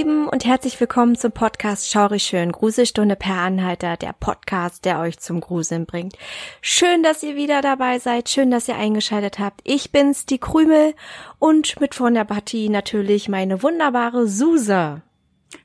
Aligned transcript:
Lieben 0.00 0.28
und 0.30 0.46
herzlich 0.46 0.80
willkommen 0.80 1.14
zum 1.14 1.30
Podcast 1.30 1.90
Schaurig 1.90 2.22
Schön, 2.22 2.52
Gruselstunde 2.52 3.16
per 3.16 3.34
Anhalter, 3.34 3.98
der 3.98 4.14
Podcast, 4.18 4.86
der 4.86 4.98
euch 4.98 5.18
zum 5.18 5.42
Gruseln 5.42 5.84
bringt. 5.84 6.16
Schön, 6.62 7.02
dass 7.02 7.22
ihr 7.22 7.36
wieder 7.36 7.60
dabei 7.60 7.98
seid, 7.98 8.30
schön, 8.30 8.50
dass 8.50 8.66
ihr 8.66 8.76
eingeschaltet 8.76 9.38
habt. 9.38 9.60
Ich 9.62 9.92
bin's, 9.92 10.24
die 10.24 10.38
Krümel 10.38 10.94
und 11.38 11.78
mit 11.80 11.94
von 11.94 12.14
der 12.14 12.24
Partie 12.24 12.70
natürlich 12.70 13.28
meine 13.28 13.62
wunderbare 13.62 14.26
Suse. 14.26 15.02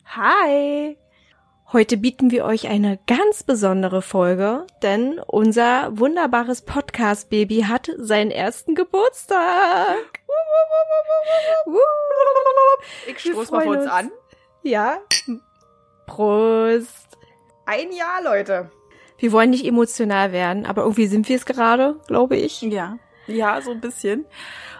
Hi! 0.03 0.97
Heute 1.71 1.95
bieten 1.95 2.29
wir 2.29 2.43
euch 2.43 2.67
eine 2.67 2.99
ganz 3.07 3.43
besondere 3.43 4.01
Folge, 4.01 4.67
denn 4.81 5.17
unser 5.27 5.97
wunderbares 5.97 6.61
Podcast-Baby 6.61 7.67
hat 7.69 7.89
seinen 7.97 8.31
ersten 8.31 8.75
Geburtstag. 8.75 10.19
Ich 13.07 13.19
stoß 13.19 13.51
mal 13.51 13.63
vor 13.63 13.77
uns 13.77 13.87
an. 13.87 14.11
Ja. 14.65 14.97
Prost. 16.07 17.17
Ein 17.67 17.91
Jahr, 17.91 18.23
Leute. 18.23 18.71
Wir 19.19 19.31
wollen 19.31 19.51
nicht 19.51 19.63
emotional 19.63 20.31
werden, 20.31 20.65
aber 20.65 20.81
irgendwie 20.81 21.05
sind 21.05 21.29
wir 21.29 21.35
es 21.35 21.45
gerade, 21.45 21.99
glaube 22.07 22.35
ich. 22.35 22.61
Ja. 22.63 22.97
Ja, 23.27 23.61
so 23.61 23.71
ein 23.71 23.79
bisschen. 23.79 24.25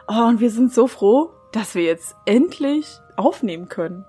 Oh, 0.08 0.24
und 0.28 0.40
wir 0.40 0.50
sind 0.50 0.74
so 0.74 0.88
froh, 0.88 1.30
dass 1.52 1.76
wir 1.76 1.84
jetzt 1.84 2.16
endlich 2.26 2.98
aufnehmen 3.16 3.70
können. 3.70 4.06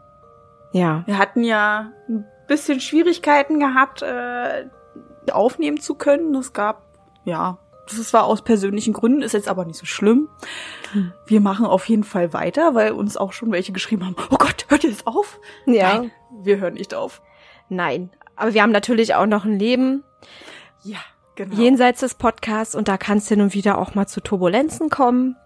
Ja. 0.73 1.03
Wir 1.05 1.19
hatten 1.19 1.45
ja 1.45 1.93
ein 2.09 2.27
bisschen 2.49 2.81
Schwierigkeiten 2.81 3.61
gehabt, 3.61 4.01
äh, 4.01 4.71
aufnehmen 5.31 5.79
zu 5.79 5.95
können. 5.95 6.35
Es 6.37 6.55
gab, 6.55 6.85
ja, 7.25 7.59
das 7.87 8.13
war 8.13 8.25
aus 8.25 8.43
persönlichen 8.43 8.93
Gründen, 8.93 9.23
ist 9.23 9.33
jetzt 9.33 9.49
aber 9.49 9.65
nicht 9.65 9.79
so 9.79 9.87
schlimm. 9.87 10.29
Hm. 10.93 11.13
Wir 11.27 11.41
machen 11.41 11.67
auf 11.67 11.89
jeden 11.89 12.05
Fall 12.05 12.33
weiter, 12.33 12.75
weil 12.75 12.93
uns 12.93 13.17
auch 13.17 13.33
schon 13.33 13.53
welche 13.53 13.73
geschrieben 13.73 14.05
haben, 14.05 14.17
oh 14.31 14.37
Gott, 14.39 14.67
hört 14.69 14.85
ihr 14.85 14.91
jetzt 14.91 15.07
auf? 15.07 15.41
Ja. 15.67 15.99
Nein, 15.99 16.13
wir 16.43 16.59
hören 16.59 16.75
nicht 16.75 16.95
auf. 16.95 17.23
Nein. 17.69 18.11
Aber 18.37 18.53
wir 18.55 18.63
haben 18.63 18.73
natürlich 18.73 19.15
auch 19.15 19.27
noch 19.27 19.45
ein 19.45 19.59
Leben 19.59 20.03
Ja, 20.83 20.99
genau. 21.35 21.55
jenseits 21.57 22.01
des 22.01 22.15
Podcasts 22.15 22.75
und 22.75 22.87
da 22.89 22.97
kann 22.99 23.19
es 23.19 23.29
hin 23.29 23.41
und 23.41 23.55
wieder 23.55 23.79
auch 23.79 23.95
mal 23.95 24.07
zu 24.07 24.21
Turbulenzen 24.21 24.91
kommen. 24.91 25.37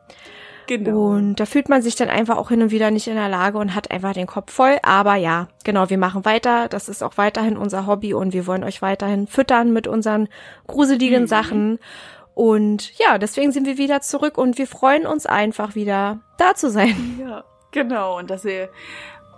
genau. 0.66 1.10
Und 1.12 1.36
da 1.36 1.46
fühlt 1.46 1.68
man 1.68 1.82
sich 1.82 1.94
dann 1.96 2.08
einfach 2.08 2.36
auch 2.36 2.48
hin 2.50 2.62
und 2.62 2.70
wieder 2.72 2.90
nicht 2.90 3.06
in 3.08 3.14
der 3.14 3.28
Lage 3.28 3.58
und 3.58 3.74
hat 3.74 3.90
einfach 3.90 4.12
den 4.12 4.26
Kopf 4.26 4.52
voll. 4.52 4.78
Aber 4.82 5.14
ja, 5.16 5.48
genau, 5.64 5.88
wir 5.90 5.98
machen 5.98 6.24
weiter. 6.24 6.68
Das 6.68 6.88
ist 6.88 7.02
auch 7.02 7.16
weiterhin 7.16 7.56
unser 7.56 7.86
Hobby 7.86 8.12
und 8.14 8.32
wir 8.32 8.46
wollen 8.46 8.64
euch 8.64 8.82
weiterhin 8.82 9.26
füttern 9.26 9.72
mit 9.72 9.86
unseren 9.86 10.28
gruseligen 10.66 11.22
Mhm. 11.22 11.26
Sachen. 11.28 11.78
Und 12.40 12.96
ja, 12.98 13.18
deswegen 13.18 13.52
sind 13.52 13.66
wir 13.66 13.76
wieder 13.76 14.00
zurück 14.00 14.38
und 14.38 14.56
wir 14.56 14.66
freuen 14.66 15.06
uns 15.06 15.26
einfach 15.26 15.74
wieder 15.74 16.20
da 16.38 16.54
zu 16.54 16.70
sein. 16.70 17.20
Ja, 17.20 17.44
genau. 17.70 18.16
Und 18.16 18.30
dass 18.30 18.44
wir 18.44 18.70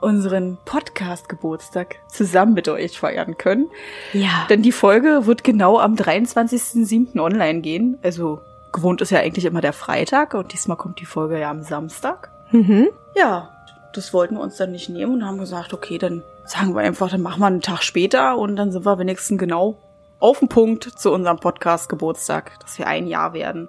unseren 0.00 0.56
Podcast-Geburtstag 0.64 1.96
zusammen 2.08 2.54
mit 2.54 2.68
euch 2.68 3.00
feiern 3.00 3.36
können. 3.36 3.68
Ja. 4.12 4.46
Denn 4.48 4.62
die 4.62 4.70
Folge 4.70 5.26
wird 5.26 5.42
genau 5.42 5.80
am 5.80 5.96
23.07. 5.96 7.18
online 7.18 7.60
gehen. 7.60 7.98
Also 8.04 8.40
gewohnt 8.72 9.00
ist 9.00 9.10
ja 9.10 9.18
eigentlich 9.18 9.46
immer 9.46 9.60
der 9.60 9.72
Freitag 9.72 10.34
und 10.34 10.52
diesmal 10.52 10.76
kommt 10.76 11.00
die 11.00 11.04
Folge 11.04 11.40
ja 11.40 11.50
am 11.50 11.64
Samstag. 11.64 12.30
Mhm. 12.52 12.88
Ja, 13.16 13.50
das 13.94 14.14
wollten 14.14 14.36
wir 14.36 14.42
uns 14.42 14.58
dann 14.58 14.70
nicht 14.70 14.88
nehmen 14.88 15.14
und 15.14 15.26
haben 15.26 15.38
gesagt, 15.38 15.74
okay, 15.74 15.98
dann 15.98 16.22
sagen 16.44 16.76
wir 16.76 16.82
einfach, 16.82 17.10
dann 17.10 17.22
machen 17.22 17.40
wir 17.40 17.46
einen 17.48 17.62
Tag 17.62 17.82
später 17.82 18.38
und 18.38 18.54
dann 18.54 18.70
sind 18.70 18.86
wir 18.86 19.00
wenigstens 19.00 19.40
genau 19.40 19.76
auf 20.22 20.38
den 20.38 20.48
Punkt 20.48 20.84
zu 20.84 21.12
unserem 21.12 21.38
Podcast-Geburtstag, 21.38 22.60
dass 22.60 22.78
wir 22.78 22.86
ein 22.86 23.08
Jahr 23.08 23.34
werden. 23.34 23.68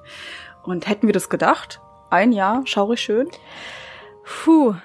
Und 0.62 0.88
hätten 0.88 1.08
wir 1.08 1.14
das 1.14 1.30
gedacht? 1.30 1.82
Ein 2.12 2.32
Jahr, 2.32 2.62
schaurig 2.66 3.02
schön. 3.02 3.28
Puh. 4.24 4.76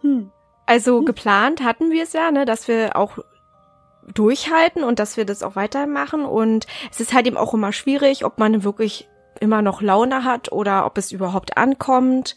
Hm. 0.00 0.32
Also 0.64 1.02
geplant 1.02 1.62
hatten 1.62 1.90
wir 1.90 2.02
es 2.02 2.14
ja, 2.14 2.30
ne, 2.30 2.46
dass 2.46 2.66
wir 2.66 2.96
auch 2.96 3.18
durchhalten 4.14 4.82
und 4.82 4.98
dass 4.98 5.18
wir 5.18 5.26
das 5.26 5.42
auch 5.42 5.54
weitermachen. 5.54 6.24
Und 6.24 6.66
es 6.90 6.98
ist 7.00 7.12
halt 7.12 7.26
eben 7.26 7.36
auch 7.36 7.52
immer 7.52 7.72
schwierig, 7.72 8.24
ob 8.24 8.38
man 8.38 8.64
wirklich 8.64 9.06
immer 9.38 9.60
noch 9.60 9.82
Laune 9.82 10.24
hat 10.24 10.50
oder 10.50 10.86
ob 10.86 10.96
es 10.96 11.12
überhaupt 11.12 11.58
ankommt, 11.58 12.36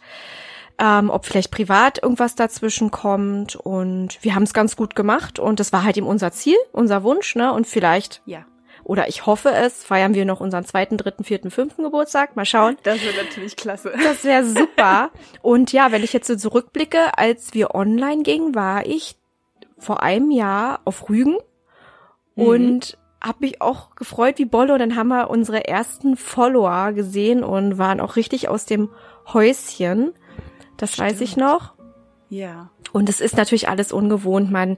ähm, 0.79 1.09
ob 1.09 1.25
vielleicht 1.25 1.51
privat 1.51 2.01
irgendwas 2.01 2.35
dazwischen 2.35 2.91
kommt. 2.91 3.55
Und 3.55 4.17
wir 4.23 4.35
haben 4.35 4.43
es 4.43 4.53
ganz 4.53 4.75
gut 4.75 4.95
gemacht 4.95 5.39
und 5.39 5.59
das 5.59 5.71
war 5.73 5.83
halt 5.83 5.97
eben 5.97 6.07
unser 6.07 6.31
Ziel, 6.31 6.57
unser 6.71 7.03
Wunsch, 7.03 7.35
ne? 7.35 7.53
Und 7.53 7.67
vielleicht, 7.67 8.21
Ja. 8.25 8.45
oder 8.83 9.07
ich 9.07 9.25
hoffe 9.25 9.49
es, 9.51 9.83
feiern 9.83 10.13
wir 10.13 10.25
noch 10.25 10.39
unseren 10.41 10.65
zweiten, 10.65 10.97
dritten, 10.97 11.23
vierten, 11.23 11.51
fünften 11.51 11.83
Geburtstag. 11.83 12.35
Mal 12.35 12.45
schauen. 12.45 12.77
Das 12.83 13.01
wäre 13.01 13.23
natürlich 13.23 13.55
klasse. 13.55 13.93
Das 14.03 14.23
wäre 14.23 14.43
super. 14.45 15.11
Und 15.41 15.71
ja, 15.71 15.91
wenn 15.91 16.03
ich 16.03 16.11
jetzt 16.13 16.27
so 16.27 16.35
zurückblicke, 16.35 17.17
als 17.17 17.53
wir 17.53 17.75
online 17.75 18.23
gingen, 18.23 18.55
war 18.55 18.85
ich 18.85 19.15
vor 19.77 20.01
einem 20.03 20.31
Jahr 20.31 20.79
auf 20.85 21.09
Rügen 21.09 21.37
Mhm. 22.35 22.45
und 22.47 22.97
habe 23.21 23.37
mich 23.41 23.61
auch 23.61 23.95
gefreut 23.95 24.39
wie 24.39 24.45
Bolle. 24.45 24.73
Und 24.73 24.79
dann 24.79 24.95
haben 24.95 25.09
wir 25.09 25.29
unsere 25.29 25.67
ersten 25.67 26.17
Follower 26.17 26.91
gesehen 26.93 27.43
und 27.43 27.77
waren 27.77 28.01
auch 28.01 28.15
richtig 28.15 28.49
aus 28.49 28.65
dem 28.65 28.89
Häuschen. 29.31 30.13
Das 30.77 30.97
weiß 30.97 31.21
ich 31.21 31.31
Stimmt. 31.31 31.45
noch. 31.47 31.73
Ja. 32.29 32.69
Und 32.91 33.09
es 33.09 33.21
ist 33.21 33.37
natürlich 33.37 33.69
alles 33.69 33.91
ungewohnt. 33.91 34.51
Man 34.51 34.71
äh, 34.71 34.77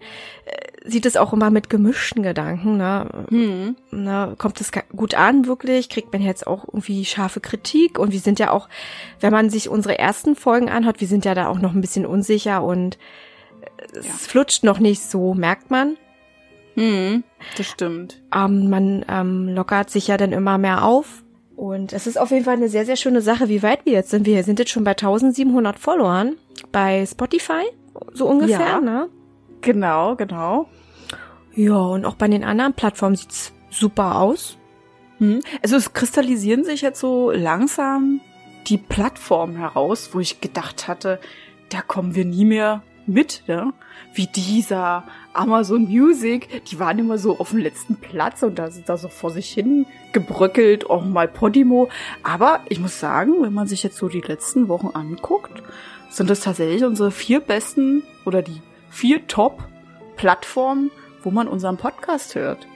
sieht 0.85 1.06
es 1.06 1.16
auch 1.17 1.31
immer 1.33 1.50
mit 1.50 1.69
gemischten 1.69 2.22
Gedanken. 2.23 2.78
Ne? 2.78 3.09
Hm. 3.29 3.75
Na, 3.91 4.35
kommt 4.38 4.59
es 4.61 4.72
gut 4.95 5.16
an, 5.16 5.47
wirklich? 5.47 5.89
Kriegt 5.89 6.11
man 6.13 6.22
jetzt 6.22 6.47
auch 6.47 6.66
irgendwie 6.66 7.06
scharfe 7.06 7.39
Kritik? 7.39 7.97
Und 7.97 8.11
wir 8.11 8.19
sind 8.19 8.39
ja 8.39 8.51
auch, 8.51 8.67
wenn 9.22 9.31
man 9.31 9.50
sich 9.50 9.69
unsere 9.69 9.97
ersten 10.00 10.35
Folgen 10.35 10.69
anhört, 10.69 11.00
wir 11.01 11.07
sind 11.07 11.23
ja 11.25 11.33
da 11.33 11.47
auch 11.47 11.59
noch 11.59 11.73
ein 11.73 11.81
bisschen 11.81 12.06
unsicher 12.06 12.62
und 12.63 12.97
es 13.94 14.06
Ja. 14.06 14.13
flutscht 14.13 14.63
noch 14.63 14.79
nicht 14.79 15.01
so, 15.01 15.33
merkt 15.33 15.72
man. 15.72 15.97
Hm. 16.75 17.23
Das 17.57 17.67
stimmt. 17.67 18.22
Ähm, 18.33 18.69
man 18.69 19.06
ähm, 19.09 19.47
lockert 19.50 19.89
sich 19.89 20.07
ja 20.07 20.17
dann 20.17 20.33
immer 20.33 20.57
mehr 20.57 20.83
auf. 20.83 21.23
Und 21.55 21.93
es 21.93 22.05
ist 22.07 22.19
auf 22.19 22.31
jeden 22.31 22.43
Fall 22.45 22.55
eine 22.55 22.69
sehr, 22.69 22.85
sehr 22.85 22.95
schöne 22.97 23.21
Sache, 23.21 23.47
wie 23.49 23.63
weit 23.63 23.85
wir 23.85 23.93
jetzt 23.93 24.09
sind. 24.09 24.25
Wir 24.25 24.43
sind 24.43 24.59
jetzt 24.59 24.71
schon 24.71 24.83
bei 24.83 24.91
1700 24.91 25.79
Followern 25.79 26.35
bei 26.71 27.05
Spotify, 27.05 27.63
so 28.13 28.27
ungefähr, 28.27 28.59
Ja. 28.59 28.81
ne? 28.81 29.09
Genau, 29.61 30.15
genau. 30.15 30.67
Ja, 31.55 31.77
und 31.77 32.05
auch 32.05 32.15
bei 32.15 32.27
den 32.27 32.44
anderen 32.44 32.73
Plattformen 32.73 33.15
sieht's 33.15 33.53
super 33.69 34.19
aus. 34.19 34.57
Hm. 35.19 35.39
Also 35.63 35.77
es 35.77 35.94
kristallisieren 35.94 36.65
sich 36.65 36.81
jetzt 36.81 37.00
so 37.00 37.31
langsam 37.31 38.19
die 38.68 38.77
Plattformen 38.77 39.56
heraus, 39.56 40.09
wo 40.12 40.19
ich 40.19 40.41
gedacht 40.41 40.88
hatte, 40.88 41.19
da 41.69 41.81
kommen 41.81 42.15
wir 42.15 42.25
nie 42.25 42.45
mehr 42.45 42.83
mit, 43.07 43.44
ne? 43.47 43.71
Wie 44.13 44.27
dieser 44.27 45.03
Amazon 45.35 45.83
Music, 45.83 46.63
die 46.65 46.79
waren 46.79 46.99
immer 46.99 47.17
so 47.17 47.37
auf 47.39 47.49
dem 47.51 47.59
letzten 47.59 47.95
Platz 47.97 48.43
und 48.43 48.57
da 48.59 48.69
sind 48.71 48.89
da 48.89 48.97
so 48.97 49.07
vor 49.09 49.29
sich 49.31 49.49
hin 49.51 49.85
gebröckelt, 50.13 50.89
auch 50.89 51.03
mal 51.05 51.27
Podimo. 51.27 51.89
Aber 52.23 52.61
ich 52.69 52.79
muss 52.79 52.99
sagen, 52.99 53.33
wenn 53.41 53.53
man 53.53 53.67
sich 53.67 53.83
jetzt 53.83 53.97
so 53.97 54.07
die 54.07 54.21
letzten 54.21 54.67
Wochen 54.67 54.89
anguckt, 54.93 55.61
sind 56.09 56.29
das 56.29 56.39
tatsächlich 56.41 56.83
unsere 56.83 57.11
vier 57.11 57.39
besten 57.41 58.03
oder 58.25 58.41
die 58.41 58.61
vier 58.89 59.27
Top-Plattformen, 59.27 60.91
wo 61.23 61.31
man 61.31 61.47
unseren 61.47 61.77
Podcast 61.77 62.35
hört. 62.35 62.67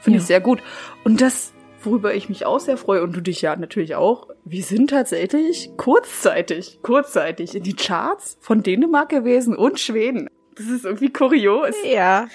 Finde 0.00 0.18
Ja. 0.18 0.22
ich 0.22 0.26
sehr 0.26 0.40
gut. 0.40 0.62
Und 1.04 1.20
das, 1.20 1.52
worüber 1.82 2.14
ich 2.14 2.28
mich 2.28 2.44
auch 2.46 2.60
sehr 2.60 2.76
freue 2.76 3.02
und 3.02 3.14
du 3.14 3.20
dich 3.20 3.42
ja 3.42 3.54
natürlich 3.56 3.94
auch, 3.94 4.28
wir 4.44 4.62
sind 4.62 4.90
tatsächlich 4.90 5.70
kurzzeitig, 5.76 6.80
kurzzeitig 6.82 7.54
in 7.54 7.62
die 7.62 7.74
Charts 7.76 8.36
von 8.40 8.62
Dänemark 8.62 9.08
gewesen 9.08 9.54
und 9.56 9.80
Schweden. 9.80 10.28
Das 10.56 10.66
ist 10.66 10.84
irgendwie 10.84 11.12
kurios. 11.12 11.74
Ja. 11.84 12.28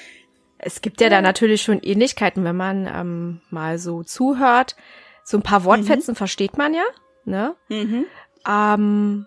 Es 0.58 0.82
gibt 0.82 1.00
ja 1.00 1.10
da 1.10 1.22
natürlich 1.22 1.62
schon 1.62 1.80
Ähnlichkeiten, 1.82 2.44
wenn 2.44 2.58
man 2.58 2.86
ähm, 2.94 3.42
mal 3.50 3.78
so 3.78 4.04
zuhört. 4.04 4.76
So 5.24 5.38
ein 5.38 5.44
paar 5.44 5.64
Wortfetzen 5.64 6.16
versteht 6.16 6.58
man 6.58 6.74
ja, 6.74 6.84
ne? 7.24 7.56
Mhm. 7.70 8.06
Ähm, 8.48 9.26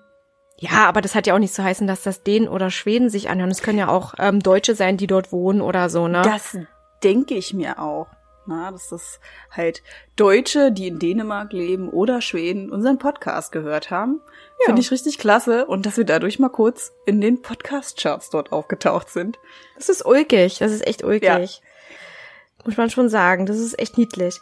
Ja, 0.58 0.86
aber 0.86 1.00
das 1.00 1.14
hat 1.14 1.26
ja 1.26 1.34
auch 1.34 1.38
nicht 1.38 1.54
zu 1.54 1.64
heißen, 1.64 1.86
dass 1.86 2.02
das 2.02 2.22
Dänen 2.22 2.48
oder 2.48 2.70
Schweden 2.70 3.08
sich 3.08 3.30
anhören. 3.30 3.50
Es 3.50 3.62
können 3.62 3.78
ja 3.78 3.88
auch 3.88 4.14
ähm, 4.18 4.40
Deutsche 4.40 4.74
sein, 4.74 4.96
die 4.96 5.06
dort 5.06 5.32
wohnen 5.32 5.60
oder 5.60 5.88
so, 5.88 6.08
ne? 6.08 6.22
Das 6.22 6.58
denke 7.02 7.34
ich 7.34 7.54
mir 7.54 7.78
auch. 7.78 8.08
Na, 8.44 8.72
dass 8.72 8.88
das 8.88 9.20
halt 9.52 9.82
Deutsche, 10.16 10.72
die 10.72 10.88
in 10.88 10.98
Dänemark 10.98 11.52
leben 11.52 11.88
oder 11.88 12.20
Schweden, 12.20 12.70
unseren 12.72 12.98
Podcast 12.98 13.52
gehört 13.52 13.90
haben. 13.92 14.20
Ja. 14.62 14.66
Finde 14.66 14.80
ich 14.80 14.90
richtig 14.90 15.18
klasse. 15.18 15.66
Und 15.66 15.86
dass 15.86 15.96
wir 15.96 16.04
dadurch 16.04 16.38
mal 16.38 16.48
kurz 16.48 16.92
in 17.06 17.20
den 17.20 17.42
Podcast-Charts 17.42 18.30
dort 18.30 18.52
aufgetaucht 18.52 19.10
sind. 19.10 19.38
Das 19.76 19.88
ist 19.88 20.04
ulkig. 20.04 20.58
Das 20.58 20.72
ist 20.72 20.86
echt 20.86 21.04
ulkig. 21.04 21.22
Ja. 21.22 22.64
Muss 22.64 22.76
man 22.76 22.90
schon 22.90 23.08
sagen. 23.08 23.46
Das 23.46 23.58
ist 23.58 23.78
echt 23.78 23.98
niedlich. 23.98 24.40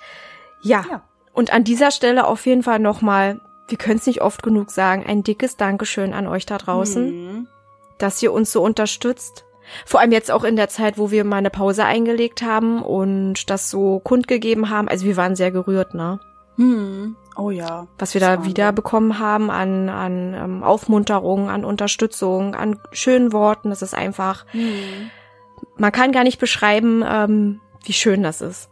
Ja. 0.62 0.84
ja. 0.88 1.02
Und 1.32 1.52
an 1.52 1.64
dieser 1.64 1.90
Stelle 1.90 2.26
auf 2.26 2.44
jeden 2.44 2.62
Fall 2.62 2.78
nochmal 2.78 3.40
wir 3.70 3.78
können 3.78 3.98
es 3.98 4.06
nicht 4.06 4.20
oft 4.20 4.42
genug 4.42 4.70
sagen, 4.70 5.04
ein 5.06 5.22
dickes 5.22 5.56
Dankeschön 5.56 6.12
an 6.12 6.26
euch 6.26 6.44
da 6.44 6.58
draußen, 6.58 7.04
mhm. 7.06 7.48
dass 7.98 8.22
ihr 8.22 8.32
uns 8.32 8.52
so 8.52 8.62
unterstützt. 8.62 9.44
Vor 9.86 10.00
allem 10.00 10.10
jetzt 10.10 10.30
auch 10.30 10.42
in 10.42 10.56
der 10.56 10.68
Zeit, 10.68 10.98
wo 10.98 11.12
wir 11.12 11.24
mal 11.24 11.36
eine 11.36 11.50
Pause 11.50 11.84
eingelegt 11.84 12.42
haben 12.42 12.82
und 12.82 13.48
das 13.50 13.70
so 13.70 14.00
kundgegeben 14.00 14.68
haben. 14.68 14.88
Also 14.88 15.06
wir 15.06 15.16
waren 15.16 15.36
sehr 15.36 15.52
gerührt, 15.52 15.94
ne? 15.94 16.18
Hm. 16.56 17.16
Oh 17.40 17.50
ja. 17.50 17.86
Was 17.98 18.12
wir 18.12 18.20
da 18.20 18.44
wieder 18.44 18.70
bekommen 18.72 19.18
haben 19.18 19.50
an, 19.50 19.88
an 19.88 20.34
ähm, 20.34 20.62
Aufmunterung, 20.62 21.48
an 21.48 21.64
Unterstützung, 21.64 22.54
an 22.54 22.78
schönen 22.92 23.32
Worten. 23.32 23.70
Das 23.70 23.80
ist 23.80 23.94
einfach, 23.94 24.44
hm. 24.50 25.10
man 25.76 25.90
kann 25.90 26.12
gar 26.12 26.22
nicht 26.22 26.38
beschreiben, 26.38 27.02
ähm, 27.06 27.60
wie 27.84 27.94
schön 27.94 28.22
das 28.22 28.42
ist. 28.42 28.68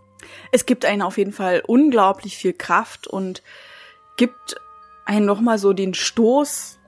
Es 0.53 0.67
gibt 0.67 0.85
einen 0.85 1.01
auf 1.01 1.17
jeden 1.17 1.33
Fall 1.33 1.63
unglaublich 1.67 2.37
viel 2.37 2.53
Kraft 2.53 3.07
und 3.07 3.43
gibt 4.17 4.61
einen 5.07 5.25
nochmal 5.25 5.59
so 5.59 5.73
den 5.73 5.95
Stoß 5.95 6.79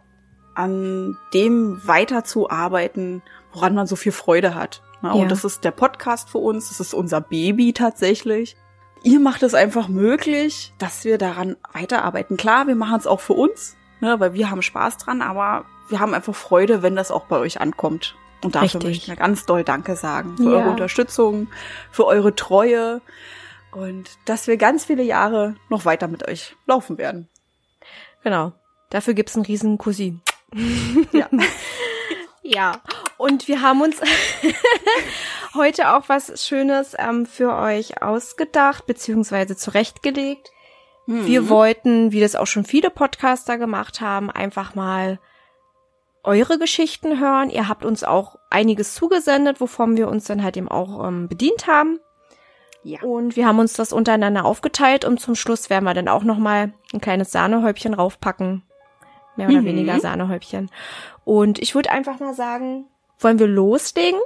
an 0.55 1.17
dem 1.33 1.81
weiterzuarbeiten, 1.87 3.23
woran 3.55 3.75
man 3.75 3.87
so 3.87 3.97
viel 3.97 4.13
Freude 4.13 4.55
hat. 4.55 4.83
Ja. 5.03 5.13
Und 5.13 5.31
das 5.31 5.45
ist 5.45 5.65
der 5.65 5.71
Podcast 5.71 6.29
für 6.29 6.39
uns, 6.39 6.69
das 6.69 6.81
ist 6.81 6.93
unser 6.93 7.23
Baby 7.23 7.73
tatsächlich. 7.73 8.57
Ihr 9.03 9.21
macht 9.21 9.43
es 9.43 9.55
einfach 9.55 9.89
möglich, 9.89 10.73
dass 10.79 11.05
wir 11.05 11.17
daran 11.17 11.57
weiterarbeiten. 11.73 12.37
Klar, 12.37 12.67
wir 12.67 12.75
machen 12.75 12.99
es 12.99 13.07
auch 13.07 13.21
für 13.21 13.33
uns, 13.33 13.77
ne, 14.01 14.21
weil 14.21 14.35
wir 14.35 14.51
haben 14.51 14.63
Spaß 14.63 14.99
dran, 14.99 15.23
aber 15.23 15.65
wir 15.89 16.01
haben 16.01 16.15
einfach 16.15 16.35
Freude, 16.35 16.83
wenn 16.83 16.97
das 16.97 17.11
auch 17.11 17.25
bei 17.25 17.39
euch 17.39 17.61
ankommt. 17.61 18.15
Und 18.43 18.55
dafür 18.55 18.65
Richtig. 18.65 18.85
möchte 18.85 19.03
ich 19.03 19.09
mir 19.09 19.17
ganz 19.17 19.47
doll 19.47 19.65
Danke 19.65 19.97
sagen 19.97 20.37
für 20.37 20.45
ja. 20.45 20.59
eure 20.59 20.71
Unterstützung, 20.71 21.49
für 21.91 22.07
eure 22.07 22.35
Treue 22.35 23.03
und 23.73 24.11
dass 24.25 24.47
wir 24.47 24.57
ganz 24.57 24.87
viele 24.87 25.03
Jahre 25.03 25.57
noch 25.69 25.85
weiter 25.85 26.09
mit 26.09 26.27
euch 26.27 26.57
laufen 26.67 26.99
werden. 26.99 27.29
Genau. 28.23 28.53
Dafür 28.89 29.15
gibt's 29.15 29.37
einen 29.37 29.45
riesen 29.45 29.79
Cousin. 29.79 30.21
Ja. 31.13 31.29
ja. 32.51 32.81
Und 33.17 33.49
wir 33.49 33.63
haben 33.63 33.83
uns 33.83 34.01
heute 35.55 35.95
auch 35.95 36.09
was 36.09 36.47
Schönes 36.47 36.95
ähm, 36.99 37.27
für 37.27 37.55
euch 37.55 38.03
ausgedacht, 38.03 38.87
beziehungsweise 38.87 39.57
zurechtgelegt. 39.57 40.51
Mhm. 41.07 41.27
Wir 41.27 41.49
wollten, 41.49 42.13
wie 42.13 42.21
das 42.21 42.37
auch 42.37 42.47
schon 42.47 42.65
viele 42.65 42.91
Podcaster 42.91 43.59
gemacht 43.59 44.01
haben, 44.01 44.31
einfach 44.31 44.75
mal 44.75 45.19
eure 46.23 46.59
Geschichten 46.59 47.19
hören. 47.19 47.51
Ihr 47.51 47.69
habt 47.69 47.85
uns 47.85 48.05
auch 48.05 48.37
einiges 48.51 48.95
zugesendet, 48.95 49.61
wovon 49.61 49.97
wir 49.97 50.09
uns 50.09 50.25
dann 50.25 50.43
halt 50.43 50.57
eben 50.57 50.69
auch 50.69 51.07
ähm, 51.07 51.29
bedient 51.29 51.67
haben. 51.67 51.99
Ja. 52.83 53.03
Und 53.03 53.37
wir 53.37 53.47
haben 53.47 53.59
uns 53.59 53.75
das 53.75 53.93
untereinander 53.93 54.45
aufgeteilt 54.45 55.05
und 55.05 55.21
zum 55.21 55.35
Schluss 55.35 55.69
werden 55.69 55.85
wir 55.85 55.95
dann 55.95 56.09
auch 56.09 56.25
noch 56.25 56.39
mal 56.39 56.73
ein 56.93 57.01
kleines 57.01 57.31
Sahnehäubchen 57.31 57.95
raufpacken. 57.95 58.63
Mehr 59.47 59.59
oder 59.59 59.63
mhm. 59.63 59.67
weniger 59.67 60.01
Sahnehäubchen. 60.01 60.71
Und 61.25 61.59
ich 61.59 61.75
würde 61.75 61.91
einfach 61.91 62.21
mal 62.21 62.35
sagen, 62.35 62.87
wollen 63.19 63.39
wir 63.39 63.47
loslegen? 63.47 64.21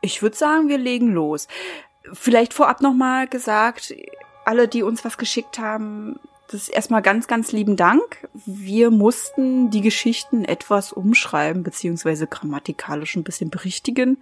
Ich 0.00 0.22
würde 0.22 0.36
sagen, 0.36 0.68
wir 0.68 0.78
legen 0.78 1.12
los. 1.12 1.48
Vielleicht 2.12 2.54
vorab 2.54 2.80
noch 2.80 2.94
mal 2.94 3.26
gesagt, 3.26 3.94
alle, 4.44 4.68
die 4.68 4.82
uns 4.82 5.04
was 5.04 5.18
geschickt 5.18 5.58
haben, 5.58 6.18
das 6.48 6.62
ist 6.62 6.68
erstmal 6.68 7.02
ganz, 7.02 7.26
ganz 7.26 7.50
lieben 7.50 7.76
Dank. 7.76 8.28
Wir 8.46 8.90
mussten 8.90 9.70
die 9.70 9.80
Geschichten 9.80 10.44
etwas 10.44 10.92
umschreiben, 10.92 11.64
beziehungsweise 11.64 12.28
grammatikalisch 12.28 13.16
ein 13.16 13.24
bisschen 13.24 13.50
berichtigen. 13.50 14.18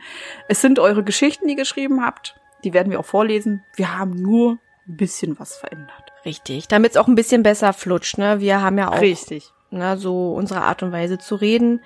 Es 0.49 0.63
sind 0.63 0.79
eure 0.79 1.05
Geschichten, 1.05 1.47
die 1.47 1.53
ihr 1.53 1.59
geschrieben 1.59 2.05
habt. 2.05 2.35
Die 2.65 2.73
werden 2.73 2.91
wir 2.91 2.99
auch 2.99 3.05
vorlesen. 3.05 3.63
Wir 3.77 3.99
haben 3.99 4.15
nur 4.15 4.59
ein 4.89 4.97
bisschen 4.97 5.39
was 5.39 5.57
verändert. 5.57 6.13
Richtig, 6.25 6.69
damit 6.69 6.93
es 6.93 6.97
auch 6.97 7.09
ein 7.09 7.15
bisschen 7.15 7.43
besser 7.43 7.75
flutscht. 7.75 8.17
Ne? 8.17 8.41
Wir 8.41 8.63
haben 8.63 8.79
ja 8.79 8.91
auch 8.91 9.01
Richtig. 9.01 9.53
Ne, 9.75 9.97
so 9.99 10.33
unsere 10.35 10.63
Art 10.63 10.83
und 10.83 10.93
Weise 10.93 11.19
zu 11.19 11.35
reden. 11.35 11.83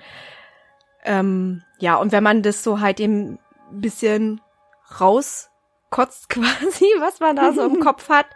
Ähm, 1.03 1.63
ja, 1.79 1.95
und 1.95 2.11
wenn 2.11 2.23
man 2.23 2.43
das 2.43 2.63
so 2.63 2.79
halt 2.81 2.99
eben 2.99 3.39
ein 3.71 3.81
bisschen 3.81 4.41
rauskotzt 4.99 6.29
quasi, 6.29 6.85
was 6.99 7.19
man 7.19 7.35
da 7.35 7.51
so 7.51 7.65
im 7.65 7.79
Kopf 7.83 8.09
hat, 8.09 8.27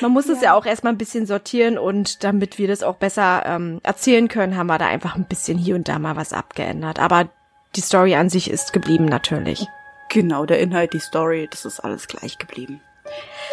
man 0.00 0.10
muss 0.10 0.28
es 0.28 0.38
ja. 0.38 0.44
ja 0.44 0.54
auch 0.54 0.66
erstmal 0.66 0.92
ein 0.92 0.98
bisschen 0.98 1.26
sortieren 1.26 1.78
und 1.78 2.24
damit 2.24 2.58
wir 2.58 2.66
das 2.66 2.82
auch 2.82 2.96
besser 2.96 3.44
ähm, 3.46 3.80
erzählen 3.82 4.28
können, 4.28 4.56
haben 4.56 4.66
wir 4.66 4.78
da 4.78 4.86
einfach 4.86 5.14
ein 5.14 5.26
bisschen 5.26 5.58
hier 5.58 5.76
und 5.76 5.88
da 5.88 5.98
mal 5.98 6.16
was 6.16 6.32
abgeändert. 6.32 6.98
Aber 6.98 7.28
die 7.76 7.80
Story 7.80 8.14
an 8.14 8.28
sich 8.28 8.50
ist 8.50 8.72
geblieben 8.72 9.04
natürlich. 9.04 9.66
Genau, 10.08 10.46
der 10.46 10.60
Inhalt, 10.60 10.94
die 10.94 11.00
Story, 11.00 11.48
das 11.50 11.64
ist 11.64 11.80
alles 11.80 12.08
gleich 12.08 12.38
geblieben. 12.38 12.80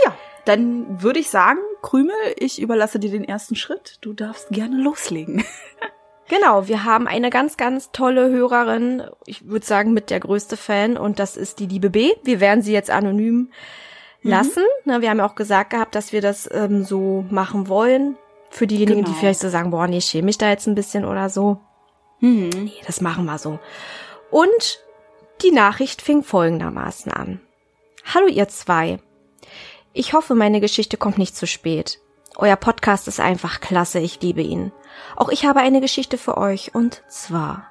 Ja, 0.05 0.15
dann 0.45 1.01
würde 1.01 1.19
ich 1.19 1.29
sagen, 1.29 1.59
Krümel, 1.81 2.15
ich 2.37 2.61
überlasse 2.61 2.99
dir 2.99 3.11
den 3.11 3.23
ersten 3.23 3.55
Schritt. 3.55 3.97
Du 4.01 4.13
darfst 4.13 4.49
gerne 4.49 4.77
loslegen. 4.81 5.43
Genau, 6.31 6.69
wir 6.69 6.85
haben 6.85 7.07
eine 7.07 7.29
ganz, 7.29 7.57
ganz 7.57 7.91
tolle 7.91 8.29
Hörerin, 8.29 9.03
ich 9.25 9.49
würde 9.49 9.65
sagen 9.65 9.91
mit 9.91 10.09
der 10.09 10.21
größte 10.21 10.55
Fan 10.55 10.95
und 10.95 11.19
das 11.19 11.35
ist 11.35 11.59
die 11.59 11.65
liebe 11.65 11.89
B. 11.89 12.13
Wir 12.23 12.39
werden 12.39 12.61
sie 12.61 12.71
jetzt 12.71 12.89
anonym 12.89 13.49
mhm. 14.21 14.29
lassen. 14.29 14.63
Mhm. 14.85 15.01
wir 15.01 15.09
haben 15.09 15.17
ja 15.17 15.25
auch 15.25 15.35
gesagt 15.35 15.71
gehabt, 15.71 15.93
dass 15.93 16.13
wir 16.13 16.21
das 16.21 16.49
ähm, 16.49 16.85
so 16.85 17.25
machen 17.29 17.67
wollen. 17.67 18.15
Für 18.49 18.65
diejenigen, 18.65 19.03
genau. 19.03 19.09
die 19.09 19.19
vielleicht 19.19 19.41
so 19.41 19.49
sagen, 19.49 19.71
boah, 19.71 19.87
nee, 19.87 19.97
ich 19.97 20.05
schäme 20.05 20.27
mich 20.27 20.37
da 20.37 20.49
jetzt 20.49 20.67
ein 20.67 20.75
bisschen 20.75 21.03
oder 21.03 21.29
so. 21.29 21.59
Mhm. 22.21 22.49
Nee, 22.55 22.81
das 22.87 23.01
machen 23.01 23.25
wir 23.25 23.37
so. 23.37 23.59
Und 24.29 24.79
die 25.41 25.51
Nachricht 25.51 26.01
fing 26.01 26.23
folgendermaßen 26.23 27.11
an. 27.11 27.41
Hallo 28.05 28.27
ihr 28.27 28.47
zwei. 28.47 28.99
Ich 29.93 30.13
hoffe, 30.13 30.35
meine 30.35 30.61
Geschichte 30.61 30.97
kommt 30.97 31.17
nicht 31.17 31.35
zu 31.35 31.45
spät. 31.47 31.99
Euer 32.37 32.55
Podcast 32.55 33.07
ist 33.09 33.19
einfach 33.19 33.59
klasse, 33.59 33.99
ich 33.99 34.21
liebe 34.21 34.41
ihn. 34.41 34.71
Auch 35.17 35.29
ich 35.29 35.45
habe 35.45 35.59
eine 35.59 35.81
Geschichte 35.81 36.17
für 36.17 36.37
euch 36.37 36.73
und 36.73 37.03
zwar. 37.09 37.67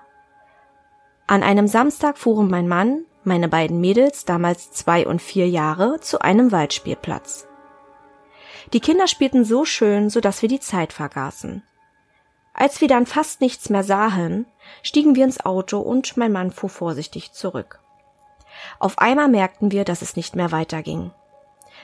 An 1.27 1.43
einem 1.43 1.67
Samstag 1.67 2.19
fuhren 2.19 2.51
mein 2.51 2.69
Mann, 2.69 3.05
meine 3.25 3.49
beiden 3.49 3.81
Mädels, 3.81 4.27
damals 4.27 4.71
zwei 4.71 5.07
und 5.07 5.23
vier 5.23 5.49
Jahre, 5.49 6.01
zu 6.01 6.21
einem 6.21 6.53
Waldspielplatz. 6.53 7.47
Die 8.75 8.81
Kinder 8.81 9.07
spielten 9.07 9.45
so 9.45 9.65
schön, 9.65 10.11
so 10.11 10.21
dass 10.21 10.43
wir 10.43 10.49
die 10.49 10.61
Zeit 10.61 10.93
vergaßen. 10.93 11.63
Als 12.53 12.81
wir 12.83 12.89
dann 12.89 13.07
fast 13.07 13.41
nichts 13.41 13.71
mehr 13.71 13.85
sahen, 13.85 14.45
stiegen 14.83 15.15
wir 15.15 15.25
ins 15.25 15.45
Auto 15.45 15.79
und 15.79 16.17
mein 16.19 16.33
Mann 16.33 16.51
fuhr 16.51 16.69
vorsichtig 16.69 17.33
zurück. 17.33 17.81
Auf 18.79 18.99
einmal 18.99 19.29
merkten 19.29 19.71
wir, 19.71 19.85
dass 19.85 20.03
es 20.03 20.17
nicht 20.17 20.37
mehr 20.37 20.53
weiterging. 20.53 21.13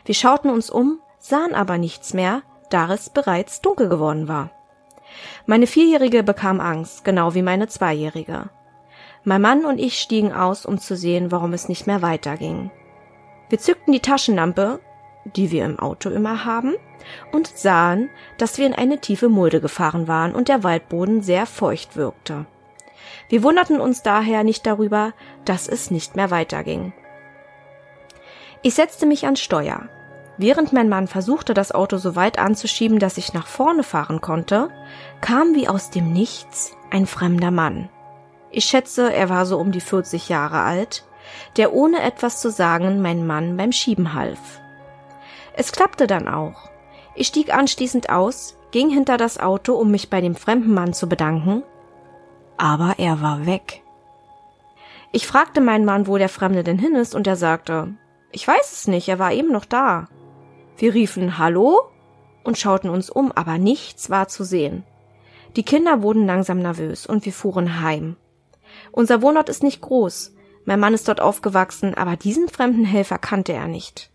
Wir 0.06 0.14
schauten 0.14 0.50
uns 0.50 0.70
um, 0.70 1.00
sahen 1.18 1.54
aber 1.54 1.78
nichts 1.78 2.14
mehr, 2.14 2.42
da 2.70 2.92
es 2.92 3.10
bereits 3.10 3.60
dunkel 3.60 3.88
geworden 3.88 4.28
war. 4.28 4.50
Meine 5.46 5.66
Vierjährige 5.66 6.22
bekam 6.22 6.60
Angst, 6.60 7.04
genau 7.04 7.34
wie 7.34 7.42
meine 7.42 7.68
Zweijährige. 7.68 8.50
Mein 9.24 9.42
Mann 9.42 9.64
und 9.64 9.78
ich 9.78 9.98
stiegen 9.98 10.32
aus, 10.32 10.64
um 10.64 10.78
zu 10.78 10.96
sehen, 10.96 11.32
warum 11.32 11.52
es 11.52 11.68
nicht 11.68 11.88
mehr 11.88 12.02
weiterging. 12.02 12.70
Wir 13.48 13.58
zückten 13.58 13.92
die 13.92 14.00
Taschenlampe, 14.00 14.80
die 15.24 15.50
wir 15.50 15.64
im 15.64 15.80
Auto 15.80 16.10
immer 16.10 16.44
haben, 16.44 16.74
und 17.32 17.48
sahen, 17.48 18.08
dass 18.38 18.58
wir 18.58 18.66
in 18.66 18.74
eine 18.74 19.00
tiefe 19.00 19.28
Mulde 19.28 19.60
gefahren 19.60 20.06
waren 20.06 20.34
und 20.34 20.48
der 20.48 20.62
Waldboden 20.62 21.22
sehr 21.22 21.46
feucht 21.46 21.96
wirkte. 21.96 22.46
Wir 23.28 23.42
wunderten 23.42 23.80
uns 23.80 24.02
daher 24.02 24.44
nicht 24.44 24.66
darüber, 24.66 25.12
dass 25.44 25.68
es 25.68 25.90
nicht 25.90 26.14
mehr 26.14 26.30
weiterging. 26.30 26.92
Ich 28.62 28.74
setzte 28.74 29.06
mich 29.06 29.24
ans 29.24 29.40
Steuer. 29.40 29.88
Während 30.38 30.72
mein 30.72 30.88
Mann 30.88 31.06
versuchte, 31.06 31.54
das 31.54 31.72
Auto 31.72 31.96
so 31.96 32.14
weit 32.14 32.38
anzuschieben, 32.38 32.98
dass 32.98 33.16
ich 33.16 33.32
nach 33.32 33.46
vorne 33.46 33.82
fahren 33.82 34.20
konnte, 34.20 34.68
kam 35.20 35.54
wie 35.54 35.68
aus 35.68 35.90
dem 35.90 36.12
Nichts 36.12 36.76
ein 36.90 37.06
fremder 37.06 37.50
Mann. 37.50 37.88
Ich 38.50 38.66
schätze, 38.66 39.12
er 39.12 39.28
war 39.28 39.46
so 39.46 39.58
um 39.58 39.72
die 39.72 39.80
40 39.80 40.28
Jahre 40.28 40.60
alt, 40.60 41.04
der 41.56 41.72
ohne 41.72 42.02
etwas 42.02 42.40
zu 42.40 42.50
sagen 42.50 43.00
mein 43.00 43.26
Mann 43.26 43.56
beim 43.56 43.72
Schieben 43.72 44.14
half. 44.14 44.60
Es 45.54 45.72
klappte 45.72 46.06
dann 46.06 46.28
auch. 46.28 46.70
Ich 47.14 47.28
stieg 47.28 47.54
anschließend 47.54 48.10
aus, 48.10 48.58
ging 48.72 48.90
hinter 48.90 49.16
das 49.16 49.40
Auto, 49.40 49.74
um 49.74 49.90
mich 49.90 50.10
bei 50.10 50.20
dem 50.20 50.36
fremden 50.36 50.74
Mann 50.74 50.92
zu 50.92 51.08
bedanken, 51.08 51.62
aber 52.58 52.94
er 52.98 53.20
war 53.22 53.46
weg. 53.46 53.82
Ich 55.12 55.26
fragte 55.26 55.60
meinen 55.60 55.84
Mann, 55.84 56.06
wo 56.06 56.18
der 56.18 56.28
Fremde 56.28 56.62
denn 56.62 56.78
hin 56.78 56.94
ist, 56.94 57.14
und 57.14 57.26
er 57.26 57.36
sagte, 57.36 57.94
ich 58.32 58.46
weiß 58.46 58.72
es 58.72 58.86
nicht, 58.86 59.08
er 59.08 59.18
war 59.18 59.32
eben 59.32 59.50
noch 59.50 59.64
da. 59.64 60.08
Wir 60.78 60.92
riefen 60.92 61.38
Hallo 61.38 61.80
und 62.44 62.58
schauten 62.58 62.90
uns 62.90 63.08
um, 63.08 63.32
aber 63.32 63.56
nichts 63.58 64.10
war 64.10 64.28
zu 64.28 64.44
sehen. 64.44 64.84
Die 65.56 65.62
Kinder 65.62 66.02
wurden 66.02 66.26
langsam 66.26 66.58
nervös 66.58 67.06
und 67.06 67.24
wir 67.24 67.32
fuhren 67.32 67.80
heim. 67.80 68.16
Unser 68.92 69.22
Wohnort 69.22 69.48
ist 69.48 69.62
nicht 69.62 69.80
groß. 69.80 70.34
Mein 70.66 70.80
Mann 70.80 70.92
ist 70.92 71.08
dort 71.08 71.20
aufgewachsen, 71.20 71.94
aber 71.94 72.16
diesen 72.16 72.48
fremden 72.48 72.84
Helfer 72.84 73.18
kannte 73.18 73.54
er 73.54 73.68
nicht. 73.68 74.10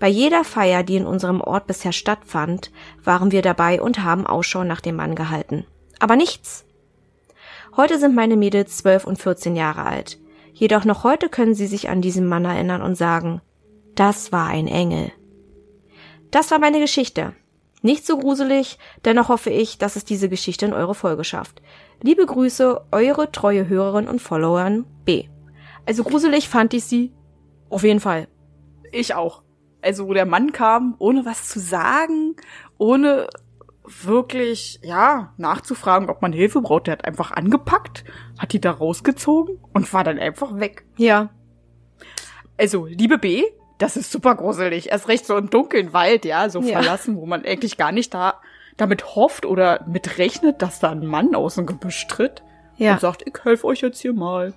Bei 0.00 0.08
jeder 0.08 0.44
Feier, 0.44 0.82
die 0.82 0.96
in 0.96 1.06
unserem 1.06 1.40
Ort 1.40 1.66
bisher 1.66 1.92
stattfand, 1.92 2.72
waren 3.04 3.30
wir 3.30 3.42
dabei 3.42 3.80
und 3.80 4.02
haben 4.02 4.26
Ausschau 4.26 4.64
nach 4.64 4.80
dem 4.80 4.96
Mann 4.96 5.14
gehalten. 5.14 5.64
Aber 6.00 6.16
nichts. 6.16 6.64
Heute 7.76 7.98
sind 7.98 8.16
meine 8.16 8.36
Mädels 8.36 8.78
zwölf 8.78 9.06
und 9.06 9.20
vierzehn 9.20 9.54
Jahre 9.54 9.84
alt. 9.84 10.18
Jedoch 10.54 10.84
noch 10.84 11.04
heute 11.04 11.28
können 11.28 11.54
sie 11.54 11.66
sich 11.66 11.88
an 11.88 12.02
diesen 12.02 12.26
Mann 12.26 12.44
erinnern 12.44 12.82
und 12.82 12.96
sagen, 12.96 13.40
das 13.94 14.32
war 14.32 14.48
ein 14.48 14.66
Engel. 14.66 15.12
Das 16.30 16.50
war 16.50 16.58
meine 16.58 16.78
Geschichte. 16.78 17.34
Nicht 17.82 18.06
so 18.06 18.18
gruselig, 18.18 18.78
dennoch 19.04 19.28
hoffe 19.28 19.50
ich, 19.50 19.78
dass 19.78 19.96
es 19.96 20.04
diese 20.04 20.28
Geschichte 20.28 20.66
in 20.66 20.72
eure 20.72 20.94
Folge 20.94 21.24
schafft. 21.24 21.62
Liebe 22.02 22.26
Grüße, 22.26 22.86
eure 22.92 23.32
treue 23.32 23.68
Hörerin 23.68 24.06
und 24.06 24.20
Followerin 24.20 24.84
B. 25.04 25.28
Also 25.86 26.04
gruselig 26.04 26.48
fand 26.48 26.74
ich 26.74 26.84
sie 26.84 27.12
auf 27.70 27.82
jeden 27.82 28.00
Fall. 28.00 28.28
Ich 28.92 29.14
auch. 29.14 29.42
Also 29.82 30.06
wo 30.06 30.12
der 30.12 30.26
Mann 30.26 30.52
kam, 30.52 30.94
ohne 30.98 31.24
was 31.24 31.48
zu 31.48 31.58
sagen, 31.58 32.36
ohne 32.76 33.28
wirklich, 33.84 34.78
ja, 34.82 35.32
nachzufragen, 35.36 36.10
ob 36.10 36.22
man 36.22 36.32
Hilfe 36.32 36.60
braucht. 36.60 36.86
Der 36.86 36.92
hat 36.92 37.04
einfach 37.06 37.30
angepackt, 37.32 38.04
hat 38.38 38.52
die 38.52 38.60
da 38.60 38.72
rausgezogen 38.72 39.58
und 39.72 39.92
war 39.92 40.04
dann 40.04 40.18
einfach 40.18 40.58
weg. 40.58 40.84
Ja. 40.96 41.30
Also, 42.58 42.84
liebe 42.86 43.18
B, 43.18 43.44
das 43.80 43.96
ist 43.96 44.12
super 44.12 44.34
gruselig. 44.36 44.90
Erst 44.90 45.08
recht 45.08 45.26
so 45.26 45.36
im 45.36 45.50
dunklen 45.50 45.92
Wald, 45.92 46.24
ja, 46.24 46.48
so 46.48 46.60
Ja. 46.60 46.78
verlassen, 46.80 47.16
wo 47.16 47.26
man 47.26 47.44
eigentlich 47.44 47.76
gar 47.76 47.90
nicht 47.92 48.14
da 48.14 48.40
damit 48.76 49.14
hofft 49.16 49.44
oder 49.44 49.84
mit 49.86 50.16
rechnet, 50.18 50.62
dass 50.62 50.78
da 50.80 50.90
ein 50.90 51.04
Mann 51.06 51.34
aus 51.34 51.56
dem 51.56 51.66
Gebüsch 51.66 52.06
tritt 52.06 52.42
Ja. 52.76 52.92
und 52.92 53.00
sagt, 53.00 53.22
ich 53.26 53.34
helfe 53.44 53.66
euch 53.66 53.80
jetzt 53.80 54.00
hier 54.00 54.12
mal. 54.14 54.54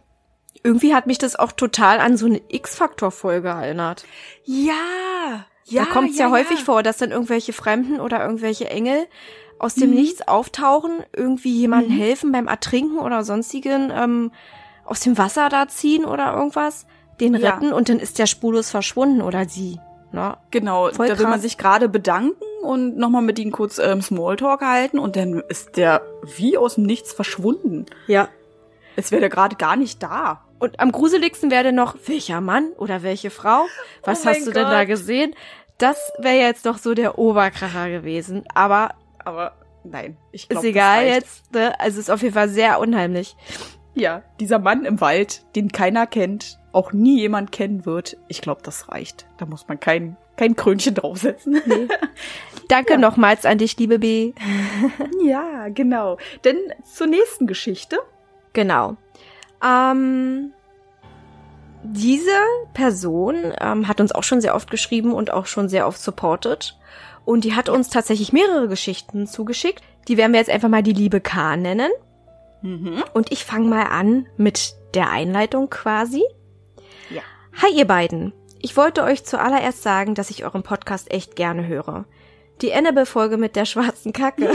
Irgendwie 0.63 0.93
hat 0.95 1.07
mich 1.07 1.17
das 1.17 1.35
auch 1.35 1.51
total 1.51 1.99
an 1.99 2.15
so 2.15 2.27
eine 2.27 2.39
X-Faktor-Folge 2.47 3.49
erinnert. 3.49 4.05
Ja, 4.45 5.45
da 5.71 5.85
kommt 5.85 6.11
es 6.11 6.17
ja, 6.19 6.29
häufig 6.29 6.63
vor, 6.63 6.83
dass 6.83 6.97
dann 6.97 7.11
irgendwelche 7.11 7.53
Fremden 7.53 7.99
oder 7.99 8.21
irgendwelche 8.21 8.69
Engel 8.69 9.07
aus 9.59 9.75
dem 9.75 9.91
Nichts 9.91 10.27
auftauchen, 10.27 11.03
irgendwie 11.15 11.57
jemandem 11.57 11.91
helfen 11.91 12.31
beim 12.31 12.47
Ertrinken 12.47 12.99
oder 12.99 13.23
sonstigen 13.23 13.91
ähm, 13.95 14.31
aus 14.85 14.99
dem 14.99 15.17
Wasser 15.17 15.47
da 15.49 15.67
ziehen 15.67 16.03
oder 16.05 16.33
irgendwas, 16.33 16.85
den 17.19 17.35
Ja. 17.35 17.51
retten 17.51 17.73
und 17.73 17.89
dann 17.89 17.99
ist 17.99 18.19
der 18.19 18.25
spurlos 18.27 18.69
verschwunden 18.71 19.21
oder 19.21 19.45
sie. 19.47 19.79
Ne? 20.11 20.37
Genau, 20.51 20.89
Voll 20.91 21.07
da 21.07 21.17
will 21.17 21.23
man 21.25 21.33
krass. 21.33 21.41
sich 21.41 21.57
gerade 21.57 21.89
bedanken 21.89 22.35
und 22.61 22.97
nochmal 22.97 23.23
mit 23.23 23.39
ihnen 23.39 23.51
kurz 23.51 23.79
ähm, 23.79 24.01
Smalltalk 24.01 24.61
halten 24.61 24.99
und 24.99 25.15
dann 25.15 25.41
ist 25.49 25.75
der 25.77 26.01
wie 26.37 26.57
aus 26.57 26.75
dem 26.75 26.85
Nichts 26.85 27.11
verschwunden. 27.13 27.85
Ja. 28.07 28.27
Es 28.95 29.11
wäre 29.11 29.27
gerade 29.29 29.55
gar 29.55 29.75
nicht 29.75 30.03
da. 30.03 30.41
Und 30.59 30.79
am 30.79 30.91
gruseligsten 30.91 31.49
wäre 31.49 31.73
noch, 31.73 31.95
welcher 32.05 32.41
Mann 32.41 32.69
oder 32.77 33.01
welche 33.01 33.31
Frau? 33.31 33.65
Was 34.03 34.23
Oh 34.25 34.29
hast 34.29 34.45
du 34.45 34.51
denn 34.51 34.65
da 34.67 34.81
Gott. 34.81 34.87
gesehen? 34.89 35.33
Das 35.79 35.97
wäre 36.19 36.35
jetzt 36.37 36.65
doch 36.67 36.77
so 36.77 36.93
der 36.93 37.17
Oberkracher 37.17 37.89
gewesen. 37.89 38.43
Aber 38.53 38.91
Aber 39.25 39.53
nein, 39.83 40.15
ich 40.31 40.43
ist 40.43 40.49
glaube, 40.51 40.67
egal 40.67 41.05
jetzt. 41.07 41.51
Ne? 41.53 41.77
Also 41.79 41.99
ist 41.99 42.11
auf 42.11 42.21
jeden 42.21 42.35
Fall 42.35 42.49
sehr 42.49 42.79
unheimlich. 42.79 43.35
Ja, 43.95 44.21
dieser 44.39 44.59
Mann 44.59 44.85
im 44.85 45.01
Wald, 45.01 45.43
den 45.55 45.71
keiner 45.71 46.05
kennt, 46.07 46.59
auch 46.73 46.91
nie 46.91 47.19
jemand 47.19 47.51
kennen 47.51 47.85
wird. 47.85 48.17
Ich 48.27 48.41
glaube, 48.41 48.61
das 48.63 48.89
reicht. 48.89 49.25
Da 49.37 49.45
muss 49.45 49.67
man 49.67 49.79
kein, 49.79 50.17
kein 50.35 50.55
Krönchen 50.55 50.95
draufsetzen. 50.95 51.61
Danke 52.67 52.93
Ja. 52.93 52.99
nochmals 52.99 53.45
an 53.45 53.57
dich, 53.59 53.77
liebe 53.77 53.99
B. 53.99 54.33
ja, 55.23 55.69
genau. 55.69 56.17
Denn 56.43 56.57
zur 56.83 57.07
nächsten 57.07 57.47
Geschichte. 57.47 57.99
Genau. 58.53 58.97
Ähm, 59.63 60.51
diese 61.83 62.31
Person 62.73 63.53
ähm, 63.59 63.87
hat 63.87 64.01
uns 64.01 64.11
auch 64.13 64.23
schon 64.23 64.41
sehr 64.41 64.55
oft 64.55 64.71
geschrieben 64.71 65.13
und 65.13 65.31
auch 65.31 65.45
schon 65.45 65.69
sehr 65.69 65.87
oft 65.87 66.01
supported. 66.01 66.77
Und 67.25 67.43
die 67.43 67.55
hat 67.55 67.69
uns 67.69 67.89
tatsächlich 67.89 68.33
mehrere 68.33 68.67
Geschichten 68.67 69.27
zugeschickt. 69.27 69.83
Die 70.07 70.17
werden 70.17 70.33
wir 70.33 70.39
jetzt 70.39 70.49
einfach 70.49 70.69
mal 70.69 70.83
die 70.83 70.93
liebe 70.93 71.21
K 71.21 71.55
nennen. 71.55 71.91
Mhm. 72.61 73.03
Und 73.13 73.31
ich 73.31 73.45
fange 73.45 73.67
mal 73.67 73.83
an 73.83 74.25
mit 74.37 74.75
der 74.93 75.09
Einleitung 75.09 75.69
quasi. 75.69 76.23
Ja. 77.09 77.21
Hi 77.61 77.71
ihr 77.75 77.85
beiden. 77.85 78.33
Ich 78.59 78.75
wollte 78.77 79.03
euch 79.03 79.25
zuallererst 79.25 79.83
sagen, 79.83 80.15
dass 80.15 80.29
ich 80.29 80.43
euren 80.45 80.63
Podcast 80.63 81.11
echt 81.11 81.35
gerne 81.35 81.67
höre. 81.67 82.05
Die 82.61 82.73
Annabelle-Folge 82.73 83.37
mit 83.37 83.55
der 83.55 83.65
schwarzen 83.65 84.13
Kacke 84.13 84.43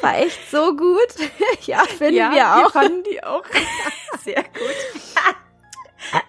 war 0.00 0.18
echt 0.18 0.50
so 0.50 0.76
gut. 0.76 1.08
ja, 1.66 1.78
finden 1.80 2.14
ja, 2.16 2.32
wir 2.32 2.66
auch. 2.66 2.70
fanden 2.72 3.02
die 3.10 3.22
auch 3.24 3.44
sehr 4.22 4.42
gut. 4.42 4.76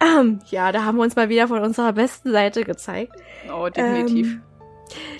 Ähm, 0.00 0.40
ja, 0.50 0.72
da 0.72 0.84
haben 0.84 0.96
wir 0.96 1.02
uns 1.02 1.16
mal 1.16 1.28
wieder 1.28 1.48
von 1.48 1.60
unserer 1.62 1.92
besten 1.92 2.32
Seite 2.32 2.64
gezeigt. 2.64 3.12
Oh, 3.52 3.68
definitiv. 3.68 4.26
Ähm, 4.26 4.42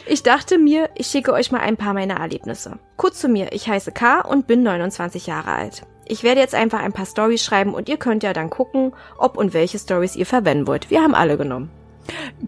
Ich 0.07 0.23
dachte 0.23 0.57
mir, 0.59 0.89
ich 0.97 1.09
schicke 1.09 1.33
euch 1.33 1.53
mal 1.53 1.61
ein 1.61 1.77
paar 1.77 1.93
meiner 1.95 2.17
Erlebnisse. 2.17 2.79
Kurz 2.97 3.21
zu 3.21 3.29
mir, 3.29 3.53
ich 3.53 3.69
heiße 3.69 3.93
K 3.93 4.21
und 4.23 4.47
bin 4.47 4.63
29 4.63 5.27
Jahre 5.27 5.53
alt. 5.53 5.83
Ich 6.09 6.23
werde 6.23 6.41
jetzt 6.41 6.55
einfach 6.55 6.81
ein 6.81 6.93
paar 6.93 7.07
Stories 7.07 7.45
schreiben 7.45 7.75
und 7.75 7.89
ihr 7.89 7.97
könnt 7.97 8.23
ja 8.23 8.33
dann 8.33 8.49
gucken, 8.49 8.93
ob 9.19 9.37
und 9.37 9.55
welche 9.55 9.79
Stories 9.79 10.15
ihr 10.15 10.27
verwenden 10.27 10.69
wollt. 10.69 10.89
Wir 10.89 11.03
haben 11.03 11.17
alle 11.17 11.37
genommen. 11.37 11.69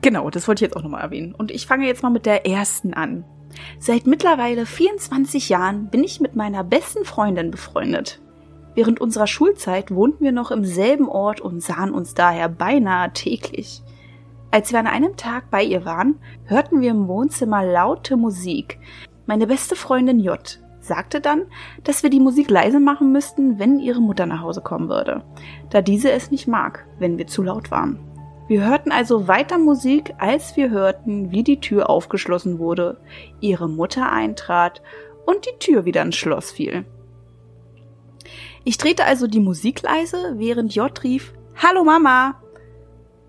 Genau, 0.00 0.30
das 0.30 0.46
wollte 0.46 0.64
ich 0.64 0.68
jetzt 0.70 0.76
auch 0.76 0.84
nochmal 0.84 1.02
erwähnen. 1.02 1.34
Und 1.34 1.50
ich 1.50 1.66
fange 1.66 1.86
jetzt 1.86 2.04
mal 2.04 2.10
mit 2.10 2.24
der 2.24 2.46
ersten 2.46 2.94
an. 2.94 3.24
Seit 3.80 4.06
mittlerweile 4.06 4.64
24 4.64 5.48
Jahren 5.48 5.90
bin 5.90 6.04
ich 6.04 6.20
mit 6.20 6.36
meiner 6.36 6.62
besten 6.62 7.04
Freundin 7.04 7.50
befreundet. 7.50 8.20
Während 8.76 9.00
unserer 9.00 9.26
Schulzeit 9.26 9.92
wohnten 9.92 10.22
wir 10.22 10.30
noch 10.30 10.52
im 10.52 10.64
selben 10.64 11.08
Ort 11.08 11.40
und 11.40 11.60
sahen 11.60 11.92
uns 11.92 12.14
daher 12.14 12.48
beinahe 12.48 13.12
täglich. 13.12 13.82
Als 14.52 14.70
wir 14.70 14.78
an 14.78 14.86
einem 14.86 15.16
Tag 15.16 15.50
bei 15.50 15.64
ihr 15.64 15.84
waren, 15.84 16.20
hörten 16.44 16.80
wir 16.80 16.92
im 16.92 17.08
Wohnzimmer 17.08 17.64
laute 17.64 18.16
Musik. 18.16 18.78
Meine 19.26 19.48
beste 19.48 19.74
Freundin 19.74 20.20
J 20.20 20.60
sagte 20.88 21.20
dann, 21.20 21.42
dass 21.84 22.02
wir 22.02 22.10
die 22.10 22.18
Musik 22.18 22.50
leise 22.50 22.80
machen 22.80 23.12
müssten, 23.12 23.58
wenn 23.58 23.78
ihre 23.78 24.00
Mutter 24.00 24.26
nach 24.26 24.40
Hause 24.40 24.62
kommen 24.62 24.88
würde, 24.88 25.22
da 25.70 25.80
diese 25.82 26.10
es 26.10 26.30
nicht 26.30 26.48
mag, 26.48 26.86
wenn 26.98 27.18
wir 27.18 27.26
zu 27.26 27.42
laut 27.42 27.70
waren. 27.70 28.00
Wir 28.48 28.66
hörten 28.66 28.90
also 28.90 29.28
weiter 29.28 29.58
Musik, 29.58 30.14
als 30.18 30.56
wir 30.56 30.70
hörten, 30.70 31.30
wie 31.30 31.44
die 31.44 31.60
Tür 31.60 31.90
aufgeschlossen 31.90 32.58
wurde, 32.58 32.98
ihre 33.40 33.68
Mutter 33.68 34.10
eintrat 34.10 34.82
und 35.26 35.44
die 35.44 35.58
Tür 35.58 35.84
wieder 35.84 36.00
ins 36.02 36.16
Schloss 36.16 36.50
fiel. 36.50 36.86
Ich 38.64 38.78
drehte 38.78 39.04
also 39.04 39.26
die 39.26 39.40
Musik 39.40 39.82
leise, 39.82 40.34
während 40.36 40.74
J 40.74 40.90
rief, 41.04 41.34
Hallo 41.56 41.84
Mama! 41.84 42.40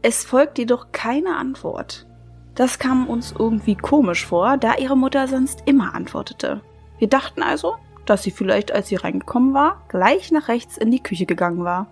Es 0.02 0.24
folgte 0.24 0.62
jedoch 0.62 0.94
keine 0.94 1.36
Antwort. 1.36 2.08
Das 2.56 2.80
kam 2.80 3.08
uns 3.08 3.34
irgendwie 3.38 3.76
komisch 3.76 4.26
vor, 4.26 4.58
da 4.58 4.76
ihre 4.76 4.98
Mutter 4.98 5.28
sonst 5.28 5.64
immer 5.66 5.94
antwortete. 5.94 6.62
Wir 7.00 7.08
dachten 7.08 7.42
also, 7.42 7.76
dass 8.06 8.24
sie 8.24 8.32
vielleicht, 8.32 8.72
als 8.72 8.90
sie 8.90 8.96
reingekommen 8.96 9.54
war, 9.54 9.82
gleich 9.88 10.32
nach 10.32 10.48
rechts 10.48 10.78
in 10.78 10.92
die 10.92 11.02
Küche 11.02 11.26
gegangen 11.26 11.64
war 11.64 11.88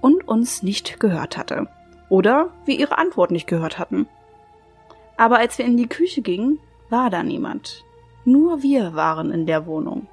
und 0.00 0.26
uns 0.26 0.62
nicht 0.62 1.00
gehört 1.00 1.38
hatte. 1.38 1.68
Oder 2.08 2.50
wir 2.64 2.78
ihre 2.78 2.98
Antwort 2.98 3.30
nicht 3.30 3.46
gehört 3.46 3.78
hatten. 3.78 4.06
Aber 5.16 5.38
als 5.38 5.56
wir 5.58 5.64
in 5.64 5.76
die 5.76 5.88
Küche 5.88 6.20
gingen, 6.20 6.58
war 6.90 7.08
da 7.08 7.22
niemand. 7.22 7.84
Nur 8.24 8.62
wir 8.62 8.94
waren 8.94 9.30
in 9.30 9.46
der 9.46 9.66
Wohnung. 9.66 10.06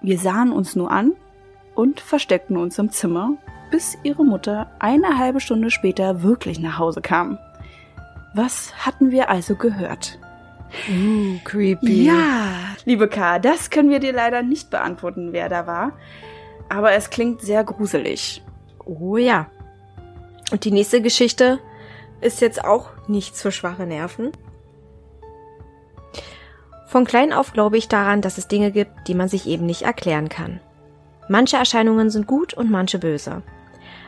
Wir 0.00 0.18
sahen 0.18 0.52
uns 0.52 0.76
nur 0.76 0.90
an 0.90 1.12
und 1.74 2.00
versteckten 2.00 2.56
uns 2.56 2.78
im 2.78 2.90
Zimmer, 2.90 3.36
bis 3.70 3.98
ihre 4.02 4.24
Mutter 4.24 4.70
eine 4.78 5.18
halbe 5.18 5.40
Stunde 5.40 5.70
später 5.70 6.22
wirklich 6.22 6.60
nach 6.60 6.78
Hause 6.78 7.00
kam. 7.00 7.38
Was 8.34 8.86
hatten 8.86 9.10
wir 9.10 9.28
also 9.28 9.56
gehört? 9.56 10.18
Uh, 10.90 11.38
creepy. 11.44 12.04
Ja, 12.04 12.76
liebe 12.84 13.08
K, 13.08 13.38
das 13.38 13.70
können 13.70 13.90
wir 13.90 14.00
dir 14.00 14.12
leider 14.12 14.42
nicht 14.42 14.70
beantworten, 14.70 15.32
wer 15.32 15.48
da 15.48 15.66
war. 15.66 15.92
Aber 16.68 16.92
es 16.92 17.10
klingt 17.10 17.40
sehr 17.40 17.64
gruselig. 17.64 18.42
Oh 18.84 19.16
ja. 19.16 19.46
Und 20.50 20.64
die 20.64 20.70
nächste 20.70 21.02
Geschichte 21.02 21.58
ist 22.20 22.40
jetzt 22.40 22.64
auch 22.64 22.90
nichts 23.06 23.42
für 23.42 23.52
schwache 23.52 23.86
Nerven. 23.86 24.32
Von 26.86 27.04
klein 27.04 27.32
auf 27.32 27.52
glaube 27.52 27.76
ich 27.76 27.88
daran, 27.88 28.22
dass 28.22 28.38
es 28.38 28.48
Dinge 28.48 28.72
gibt, 28.72 29.08
die 29.08 29.14
man 29.14 29.28
sich 29.28 29.46
eben 29.46 29.66
nicht 29.66 29.82
erklären 29.82 30.28
kann. 30.28 30.60
Manche 31.28 31.58
Erscheinungen 31.58 32.08
sind 32.08 32.26
gut 32.26 32.54
und 32.54 32.70
manche 32.70 32.98
böse. 32.98 33.42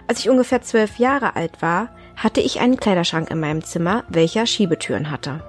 Als 0.07 0.21
ich 0.21 0.31
ungefähr 0.31 0.63
zwölf 0.63 0.99
Jahre 0.99 1.37
alt 1.37 1.61
war, 1.61 1.91
hatte 2.17 2.41
ich 2.41 2.61
einen 2.61 2.79
Kleiderschrank 2.79 3.31
in 3.31 3.39
meinem 3.41 3.63
Zimmer, 3.63 4.05
welcher 4.09 4.47
Schiebetüren 4.47 5.11
hatte. 5.11 5.43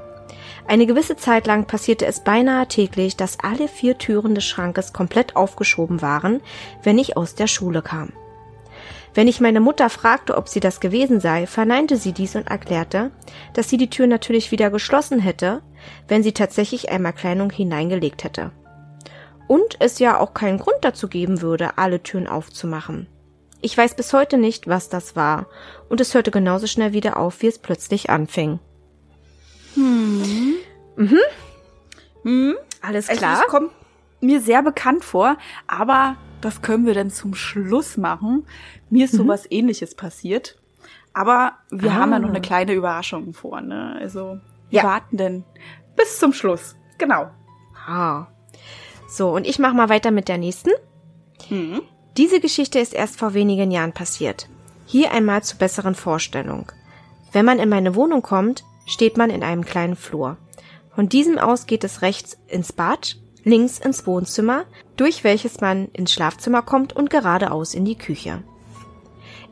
Eine 0.67 0.85
gewisse 0.85 1.17
Zeit 1.17 1.47
lang 1.47 1.65
passierte 1.65 2.05
es 2.05 2.23
beinahe 2.23 2.67
täglich, 2.67 3.17
dass 3.17 3.39
alle 3.39 3.67
vier 3.67 3.97
Türen 3.97 4.35
des 4.35 4.45
Schrankes 4.45 4.93
komplett 4.93 5.35
aufgeschoben 5.35 6.01
waren, 6.01 6.41
wenn 6.83 6.97
ich 6.97 7.17
aus 7.17 7.35
der 7.35 7.47
Schule 7.47 7.81
kam. 7.81 8.13
Wenn 9.13 9.27
ich 9.27 9.41
meine 9.41 9.59
Mutter 9.59 9.89
fragte, 9.89 10.37
ob 10.37 10.47
sie 10.47 10.61
das 10.61 10.79
gewesen 10.79 11.19
sei, 11.19 11.45
verneinte 11.45 11.97
sie 11.97 12.13
dies 12.13 12.35
und 12.35 12.47
erklärte, 12.47 13.11
dass 13.53 13.67
sie 13.67 13.77
die 13.77 13.89
Tür 13.89 14.07
natürlich 14.07 14.51
wieder 14.51 14.69
geschlossen 14.69 15.19
hätte, 15.19 15.61
wenn 16.07 16.23
sie 16.23 16.31
tatsächlich 16.31 16.89
einmal 16.89 17.11
Kleidung 17.11 17.49
hineingelegt 17.49 18.23
hätte. 18.23 18.51
Und 19.47 19.75
es 19.79 19.99
ja 19.99 20.17
auch 20.17 20.33
keinen 20.33 20.59
Grund 20.59 20.77
dazu 20.81 21.09
geben 21.09 21.41
würde, 21.41 21.77
alle 21.77 22.01
Türen 22.01 22.27
aufzumachen. 22.27 23.07
Ich 23.59 23.77
weiß 23.77 23.95
bis 23.95 24.13
heute 24.13 24.37
nicht, 24.37 24.67
was 24.67 24.87
das 24.87 25.17
war, 25.17 25.47
und 25.89 25.99
es 25.99 26.13
hörte 26.13 26.31
genauso 26.31 26.67
schnell 26.67 26.93
wieder 26.93 27.17
auf, 27.17 27.41
wie 27.41 27.47
es 27.47 27.59
plötzlich 27.59 28.09
anfing. 28.09 28.59
Hm. 29.75 30.55
Mhm. 30.95 31.17
Hm. 32.23 32.55
Alles 32.81 33.09
Also 33.09 33.19
klar. 33.19 33.41
es 33.45 33.47
kommt 33.51 33.71
mir 34.21 34.41
sehr 34.41 34.61
bekannt 34.63 35.03
vor, 35.03 35.37
aber 35.67 36.15
das 36.41 36.61
können 36.61 36.85
wir 36.85 36.93
dann 36.93 37.09
zum 37.09 37.33
Schluss 37.35 37.97
machen. 37.97 38.45
Mir 38.89 39.05
ist 39.05 39.13
sowas 39.13 39.45
ähnliches 39.49 39.95
passiert. 39.95 40.57
Aber 41.13 41.53
wir 41.69 41.91
Ah. 41.91 41.95
haben 41.95 42.11
ja 42.11 42.19
noch 42.19 42.29
eine 42.29 42.41
kleine 42.41 42.73
Überraschung 42.73 43.33
vor, 43.33 43.61
ne? 43.61 43.97
Also 43.99 44.39
wir 44.69 44.77
Ja. 44.79 44.83
warten 44.83 45.17
denn 45.17 45.43
bis 45.95 46.19
zum 46.19 46.33
Schluss. 46.33 46.75
Genau. 46.97 47.29
Ah. 47.87 48.27
So, 49.09 49.29
und 49.35 49.45
ich 49.45 49.59
mache 49.59 49.73
mal 49.75 49.89
weiter 49.89 50.11
mit 50.11 50.27
der 50.29 50.37
nächsten. 50.37 50.71
Hm. 51.49 51.81
Diese 52.17 52.39
Geschichte 52.39 52.79
ist 52.79 52.93
erst 52.93 53.17
vor 53.19 53.33
wenigen 53.33 53.71
Jahren 53.71 53.93
passiert. 53.93 54.47
Hier 54.85 55.11
einmal 55.11 55.43
zur 55.43 55.59
besseren 55.59 55.95
Vorstellung. 55.95 56.71
Wenn 57.33 57.45
man 57.45 57.59
in 57.59 57.69
meine 57.69 57.95
Wohnung 57.95 58.21
kommt, 58.21 58.63
steht 58.85 59.17
man 59.17 59.29
in 59.29 59.43
einem 59.43 59.65
kleinen 59.65 59.95
Flur. 59.95 60.37
Von 60.93 61.09
diesem 61.09 61.37
aus 61.37 61.67
geht 61.67 61.83
es 61.83 62.01
rechts 62.01 62.37
ins 62.47 62.73
Bad, 62.73 63.17
links 63.43 63.79
ins 63.79 64.05
Wohnzimmer, 64.05 64.65
durch 64.97 65.23
welches 65.23 65.61
man 65.61 65.87
ins 65.93 66.11
Schlafzimmer 66.11 66.61
kommt 66.61 66.93
und 66.93 67.09
geradeaus 67.09 67.73
in 67.73 67.85
die 67.85 67.97
Küche. 67.97 68.43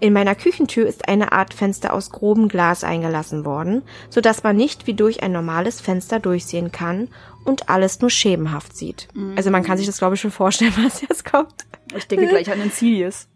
In 0.01 0.13
meiner 0.13 0.35
Küchentür 0.35 0.87
ist 0.87 1.09
eine 1.09 1.33
Art 1.33 1.53
Fenster 1.53 1.93
aus 1.93 2.09
grobem 2.09 2.47
Glas 2.47 2.85
eingelassen 2.85 3.43
worden, 3.43 3.83
so 4.09 4.21
dass 4.21 4.43
man 4.43 4.55
nicht 4.55 4.87
wie 4.87 4.93
durch 4.93 5.21
ein 5.23 5.33
normales 5.33 5.81
Fenster 5.81 6.19
durchsehen 6.19 6.71
kann 6.71 7.09
und 7.43 7.67
alles 7.67 7.99
nur 7.99 8.09
schemenhaft 8.09 8.77
sieht. 8.77 9.09
Also 9.35 9.51
man 9.51 9.63
kann 9.63 9.77
sich 9.77 9.87
das 9.87 9.97
glaube 9.97 10.15
ich 10.15 10.21
schon 10.21 10.31
vorstellen, 10.31 10.73
was 10.83 11.01
jetzt 11.01 11.25
kommt. 11.25 11.65
Ich 11.95 12.07
denke 12.07 12.27
gleich 12.27 12.49
an 12.49 12.59
den 12.59 12.71
Sirius. 12.71 13.27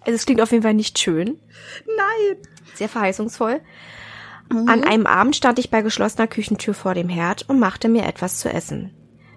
Also 0.00 0.16
es 0.16 0.26
klingt 0.26 0.40
auf 0.40 0.50
jeden 0.50 0.62
Fall 0.64 0.74
nicht 0.74 0.98
schön, 0.98 1.38
Nein. 1.86 2.36
sehr 2.74 2.88
verheißungsvoll. 2.88 3.60
An 4.50 4.84
einem 4.84 5.06
Abend 5.06 5.36
stand 5.36 5.58
ich 5.58 5.70
bei 5.70 5.82
geschlossener 5.82 6.26
Küchentür 6.26 6.74
vor 6.74 6.94
dem 6.94 7.08
Herd 7.08 7.48
und 7.48 7.58
machte 7.58 7.88
mir 7.88 8.04
etwas 8.04 8.38
zu 8.38 8.48
essen. 8.48 8.92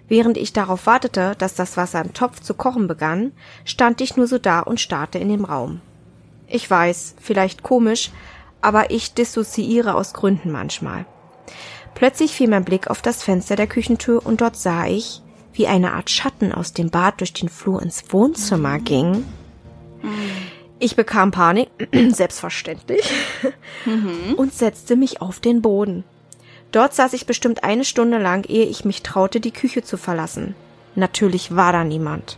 Während 0.08 0.38
ich 0.38 0.54
darauf 0.54 0.86
wartete, 0.86 1.34
dass 1.38 1.56
das 1.56 1.76
Wasser 1.76 2.02
im 2.02 2.14
Topf 2.14 2.40
zu 2.40 2.54
kochen 2.54 2.88
begann, 2.88 3.34
stand 3.66 4.00
ich 4.02 4.16
nur 4.16 4.28
so 4.28 4.38
da 4.38 4.62
und 4.62 4.80
starrte 4.80 5.18
in 5.20 5.30
den 5.30 5.44
Raum. 5.44 5.82
Ich 6.48 6.70
weiß, 6.70 7.16
vielleicht 7.20 7.64
komisch, 7.64 8.12
aber 8.62 8.92
ich 8.92 9.14
dissoziiere 9.14 9.96
aus 9.96 10.14
Gründen 10.14 10.52
manchmal. 10.52 11.06
Plötzlich 11.94 12.32
fiel 12.32 12.48
mein 12.48 12.64
Blick 12.64 12.90
auf 12.90 13.02
das 13.02 13.24
Fenster 13.24 13.56
der 13.56 13.68
Küchentür 13.68 14.26
und 14.26 14.42
dort 14.42 14.56
sah 14.56 14.86
ich, 14.86 15.22
wie 15.54 15.68
eine 15.68 15.94
Art 15.94 16.10
Schatten 16.10 16.54
aus 16.54 16.72
dem 16.72 16.90
Bad 16.90 17.20
durch 17.20 17.34
den 17.34 17.50
Flur 17.50 17.82
ins 17.82 18.14
Wohnzimmer 18.14 18.80
ging. 18.80 19.26
Ich 20.80 20.96
bekam 20.96 21.32
Panik, 21.32 21.70
selbstverständlich, 22.10 23.12
und 24.38 24.54
setzte 24.54 24.96
mich 24.96 25.22
auf 25.22 25.40
den 25.40 25.62
Boden. 25.62 26.04
Dort 26.72 26.94
saß 26.94 27.14
ich 27.14 27.26
bestimmt 27.26 27.64
eine 27.64 27.86
Stunde 27.86 28.18
lang, 28.18 28.46
ehe 28.48 28.66
ich 28.66 28.86
mich 28.86 29.02
traute, 29.02 29.40
die 29.40 29.52
Küche 29.52 29.84
zu 29.84 29.98
verlassen. 29.98 30.56
Natürlich 30.96 31.56
war 31.56 31.72
da 31.72 31.84
niemand. 31.84 32.38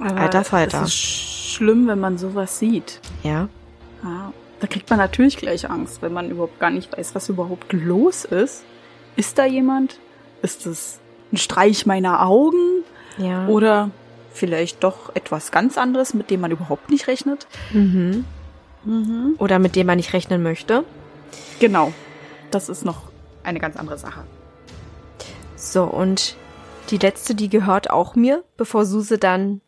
Aber 0.00 0.16
Alter 0.16 0.44
Falter. 0.44 0.82
Es 0.82 0.88
ist 0.88 1.50
schlimm, 1.52 1.86
wenn 1.86 2.00
man 2.00 2.18
sowas 2.18 2.58
sieht. 2.58 3.00
Ja. 3.22 3.48
Ja, 4.02 4.32
da 4.60 4.66
kriegt 4.66 4.88
man 4.88 4.98
natürlich 4.98 5.36
gleich 5.36 5.68
Angst, 5.70 6.02
wenn 6.02 6.12
man 6.12 6.30
überhaupt 6.30 6.58
gar 6.58 6.70
nicht 6.70 6.96
weiß, 6.96 7.14
was 7.14 7.28
überhaupt 7.28 7.72
los 7.72 8.24
ist. 8.24 8.64
Ist 9.16 9.38
da 9.38 9.44
jemand? 9.44 9.98
Ist 10.42 10.66
es 10.66 11.00
ein 11.32 11.36
Streich 11.36 11.86
meiner 11.86 12.26
Augen? 12.26 12.84
Ja. 13.18 13.46
Oder 13.46 13.90
vielleicht 14.32 14.82
doch 14.84 15.14
etwas 15.14 15.50
ganz 15.50 15.76
anderes, 15.78 16.14
mit 16.14 16.30
dem 16.30 16.40
man 16.40 16.50
überhaupt 16.50 16.90
nicht 16.90 17.06
rechnet? 17.06 17.46
Mhm. 17.72 18.24
Mhm. 18.84 19.34
Oder 19.38 19.58
mit 19.58 19.76
dem 19.76 19.86
man 19.86 19.96
nicht 19.96 20.12
rechnen 20.12 20.42
möchte. 20.42 20.84
Genau. 21.58 21.92
Das 22.50 22.68
ist 22.68 22.84
noch 22.84 23.02
eine 23.42 23.60
ganz 23.60 23.76
andere 23.76 23.98
Sache. 23.98 24.24
So, 25.56 25.84
und 25.84 26.36
die 26.90 26.96
letzte, 26.98 27.34
die 27.34 27.48
gehört 27.48 27.90
auch 27.90 28.14
mir, 28.14 28.42
bevor 28.56 28.84
Suse 28.84 29.18
dann 29.18 29.60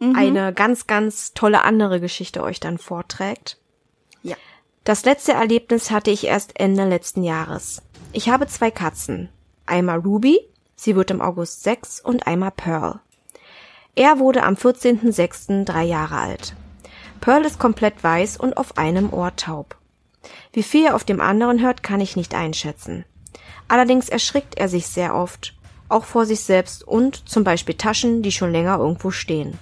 Mhm. 0.00 0.14
eine 0.16 0.52
ganz, 0.52 0.86
ganz 0.86 1.34
tolle 1.34 1.62
andere 1.64 2.00
Geschichte 2.00 2.42
euch 2.42 2.60
dann 2.60 2.78
vorträgt. 2.78 3.58
Ja. 4.22 4.36
Das 4.84 5.04
letzte 5.04 5.32
Erlebnis 5.32 5.90
hatte 5.90 6.10
ich 6.10 6.24
erst 6.24 6.58
Ende 6.58 6.88
letzten 6.88 7.24
Jahres. 7.24 7.82
Ich 8.12 8.28
habe 8.28 8.46
zwei 8.46 8.70
Katzen. 8.70 9.28
Einmal 9.66 9.98
Ruby, 9.98 10.38
sie 10.76 10.94
wird 10.96 11.10
im 11.10 11.20
August 11.20 11.62
sechs, 11.64 12.00
und 12.00 12.26
einmal 12.26 12.52
Pearl. 12.52 13.00
Er 13.98 14.20
wurde 14.20 14.44
am 14.44 14.54
14.06. 14.54 15.64
drei 15.64 15.82
Jahre 15.82 16.18
alt. 16.18 16.54
Pearl 17.20 17.44
ist 17.44 17.58
komplett 17.58 18.04
weiß 18.04 18.36
und 18.36 18.56
auf 18.56 18.78
einem 18.78 19.12
Ohr 19.12 19.34
taub. 19.34 19.76
Wie 20.52 20.62
viel 20.62 20.86
er 20.86 20.94
auf 20.94 21.02
dem 21.02 21.20
anderen 21.20 21.60
hört, 21.60 21.82
kann 21.82 22.00
ich 22.00 22.14
nicht 22.14 22.32
einschätzen. 22.32 23.04
Allerdings 23.66 24.08
erschrickt 24.08 24.56
er 24.56 24.68
sich 24.68 24.86
sehr 24.86 25.16
oft, 25.16 25.56
auch 25.88 26.04
vor 26.04 26.26
sich 26.26 26.38
selbst 26.42 26.86
und 26.86 27.28
zum 27.28 27.42
Beispiel 27.42 27.74
Taschen, 27.74 28.22
die 28.22 28.30
schon 28.30 28.52
länger 28.52 28.78
irgendwo 28.78 29.10
stehen. 29.10 29.58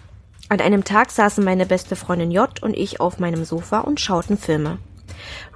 An 0.50 0.60
einem 0.60 0.84
Tag 0.84 1.12
saßen 1.12 1.42
meine 1.42 1.64
beste 1.64 1.96
Freundin 1.96 2.30
J 2.30 2.62
und 2.62 2.76
ich 2.76 3.00
auf 3.00 3.18
meinem 3.18 3.46
Sofa 3.46 3.80
und 3.80 4.00
schauten 4.00 4.36
Filme. 4.36 4.76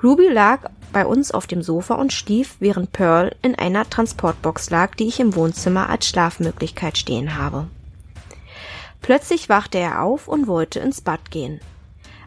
Ruby 0.03 0.29
lag 0.29 0.71
bei 0.90 1.05
uns 1.05 1.33
auf 1.33 1.47
dem 1.47 1.62
Sofa 1.62 1.97
und 1.97 2.14
schlief, 2.14 2.57
während 2.61 2.93
Pearl 2.93 3.37
in 3.43 3.57
einer 3.57 3.90
Transportbox 3.90 4.71
lag, 4.71 4.95
die 4.95 5.07
ich 5.07 5.21
im 5.21 5.35
Wohnzimmer 5.35 5.90
als 5.90 6.09
Schlafmöglichkeit 6.09 6.97
stehen 6.97 7.37
habe. 7.37 7.66
Plötzlich 9.01 9.49
wachte 9.49 9.79
er 9.79 10.03
auf 10.03 10.29
und 10.29 10.47
wollte 10.47 10.81
ins 10.81 11.01
Bad 11.01 11.31
gehen. 11.31 11.61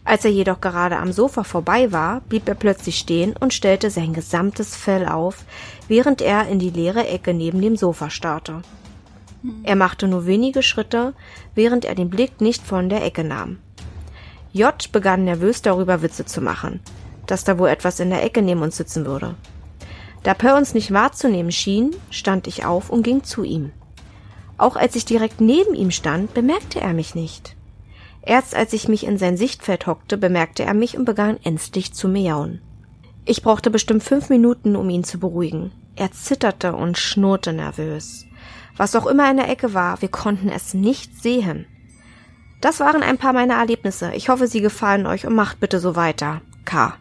Als 0.06 0.26
er 0.26 0.32
jedoch 0.32 0.60
gerade 0.60 0.98
am 0.98 1.14
Sofa 1.14 1.44
vorbei 1.44 1.92
war, 1.92 2.22
blieb 2.22 2.48
er 2.50 2.56
plötzlich 2.56 2.98
stehen 2.98 3.36
und 3.40 3.54
stellte 3.54 3.90
sein 3.90 4.14
gesamtes 4.14 4.76
Fell 4.76 5.08
auf, 5.08 5.46
während 5.88 6.22
er 6.22 6.48
in 6.48 6.60
die 6.60 6.72
leere 6.72 7.08
Ecke 7.08 7.34
neben 7.34 7.62
dem 7.62 7.78
Sofa 7.78 8.10
starrte. 8.10 8.62
Er 9.64 9.76
machte 9.76 10.08
nur 10.08 10.26
wenige 10.26 10.64
Schritte, 10.64 11.14
während 11.56 11.86
er 11.86 11.96
den 11.96 12.10
Blick 12.10 12.42
nicht 12.42 12.62
von 12.66 12.90
der 12.90 13.04
Ecke 13.06 13.24
nahm. 13.24 13.60
J 14.52 14.92
begann 14.92 15.24
nervös 15.24 15.62
darüber 15.62 16.02
Witze 16.02 16.26
zu 16.26 16.42
machen, 16.42 16.82
dass 17.26 17.44
da 17.44 17.58
wohl 17.58 17.70
etwas 17.70 18.00
in 18.00 18.10
der 18.10 18.24
Ecke 18.24 18.42
neben 18.42 18.62
uns 18.62 18.78
sitzen 18.78 19.06
würde. 19.06 19.36
Da 20.24 20.34
Per 20.34 20.56
uns 20.56 20.74
nicht 20.74 20.94
wahrzunehmen 20.94 21.52
schien, 21.52 21.96
stand 22.10 22.48
ich 22.48 22.66
auf 22.66 22.90
und 22.90 23.04
ging 23.04 23.24
zu 23.24 23.44
ihm. 23.44 23.72
Auch 24.58 24.76
als 24.76 24.96
ich 24.96 25.06
direkt 25.06 25.42
neben 25.42 25.74
ihm 25.74 25.92
stand, 25.92 26.34
bemerkte 26.34 26.80
er 26.80 26.94
mich 26.94 27.16
nicht. 27.16 27.56
Erst 28.22 28.56
als 28.56 28.72
ich 28.74 28.88
mich 28.88 29.06
in 29.06 29.18
sein 29.18 29.36
Sichtfeld 29.36 29.86
hockte, 29.88 30.18
bemerkte 30.18 30.64
er 30.64 30.74
mich 30.74 30.98
und 30.98 31.06
begann 31.06 31.38
ängstlich 31.44 31.94
zu 31.94 32.08
miauen. 32.08 32.62
Ich 33.26 33.42
brauchte 33.42 33.70
bestimmt 33.70 34.04
fünf 34.04 34.30
Minuten, 34.30 34.76
um 34.76 34.90
ihn 34.90 35.04
zu 35.04 35.20
beruhigen. 35.20 35.72
Er 35.96 36.12
zitterte 36.12 36.74
und 36.76 36.98
schnurrte 36.98 37.54
nervös. 37.54 38.26
Was 38.78 38.96
auch 38.96 39.06
immer 39.06 39.30
in 39.30 39.38
der 39.38 39.50
Ecke 39.50 39.74
war, 39.74 40.02
wir 40.02 40.10
konnten 40.10 40.50
es 40.50 40.74
nicht 40.74 41.22
sehen. 41.22 41.68
Das 42.62 42.80
waren 42.80 43.04
ein 43.04 43.18
paar 43.18 43.34
meiner 43.34 43.56
Erlebnisse. 43.56 44.14
Ich 44.14 44.30
hoffe, 44.30 44.48
sie 44.48 44.62
gefallen 44.62 45.06
euch 45.06 45.28
und 45.28 45.36
macht 45.36 45.60
bitte 45.60 45.80
so 45.80 45.96
weiter. 45.96 46.42
K. 46.66 46.96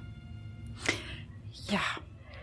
Ja. 1.71 1.81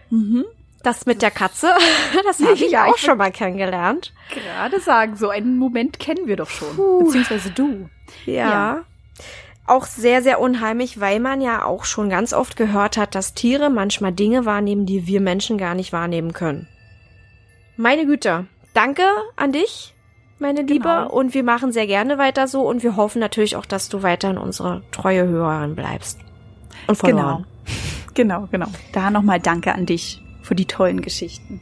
Mhm. 0.10 0.46
Das 0.84 1.06
mit 1.06 1.22
der 1.22 1.32
Katze, 1.32 1.68
das 2.26 2.42
habe 2.42 2.54
ich 2.54 2.72
Ja, 2.72 2.86
auch 2.86 2.96
ich 2.96 3.02
schon 3.02 3.18
mal 3.18 3.32
kennengelernt. 3.32 4.14
Gerade 4.34 4.80
sagen, 4.80 5.16
so 5.16 5.30
einen 5.30 5.58
Moment 5.58 6.00
kennen 6.00 6.26
wir 6.28 6.38
doch 6.38 6.50
schon. 6.50 6.76
Puh. 6.76 7.04
Beziehungsweise 7.04 7.52
du. 7.52 7.90
Ja. 8.26 8.34
Ja. 8.50 8.82
Auch 9.68 9.86
sehr, 9.86 10.24
sehr 10.24 10.40
unheimlich, 10.40 11.00
weil 11.00 11.20
man 11.20 11.42
ja 11.42 11.64
auch 11.64 11.86
schon 11.86 12.10
ganz 12.10 12.34
oft 12.34 12.56
gehört 12.56 12.98
hat, 12.98 13.14
dass 13.14 13.34
Tiere 13.36 13.70
manchmal 13.70 14.12
Dinge 14.14 14.46
wahrnehmen, 14.46 14.86
die 14.86 15.06
wir 15.06 15.22
Menschen 15.22 15.58
gar 15.58 15.76
nicht 15.76 15.94
wahrnehmen 15.94 16.34
können. 16.34 16.68
Meine 17.78 18.06
Güte, 18.06 18.48
danke 18.74 19.04
an 19.36 19.52
dich, 19.52 19.94
meine 20.40 20.62
Liebe, 20.64 20.88
Genau. 20.90 21.10
und 21.12 21.34
wir 21.34 21.44
machen 21.44 21.72
sehr 21.72 21.86
gerne 21.88 22.18
weiter 22.18 22.48
so 22.48 22.62
und 22.68 22.82
wir 22.82 22.96
hoffen 22.96 23.20
natürlich 23.20 23.58
auch, 23.58 23.66
dass 23.66 23.90
du 23.90 24.02
weiterhin 24.02 24.38
unsere 24.38 24.82
treue 24.92 25.28
Hörerin 25.28 25.76
bleibst. 25.76 26.20
Und 26.88 26.96
von 26.96 27.10
Genau. 27.12 27.44
Genau, 28.16 28.48
genau. 28.52 28.68
Da 28.92 29.12
nochmal 29.12 29.40
Danke 29.40 29.74
an 29.74 29.86
dich 29.86 30.22
für 30.50 30.56
die 30.56 30.66
tollen 30.66 31.02
Geschichten. 31.02 31.62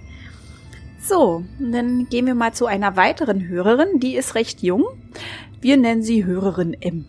So, 1.02 1.44
dann 1.60 2.08
gehen 2.08 2.26
wir 2.26 2.36
mal 2.36 2.54
zu 2.54 2.68
einer 2.68 2.96
weiteren 2.96 3.46
Hörerin, 3.46 4.00
die 4.00 4.16
ist 4.16 4.34
recht 4.34 4.64
jung. 4.64 4.86
Wir 5.60 5.76
nennen 5.76 6.04
sie 6.04 6.24
Hörerin 6.24 6.74
M. 6.74 7.06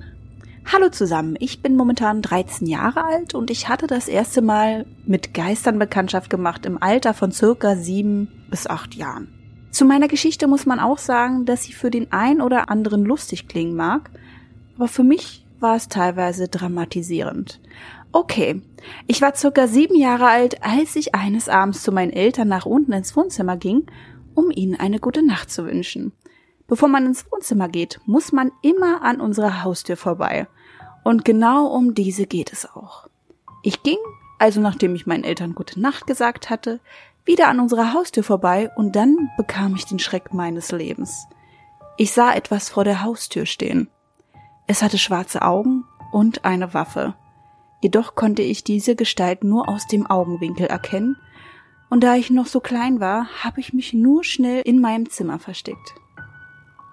Hallo 0.72 0.88
zusammen, 0.88 1.36
ich 1.38 1.62
bin 1.62 1.76
momentan 1.76 2.20
13 2.20 2.66
Jahre 2.66 3.04
alt 3.04 3.34
und 3.34 3.48
ich 3.52 3.68
hatte 3.68 3.86
das 3.86 4.08
erste 4.08 4.42
Mal 4.42 4.86
mit 5.06 5.34
Geistern 5.34 5.78
Bekanntschaft 5.78 6.30
gemacht 6.30 6.66
im 6.66 6.82
Alter 6.82 7.14
von 7.14 7.30
circa 7.30 7.76
sieben 7.76 8.26
bis 8.50 8.66
acht 8.66 8.96
Jahren. 8.96 9.28
Zu 9.70 9.84
meiner 9.84 10.08
Geschichte 10.08 10.48
muss 10.48 10.66
man 10.66 10.80
auch 10.80 10.98
sagen, 10.98 11.46
dass 11.46 11.62
sie 11.62 11.72
für 11.72 11.92
den 11.92 12.10
einen 12.10 12.40
oder 12.40 12.70
anderen 12.70 13.04
lustig 13.04 13.46
klingen 13.46 13.76
mag, 13.76 14.10
aber 14.74 14.88
für 14.88 15.04
mich 15.04 15.44
war 15.60 15.76
es 15.76 15.88
teilweise 15.88 16.48
dramatisierend. 16.48 17.60
Okay, 18.10 18.62
ich 19.06 19.20
war 19.20 19.34
circa 19.34 19.66
sieben 19.66 19.94
Jahre 19.94 20.26
alt, 20.26 20.62
als 20.62 20.96
ich 20.96 21.14
eines 21.14 21.48
Abends 21.48 21.82
zu 21.82 21.92
meinen 21.92 22.12
Eltern 22.12 22.48
nach 22.48 22.64
unten 22.64 22.92
ins 22.92 23.14
Wohnzimmer 23.14 23.56
ging, 23.56 23.86
um 24.34 24.50
ihnen 24.50 24.76
eine 24.76 24.98
gute 24.98 25.24
Nacht 25.24 25.50
zu 25.50 25.66
wünschen. 25.66 26.12
Bevor 26.66 26.88
man 26.88 27.06
ins 27.06 27.30
Wohnzimmer 27.30 27.68
geht, 27.68 28.00
muss 28.06 28.32
man 28.32 28.52
immer 28.62 29.02
an 29.02 29.20
unserer 29.20 29.62
Haustür 29.62 29.96
vorbei. 29.96 30.46
Und 31.04 31.24
genau 31.24 31.66
um 31.66 31.94
diese 31.94 32.26
geht 32.26 32.52
es 32.52 32.66
auch. 32.70 33.08
Ich 33.62 33.82
ging, 33.82 33.98
also 34.38 34.60
nachdem 34.60 34.94
ich 34.94 35.06
meinen 35.06 35.24
Eltern 35.24 35.54
gute 35.54 35.80
Nacht 35.80 36.06
gesagt 36.06 36.50
hatte, 36.50 36.80
wieder 37.24 37.48
an 37.48 37.60
unserer 37.60 37.92
Haustür 37.92 38.22
vorbei 38.22 38.70
und 38.76 38.96
dann 38.96 39.30
bekam 39.36 39.74
ich 39.74 39.84
den 39.84 39.98
Schreck 39.98 40.32
meines 40.32 40.72
Lebens. 40.72 41.26
Ich 41.98 42.12
sah 42.12 42.32
etwas 42.32 42.70
vor 42.70 42.84
der 42.84 43.02
Haustür 43.02 43.44
stehen. 43.44 43.90
Es 44.66 44.82
hatte 44.82 44.98
schwarze 44.98 45.42
Augen 45.42 45.84
und 46.12 46.44
eine 46.44 46.72
Waffe. 46.72 47.14
Jedoch 47.80 48.14
konnte 48.14 48.42
ich 48.42 48.64
diese 48.64 48.96
Gestalt 48.96 49.44
nur 49.44 49.68
aus 49.68 49.86
dem 49.86 50.06
Augenwinkel 50.06 50.66
erkennen, 50.66 51.16
und 51.90 52.04
da 52.04 52.16
ich 52.16 52.30
noch 52.30 52.46
so 52.46 52.60
klein 52.60 53.00
war, 53.00 53.28
habe 53.42 53.60
ich 53.60 53.72
mich 53.72 53.94
nur 53.94 54.22
schnell 54.22 54.60
in 54.62 54.80
meinem 54.80 55.08
Zimmer 55.08 55.38
versteckt. 55.38 55.94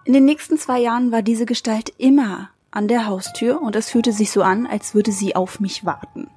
In 0.06 0.14
den 0.14 0.26
nächsten 0.26 0.58
zwei 0.58 0.80
Jahren 0.80 1.12
war 1.12 1.22
diese 1.22 1.46
Gestalt 1.46 1.92
immer 1.98 2.50
an 2.72 2.88
der 2.88 3.08
Haustür 3.08 3.62
und 3.62 3.76
es 3.76 3.90
fühlte 3.90 4.12
sich 4.12 4.32
so 4.32 4.44
an, 4.44 4.68
als 4.68 4.94
würde 4.94 5.12
sie 5.12 5.36
auf 5.36 5.60
mich 5.60 5.86
warten. 5.86 6.30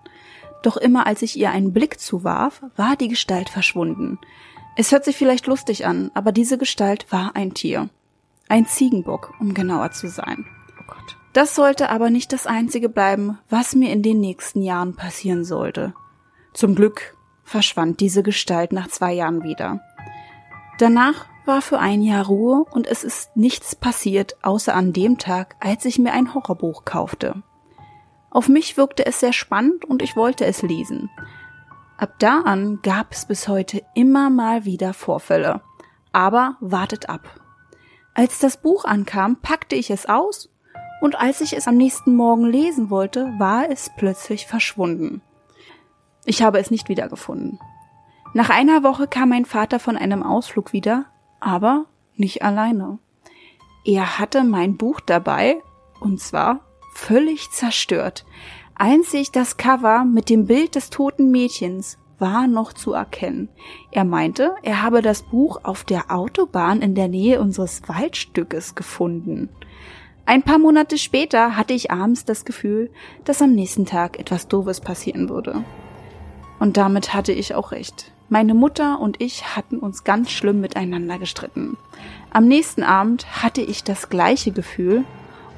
Doch 0.63 0.77
immer 0.77 1.07
als 1.07 1.23
ich 1.23 1.37
ihr 1.39 1.51
einen 1.51 1.73
Blick 1.73 2.01
zuwarf, 2.01 2.63
war 2.77 2.97
die 2.97 3.09
Gestalt 3.09 3.49
verschwunden. 3.49 4.19
Es 4.77 4.91
hört 4.91 5.05
sich 5.05 5.17
vielleicht 5.17 5.47
lustig 5.47 5.87
an, 5.87 6.11
aber 6.15 6.33
diese 6.33 6.59
Gestalt 6.59 7.07
war 7.11 7.37
ein 7.37 7.55
Tier. 7.55 7.91
Ein 8.49 8.67
Ziegenbock, 8.67 9.35
um 9.39 9.55
genauer 9.55 9.91
zu 9.91 10.09
sein. 10.09 10.47
Oh 10.81 10.85
Gott. 10.87 11.18
Das 11.39 11.55
sollte 11.55 11.91
aber 11.91 12.11
nicht 12.11 12.33
das 12.33 12.49
einzige 12.49 12.89
bleiben, 12.89 13.39
was 13.49 13.77
mir 13.77 13.93
in 13.93 14.03
den 14.03 14.19
nächsten 14.19 14.61
Jahren 14.61 14.97
passieren 14.97 15.45
sollte. 15.45 15.95
Zum 16.53 16.75
Glück 16.75 17.17
verschwand 17.45 18.01
diese 18.01 18.25
Gestalt 18.25 18.73
nach 18.73 18.89
zwei 18.89 19.13
Jahren 19.13 19.45
wieder. 19.45 19.81
Danach 20.81 21.27
war 21.47 21.63
für 21.63 21.79
ein 21.79 22.03
Jahr 22.03 22.27
Ruhe 22.27 22.65
und 22.73 22.89
es 22.89 23.05
ist 23.05 23.37
nichts 23.37 23.77
passiert, 23.77 24.37
außer 24.43 24.75
an 24.75 24.93
dem 24.93 25.17
Tag, 25.17 25.55
als 25.61 25.85
ich 25.85 26.01
mir 26.01 26.13
ein 26.13 26.35
Horrorbuch 26.35 26.85
kaufte. 26.85 27.41
Auf 28.31 28.49
mich 28.49 28.77
wirkte 28.77 29.07
es 29.07 29.21
sehr 29.21 29.33
spannend 29.33 29.85
und 29.85 30.03
ich 30.03 30.17
wollte 30.17 30.45
es 30.45 30.63
lesen. 30.63 31.09
Ab 31.99 32.15
da 32.19 32.41
an 32.41 32.81
gab 32.83 33.13
es 33.13 33.27
bis 33.27 33.47
heute 33.47 33.85
immer 33.95 34.29
mal 34.29 34.65
wieder 34.65 34.93
Vorfälle. 34.93 35.61
Aber 36.11 36.57
wartet 36.59 37.09
ab. 37.09 37.39
Als 38.13 38.41
das 38.41 38.57
Buch 38.57 38.85
ankam, 38.85 39.37
packte 39.37 39.77
ich 39.77 39.93
es 39.93 40.07
aus 40.07 40.51
und 41.01 41.19
als 41.21 41.41
ich 41.41 41.57
es 41.57 41.69
am 41.69 41.77
nächsten 41.77 42.17
Morgen 42.17 42.45
lesen 42.45 42.91
wollte, 42.91 43.33
war 43.39 43.71
es 43.71 43.91
plötzlich 43.97 44.47
verschwunden. 44.47 45.23
Ich 46.25 46.43
habe 46.43 46.59
es 46.59 46.71
nicht 46.71 46.89
wiedergefunden. 46.89 47.59
Nach 48.35 48.51
einer 48.51 48.83
Woche 48.83 49.07
kam 49.07 49.31
mein 49.31 49.45
Vater 49.45 49.79
von 49.79 49.97
einem 49.97 50.23
Ausflug 50.23 50.73
wieder, 50.73 51.07
aber 51.41 51.87
nicht 52.17 52.43
alleine. 52.43 52.99
Er 53.85 54.19
hatte 54.19 54.45
mein 54.45 54.77
Buch 54.77 55.01
dabei, 55.01 55.63
und 56.01 56.21
zwar 56.21 56.61
völlig 56.95 57.51
zerstört. 57.51 58.27
Einzig 58.75 59.33
das 59.33 59.57
Cover 59.57 60.05
mit 60.05 60.29
dem 60.29 60.47
Bild 60.47 60.75
des 60.75 60.91
toten 60.91 61.31
Mädchens 61.31 61.99
war 62.19 62.47
noch 62.47 62.73
zu 62.73 62.93
erkennen. 62.93 63.49
Er 63.91 64.05
meinte, 64.05 64.55
er 64.63 64.83
habe 64.83 65.03
das 65.03 65.23
Buch 65.23 65.61
auf 65.63 65.85
der 65.85 66.11
Autobahn 66.11 66.83
in 66.83 66.95
der 66.95 67.09
Nähe 67.09 67.41
unseres 67.41 67.83
Waldstückes 67.89 68.75
gefunden. 68.75 69.49
Ein 70.29 70.43
paar 70.43 70.59
Monate 70.59 70.99
später 70.99 71.57
hatte 71.57 71.73
ich 71.73 71.91
abends 71.91 72.27
das 72.27 72.45
Gefühl, 72.45 72.91
dass 73.25 73.41
am 73.41 73.55
nächsten 73.55 73.87
Tag 73.87 74.19
etwas 74.19 74.47
Doofes 74.47 74.83
passieren 74.83 75.31
würde. 75.31 75.65
Und 76.59 76.77
damit 76.77 77.15
hatte 77.15 77.33
ich 77.33 77.55
auch 77.55 77.73
recht. 77.73 78.13
Meine 78.29 78.53
Mutter 78.53 79.01
und 79.01 79.23
ich 79.23 79.57
hatten 79.57 79.79
uns 79.79 80.05
ganz 80.05 80.31
schlimm 80.31 80.61
miteinander 80.61 81.19
gestritten. 81.19 81.79
Am 82.29 82.47
nächsten 82.47 82.83
Abend 82.83 83.43
hatte 83.43 83.63
ich 83.63 83.85
das 83.85 84.11
gleiche 84.11 84.53
Gefühl 84.53 85.05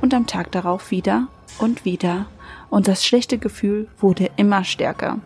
und 0.03 0.15
am 0.15 0.29
Tag 0.29 0.53
darauf 0.53 0.93
wieder 0.93 1.27
und 1.59 1.85
wieder 1.85 2.27
und 2.69 2.87
das 2.87 3.05
schlechte 3.05 3.39
Gefühl 3.39 3.89
wurde 3.99 4.31
immer 4.37 4.63
stärker. 4.63 5.19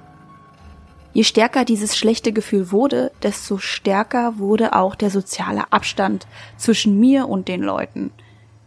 Je 1.13 1.23
stärker 1.23 1.67
dieses 1.67 1.99
schlechte 1.99 2.33
Gefühl 2.33 2.73
wurde, 2.73 3.13
desto 3.23 3.59
stärker 3.59 4.39
wurde 4.39 4.75
auch 4.75 4.95
der 4.95 5.11
soziale 5.11 5.71
Abstand 5.71 6.27
zwischen 6.57 6.99
mir 6.99 7.29
und 7.29 7.49
den 7.49 7.61
Leuten. 7.61 8.11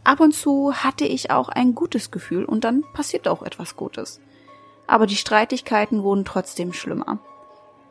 Ab 0.08 0.22
und 0.22 0.32
zu 0.32 0.72
hatte 0.74 1.04
ich 1.04 1.32
auch 1.32 1.50
ein 1.50 1.76
gutes 1.76 2.12
Gefühl 2.12 2.46
und 2.46 2.64
dann 2.64 2.86
passiert 2.94 3.28
auch 3.28 3.44
etwas 3.44 3.76
Gutes. 3.76 4.22
Aber 4.88 5.06
die 5.06 5.18
Streitigkeiten 5.18 6.02
wurden 6.02 6.24
trotzdem 6.24 6.72
schlimmer. 6.72 7.20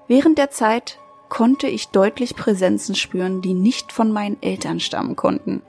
Während 0.08 0.38
der 0.38 0.50
Zeit 0.50 0.98
konnte 1.28 1.66
ich 1.66 1.88
deutlich 1.88 2.34
Präsenzen 2.34 2.94
spüren, 2.94 3.42
die 3.42 3.52
nicht 3.52 3.92
von 3.92 4.12
meinen 4.12 4.40
Eltern 4.40 4.80
stammen 4.80 5.14
konnten. 5.14 5.60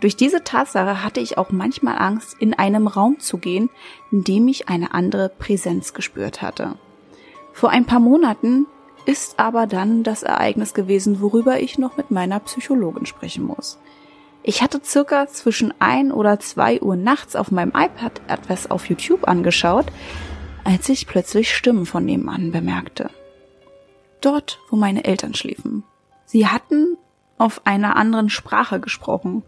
Durch 0.00 0.14
diese 0.14 0.44
Tatsache 0.44 1.02
hatte 1.02 1.18
ich 1.18 1.38
auch 1.38 1.50
manchmal 1.50 1.98
Angst, 1.98 2.36
in 2.38 2.54
einem 2.54 2.86
Raum 2.86 3.18
zu 3.18 3.38
gehen, 3.38 3.68
in 4.12 4.22
dem 4.22 4.46
ich 4.46 4.68
eine 4.68 4.94
andere 4.94 5.28
Präsenz 5.28 5.92
gespürt 5.92 6.40
hatte. 6.40 6.76
Vor 7.52 7.70
ein 7.70 7.84
paar 7.84 7.98
Monaten 7.98 8.66
ist 9.06 9.40
aber 9.40 9.66
dann 9.66 10.04
das 10.04 10.22
Ereignis 10.22 10.72
gewesen, 10.72 11.20
worüber 11.20 11.58
ich 11.58 11.78
noch 11.78 11.96
mit 11.96 12.12
meiner 12.12 12.38
Psychologin 12.38 13.06
sprechen 13.06 13.44
muss. 13.44 13.80
Ich 14.42 14.62
hatte 14.62 14.80
circa 14.82 15.26
zwischen 15.26 15.74
ein 15.80 16.12
oder 16.12 16.40
zwei 16.40 16.80
Uhr 16.80 16.96
nachts 16.96 17.36
auf 17.36 17.50
meinem 17.50 17.72
iPad 17.74 18.20
etwas 18.26 18.70
auf 18.70 18.88
YouTube 18.88 19.28
angeschaut, 19.28 19.86
als 20.64 20.88
ich 20.88 21.06
plötzlich 21.06 21.54
Stimmen 21.54 21.86
von 21.86 22.04
nebenan 22.04 22.50
bemerkte. 22.50 23.10
Dort, 24.20 24.58
wo 24.70 24.76
meine 24.76 25.04
Eltern 25.04 25.34
schliefen. 25.34 25.84
Sie 26.24 26.46
hatten 26.46 26.96
auf 27.38 27.66
einer 27.66 27.96
anderen 27.96 28.30
Sprache 28.30 28.80
gesprochen. 28.80 29.42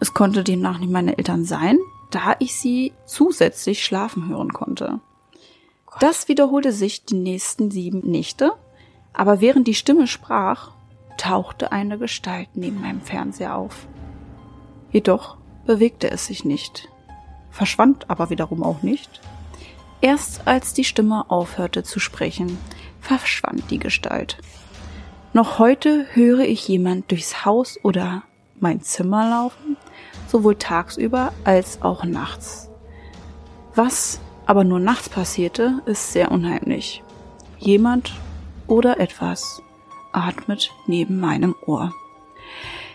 Es 0.00 0.14
konnte 0.14 0.44
demnach 0.44 0.78
nicht 0.78 0.92
meine 0.92 1.16
Eltern 1.18 1.44
sein, 1.44 1.78
da 2.10 2.36
ich 2.38 2.54
sie 2.54 2.92
zusätzlich 3.06 3.84
schlafen 3.84 4.28
hören 4.28 4.52
konnte. 4.52 5.00
Das 6.00 6.28
wiederholte 6.28 6.72
sich 6.72 7.04
die 7.04 7.14
nächsten 7.14 7.70
sieben 7.70 8.00
Nächte, 8.00 8.52
aber 9.12 9.40
während 9.40 9.66
die 9.66 9.74
Stimme 9.74 10.06
sprach, 10.06 10.72
tauchte 11.18 11.72
eine 11.72 11.98
Gestalt 11.98 12.48
neben 12.54 12.80
meinem 12.80 13.02
Fernseher 13.02 13.56
auf. 13.56 13.86
Jedoch 14.92 15.36
bewegte 15.66 16.10
es 16.10 16.26
sich 16.26 16.44
nicht, 16.44 16.88
verschwand 17.50 18.10
aber 18.10 18.30
wiederum 18.30 18.62
auch 18.62 18.82
nicht. 18.82 19.20
Erst 20.00 20.46
als 20.46 20.74
die 20.74 20.84
Stimme 20.84 21.30
aufhörte 21.30 21.82
zu 21.82 21.98
sprechen, 21.98 22.58
verschwand 23.00 23.70
die 23.70 23.78
Gestalt. 23.78 24.38
Noch 25.32 25.58
heute 25.58 26.06
höre 26.12 26.40
ich 26.40 26.68
jemand 26.68 27.10
durchs 27.10 27.44
Haus 27.44 27.78
oder 27.82 28.22
mein 28.60 28.82
Zimmer 28.82 29.30
laufen, 29.30 29.76
sowohl 30.28 30.56
tagsüber 30.56 31.32
als 31.44 31.80
auch 31.82 32.04
nachts. 32.04 32.68
Was 33.74 34.20
aber 34.44 34.64
nur 34.64 34.80
nachts 34.80 35.08
passierte, 35.08 35.80
ist 35.86 36.12
sehr 36.12 36.30
unheimlich. 36.30 37.02
Jemand 37.58 38.12
oder 38.66 39.00
etwas 39.00 39.62
atmet 40.12 40.70
neben 40.86 41.18
meinem 41.18 41.54
Ohr. 41.64 41.92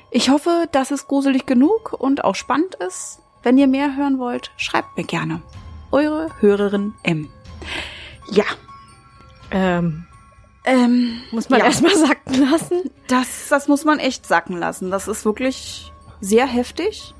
Ich 0.10 0.30
hoffe, 0.30 0.68
dass 0.72 0.92
es 0.92 1.08
gruselig 1.08 1.46
genug 1.46 1.94
und 1.94 2.24
auch 2.24 2.36
spannend 2.36 2.76
ist. 2.76 3.20
Wenn 3.44 3.58
ihr 3.58 3.68
mehr 3.68 3.96
hören 3.96 4.20
wollt, 4.20 4.52
schreibt 4.58 4.98
mir 4.98 5.04
gerne. 5.04 5.42
Eure 5.92 6.30
Hörerin 6.40 6.94
M. 7.04 7.30
Ja. 8.30 8.46
Ähm, 9.52 10.06
ähm, 10.66 11.22
muss 11.32 11.50
man 11.50 11.60
ja. 11.60 11.66
erstmal 11.66 11.96
sacken 11.96 12.50
lassen? 12.50 12.92
Das, 13.08 13.48
das 13.50 13.68
muss 13.68 13.86
man 13.86 14.00
echt 14.00 14.26
sacken 14.26 14.58
lassen. 14.58 14.92
Das 14.92 15.08
ist 15.08 15.24
wirklich 15.24 15.92
sehr 16.20 16.46
heftig. 16.46 17.14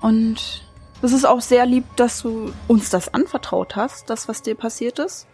Und 0.00 0.62
es 1.00 1.12
ist 1.12 1.24
auch 1.24 1.40
sehr 1.40 1.64
lieb, 1.64 1.84
dass 1.96 2.22
du 2.22 2.52
uns 2.68 2.90
das 2.90 3.12
anvertraut 3.14 3.76
hast, 3.76 4.10
das, 4.10 4.28
was 4.28 4.42
dir 4.42 4.54
passiert 4.54 4.98
ist. 4.98 5.26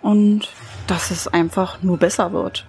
Und 0.00 0.48
dass 0.86 1.10
es 1.10 1.26
einfach 1.26 1.82
nur 1.82 1.98
besser 1.98 2.32
wird. 2.32 2.66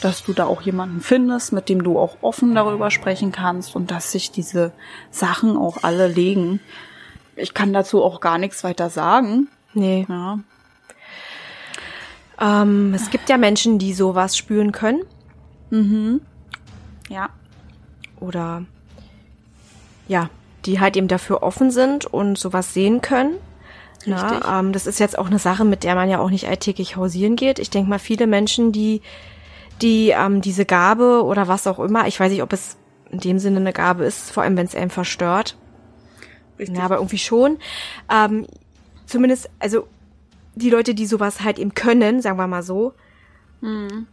Dass 0.00 0.22
du 0.22 0.32
da 0.32 0.46
auch 0.46 0.62
jemanden 0.62 1.00
findest, 1.00 1.52
mit 1.52 1.68
dem 1.68 1.82
du 1.82 1.98
auch 1.98 2.18
offen 2.20 2.54
darüber 2.54 2.90
sprechen 2.90 3.32
kannst 3.32 3.74
und 3.74 3.90
dass 3.90 4.12
sich 4.12 4.30
diese 4.30 4.72
Sachen 5.10 5.56
auch 5.56 5.82
alle 5.82 6.06
legen. 6.06 6.60
Ich 7.34 7.54
kann 7.54 7.72
dazu 7.72 8.02
auch 8.02 8.20
gar 8.20 8.38
nichts 8.38 8.62
weiter 8.62 8.90
sagen. 8.90 9.48
Nee. 9.74 10.06
Ja. 10.08 10.38
Ähm, 12.40 12.94
es 12.94 13.10
gibt 13.10 13.28
ja 13.28 13.36
Menschen, 13.36 13.78
die 13.78 13.92
sowas 13.92 14.36
spüren 14.36 14.72
können. 14.72 15.02
Mhm. 15.70 16.20
Ja. 17.08 17.30
Oder 18.20 18.64
ja, 20.06 20.30
die 20.64 20.80
halt 20.80 20.96
eben 20.96 21.08
dafür 21.08 21.42
offen 21.42 21.70
sind 21.70 22.06
und 22.06 22.38
sowas 22.38 22.74
sehen 22.74 23.00
können. 23.00 23.34
Richtig. 24.06 24.40
Na, 24.42 24.60
ähm, 24.60 24.72
das 24.72 24.86
ist 24.86 25.00
jetzt 25.00 25.18
auch 25.18 25.26
eine 25.26 25.38
Sache, 25.38 25.64
mit 25.64 25.84
der 25.84 25.94
man 25.94 26.08
ja 26.08 26.18
auch 26.20 26.30
nicht 26.30 26.48
alltäglich 26.48 26.96
hausieren 26.96 27.36
geht. 27.36 27.58
Ich 27.58 27.70
denke 27.70 27.90
mal, 27.90 27.98
viele 27.98 28.26
Menschen, 28.26 28.72
die, 28.72 29.02
die 29.82 30.10
ähm, 30.10 30.40
diese 30.40 30.64
Gabe 30.64 31.22
oder 31.24 31.48
was 31.48 31.66
auch 31.66 31.78
immer, 31.78 32.06
ich 32.06 32.18
weiß 32.18 32.30
nicht, 32.30 32.42
ob 32.42 32.52
es 32.52 32.76
in 33.10 33.20
dem 33.20 33.38
Sinne 33.38 33.60
eine 33.60 33.72
Gabe 33.72 34.04
ist, 34.04 34.30
vor 34.30 34.42
allem 34.42 34.56
wenn 34.56 34.66
es 34.66 34.74
einem 34.74 34.90
verstört. 34.90 35.56
Richtig. 36.58 36.76
Ja, 36.76 36.84
aber 36.84 36.96
irgendwie 36.96 37.18
schon. 37.18 37.58
Ähm, 38.10 38.46
zumindest, 39.06 39.48
also 39.58 39.86
die 40.54 40.70
Leute, 40.70 40.94
die 40.94 41.06
sowas 41.06 41.42
halt 41.42 41.58
eben 41.58 41.74
können, 41.74 42.20
sagen 42.20 42.38
wir 42.38 42.46
mal 42.46 42.62
so, 42.62 42.94
mhm. 43.60 44.06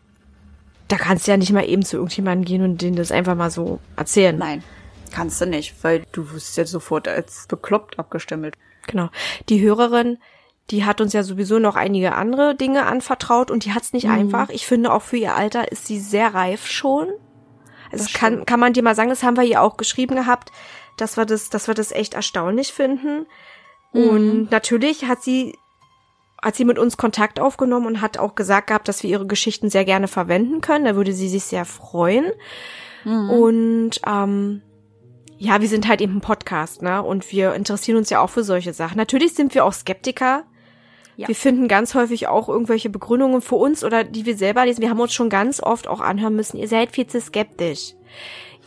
da 0.87 0.97
kannst 0.97 1.27
du 1.27 1.31
ja 1.31 1.37
nicht 1.37 1.51
mal 1.51 1.67
eben 1.67 1.83
zu 1.83 1.97
irgendjemandem 1.97 2.45
gehen 2.45 2.61
und 2.61 2.81
denen 2.81 2.95
das 2.95 3.11
einfach 3.11 3.35
mal 3.35 3.49
so 3.49 3.79
erzählen. 3.95 4.37
Nein, 4.37 4.63
kannst 5.11 5.41
du 5.41 5.45
nicht, 5.45 5.83
weil 5.83 6.03
du 6.11 6.31
wirst 6.31 6.55
ja 6.57 6.65
sofort 6.65 7.07
als 7.07 7.47
bekloppt 7.47 7.97
abgestempelt. 7.97 8.55
Genau. 8.87 9.09
Die 9.49 9.61
Hörerin, 9.61 10.19
die 10.71 10.83
hat 10.83 10.99
uns 10.99 11.13
ja 11.13 11.23
sowieso 11.23 11.59
noch 11.59 11.75
einige 11.75 12.15
andere 12.15 12.55
Dinge 12.55 12.85
anvertraut 12.85 13.51
und 13.51 13.65
die 13.65 13.73
hat's 13.73 13.93
nicht 13.93 14.05
Mhm. 14.07 14.13
einfach. 14.13 14.49
Ich 14.49 14.65
finde 14.65 14.91
auch 14.91 15.01
für 15.03 15.17
ihr 15.17 15.35
Alter 15.35 15.71
ist 15.71 15.85
sie 15.85 15.99
sehr 15.99 16.33
reif 16.33 16.67
schon. 16.67 17.07
Also 17.91 18.05
kann, 18.13 18.45
kann 18.45 18.59
man 18.59 18.73
dir 18.73 18.83
mal 18.83 18.95
sagen, 18.95 19.09
das 19.09 19.23
haben 19.23 19.37
wir 19.37 19.43
ihr 19.43 19.61
auch 19.61 19.77
geschrieben 19.77 20.15
gehabt, 20.15 20.51
dass 20.97 21.17
wir 21.17 21.25
das, 21.25 21.49
dass 21.49 21.67
wir 21.67 21.75
das 21.75 21.91
echt 21.91 22.15
erstaunlich 22.15 22.73
finden. 22.73 23.27
Mhm. 23.93 24.09
Und 24.09 24.51
natürlich 24.51 25.05
hat 25.05 25.21
sie, 25.21 25.55
hat 26.41 26.55
sie 26.55 26.65
mit 26.65 26.79
uns 26.79 26.97
Kontakt 26.97 27.39
aufgenommen 27.39 27.85
und 27.85 28.01
hat 28.01 28.17
auch 28.17 28.33
gesagt 28.35 28.67
gehabt, 28.67 28.87
dass 28.87 29.03
wir 29.03 29.09
ihre 29.09 29.27
Geschichten 29.27 29.69
sehr 29.69 29.85
gerne 29.85 30.07
verwenden 30.07 30.61
können. 30.61 30.85
Da 30.85 30.95
würde 30.95 31.13
sie 31.13 31.29
sich 31.29 31.43
sehr 31.43 31.65
freuen. 31.65 32.25
Mhm. 33.03 33.29
Und 33.29 33.91
ähm, 34.07 34.61
ja, 35.37 35.61
wir 35.61 35.67
sind 35.67 35.87
halt 35.87 36.01
eben 36.01 36.17
ein 36.17 36.21
Podcast, 36.21 36.81
ne? 36.81 37.03
Und 37.03 37.31
wir 37.31 37.53
interessieren 37.53 37.97
uns 37.97 38.09
ja 38.09 38.19
auch 38.19 38.29
für 38.29 38.43
solche 38.43 38.73
Sachen. 38.73 38.97
Natürlich 38.97 39.35
sind 39.35 39.53
wir 39.53 39.63
auch 39.63 39.73
Skeptiker. 39.73 40.43
Ja. 41.17 41.27
Wir 41.27 41.35
finden 41.35 41.67
ganz 41.67 41.95
häufig 41.95 42.27
auch 42.27 42.49
irgendwelche 42.49 42.89
Begründungen 42.89 43.41
für 43.41 43.55
uns 43.55 43.83
oder 43.83 44.03
die 44.03 44.25
wir 44.25 44.35
selber 44.37 44.65
lesen. 44.65 44.81
Wir 44.81 44.89
haben 44.89 44.99
uns 44.99 45.13
schon 45.13 45.29
ganz 45.29 45.61
oft 45.63 45.87
auch 45.87 46.01
anhören 46.01 46.35
müssen, 46.35 46.57
ihr 46.57 46.67
seid 46.67 46.91
viel 46.91 47.07
zu 47.07 47.19
skeptisch. 47.21 47.93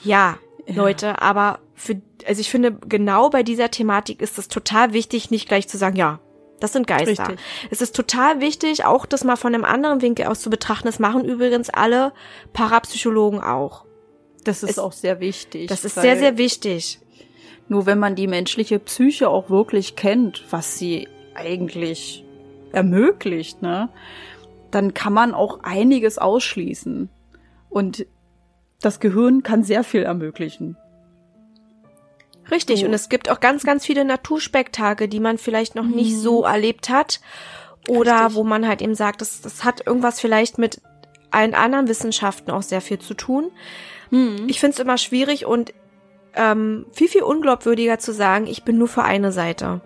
Ja, 0.04 0.38
Ja. 0.66 0.74
Leute, 0.74 1.20
aber 1.22 1.58
für, 1.74 2.00
also 2.26 2.40
ich 2.40 2.50
finde, 2.50 2.72
genau 2.72 3.30
bei 3.30 3.42
dieser 3.42 3.70
Thematik 3.70 4.20
ist 4.20 4.38
es 4.38 4.48
total 4.48 4.92
wichtig, 4.92 5.30
nicht 5.30 5.48
gleich 5.48 5.68
zu 5.68 5.78
sagen, 5.78 5.96
ja, 5.96 6.20
das 6.60 6.72
sind 6.72 6.86
Geister. 6.86 7.06
Richtig. 7.28 7.38
Es 7.70 7.80
ist 7.80 7.94
total 7.94 8.40
wichtig, 8.40 8.84
auch 8.84 9.06
das 9.06 9.22
mal 9.24 9.36
von 9.36 9.54
einem 9.54 9.64
anderen 9.64 10.02
Winkel 10.02 10.26
aus 10.26 10.40
zu 10.40 10.50
betrachten. 10.50 10.86
Das 10.88 10.98
machen 10.98 11.24
übrigens 11.24 11.70
alle 11.70 12.12
Parapsychologen 12.52 13.40
auch. 13.40 13.84
Das 14.44 14.62
ist 14.62 14.70
es- 14.70 14.78
auch 14.78 14.92
sehr 14.92 15.20
wichtig. 15.20 15.68
Das 15.68 15.84
ist 15.84 15.94
sehr, 15.94 16.16
sehr 16.18 16.36
wichtig. 16.36 16.98
Nur 17.68 17.86
wenn 17.86 17.98
man 17.98 18.14
die 18.14 18.26
menschliche 18.26 18.78
Psyche 18.78 19.28
auch 19.28 19.50
wirklich 19.50 19.94
kennt, 19.94 20.44
was 20.50 20.78
sie 20.78 21.06
eigentlich 21.34 22.24
ermöglicht, 22.72 23.62
ne, 23.62 23.88
dann 24.70 24.94
kann 24.94 25.12
man 25.12 25.34
auch 25.34 25.60
einiges 25.62 26.18
ausschließen. 26.18 27.08
Und 27.70 28.06
das 28.80 29.00
Gehirn 29.00 29.42
kann 29.42 29.64
sehr 29.64 29.84
viel 29.84 30.02
ermöglichen. 30.02 30.76
Richtig. 32.50 32.80
So. 32.80 32.86
Und 32.86 32.94
es 32.94 33.08
gibt 33.08 33.30
auch 33.30 33.40
ganz, 33.40 33.64
ganz 33.64 33.84
viele 33.84 34.04
Naturspektakel, 34.04 35.08
die 35.08 35.20
man 35.20 35.38
vielleicht 35.38 35.74
noch 35.74 35.84
nicht 35.84 36.16
so 36.16 36.44
erlebt 36.44 36.88
hat. 36.88 37.20
Oder 37.88 38.12
Mhm. 38.14 38.18
Richtig. 38.20 38.36
wo 38.36 38.44
man 38.44 38.68
halt 38.68 38.82
eben 38.82 38.94
sagt, 38.94 39.20
das, 39.20 39.40
das 39.40 39.64
hat 39.64 39.86
irgendwas 39.86 40.20
vielleicht 40.20 40.58
mit 40.58 40.80
allen 41.30 41.54
anderen 41.54 41.88
Wissenschaften 41.88 42.50
auch 42.50 42.62
sehr 42.62 42.80
viel 42.80 42.98
zu 42.98 43.14
tun. 43.14 43.50
Mhm. 44.10 44.44
Ich 44.46 44.60
finde 44.60 44.74
es 44.74 44.80
immer 44.80 44.98
schwierig 44.98 45.46
und 45.46 45.72
ähm, 46.34 46.86
viel, 46.92 47.08
viel 47.08 47.22
unglaubwürdiger 47.22 47.98
zu 47.98 48.12
sagen, 48.12 48.46
ich 48.46 48.62
bin 48.62 48.76
nur 48.78 48.88
für 48.88 49.04
eine 49.04 49.32
Seite. 49.32 49.80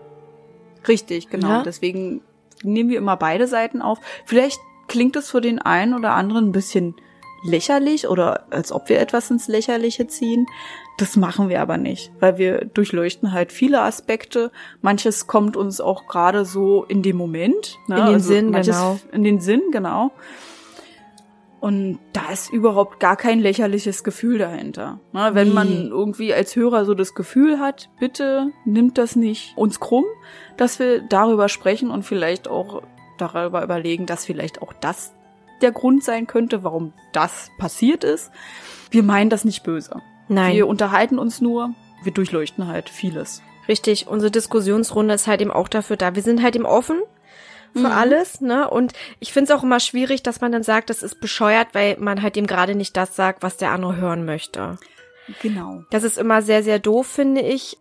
Richtig, 0.89 1.31
genau. 1.31 1.49
Ja. 1.49 1.63
Deswegen 1.63 2.23
nehmen 2.63 2.91
wir 2.91 2.99
immer 2.99 3.17
beide 3.17 3.47
Seiten 3.47 3.83
auf. 3.83 3.99
Vielleicht 4.25 4.61
klingt 4.89 5.17
es 5.17 5.31
für 5.31 5.41
den 5.41 5.59
einen 5.59 5.95
oder 5.95 6.13
anderen 6.13 6.49
ein 6.49 6.53
bisschen 6.53 6.95
lächerlich 7.45 8.09
oder 8.09 8.47
als 8.51 8.73
ob 8.73 8.89
wir 8.89 9.01
etwas 9.01 9.31
ins 9.31 9.49
Lächerliche 9.49 10.07
ziehen. 10.07 10.47
Das 10.99 11.17
machen 11.17 11.49
wir 11.49 11.61
aber 11.61 11.77
nicht, 11.77 12.13
weil 12.21 12.39
wir 12.39 12.65
durchleuchten 12.65 13.33
halt 13.33 13.53
viele 13.53 13.81
Aspekte. 13.81 14.53
Manches 14.81 15.27
kommt 15.27 15.57
uns 15.57 15.81
auch 15.81 16.07
gerade 16.07 16.45
so 16.45 16.85
in 16.85 17.03
dem 17.03 17.17
Moment. 17.17 17.79
Ne? 17.89 17.99
In 17.99 18.07
den 18.07 18.21
Sinn, 18.21 18.51
manches 18.51 18.77
genau. 18.77 18.99
In 19.11 19.25
den 19.25 19.41
Sinn, 19.41 19.63
genau. 19.73 20.13
Und 21.63 22.01
da 22.13 22.33
ist 22.33 22.53
überhaupt 22.53 22.99
gar 22.99 23.17
kein 23.17 23.39
lächerliches 23.39 24.03
Gefühl 24.03 24.39
dahinter. 24.39 24.99
Ne? 25.13 25.31
Wenn 25.33 25.49
Nee. 25.51 25.55
man 25.55 25.87
irgendwie 25.91 26.35
als 26.35 26.57
Hörer 26.57 26.85
so 26.85 26.93
das 26.95 27.15
Gefühl 27.15 27.61
hat, 27.61 27.89
bitte 28.01 28.51
nimmt 28.65 28.99
das 28.99 29.15
nicht 29.15 29.57
uns 29.57 29.79
krumm, 29.79 30.05
dass 30.57 30.81
wir 30.81 31.03
darüber 31.03 31.49
sprechen 31.49 31.93
und 31.93 32.03
vielleicht 32.03 32.49
auch 32.49 32.83
darüber 33.17 33.63
überlegen, 33.63 34.07
dass 34.07 34.25
vielleicht 34.25 34.61
auch 34.61 34.73
das 34.81 35.15
der 35.61 35.71
Grund 35.71 36.03
sein 36.03 36.27
könnte, 36.27 36.65
warum 36.65 36.95
das 37.13 37.53
passiert 37.59 38.03
ist. 38.03 38.33
Wir 38.91 39.05
meinen 39.05 39.31
das 39.31 39.45
nicht 39.45 39.63
böse. 39.63 40.03
Nein. 40.27 40.57
Wir 40.57 40.67
unterhalten 40.67 41.21
uns 41.21 41.41
nur, 41.41 41.75
wir 42.03 42.11
durchleuchten 42.13 42.67
halt 42.67 42.89
vieles. 42.91 43.41
Richtig, 43.69 44.09
unsere 44.09 44.33
Diskussionsrunde 44.33 45.15
ist 45.15 45.29
halt 45.29 45.41
eben 45.41 45.53
auch 45.53 45.69
dafür 45.69 45.97
da. 45.97 46.17
Wir 46.17 46.23
sind 46.23 46.43
halt 46.43 46.57
eben 46.57 46.67
offen 46.67 46.99
für 47.73 47.81
Mhm. 47.81 47.87
alles, 47.87 48.41
ne? 48.41 48.69
Und 48.69 48.93
ich 49.21 49.33
finde 49.33 49.53
es 49.53 49.59
auch 49.59 49.63
immer 49.63 49.81
schwierig, 49.81 50.23
dass 50.23 50.41
man 50.41 50.53
dann 50.53 50.63
sagt, 50.63 50.91
das 50.91 51.03
ist 51.03 51.21
bescheuert, 51.21 51.69
weil 51.73 51.97
man 51.99 52.23
halt 52.23 52.37
eben 52.37 52.47
gerade 52.47 52.75
nicht 52.75 52.97
das 52.97 53.17
sagt, 53.17 53.43
was 53.43 53.57
der 53.57 53.71
andere 53.71 53.97
hören 53.97 54.25
möchte. 54.25 54.79
Genau. 55.41 55.85
Das 55.91 56.03
ist 56.05 56.19
immer 56.19 56.43
sehr, 56.43 56.63
sehr 56.63 56.79
doof, 56.79 57.07
finde 57.07 57.41
ich. 57.41 57.79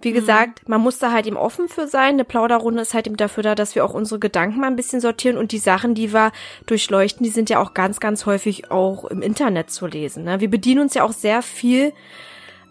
Wie 0.00 0.12
gesagt, 0.12 0.68
man 0.68 0.80
muss 0.80 1.00
da 1.00 1.10
halt 1.10 1.26
eben 1.26 1.36
offen 1.36 1.68
für 1.68 1.88
sein. 1.88 2.14
Eine 2.14 2.24
Plauderrunde 2.24 2.82
ist 2.82 2.94
halt 2.94 3.08
eben 3.08 3.16
dafür 3.16 3.42
da, 3.42 3.56
dass 3.56 3.74
wir 3.74 3.84
auch 3.84 3.94
unsere 3.94 4.20
Gedanken 4.20 4.60
mal 4.60 4.68
ein 4.68 4.76
bisschen 4.76 5.00
sortieren 5.00 5.36
und 5.36 5.50
die 5.50 5.58
Sachen, 5.58 5.94
die 5.94 6.12
wir 6.12 6.30
durchleuchten, 6.66 7.24
die 7.24 7.30
sind 7.30 7.50
ja 7.50 7.60
auch 7.60 7.74
ganz, 7.74 7.98
ganz 7.98 8.24
häufig 8.24 8.70
auch 8.70 9.06
im 9.06 9.22
Internet 9.22 9.70
zu 9.70 9.88
lesen. 9.88 10.22
Ne? 10.22 10.38
Wir 10.38 10.48
bedienen 10.48 10.82
uns 10.82 10.94
ja 10.94 11.02
auch 11.02 11.12
sehr 11.12 11.42
viel 11.42 11.92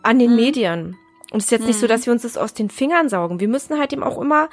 an 0.03 0.19
den 0.19 0.37
Medien. 0.37 0.95
Und 1.31 1.39
es 1.39 1.45
ist 1.45 1.51
jetzt 1.51 1.67
nicht 1.67 1.79
so, 1.79 1.87
dass 1.87 2.05
wir 2.05 2.13
uns 2.13 2.21
das 2.21 2.37
aus 2.37 2.53
den 2.53 2.69
Fingern 2.69 3.09
saugen. 3.09 3.41
Wir 3.41 3.49
müssen 3.49 3.77
halt 3.77 3.91
eben 3.91 4.03
auch 4.03 4.21
immer, 4.21 4.49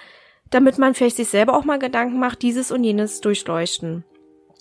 damit 0.55 0.79
man 0.79 0.95
vielleicht 0.95 1.17
sich 1.17 1.29
selber 1.29 1.57
auch 1.57 1.65
mal 1.65 1.79
Gedanken 1.79 2.19
macht, 2.19 2.43
dieses 2.43 2.71
und 2.71 2.85
jenes 2.85 3.21
durchleuchten. 3.21 4.05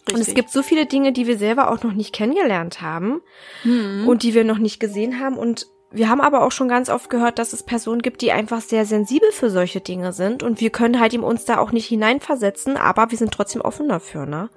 Und 0.10 0.14
es 0.16 0.20
Richtig. 0.22 0.36
gibt 0.36 0.50
so 0.50 0.64
viele 0.64 0.86
Dinge, 0.86 1.14
die 1.14 1.28
wir 1.28 1.38
selber 1.38 1.72
auch 1.72 1.82
noch 1.84 1.94
nicht 1.94 2.14
kennengelernt 2.14 2.82
haben 2.82 3.22
Mhm. 3.64 4.08
und 4.08 4.24
die 4.24 4.34
wir 4.34 4.44
noch 4.44 4.58
nicht 4.58 4.80
gesehen 4.80 5.20
haben. 5.20 5.38
Und 5.38 5.68
wir 5.92 6.10
haben 6.10 6.20
aber 6.22 6.42
auch 6.44 6.52
schon 6.52 6.68
ganz 6.68 6.90
oft 6.90 7.10
gehört, 7.10 7.40
dass 7.40 7.54
es 7.54 7.64
Personen 7.64 8.02
gibt, 8.02 8.22
die 8.22 8.32
einfach 8.32 8.60
sehr 8.60 8.86
sensibel 8.86 9.32
für 9.32 9.50
solche 9.50 9.80
Dinge 9.80 10.12
sind. 10.12 10.44
Und 10.44 10.60
wir 10.60 10.72
können 10.72 11.00
halt 11.00 11.14
eben 11.14 11.24
uns 11.24 11.46
da 11.46 11.58
auch 11.60 11.72
nicht 11.72 11.86
hineinversetzen, 11.88 12.76
aber 12.76 13.12
wir 13.12 13.18
sind 13.18 13.32
trotzdem 13.32 13.62
offen 13.62 13.88
dafür, 13.88 14.26
ne? 14.26 14.50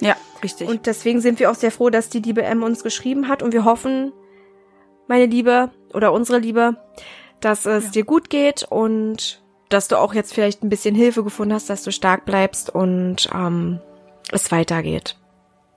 ja, 0.00 0.16
richtig. 0.42 0.68
Und 0.68 0.86
deswegen 0.86 1.20
sind 1.20 1.38
wir 1.38 1.48
auch 1.50 1.54
sehr 1.54 1.70
froh, 1.70 1.90
dass 1.90 2.08
die 2.08 2.18
liebe 2.20 2.42
M 2.42 2.64
uns 2.64 2.82
geschrieben 2.82 3.28
hat. 3.28 3.40
Und 3.42 3.52
wir 3.52 3.64
hoffen, 3.64 4.12
meine 5.06 5.26
Liebe 5.26 5.70
oder 5.94 6.12
unsere 6.12 6.38
Liebe, 6.40 6.76
dass 7.40 7.66
es 7.66 7.84
Ja. 7.84 7.90
dir 7.90 8.04
gut 8.04 8.30
geht 8.30 8.64
und 8.68 9.44
dass 9.72 9.88
du 9.88 9.98
auch 9.98 10.14
jetzt 10.14 10.34
vielleicht 10.34 10.62
ein 10.62 10.68
bisschen 10.68 10.94
Hilfe 10.94 11.24
gefunden 11.24 11.54
hast, 11.54 11.70
dass 11.70 11.82
du 11.82 11.92
stark 11.92 12.24
bleibst 12.24 12.70
und 12.70 13.28
ähm, 13.34 13.80
es 14.30 14.52
weitergeht. 14.52 15.16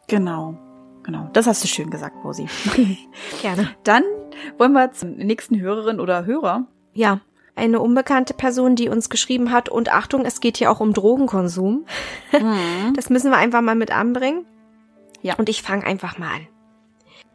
genau. 0.07 0.57
Genau. 1.03 1.29
Das 1.33 1.45
hast 1.45 1.63
du 1.63 1.67
schön 1.67 1.91
gesagt, 1.91 2.15
Rosi. 2.23 2.47
Gerne. 3.43 3.69
Dann 3.83 4.01
wollen 4.57 4.71
wir 4.71 4.91
zur 4.91 5.09
nächsten 5.09 5.59
Hörerin 5.59 5.99
oder 5.99 6.25
Hörer. 6.25 6.65
Ja, 6.93 7.19
eine 7.55 7.79
unbekannte 7.79 8.33
Person, 8.33 8.75
die 8.75 8.89
uns 8.89 9.11
geschrieben 9.11 9.51
hat. 9.51 9.69
Und 9.69 9.93
Achtung, 9.93 10.25
es 10.25 10.39
geht 10.39 10.57
hier 10.57 10.71
auch 10.71 10.79
um 10.79 10.93
Drogenkonsum. 10.93 11.85
Das 12.95 13.11
müssen 13.11 13.29
wir 13.29 13.37
einfach 13.37 13.61
mal 13.61 13.75
mit 13.75 13.91
anbringen. 13.91 14.47
Ja. 15.21 15.35
Und 15.35 15.47
ich 15.47 15.61
fange 15.61 15.85
einfach 15.85 16.17
mal 16.17 16.27
an. 16.27 16.47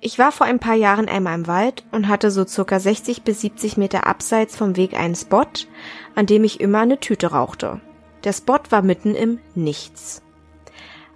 Ich 0.03 0.19
war 0.19 0.33
vor 0.33 0.47
ein 0.47 0.59
paar 0.59 0.75
Jahren 0.75 1.09
einmal 1.09 1.35
im 1.35 1.47
Wald 1.47 1.85
und 1.93 2.09
hatte 2.09 2.31
so 2.31 2.47
circa 2.47 2.81
60 2.81 3.23
bis 3.23 3.43
70 3.43 3.77
Meter 3.77 4.07
abseits 4.07 4.57
vom 4.57 4.77
Weg 4.77 4.99
einen 4.99 5.15
Spot, 5.15 5.45
an 6.15 6.25
dem 6.25 6.43
ich 6.43 6.61
immer 6.61 6.81
eine 6.81 6.99
Tüte 6.99 7.29
rauchte. 7.29 7.83
Der 8.25 8.33
Spot 8.33 8.61
war 8.71 8.81
mitten 8.81 9.15
im 9.15 9.41
Nichts. 9.55 10.23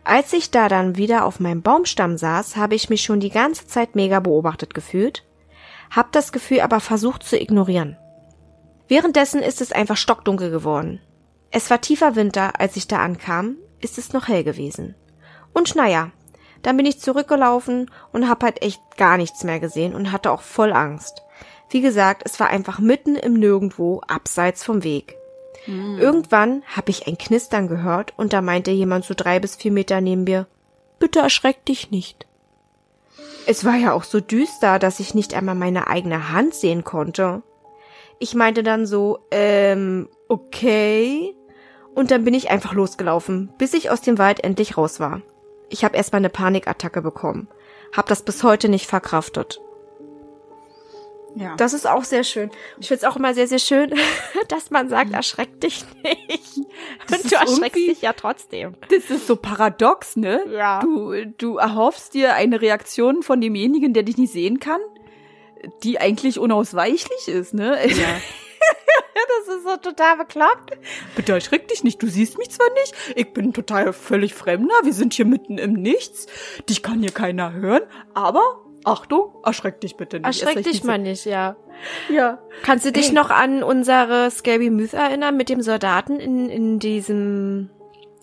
Als 0.04 0.34
ich 0.34 0.50
da 0.50 0.68
dann 0.68 0.96
wieder 0.96 1.24
auf 1.24 1.40
meinem 1.40 1.62
Baumstamm 1.62 2.18
saß, 2.18 2.56
habe 2.56 2.74
ich 2.74 2.90
mich 2.90 3.02
schon 3.02 3.20
die 3.20 3.30
ganze 3.30 3.66
Zeit 3.66 3.94
mega 3.94 4.20
beobachtet 4.20 4.74
gefühlt, 4.74 5.24
hab 5.90 6.12
das 6.12 6.30
Gefühl 6.30 6.60
aber 6.60 6.80
versucht 6.80 7.22
zu 7.22 7.40
ignorieren. 7.40 7.96
Währenddessen 8.86 9.40
ist 9.40 9.62
es 9.62 9.72
einfach 9.72 9.96
stockdunkel 9.96 10.50
geworden. 10.50 11.00
Es 11.50 11.70
war 11.70 11.80
tiefer 11.80 12.16
Winter, 12.16 12.60
als 12.60 12.76
ich 12.76 12.86
da 12.86 12.98
ankam, 12.98 13.56
ist 13.80 13.96
es 13.96 14.12
noch 14.12 14.28
hell 14.28 14.44
gewesen. 14.44 14.94
Und 15.54 15.74
naja, 15.74 16.10
dann 16.64 16.76
bin 16.76 16.86
ich 16.86 16.98
zurückgelaufen 16.98 17.90
und 18.12 18.28
hab 18.28 18.42
halt 18.42 18.62
echt 18.62 18.80
gar 18.96 19.16
nichts 19.16 19.44
mehr 19.44 19.60
gesehen 19.60 19.94
und 19.94 20.10
hatte 20.10 20.32
auch 20.32 20.40
voll 20.40 20.72
Angst. 20.72 21.22
Wie 21.70 21.80
gesagt, 21.80 22.22
es 22.24 22.40
war 22.40 22.48
einfach 22.48 22.78
mitten 22.78 23.16
im 23.16 23.34
Nirgendwo, 23.34 24.00
abseits 24.08 24.64
vom 24.64 24.82
Weg. 24.82 25.16
Irgendwann 25.66 26.62
hab 26.74 26.88
ich 26.88 27.06
ein 27.06 27.16
Knistern 27.16 27.68
gehört 27.68 28.12
und 28.16 28.32
da 28.32 28.42
meinte 28.42 28.70
jemand 28.70 29.04
so 29.04 29.14
drei 29.16 29.40
bis 29.40 29.56
vier 29.56 29.72
Meter 29.72 30.00
neben 30.00 30.24
mir, 30.24 30.46
bitte 30.98 31.20
erschreck 31.20 31.64
dich 31.64 31.90
nicht. 31.90 32.26
Es 33.46 33.64
war 33.64 33.76
ja 33.76 33.92
auch 33.92 34.04
so 34.04 34.20
düster, 34.20 34.78
dass 34.78 35.00
ich 35.00 35.14
nicht 35.14 35.34
einmal 35.34 35.54
meine 35.54 35.86
eigene 35.86 36.32
Hand 36.32 36.54
sehen 36.54 36.84
konnte. 36.84 37.42
Ich 38.18 38.34
meinte 38.34 38.62
dann 38.62 38.86
so, 38.86 39.20
ähm, 39.30 40.08
okay. 40.28 41.34
Und 41.94 42.10
dann 42.10 42.24
bin 42.24 42.34
ich 42.34 42.50
einfach 42.50 42.72
losgelaufen, 42.72 43.52
bis 43.58 43.74
ich 43.74 43.90
aus 43.90 44.00
dem 44.00 44.18
Wald 44.18 44.42
endlich 44.42 44.76
raus 44.76 45.00
war. 45.00 45.22
Ich 45.68 45.84
habe 45.84 45.96
erstmal 45.96 46.20
eine 46.20 46.30
Panikattacke 46.30 47.02
bekommen. 47.02 47.48
Hab 47.92 48.06
das 48.06 48.22
bis 48.22 48.42
heute 48.42 48.68
nicht 48.68 48.86
verkraftet. 48.86 49.60
Ja. 51.36 51.56
Das 51.56 51.72
ist 51.72 51.86
auch 51.86 52.04
sehr 52.04 52.22
schön. 52.22 52.50
Ich 52.78 52.88
finde 52.88 53.04
es 53.04 53.10
auch 53.10 53.16
immer 53.16 53.34
sehr, 53.34 53.48
sehr 53.48 53.58
schön, 53.58 53.92
dass 54.48 54.70
man 54.70 54.88
sagt, 54.88 55.12
erschreck 55.12 55.60
dich 55.60 55.84
nicht. 56.02 56.60
Das 57.08 57.22
Und 57.22 57.32
du 57.32 57.36
erschreckst 57.36 57.76
dich 57.76 58.02
ja 58.02 58.12
trotzdem. 58.12 58.74
Das 58.88 59.10
ist 59.10 59.26
so 59.26 59.36
paradox, 59.36 60.16
ne? 60.16 60.44
Ja. 60.52 60.80
Du, 60.80 61.12
du 61.36 61.56
erhoffst 61.56 62.14
dir 62.14 62.34
eine 62.34 62.60
Reaktion 62.60 63.22
von 63.22 63.40
demjenigen, 63.40 63.94
der 63.94 64.04
dich 64.04 64.16
nicht 64.16 64.32
sehen 64.32 64.60
kann, 64.60 64.80
die 65.82 66.00
eigentlich 66.00 66.38
unausweichlich 66.38 67.26
ist, 67.26 67.54
ne? 67.54 67.78
Das 69.46 69.56
ist 69.56 69.64
so 69.64 69.76
total 69.76 70.16
bekloppt. 70.18 70.78
Bitte 71.16 71.32
erschreck 71.32 71.68
dich 71.68 71.82
nicht, 71.84 72.02
du 72.02 72.06
siehst 72.06 72.38
mich 72.38 72.50
zwar 72.50 72.68
nicht, 72.74 72.94
ich 73.16 73.32
bin 73.32 73.52
total 73.52 73.92
völlig 73.92 74.34
Fremder, 74.34 74.74
wir 74.84 74.92
sind 74.92 75.14
hier 75.14 75.24
mitten 75.24 75.58
im 75.58 75.72
Nichts, 75.74 76.26
dich 76.68 76.82
kann 76.82 77.00
hier 77.00 77.10
keiner 77.10 77.52
hören, 77.52 77.82
aber 78.12 78.60
Achtung, 78.84 79.34
erschreck 79.44 79.80
dich 79.80 79.96
bitte 79.96 80.20
nicht. 80.20 80.42
Erschreck 80.42 80.62
dich 80.64 80.84
mal 80.84 80.98
nicht, 80.98 81.24
ja. 81.24 81.56
Ja. 82.10 82.38
Kannst 82.62 82.84
du 82.84 82.92
dich 82.92 83.08
Ey. 83.08 83.14
noch 83.14 83.30
an 83.30 83.62
unsere 83.62 84.30
Scary 84.30 84.70
Myth 84.70 84.92
erinnern 84.92 85.36
mit 85.36 85.48
dem 85.48 85.62
Soldaten 85.62 86.20
in, 86.20 86.48
in 86.50 86.78
diesem, 86.78 87.70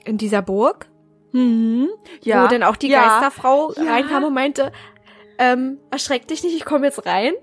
in 0.06 0.18
dieser 0.18 0.42
Burg? 0.42 0.88
Mhm. 1.32 1.90
Ja. 2.22 2.44
Wo 2.44 2.48
dann 2.48 2.64
auch 2.64 2.76
die 2.76 2.90
ja. 2.90 3.20
Geisterfrau 3.20 3.74
Ja. 3.74 3.92
reinkam 3.92 4.24
und 4.24 4.34
meinte, 4.34 4.72
ähm, 5.40 5.80
erschreck 5.90 6.28
dich 6.28 6.44
nicht, 6.44 6.56
ich 6.56 6.66
komme 6.66 6.86
jetzt 6.86 7.06
rein. 7.06 7.34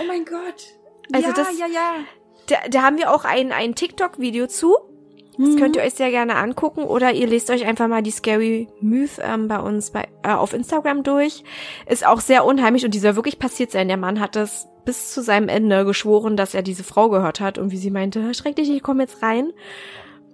Oh 0.00 0.04
mein 0.08 0.24
Gott. 0.24 0.74
Also 1.12 1.28
ja, 1.28 1.34
das- 1.34 1.58
ja, 1.58 1.66
ja. 1.66 1.94
Da, 2.48 2.56
da 2.70 2.82
haben 2.82 2.98
wir 2.98 3.12
auch 3.14 3.24
ein, 3.24 3.52
ein 3.52 3.74
TikTok-Video 3.74 4.46
zu. 4.48 4.76
Das 5.38 5.48
Mhm. 5.50 5.56
könnt 5.58 5.76
ihr 5.76 5.82
euch 5.82 5.94
sehr 5.94 6.10
gerne 6.10 6.34
angucken 6.36 6.82
oder 6.82 7.12
ihr 7.12 7.26
lest 7.26 7.48
euch 7.50 7.64
einfach 7.64 7.88
mal 7.88 8.02
die 8.02 8.10
Scary 8.10 8.68
Myth 8.80 9.12
ähm, 9.22 9.48
bei 9.48 9.58
uns 9.60 9.90
bei, 9.90 10.08
äh, 10.24 10.28
auf 10.32 10.52
Instagram 10.52 11.04
durch. 11.04 11.42
Ist 11.86 12.06
auch 12.06 12.20
sehr 12.20 12.44
unheimlich 12.44 12.84
und 12.84 12.92
die 12.94 12.98
soll 12.98 13.16
wirklich 13.16 13.38
passiert 13.38 13.70
sein. 13.70 13.88
Der 13.88 13.96
Mann 13.96 14.20
hat 14.20 14.36
das 14.36 14.68
bis 14.84 15.12
zu 15.14 15.22
seinem 15.22 15.48
Ende 15.48 15.84
geschworen, 15.86 16.36
dass 16.36 16.54
er 16.54 16.62
diese 16.62 16.84
Frau 16.84 17.08
gehört 17.08 17.40
hat 17.40 17.56
und 17.56 17.70
wie 17.70 17.76
sie 17.78 17.90
meinte, 17.90 18.34
schreck 18.34 18.56
dich, 18.56 18.68
ich 18.70 18.82
komme 18.82 19.04
jetzt 19.04 19.22
rein. 19.22 19.52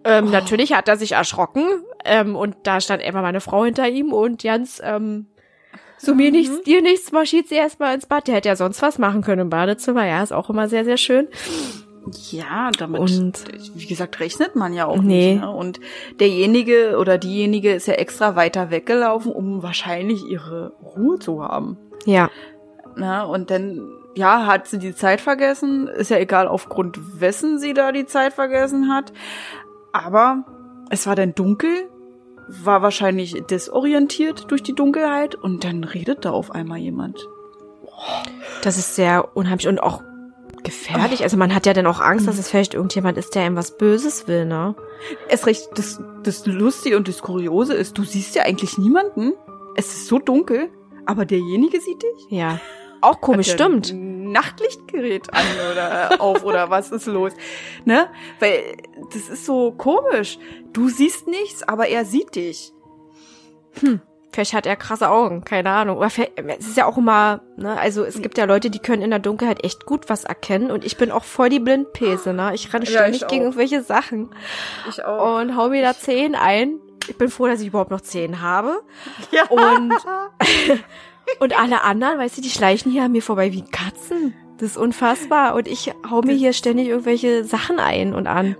Ähm, 0.04 0.26
Oh. 0.28 0.30
Natürlich 0.30 0.72
hat 0.72 0.88
er 0.88 0.96
sich 0.96 1.12
erschrocken 1.12 1.64
ähm, 2.04 2.34
und 2.34 2.56
da 2.64 2.80
stand 2.80 3.02
einfach 3.02 3.22
meine 3.22 3.40
Frau 3.40 3.64
hinter 3.64 3.88
ihm 3.88 4.12
und 4.12 4.42
Jans, 4.42 4.80
ähm, 4.82 5.26
so 5.98 6.14
mir 6.14 6.30
Mhm. 6.30 6.36
nichts, 6.36 6.62
dir 6.62 6.80
nichts, 6.82 7.12
marschiert 7.12 7.48
sie 7.48 7.56
erstmal 7.56 7.94
ins 7.94 8.06
Bad. 8.06 8.26
Der 8.28 8.36
hätte 8.36 8.48
ja 8.48 8.56
sonst 8.56 8.80
was 8.82 8.98
machen 8.98 9.22
können 9.22 9.42
im 9.42 9.50
Badezimmer. 9.50 10.06
Ja, 10.06 10.22
ist 10.22 10.32
auch 10.32 10.48
immer 10.50 10.68
sehr, 10.68 10.84
sehr 10.84 10.96
schön. 10.96 11.28
Ja, 12.30 12.70
damit, 12.78 13.00
Und- 13.00 13.44
wie 13.74 13.86
gesagt, 13.86 14.18
rechnet 14.20 14.56
man 14.56 14.72
ja 14.72 14.86
auch 14.86 15.02
Nee. 15.02 15.32
nicht. 15.34 15.42
Ne? 15.42 15.50
Und 15.50 15.80
derjenige 16.20 16.96
oder 16.98 17.18
diejenige 17.18 17.72
ist 17.74 17.86
ja 17.86 17.94
extra 17.94 18.34
weiter 18.34 18.70
weggelaufen, 18.70 19.30
um 19.32 19.62
wahrscheinlich 19.62 20.24
ihre 20.26 20.72
Ruhe 20.82 21.18
zu 21.18 21.42
haben. 21.44 21.76
Ja. 22.06 22.30
Ne? 22.96 23.26
Und 23.26 23.50
dann, 23.50 23.90
ja, 24.14 24.46
hat 24.46 24.66
sie 24.68 24.78
die 24.78 24.94
Zeit 24.94 25.20
vergessen. 25.20 25.86
Ist 25.88 26.10
ja 26.10 26.16
egal, 26.18 26.48
aufgrund 26.48 27.20
wessen 27.20 27.58
sie 27.58 27.74
da 27.74 27.92
die 27.92 28.06
Zeit 28.06 28.32
vergessen 28.32 28.90
hat. 28.92 29.12
Aber 29.92 30.44
es 30.90 31.06
war 31.06 31.14
dann 31.14 31.34
dunkel, 31.34 31.88
war 32.48 32.82
wahrscheinlich 32.82 33.34
desorientiert 33.48 34.50
durch 34.50 34.62
die 34.62 34.74
Dunkelheit 34.74 35.34
und 35.34 35.64
dann 35.64 35.84
redet 35.84 36.24
da 36.24 36.30
auf 36.30 36.50
einmal 36.50 36.78
jemand. 36.78 37.28
Das 38.62 38.78
ist 38.78 38.94
sehr 38.94 39.36
unheimlich 39.36 39.68
und 39.68 39.82
auch 39.82 40.02
gefährlich. 40.64 41.22
Also 41.22 41.36
man 41.36 41.54
hat 41.54 41.66
ja 41.66 41.72
dann 41.72 41.86
auch 41.86 42.00
Angst, 42.00 42.26
dass 42.26 42.38
es 42.38 42.48
vielleicht 42.48 42.74
irgendjemand 42.74 43.18
ist, 43.18 43.34
der 43.34 43.46
ihm 43.46 43.56
was 43.56 43.76
Böses 43.76 44.28
will, 44.28 44.44
ne? 44.44 44.74
Es 45.28 45.46
recht, 45.46 45.68
das, 45.76 46.02
das 46.22 46.46
Lustige 46.46 46.96
und 46.96 47.08
das 47.08 47.22
Kuriose 47.22 47.74
ist, 47.74 47.96
du 47.96 48.04
siehst 48.04 48.34
ja 48.34 48.42
eigentlich 48.42 48.78
niemanden. 48.78 49.32
Es 49.76 49.86
ist 49.88 50.06
so 50.06 50.18
dunkel, 50.18 50.70
aber 51.06 51.24
derjenige 51.24 51.80
sieht 51.80 52.02
dich. 52.02 52.26
Ja. 52.30 52.60
Auch 53.00 53.20
komisch, 53.20 53.50
stimmt. 53.52 53.92
Nachtlichtgerät 53.94 55.32
an 55.32 55.44
oder 55.72 56.20
auf 56.20 56.44
oder 56.44 56.68
was 56.70 56.90
ist 56.90 57.06
los? 57.06 57.32
Ne? 57.84 58.08
Weil 58.40 58.76
das 59.12 59.28
ist 59.28 59.46
so 59.46 59.72
komisch. 59.72 60.38
Du 60.72 60.88
siehst 60.88 61.26
nichts, 61.28 61.62
aber 61.62 61.88
er 61.88 62.04
sieht 62.04 62.34
dich. 62.34 62.72
Vielleicht 64.32 64.52
hat 64.52 64.66
er 64.66 64.76
krasse 64.76 65.08
Augen, 65.08 65.44
keine 65.44 65.70
Ahnung. 65.70 65.96
Oder 65.98 66.10
vielleicht, 66.10 66.32
es 66.58 66.66
ist 66.68 66.76
ja 66.76 66.84
auch 66.86 66.98
immer, 66.98 67.40
ne, 67.56 67.78
also 67.78 68.04
es 68.04 68.20
gibt 68.20 68.36
ja 68.38 68.44
Leute, 68.44 68.70
die 68.70 68.78
können 68.78 69.02
in 69.02 69.10
der 69.10 69.18
Dunkelheit 69.18 69.64
echt 69.64 69.86
gut 69.86 70.08
was 70.10 70.24
erkennen 70.24 70.70
und 70.70 70.84
ich 70.84 70.96
bin 70.96 71.10
auch 71.10 71.24
voll 71.24 71.48
die 71.48 71.58
Blindpese, 71.60 72.32
ne? 72.34 72.52
Ich 72.54 72.72
renne 72.72 72.84
Ja, 72.84 72.90
ständig 73.00 73.22
ich 73.22 73.28
gegen 73.28 73.44
irgendwelche 73.44 73.82
Sachen 73.82 74.30
Ich 74.88 75.04
auch. 75.04 75.40
und 75.40 75.56
hau 75.56 75.68
mir 75.70 75.82
da 75.82 75.94
Zehen 75.94 76.34
ein. 76.34 76.78
Ich 77.08 77.16
bin 77.16 77.30
froh, 77.30 77.46
dass 77.46 77.60
ich 77.62 77.68
überhaupt 77.68 77.90
noch 77.90 78.02
Zehen 78.02 78.42
habe. 78.42 78.82
ja. 79.30 79.46
Und, 79.48 79.94
und 81.40 81.58
alle 81.58 81.82
anderen, 81.82 82.18
weißt 82.18 82.38
du, 82.38 82.42
die 82.42 82.50
schleichen 82.50 82.90
hier 82.92 83.04
an 83.04 83.12
mir 83.12 83.22
vorbei 83.22 83.52
wie 83.52 83.64
Katzen. 83.64 84.34
Das 84.58 84.70
ist 84.70 84.76
unfassbar. 84.76 85.54
Und 85.54 85.68
ich 85.68 85.92
hau 86.10 86.20
mir 86.22 86.34
hier 86.34 86.52
ständig 86.52 86.88
irgendwelche 86.88 87.44
Sachen 87.44 87.78
ein 87.78 88.14
und 88.14 88.26
an. 88.26 88.56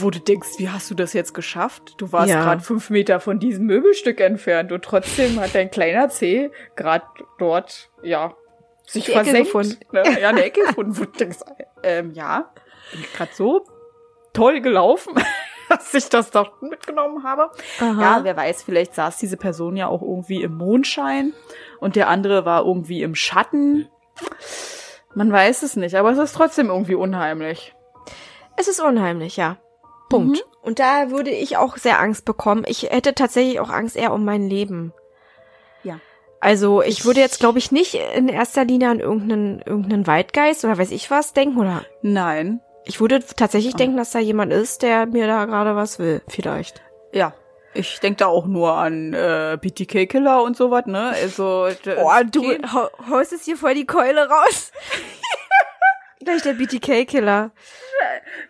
Wo 0.00 0.10
du 0.10 0.18
denkst, 0.18 0.58
wie 0.58 0.68
hast 0.68 0.90
du 0.90 0.94
das 0.94 1.12
jetzt 1.14 1.32
geschafft? 1.32 1.94
Du 1.98 2.12
warst 2.12 2.28
Ja. 2.30 2.42
gerade 2.42 2.60
fünf 2.62 2.90
Meter 2.90 3.20
von 3.20 3.38
diesem 3.38 3.64
Möbelstück 3.66 4.20
entfernt 4.20 4.72
und 4.72 4.84
trotzdem 4.84 5.40
hat 5.40 5.54
dein 5.54 5.70
kleiner 5.70 6.08
Zeh 6.10 6.50
gerade 6.76 7.04
dort, 7.38 7.88
ja, 8.02 8.34
sich 8.86 9.04
Die 9.06 9.12
Ecke 9.12 9.24
versenkt. 9.24 9.46
gefunden. 9.52 9.78
Ne? 9.92 10.02
Ja, 10.20 10.28
eine 10.30 10.42
Ecke 10.44 10.60
gefunden, 10.62 10.98
wo 10.98 11.04
du 11.04 11.10
denkst, 11.12 11.38
ähm, 11.84 12.10
ja, 12.12 12.50
bin 12.90 13.00
ich 13.00 13.12
gerade 13.14 13.30
so 13.32 13.64
toll 14.34 14.60
gelaufen, 14.60 15.14
dass 15.70 15.94
ich 15.94 16.08
das 16.10 16.30
doch 16.32 16.60
mitgenommen 16.60 17.22
habe. 17.22 17.50
Ja, 17.78 18.20
wer 18.24 18.36
weiß, 18.36 18.64
vielleicht 18.64 18.94
saß 18.96 19.16
diese 19.18 19.36
Person 19.38 19.76
ja 19.76 19.86
auch 19.86 20.02
irgendwie 20.02 20.42
im 20.42 20.56
Mondschein 20.56 21.32
und 21.80 21.96
der 21.96 22.08
andere 22.08 22.44
war 22.44 22.64
irgendwie 22.64 23.02
im 23.02 23.14
Schatten. 23.14 23.88
Man 25.14 25.32
weiß 25.32 25.62
es 25.62 25.76
nicht, 25.76 25.94
aber 25.96 26.10
es 26.12 26.18
ist 26.18 26.34
trotzdem 26.34 26.68
irgendwie 26.68 26.94
unheimlich. 26.94 27.74
Es 28.56 28.68
ist 28.68 28.80
unheimlich, 28.80 29.36
ja. 29.36 29.56
Punkt. 30.08 30.36
Mhm. 30.38 30.42
Und 30.62 30.78
da 30.78 31.10
würde 31.10 31.30
ich 31.30 31.56
auch 31.56 31.76
sehr 31.78 32.00
Angst 32.00 32.24
bekommen. 32.24 32.64
Ich 32.66 32.82
hätte 32.84 33.14
tatsächlich 33.14 33.60
auch 33.60 33.70
Angst 33.70 33.96
eher 33.96 34.12
um 34.12 34.24
mein 34.24 34.48
Leben. 34.48 34.92
Ja. 35.82 35.98
Also 36.40 36.82
ich, 36.82 36.98
Ich- 37.00 37.04
würde 37.04 37.20
jetzt, 37.20 37.40
glaube 37.40 37.58
ich, 37.58 37.72
nicht 37.72 37.94
in 37.94 38.28
erster 38.28 38.64
Linie 38.64 38.90
an 38.90 39.00
irgendeinen, 39.00 39.60
irgendeinen 39.62 40.06
Waldgeist 40.06 40.64
oder 40.64 40.76
weiß 40.78 40.90
ich 40.90 41.10
was 41.10 41.32
denken. 41.32 41.58
Oder 41.58 41.84
Nein. 42.02 42.60
ich 42.84 43.00
würde 43.00 43.20
tatsächlich 43.24 43.74
Ah. 43.74 43.78
denken, 43.78 43.96
dass 43.96 44.10
da 44.10 44.18
jemand 44.18 44.52
ist, 44.52 44.82
der 44.82 45.06
mir 45.06 45.26
da 45.26 45.44
gerade 45.46 45.74
was 45.76 45.98
will. 45.98 46.20
Vielleicht. 46.28 46.82
Ja. 47.12 47.32
Ich 47.72 48.00
denke 48.00 48.16
da 48.18 48.26
auch 48.26 48.46
nur 48.46 48.72
an 48.72 49.12
äh, 49.14 49.56
BTK-Killer 49.60 50.42
und 50.42 50.56
sowas, 50.56 50.86
ne? 50.86 51.10
Also, 51.10 51.68
Oh, 51.98 52.10
du 52.30 52.42
haust 53.08 53.32
es 53.32 53.44
hier 53.44 53.56
voll 53.56 53.74
die 53.74 53.86
Keule 53.86 54.28
raus. 54.28 54.72
Gleich 56.22 56.42
der 56.42 56.52
BTK-Killer. 56.54 57.50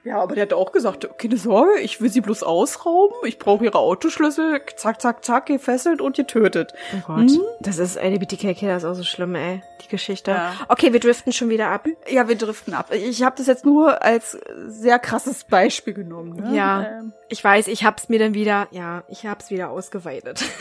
Ja, 0.05 0.19
aber 0.21 0.35
der 0.35 0.43
hat 0.43 0.53
auch 0.53 0.73
gesagt, 0.73 1.09
keine 1.19 1.37
Sorge, 1.37 1.79
ich 1.81 2.01
will 2.01 2.09
sie 2.11 2.21
bloß 2.21 2.43
ausrauben, 2.43 3.15
ich 3.25 3.39
brauche 3.39 3.65
ihre 3.65 3.79
Autoschlüssel, 3.79 4.61
zack, 4.77 5.01
zack, 5.01 5.25
zack, 5.25 5.47
gefesselt 5.47 6.01
und 6.01 6.17
getötet. 6.17 6.73
Oh 6.95 7.03
Gott. 7.07 7.17
Mhm. 7.31 7.41
Das 7.61 7.79
ist, 7.79 7.97
ey, 7.97 8.11
der 8.11 8.19
BTK-Killer 8.19 8.77
ist 8.77 8.85
auch 8.85 8.95
so 8.95 9.03
schlimm, 9.03 9.35
ey. 9.35 9.63
Die 9.85 9.89
Geschichte. 9.89 10.33
Ja. 10.33 10.53
Okay, 10.69 10.93
wir 10.93 11.01
driften 11.01 11.33
schon 11.33 11.49
wieder 11.49 11.69
ab. 11.69 11.87
Ja, 12.09 12.29
wir 12.29 12.37
driften 12.37 12.75
ab. 12.75 12.93
Ich 12.93 13.23
habe 13.23 13.37
das 13.37 13.47
jetzt 13.47 13.65
nur 13.65 14.03
als 14.03 14.39
sehr 14.67 14.99
krasses 14.99 15.45
Beispiel 15.45 15.95
genommen. 15.95 16.35
Ne? 16.51 16.57
Ja. 16.57 16.83
Ähm, 16.99 17.13
Ich 17.29 17.43
weiß, 17.43 17.67
ich 17.69 17.85
hab's 17.85 18.09
mir 18.09 18.19
dann 18.19 18.35
wieder, 18.35 18.69
ja, 18.73 19.03
ich 19.09 19.27
hab's 19.27 19.51
wieder 19.51 19.71
ausgeweitet. 19.71 20.43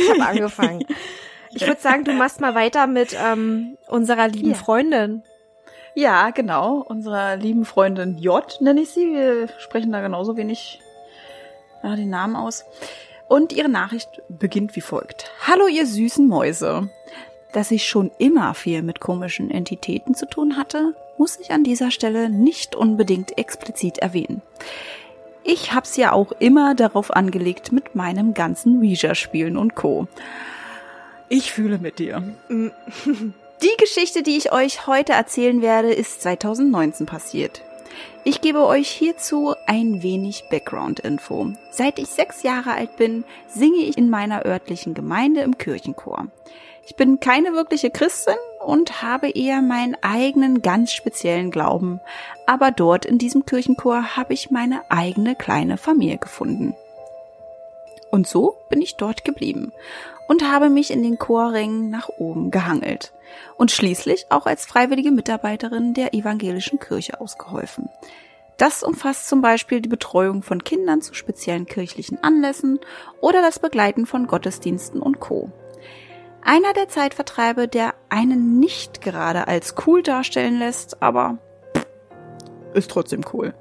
ich 0.00 0.10
hab 0.10 0.28
angefangen. 0.28 0.84
Ich 1.50 1.66
würde 1.66 1.80
sagen, 1.80 2.04
du 2.04 2.12
machst 2.12 2.42
mal 2.42 2.54
weiter 2.54 2.86
mit 2.86 3.16
ähm, 3.18 3.78
unserer 3.88 4.28
lieben 4.28 4.50
Ja. 4.50 4.54
Freundin. 4.54 5.22
Ja, 5.98 6.30
genau. 6.30 6.84
Unserer 6.86 7.34
lieben 7.34 7.64
Freundin 7.64 8.18
J 8.18 8.56
nenne 8.60 8.82
ich 8.82 8.90
sie. 8.90 9.12
Wir 9.12 9.48
sprechen 9.58 9.90
da 9.90 10.00
genauso 10.00 10.36
wenig 10.36 10.78
ja, 11.82 11.96
den 11.96 12.08
Namen 12.08 12.36
aus. 12.36 12.64
Und 13.26 13.52
ihre 13.52 13.68
Nachricht 13.68 14.22
beginnt 14.28 14.76
wie 14.76 14.80
folgt. 14.80 15.32
Hallo, 15.48 15.66
ihr 15.66 15.86
süßen 15.86 16.28
Mäuse. 16.28 16.88
Dass 17.52 17.72
ich 17.72 17.88
schon 17.88 18.12
immer 18.16 18.54
viel 18.54 18.82
mit 18.82 19.00
komischen 19.00 19.50
Entitäten 19.50 20.14
zu 20.14 20.26
tun 20.26 20.56
hatte, 20.56 20.94
muss 21.16 21.36
ich 21.40 21.50
an 21.50 21.64
dieser 21.64 21.90
Stelle 21.90 22.30
nicht 22.30 22.76
unbedingt 22.76 23.36
explizit 23.36 23.98
erwähnen. 23.98 24.40
Ich 25.42 25.74
hab's 25.74 25.96
ja 25.96 26.12
auch 26.12 26.30
immer 26.30 26.76
darauf 26.76 27.10
angelegt 27.10 27.72
mit 27.72 27.96
meinem 27.96 28.34
ganzen 28.34 28.78
Ouija-Spielen 28.82 29.56
und 29.56 29.74
Co. 29.74 30.06
Ich 31.28 31.50
fühle 31.50 31.78
mit 31.78 31.98
dir. 31.98 32.22
Die 33.60 33.76
Geschichte, 33.76 34.22
die 34.22 34.36
ich 34.36 34.52
euch 34.52 34.86
heute 34.86 35.14
erzählen 35.14 35.60
werde, 35.62 35.92
ist 35.92 36.22
2019 36.22 37.06
passiert. 37.06 37.62
Ich 38.22 38.40
gebe 38.40 38.64
euch 38.64 38.88
hierzu 38.88 39.52
ein 39.66 40.00
wenig 40.00 40.44
Background-Info. 40.48 41.54
Seit 41.72 41.98
ich 41.98 42.06
sechs 42.06 42.44
Jahre 42.44 42.74
alt 42.74 42.96
bin, 42.96 43.24
singe 43.48 43.78
ich 43.78 43.98
in 43.98 44.10
meiner 44.10 44.46
örtlichen 44.46 44.94
Gemeinde 44.94 45.40
im 45.40 45.58
Kirchenchor. 45.58 46.28
Ich 46.86 46.94
bin 46.94 47.18
keine 47.18 47.52
wirkliche 47.52 47.90
Christin 47.90 48.36
und 48.64 49.02
habe 49.02 49.28
eher 49.28 49.60
meinen 49.60 49.96
eigenen 50.02 50.62
ganz 50.62 50.92
speziellen 50.92 51.50
Glauben, 51.50 52.00
aber 52.46 52.70
dort 52.70 53.06
in 53.06 53.18
diesem 53.18 53.44
Kirchenchor 53.44 54.16
habe 54.16 54.34
ich 54.34 54.52
meine 54.52 54.88
eigene 54.88 55.34
kleine 55.34 55.78
Familie 55.78 56.18
gefunden. 56.18 56.76
Und 58.12 58.28
so 58.28 58.56
bin 58.70 58.80
ich 58.80 58.96
dort 58.96 59.24
geblieben. 59.24 59.72
und 60.28 60.48
habe 60.48 60.68
mich 60.68 60.90
in 60.90 61.02
den 61.02 61.18
Chorrängen 61.18 61.88
nach 61.88 62.10
oben 62.18 62.50
gehangelt 62.50 63.12
und 63.56 63.70
schließlich 63.70 64.26
auch 64.30 64.46
als 64.46 64.66
freiwillige 64.66 65.10
Mitarbeiterin 65.10 65.94
der 65.94 66.14
evangelischen 66.14 66.78
Kirche 66.78 67.20
ausgeholfen. 67.20 67.88
Das 68.58 68.82
umfasst 68.82 69.28
zum 69.28 69.40
Beispiel 69.40 69.80
die 69.80 69.88
Betreuung 69.88 70.42
von 70.42 70.64
Kindern 70.64 71.00
zu 71.00 71.14
speziellen 71.14 71.66
kirchlichen 71.66 72.22
Anlässen 72.22 72.80
oder 73.20 73.40
das 73.40 73.60
Begleiten 73.60 74.04
von 74.04 74.26
Gottesdiensten 74.26 75.00
und 75.00 75.20
Co. 75.20 75.52
Einer 76.42 76.72
der 76.72 76.88
Zeitvertreibe, 76.88 77.68
der 77.68 77.94
einen 78.08 78.58
nicht 78.58 79.00
gerade 79.00 79.46
als 79.46 79.74
cool 79.86 80.02
darstellen 80.02 80.58
lässt, 80.58 81.02
aber 81.02 81.38
ist 82.74 82.90
trotzdem 82.90 83.22
cool. 83.32 83.54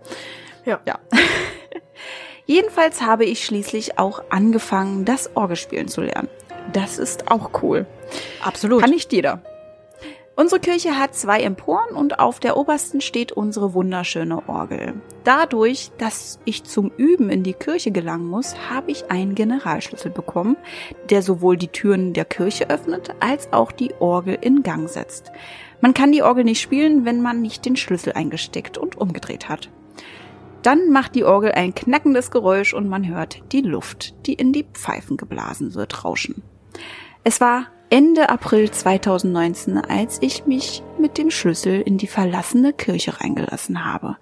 Ja. 0.65 0.79
ja. 0.85 0.99
Jedenfalls 2.45 3.01
habe 3.01 3.25
ich 3.25 3.45
schließlich 3.45 3.99
auch 3.99 4.23
angefangen, 4.29 5.05
das 5.05 5.35
Orgelspielen 5.35 5.89
zu 5.89 6.01
lernen. 6.01 6.29
Das 6.73 6.97
ist 6.97 7.29
auch 7.29 7.61
cool. 7.61 7.85
Absolut. 8.41 8.81
Kann 8.81 8.89
nicht 8.89 9.11
jeder. 9.13 9.41
Unsere 10.39 10.61
Kirche 10.61 10.99
hat 10.99 11.15
zwei 11.15 11.41
Emporen 11.41 11.95
und 11.95 12.19
auf 12.19 12.39
der 12.39 12.57
obersten 12.57 13.01
steht 13.01 13.31
unsere 13.31 13.73
wunderschöne 13.73 14.47
Orgel. 14.47 14.93
Dadurch, 15.23 15.89
dass 15.97 16.37
ich 16.45 16.63
zum 16.63 16.91
Üben 16.95 17.31
in 17.31 17.41
die 17.41 17.55
Kirche 17.55 17.89
gelangen 17.89 18.27
muss, 18.27 18.53
habe 18.69 18.91
ich 18.91 19.09
einen 19.09 19.33
Generalschlüssel 19.33 20.11
bekommen, 20.11 20.55
der 21.09 21.23
sowohl 21.23 21.57
die 21.57 21.69
Türen 21.69 22.13
der 22.13 22.25
Kirche 22.25 22.69
öffnet, 22.69 23.15
als 23.19 23.51
auch 23.51 23.71
die 23.71 23.95
Orgel 23.99 24.37
in 24.39 24.61
Gang 24.61 24.87
setzt. 24.87 25.31
Man 25.81 25.95
kann 25.95 26.11
die 26.11 26.21
Orgel 26.21 26.43
nicht 26.43 26.61
spielen, 26.61 27.03
wenn 27.03 27.19
man 27.19 27.41
nicht 27.41 27.65
den 27.65 27.75
Schlüssel 27.75 28.13
eingesteckt 28.13 28.77
und 28.77 28.95
umgedreht 28.95 29.49
hat. 29.49 29.71
Dann 30.61 30.91
macht 30.91 31.15
die 31.15 31.23
Orgel 31.23 31.53
ein 31.53 31.73
knackendes 31.73 32.29
Geräusch 32.29 32.75
und 32.75 32.87
man 32.87 33.07
hört 33.07 33.41
die 33.53 33.61
Luft, 33.61 34.13
die 34.27 34.35
in 34.35 34.53
die 34.53 34.67
Pfeifen 34.71 35.17
geblasen 35.17 35.73
wird, 35.73 36.05
rauschen. 36.05 36.43
Es 37.23 37.41
war 37.41 37.71
Ende 37.89 38.27
April 38.27 38.69
2019, 38.69 39.77
als 39.77 40.17
ich 40.21 40.45
mich 40.45 40.83
mit 40.99 41.17
dem 41.17 41.31
Schlüssel 41.31 41.79
in 41.79 41.97
die 41.97 42.07
verlassene 42.07 42.73
Kirche 42.73 43.21
reingelassen 43.21 43.85
habe. 43.85 44.17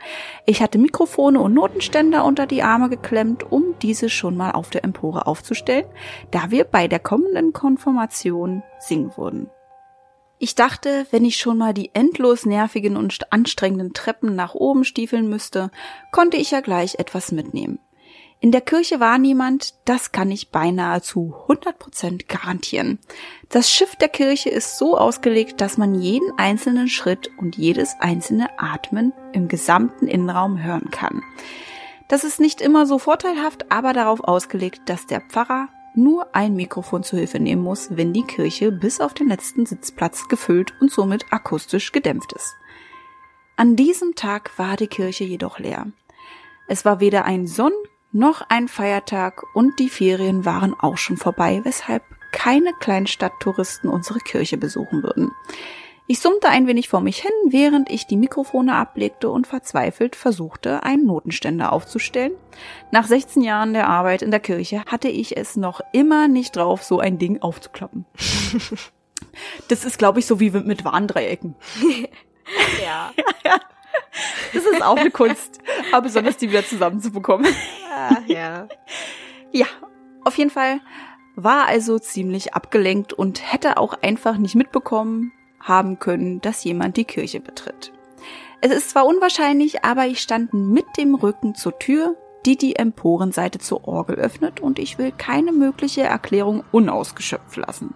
Ich 0.45 0.61
hatte 0.61 0.78
Mikrofone 0.78 1.39
und 1.39 1.55
Notenständer 1.55 2.26
unter 2.26 2.45
die 2.45 2.61
Arme 2.61 2.89
geklemmt, 2.89 3.51
um 3.51 3.74
diese 3.82 4.09
schon 4.09 4.38
mal 4.38 4.51
auf 4.51 4.70
der 4.70 4.84
Empore 4.84 5.26
aufzustellen, 5.26 5.86
da 6.30 6.51
wir 6.51 6.66
bei 6.66 6.88
der 6.88 6.99
kommenden 6.99 7.53
Konfirmation 7.53 8.61
singen 8.78 9.11
würden. 9.18 9.49
Ich 10.38 10.53
dachte, 10.53 11.07
wenn 11.09 11.26
ich 11.26 11.38
schon 11.38 11.57
mal 11.57 11.74
die 11.74 11.89
endlos 11.95 12.45
nervigen 12.45 12.95
und 12.95 13.32
anstrengenden 13.32 13.93
Treppen 13.93 14.36
nach 14.36 14.53
oben 14.53 14.84
stiefeln 14.84 15.28
müsste, 15.28 15.72
konnte 16.11 16.38
ich 16.38 16.51
ja 16.51 16.61
gleich 16.61 16.99
etwas 16.99 17.32
mitnehmen. 17.32 17.80
In 18.46 18.52
der 18.52 18.62
Kirche 18.62 19.00
war 19.00 19.18
niemand, 19.18 19.74
das 19.86 20.12
kann 20.12 20.30
ich 20.30 20.52
beinahe 20.52 21.02
zu 21.02 21.36
100 21.50 21.80
Prozent 21.80 22.30
garantieren. 22.30 23.00
Das 23.50 23.72
Schiff 23.72 23.96
der 23.96 24.08
Kirche 24.08 24.50
ist 24.52 24.78
so 24.78 24.96
ausgelegt, 25.00 25.62
dass 25.62 25.80
man 25.80 26.00
jeden 26.00 26.32
einzelnen 26.38 26.88
Schritt 26.88 27.32
und 27.39 27.58
jedes 27.58 27.96
einzelne 28.00 28.60
Atmen 28.60 29.14
im 29.34 29.48
gesamten 29.48 30.06
Innenraum 30.06 30.62
hören 30.62 30.91
kann. 30.91 31.24
Das 32.08 32.24
ist 32.24 32.39
nicht 32.39 32.62
immer 32.62 32.86
so 32.86 33.00
vorteilhaft, 33.00 33.72
aber 33.72 33.93
darauf 33.93 34.24
ausgelegt, 34.24 34.82
dass 34.86 35.08
der 35.08 35.22
Pfarrer 35.22 35.70
nur 35.96 36.36
ein 36.36 36.56
Mikrofon 36.56 37.02
zur 37.02 37.18
Hilfe 37.18 37.39
nehmen 37.39 37.64
muss, 37.64 37.98
wenn 37.98 38.14
die 38.14 38.28
Kirche 38.28 38.72
bis 38.72 39.02
auf 39.02 39.16
den 39.16 39.28
letzten 39.28 39.66
Sitzplatz 39.66 40.28
gefüllt 40.28 40.72
und 40.80 40.91
somit 40.91 41.26
akustisch 41.32 41.91
gedämpft 41.91 42.32
ist. 42.34 42.54
An 43.56 43.76
diesem 43.76 44.14
Tag 44.14 44.52
war 44.60 44.76
die 44.76 44.86
Kirche 44.86 45.24
jedoch 45.24 45.58
leer. 45.58 45.88
Es 46.68 46.86
war 46.86 47.00
weder 47.00 47.26
ein 47.26 47.48
Sonn- 47.48 47.74
noch 48.12 48.41
ein 48.49 48.68
Feiertag 48.68 49.43
und 49.53 49.80
die 49.80 49.89
Ferien 49.89 50.45
waren 50.45 50.74
auch 50.80 50.97
schon 50.97 51.18
vorbei, 51.18 51.62
weshalb 51.64 52.03
keine 52.32 52.74
Kleinstadttouristen 52.74 53.89
unsere 53.89 54.20
Kirche 54.20 54.58
besuchen 54.58 55.03
würden. 55.03 55.32
Ich 56.08 56.20
summte 56.20 56.49
ein 56.49 56.68
wenig 56.68 56.88
vor 56.88 57.01
mich 57.01 57.18
hin, 57.18 57.32
während 57.47 57.89
ich 57.89 58.06
die 58.06 58.18
Mikrofone 58.18 58.76
ablegte 58.76 59.30
und 59.30 59.47
verzweifelt 59.47 60.16
versuchte, 60.16 60.84
einen 60.84 61.06
Notenständer 61.06 61.74
aufzustellen. 61.74 62.34
Nach 62.91 63.08
16 63.08 63.41
Jahren 63.41 63.74
der 63.74 63.88
Arbeit 63.88 64.22
in 64.22 64.30
der 64.30 64.39
Kirche 64.39 64.84
hatte 64.86 65.08
ich 65.08 65.36
es 65.36 65.56
noch 65.56 65.82
immer 65.93 66.28
nicht 66.28 66.56
drauf, 66.56 66.84
so 66.84 66.99
ein 66.99 67.18
Ding 67.18 67.41
aufzuklappen. 67.41 68.06
das 69.68 69.84
ist, 69.84 69.97
glaube 69.97 70.20
ich, 70.20 70.28
so 70.28 70.39
wie 70.39 70.51
mit 70.51 70.86
Warndreiecken. 70.86 71.56
ja. 72.84 73.12
ja. 73.43 73.60
Das 74.54 74.64
ist 74.66 74.84
auch 74.84 74.98
eine 74.98 75.12
Kunst, 75.12 75.60
aber 75.91 76.04
besonders 76.04 76.38
die 76.38 76.50
wieder 76.50 76.66
zusammenzubekommen. 76.66 77.48
Ah, 77.93 78.18
ja. 78.28 78.68
Ja, 79.52 79.68
auf 80.24 80.38
jeden 80.38 80.50
Fall 80.50 80.80
war 81.36 81.68
also 81.68 82.00
ziemlich 82.00 82.54
abgelenkt 82.54 83.14
und 83.14 83.52
hätte 83.52 83.78
auch 83.78 83.93
einfach 84.02 84.38
nicht 84.38 84.56
mitbekommen 84.56 85.32
haben 85.60 86.00
können, 86.00 86.41
dass 86.41 86.64
jemand 86.64 86.98
die 86.98 87.06
Kirche 87.06 87.39
betritt. 87.39 87.91
Es 88.62 88.72
ist 88.72 88.89
zwar 88.91 89.06
unwahrscheinlich, 89.06 89.84
aber 89.84 90.08
ich 90.08 90.22
stand 90.22 90.54
mit 90.54 90.86
dem 90.98 91.16
Rücken 91.16 91.56
zur 91.56 91.78
Tür, 91.78 92.16
die 92.46 92.58
die 92.58 92.76
Emporenseite 92.76 93.60
zur 93.60 93.88
Orgel 93.88 94.16
öffnet 94.16 94.60
und 94.60 94.80
ich 94.80 94.98
will 94.98 95.12
keine 95.12 95.52
mögliche 95.52 96.04
Erklärung 96.04 96.64
unausgeschöpft 96.72 97.58
lassen. 97.58 97.93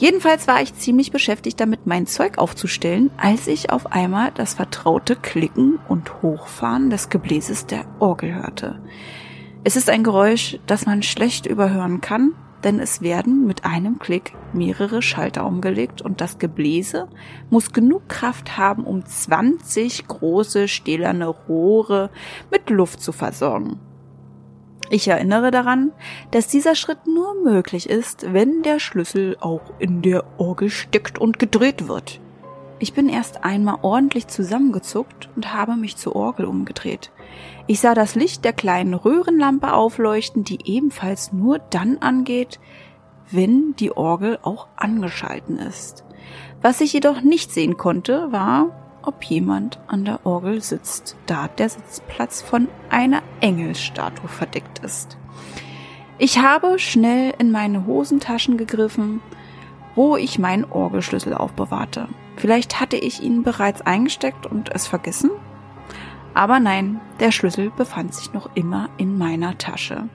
Jedenfalls 0.00 0.48
war 0.48 0.62
ich 0.62 0.74
ziemlich 0.76 1.12
beschäftigt 1.12 1.60
damit, 1.60 1.86
mein 1.86 2.06
Zeug 2.06 2.38
aufzustellen, 2.38 3.10
als 3.18 3.46
ich 3.46 3.68
auf 3.68 3.92
einmal 3.92 4.30
das 4.32 4.54
vertraute 4.54 5.14
Klicken 5.14 5.78
und 5.88 6.22
Hochfahren 6.22 6.88
des 6.88 7.10
Gebläses 7.10 7.66
der 7.66 7.84
Orgel 7.98 8.34
hörte. 8.34 8.80
Es 9.62 9.76
ist 9.76 9.90
ein 9.90 10.02
Geräusch, 10.02 10.58
das 10.66 10.86
man 10.86 11.02
schlecht 11.02 11.44
überhören 11.44 12.00
kann, 12.00 12.32
denn 12.64 12.80
es 12.80 13.02
werden 13.02 13.46
mit 13.46 13.66
einem 13.66 13.98
Klick 13.98 14.32
mehrere 14.54 15.02
Schalter 15.02 15.44
umgelegt 15.44 16.00
und 16.00 16.22
das 16.22 16.38
Gebläse 16.38 17.06
muss 17.50 17.74
genug 17.74 18.08
Kraft 18.08 18.56
haben, 18.56 18.84
um 18.84 19.04
20 19.04 20.08
große 20.08 20.66
stählerne 20.68 21.26
Rohre 21.26 22.08
mit 22.50 22.70
Luft 22.70 23.02
zu 23.02 23.12
versorgen. 23.12 23.78
Ich 24.92 25.06
erinnere 25.06 25.52
daran, 25.52 25.92
dass 26.32 26.48
dieser 26.48 26.74
Schritt 26.74 27.06
nur 27.06 27.34
möglich 27.44 27.88
ist, 27.88 28.32
wenn 28.32 28.62
der 28.62 28.80
Schlüssel 28.80 29.36
auch 29.38 29.62
in 29.78 30.02
der 30.02 30.24
Orgel 30.36 30.68
steckt 30.68 31.16
und 31.16 31.38
gedreht 31.38 31.86
wird. 31.86 32.20
Ich 32.80 32.92
bin 32.92 33.08
erst 33.08 33.44
einmal 33.44 33.78
ordentlich 33.82 34.26
zusammengezuckt 34.26 35.28
und 35.36 35.54
habe 35.54 35.76
mich 35.76 35.96
zur 35.96 36.16
Orgel 36.16 36.44
umgedreht. 36.44 37.12
Ich 37.68 37.78
sah 37.78 37.94
das 37.94 38.16
Licht 38.16 38.44
der 38.44 38.52
kleinen 38.52 38.94
Röhrenlampe 38.94 39.74
aufleuchten, 39.74 40.42
die 40.42 40.58
ebenfalls 40.64 41.32
nur 41.32 41.60
dann 41.60 41.98
angeht, 41.98 42.58
wenn 43.30 43.76
die 43.76 43.92
Orgel 43.92 44.40
auch 44.42 44.66
angeschalten 44.74 45.58
ist. 45.58 46.04
Was 46.62 46.80
ich 46.80 46.92
jedoch 46.92 47.20
nicht 47.20 47.52
sehen 47.52 47.76
konnte, 47.76 48.32
war, 48.32 48.79
ob 49.02 49.22
jemand 49.24 49.78
an 49.86 50.04
der 50.04 50.24
Orgel 50.24 50.62
sitzt, 50.62 51.16
da 51.26 51.48
der 51.48 51.68
Sitzplatz 51.68 52.42
von 52.42 52.68
einer 52.90 53.22
Engelsstatue 53.40 54.28
verdeckt 54.28 54.80
ist. 54.80 55.16
Ich 56.18 56.38
habe 56.38 56.78
schnell 56.78 57.32
in 57.38 57.50
meine 57.50 57.86
Hosentaschen 57.86 58.58
gegriffen, 58.58 59.22
wo 59.94 60.16
ich 60.16 60.38
meinen 60.38 60.64
Orgelschlüssel 60.64 61.34
aufbewahrte. 61.34 62.08
Vielleicht 62.36 62.80
hatte 62.80 62.96
ich 62.96 63.22
ihn 63.22 63.42
bereits 63.42 63.82
eingesteckt 63.82 64.46
und 64.46 64.70
es 64.74 64.86
vergessen? 64.86 65.30
Aber 66.34 66.60
nein, 66.60 67.00
der 67.18 67.32
Schlüssel 67.32 67.70
befand 67.70 68.14
sich 68.14 68.32
noch 68.32 68.50
immer 68.54 68.88
in 68.98 69.18
meiner 69.18 69.58
Tasche. 69.58 70.08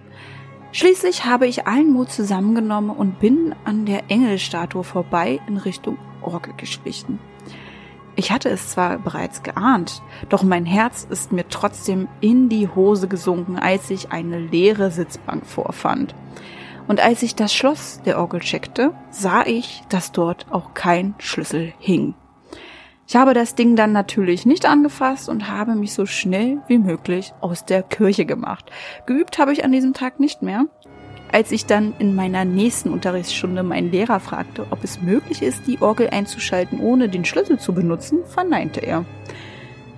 Schließlich 0.71 1.25
habe 1.25 1.47
ich 1.47 1.67
allen 1.67 1.93
Mut 1.93 2.11
zusammengenommen 2.11 2.89
und 2.89 3.19
bin 3.19 3.55
an 3.63 3.85
der 3.85 4.11
Engelstatue 4.11 4.83
vorbei 4.83 5.39
in 5.47 5.57
Richtung 5.57 5.97
Orgel 6.21 6.53
geschlichen. 6.57 7.19
Ich 8.17 8.31
hatte 8.31 8.49
es 8.49 8.69
zwar 8.69 8.97
bereits 8.97 9.43
geahnt, 9.43 10.01
doch 10.29 10.41
mein 10.41 10.65
Herz 10.65 11.05
ist 11.09 11.33
mir 11.33 11.49
trotzdem 11.49 12.07
in 12.21 12.47
die 12.47 12.69
Hose 12.69 13.09
gesunken, 13.09 13.59
als 13.59 13.89
ich 13.89 14.11
eine 14.11 14.39
leere 14.39 14.89
Sitzbank 14.89 15.45
vorfand. 15.45 16.15
Und 16.87 17.01
als 17.01 17.23
ich 17.23 17.35
das 17.35 17.53
Schloss 17.53 18.01
der 18.05 18.17
Orgel 18.19 18.39
checkte, 18.39 18.93
sah 19.09 19.45
ich, 19.45 19.83
dass 19.89 20.13
dort 20.13 20.45
auch 20.49 20.73
kein 20.73 21.15
Schlüssel 21.17 21.73
hing. 21.79 22.13
Ich 23.07 23.15
habe 23.15 23.33
das 23.33 23.53
Ding 23.53 23.75
dann 23.75 23.91
natürlich 23.91 24.45
nicht 24.45 24.65
angefasst 24.65 25.27
und 25.27 25.49
habe 25.49 25.75
mich 25.75 25.93
so 25.93 26.05
schnell 26.05 26.61
wie 26.67 26.79
möglich 26.79 27.33
aus 27.41 27.65
der 27.65 27.83
Kirche 27.83 28.25
gemacht. 28.25 28.71
Geübt 29.05 29.37
habe 29.37 29.51
ich 29.51 29.63
an 29.63 29.71
diesem 29.71 29.93
Tag 29.93 30.19
nicht 30.19 30.41
mehr, 30.41 30.65
als 31.31 31.51
ich 31.51 31.65
dann 31.65 31.93
in 31.99 32.15
meiner 32.15 32.45
nächsten 32.45 32.89
Unterrichtsstunde 32.89 33.63
meinen 33.63 33.91
Lehrer 33.91 34.19
fragte, 34.19 34.67
ob 34.69 34.83
es 34.83 35.01
möglich 35.01 35.41
ist, 35.41 35.67
die 35.67 35.81
Orgel 35.81 36.09
einzuschalten, 36.09 36.79
ohne 36.79 37.09
den 37.09 37.25
Schlüssel 37.25 37.59
zu 37.59 37.73
benutzen, 37.73 38.19
verneinte 38.25 38.81
er. 38.81 39.05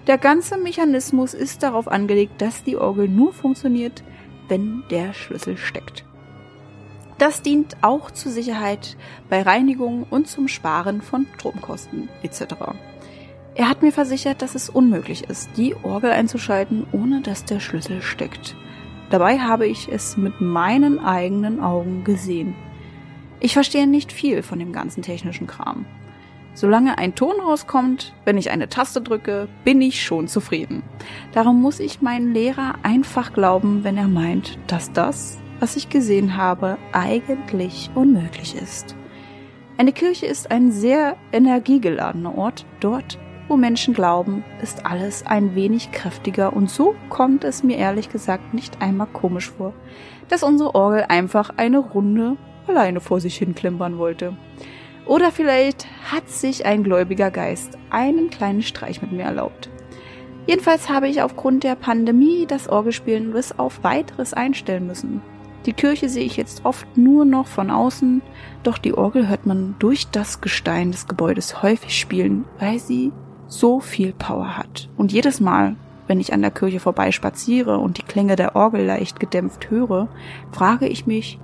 Der 0.08 0.18
ganze 0.18 0.58
Mechanismus 0.58 1.34
ist 1.34 1.64
darauf 1.64 1.88
angelegt, 1.88 2.42
dass 2.42 2.64
die 2.64 2.78
Orgel 2.78 3.10
nur 3.10 3.34
funktioniert, 3.34 4.04
wenn 4.48 4.84
der 4.90 5.14
Schlüssel 5.14 5.58
steckt. 5.58 6.06
Das 7.18 7.42
dient 7.42 7.78
auch 7.82 8.12
zur 8.12 8.32
Sicherheit 8.32 8.96
bei 9.30 9.42
Reinigung 9.42 10.06
und 10.10 10.28
zum 10.28 10.48
Sparen 10.48 11.02
von 11.02 11.26
Stromkosten 11.36 12.10
etc. 12.22 12.56
Er 13.56 13.70
hat 13.70 13.82
mir 13.82 13.92
versichert, 13.92 14.44
dass 14.44 14.54
es 14.54 14.70
unmöglich 14.70 15.24
ist, 15.30 15.50
die 15.58 15.76
Orgel 15.84 16.12
einzuschalten, 16.12 16.86
ohne 16.92 17.22
dass 17.22 17.44
der 17.44 17.60
Schlüssel 17.60 18.04
steckt. 18.04 18.56
Dabei 19.10 19.40
habe 19.40 19.68
ich 19.68 19.88
es 19.90 20.18
mit 20.18 20.42
meinen 20.42 21.00
eigenen 21.00 21.62
Augen 21.62 22.04
gesehen. 22.04 22.56
Ich 23.40 23.54
verstehe 23.54 23.88
nicht 23.88 24.12
viel 24.12 24.44
von 24.44 24.60
dem 24.60 24.74
ganzen 24.74 25.02
technischen 25.02 25.48
Kram. 25.48 25.86
Solange 26.54 26.98
ein 26.98 27.14
Ton 27.14 27.40
rauskommt, 27.40 28.16
wenn 28.26 28.38
ich 28.38 28.50
eine 28.50 28.68
Taste 28.68 29.00
drücke, 29.00 29.48
bin 29.64 29.80
ich 29.80 30.04
schon 30.04 30.28
zufrieden. 30.28 30.82
Darum 31.32 31.62
muss 31.62 31.80
ich 31.80 32.02
meinen 32.02 32.34
Lehrer 32.34 32.74
einfach 32.82 33.32
glauben, 33.32 33.84
wenn 33.84 33.96
er 33.96 34.08
meint, 34.08 34.58
dass 34.66 34.92
das, 34.92 35.38
was 35.60 35.76
ich 35.76 35.90
gesehen 35.90 36.36
habe, 36.36 36.78
eigentlich 36.94 37.92
unmöglich 37.94 38.56
ist. 38.56 38.96
Eine 39.78 39.94
Kirche 39.94 40.26
ist 40.26 40.50
ein 40.50 40.72
sehr 40.72 41.16
energiegeladener 41.32 42.36
Ort. 42.36 42.66
Dort, 42.80 43.20
wo 43.48 43.58
Menschen 43.58 43.94
glauben, 43.94 44.44
ist 44.62 44.86
alles 44.86 45.26
ein 45.26 45.56
wenig 45.56 45.92
kräftiger 45.92 46.54
und 46.54 46.70
so 46.70 46.96
kommt 47.10 47.44
es 47.44 47.64
mir 47.64 47.78
ehrlich 47.78 48.10
gesagt 48.10 48.54
nicht 48.54 48.82
einmal 48.82 49.08
komisch 49.08 49.50
vor, 49.52 49.74
dass 50.30 50.44
unsere 50.44 50.76
Orgel 50.76 51.06
einfach 51.08 51.52
eine 51.58 51.80
Runde 51.80 52.38
alleine 52.68 53.00
vor 53.00 53.20
sich 53.20 53.38
hin 53.38 53.56
klimpern 53.56 53.98
wollte. 53.98 54.36
Oder 55.06 55.32
vielleicht 55.32 55.88
hat 56.12 56.30
sich 56.30 56.66
ein 56.66 56.84
gläubiger 56.84 57.32
Geist 57.32 57.78
einen 57.90 58.30
kleinen 58.30 58.62
Streich 58.62 59.02
mit 59.02 59.12
mir 59.12 59.24
erlaubt. 59.24 59.70
Jedenfalls 60.48 60.90
habe 60.90 61.08
ich 61.08 61.22
aufgrund 61.22 61.64
der 61.64 61.76
Pandemie 61.76 62.46
das 62.46 62.70
Orgelspielen 62.70 63.32
bis 63.32 63.58
auf 63.58 63.84
weiteres 63.84 64.34
einstellen 64.34 64.88
müssen. 64.88 65.22
Die 65.66 65.74
Kirche 65.74 66.08
sehe 66.08 66.24
ich 66.24 66.38
jetzt 66.38 66.64
oft 66.64 66.98
nur 66.98 67.26
noch 67.26 67.48
von 67.48 67.70
außen, 67.70 68.22
doch 68.64 68.78
die 68.78 68.94
Orgel 68.94 69.28
hört 69.28 69.46
man 69.46 69.76
durch 69.80 70.08
das 70.08 70.40
Gestein 70.40 70.92
des 70.92 71.08
Gebäudes 71.08 71.62
häufig 71.62 72.00
spielen, 72.00 72.46
weil 72.60 72.80
sie 72.80 73.12
so 73.48 73.80
viel 73.80 74.14
Power 74.14 74.58
hat. 74.58 74.90
Und 74.98 75.12
jedes 75.12 75.40
Mal, 75.40 75.76
wenn 76.08 76.20
ich 76.20 76.34
an 76.34 76.42
der 76.42 76.52
Kirche 76.52 76.80
vorbeispaziere 76.80 77.78
und 77.78 77.98
die 77.98 78.04
Klänge 78.04 78.36
der 78.36 78.56
Orgel 78.56 78.86
leicht 78.86 79.20
gedämpft 79.20 79.70
höre, 79.70 80.08
frage 80.52 80.88
ich 80.88 81.06
mich, 81.06 81.40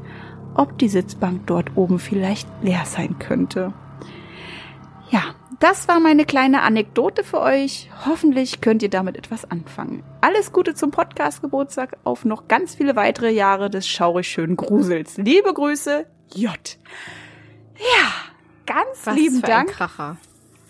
ob 0.56 0.78
die 0.78 0.90
Sitzbank 0.90 1.48
dort 1.48 1.76
oben 1.76 2.00
vielleicht 2.00 2.48
leer 2.62 2.84
sein 2.86 3.18
könnte. 3.20 3.74
Ja, 5.10 5.22
das 5.60 5.88
war 5.88 6.00
meine 6.00 6.26
kleine 6.26 6.62
Anekdote 6.64 7.24
für 7.24 7.40
euch. 7.40 7.90
Hoffentlich 8.06 8.62
könnt 8.62 8.84
ihr 8.84 8.90
damit 8.90 9.18
etwas 9.18 9.50
anfangen. 9.50 10.04
Alles 10.22 10.52
Gute 10.52 10.74
zum 10.74 10.92
Podcast-Geburtstag 10.92 11.98
auf 12.04 12.26
noch 12.26 12.48
ganz 12.48 12.76
viele 12.76 12.96
weitere 12.96 13.32
Jahre 13.32 13.70
des 13.70 13.88
schaurig 13.88 14.28
schönen 14.28 14.58
Grusels. 14.58 15.18
Liebe 15.18 15.54
Grüße, 15.54 16.06
J. 16.34 16.52
Ja, 17.78 18.12
ganz 18.66 19.06
Was 19.06 19.16
lieben 19.16 19.36
für 19.36 19.48
Dank 19.48 19.70
Kracher. 19.70 20.18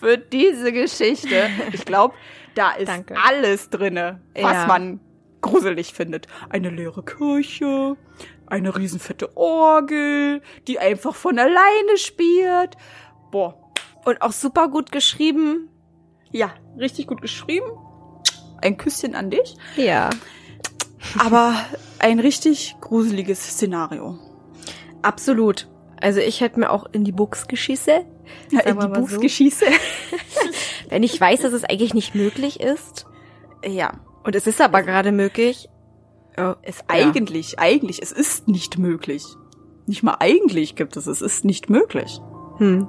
Für 0.03 0.17
diese 0.17 0.71
Geschichte. 0.73 1.49
Ich 1.71 1.85
glaube, 1.85 2.13
da 2.55 2.71
ist 2.73 2.89
Danke. 2.89 3.15
alles 3.17 3.69
drinne, 3.69 4.21
was 4.35 4.53
Ja. 4.53 4.65
man 4.67 4.99
gruselig 5.41 5.93
findet. 5.93 6.27
Eine 6.49 6.69
leere 6.69 7.03
Kirche, 7.03 7.95
eine 8.47 8.75
riesenfette 8.75 9.35
Orgel, 9.37 10.41
die 10.67 10.77
einfach 10.79 11.15
von 11.15 11.39
alleine 11.39 11.95
spielt. 11.97 12.75
Boah, 13.31 13.57
Und 14.05 14.21
auch 14.21 14.33
super 14.33 14.67
gut 14.67 14.91
geschrieben. 14.91 15.69
ja, 16.31 16.53
richtig 16.77 17.07
gut 17.07 17.21
geschrieben. 17.21 17.65
Ein 18.61 18.77
Küsschen 18.77 19.15
an 19.15 19.29
dich. 19.29 19.55
Ja. 19.77 20.09
Aber 21.19 21.55
ein 21.99 22.19
richtig 22.19 22.75
gruseliges 22.81 23.41
Szenario. 23.41 24.17
Absolut. 25.01 25.67
Also 26.01 26.19
ich 26.19 26.41
hätte 26.41 26.59
mir 26.59 26.71
auch 26.71 26.85
in 26.91 27.03
die 27.03 27.11
Buchs 27.11 27.47
geschissen. 27.47 28.05
Ja, 28.51 28.59
Sagen 28.63 28.69
in 28.69 28.79
die 28.79 28.87
mal 28.87 28.95
so. 28.95 29.01
Buchsgeschieße. 29.01 29.65
Wenn 30.89 31.03
ich 31.03 31.19
weiß, 31.19 31.41
dass 31.41 31.53
es 31.53 31.63
eigentlich 31.63 31.93
nicht 31.93 32.15
möglich 32.15 32.59
ist. 32.59 33.05
Ja, 33.65 33.99
Und 34.23 34.35
es 34.35 34.47
ist 34.47 34.61
aber 34.61 34.83
gerade 34.83 35.11
möglich. 35.11 35.69
Oh, 36.37 36.53
es 36.63 36.83
eigentlich, 36.87 37.59
eigentlich, 37.59 38.01
es 38.01 38.11
ist 38.11 38.47
nicht 38.47 38.77
möglich. 38.77 39.23
Nicht 39.85 40.01
mal 40.03 40.17
eigentlich 40.19 40.75
gibt 40.75 40.97
es, 40.97 41.07
es 41.07 41.21
ist 41.21 41.45
nicht 41.45 41.69
möglich. 41.69 42.19
Hm. 42.57 42.87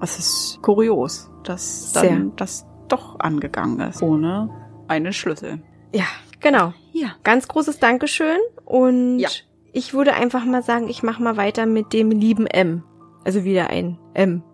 Es 0.00 0.18
ist 0.18 0.58
kurios, 0.62 1.30
dass 1.44 1.92
dann 1.92 2.02
Sehr. 2.04 2.32
das 2.36 2.66
doch 2.88 3.18
angegangen 3.20 3.80
ist. 3.80 4.02
Ohne 4.02 4.48
einen 4.88 5.12
Schlüssel. 5.12 5.62
Ja, 5.92 6.04
genau. 6.40 6.72
Ja. 6.92 7.08
Ganz 7.24 7.48
großes 7.48 7.78
Dankeschön. 7.78 8.38
Und 8.64 9.18
Ja. 9.18 9.28
ich 9.72 9.92
würde 9.94 10.14
einfach 10.14 10.44
mal 10.44 10.62
sagen, 10.62 10.88
ich 10.88 11.02
mache 11.02 11.22
mal 11.22 11.36
weiter 11.36 11.66
mit 11.66 11.92
dem 11.92 12.10
lieben 12.10 12.46
M. 12.46 12.84
Also 13.26 13.42
wieder 13.42 13.70
ein 13.70 13.98
M. 14.14 14.44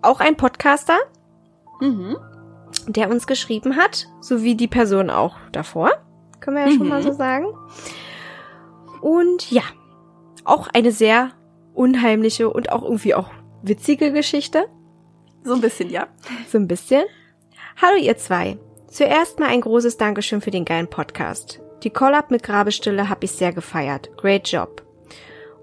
Auch 0.00 0.20
ein 0.20 0.36
Podcaster, 0.36 0.96
Mhm. 1.80 2.16
der 2.88 3.10
uns 3.10 3.26
geschrieben 3.26 3.76
hat, 3.76 4.06
sowie 4.20 4.54
die 4.54 4.68
Person 4.68 5.10
auch 5.10 5.36
davor. 5.52 5.90
Können 6.40 6.56
wir 6.56 6.64
ja 6.64 6.70
schon 6.70 6.84
Mhm. 6.84 6.88
mal 6.88 7.02
so 7.02 7.12
sagen. 7.12 7.46
Und 9.02 9.50
ja, 9.50 9.62
auch 10.44 10.68
eine 10.72 10.92
sehr 10.92 11.32
unheimliche 11.74 12.48
und 12.50 12.72
auch 12.72 12.82
irgendwie 12.82 13.14
auch 13.14 13.28
witzige 13.62 14.12
Geschichte. 14.12 14.64
So 15.42 15.52
ein 15.54 15.60
bisschen, 15.60 15.90
ja. 15.90 16.06
So 16.48 16.56
ein 16.56 16.66
bisschen. 16.68 17.04
Hallo 17.82 17.96
ihr 18.00 18.16
zwei. 18.16 18.56
Zuerst 18.88 19.40
mal 19.40 19.48
ein 19.50 19.60
großes 19.60 19.98
Dankeschön 19.98 20.40
für 20.40 20.50
den 20.50 20.64
geilen 20.64 20.88
Podcast. 20.88 21.60
Die 21.82 21.90
Collab 21.90 22.30
mit 22.30 22.42
Grabestille 22.42 23.10
habe 23.10 23.24
ich 23.26 23.32
sehr 23.32 23.52
gefeiert. 23.52 24.16
Great 24.16 24.48
Job. 24.48 24.83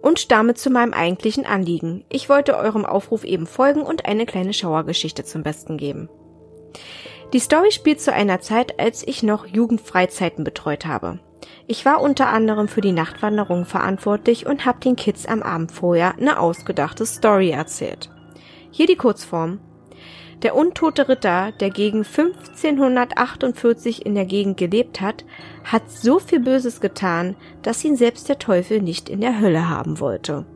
Und 0.02 0.32
damit 0.32 0.58
zu 0.58 0.70
meinem 0.70 0.94
eigentlichen 0.94 1.46
Anliegen. 1.46 2.04
Ich 2.10 2.28
wollte 2.28 2.58
eurem 2.58 2.86
Aufruf 2.86 3.24
eben 3.24 3.46
folgen 3.46 3.82
und 3.82 4.06
eine 4.06 4.26
kleine 4.26 4.54
Schauergeschichte 4.54 5.24
zum 5.24 5.44
Besten 5.44 5.78
geben. 5.78 6.10
Die 7.34 7.40
Story 7.40 7.72
spielt 7.72 8.02
zu 8.02 8.12
einer 8.12 8.42
Zeit, 8.42 8.80
als 8.80 9.08
ich 9.08 9.24
noch 9.24 9.46
Jugendfreizeiten 9.46 10.44
betreut 10.44 10.86
habe. 10.86 11.20
Ich 11.68 11.86
war 11.86 12.02
unter 12.02 12.28
anderem 12.28 12.68
für 12.68 12.82
die 12.82 12.92
Nachtwanderung 12.92 13.66
verantwortlich 13.66 14.46
und 14.46 14.66
habe 14.66 14.80
den 14.80 14.96
Kids 14.96 15.26
am 15.26 15.42
Abend 15.42 15.72
vorher 15.72 16.18
eine 16.18 16.40
ausgedachte 16.40 17.06
Story 17.06 17.52
erzählt. 17.52 18.10
Hier 18.72 18.88
die 18.88 18.96
Kurzform. 18.96 19.60
Der 20.44 20.56
untote 20.56 21.08
Ritter, 21.08 21.54
der 21.60 21.70
gegen 21.70 22.00
1548 22.00 24.06
in 24.06 24.16
der 24.16 24.26
Gegend 24.26 24.58
gelebt 24.58 25.00
hat, 25.00 25.24
hat 25.64 25.92
so 25.92 26.18
viel 26.18 26.40
Böses 26.40 26.82
getan, 26.82 27.36
dass 27.62 27.84
ihn 27.84 27.96
selbst 27.96 28.28
der 28.28 28.40
Teufel 28.40 28.82
nicht 28.82 29.08
in 29.08 29.22
der 29.22 29.40
Hölle 29.40 29.70
haben 29.70 30.00
wollte. 30.00 30.48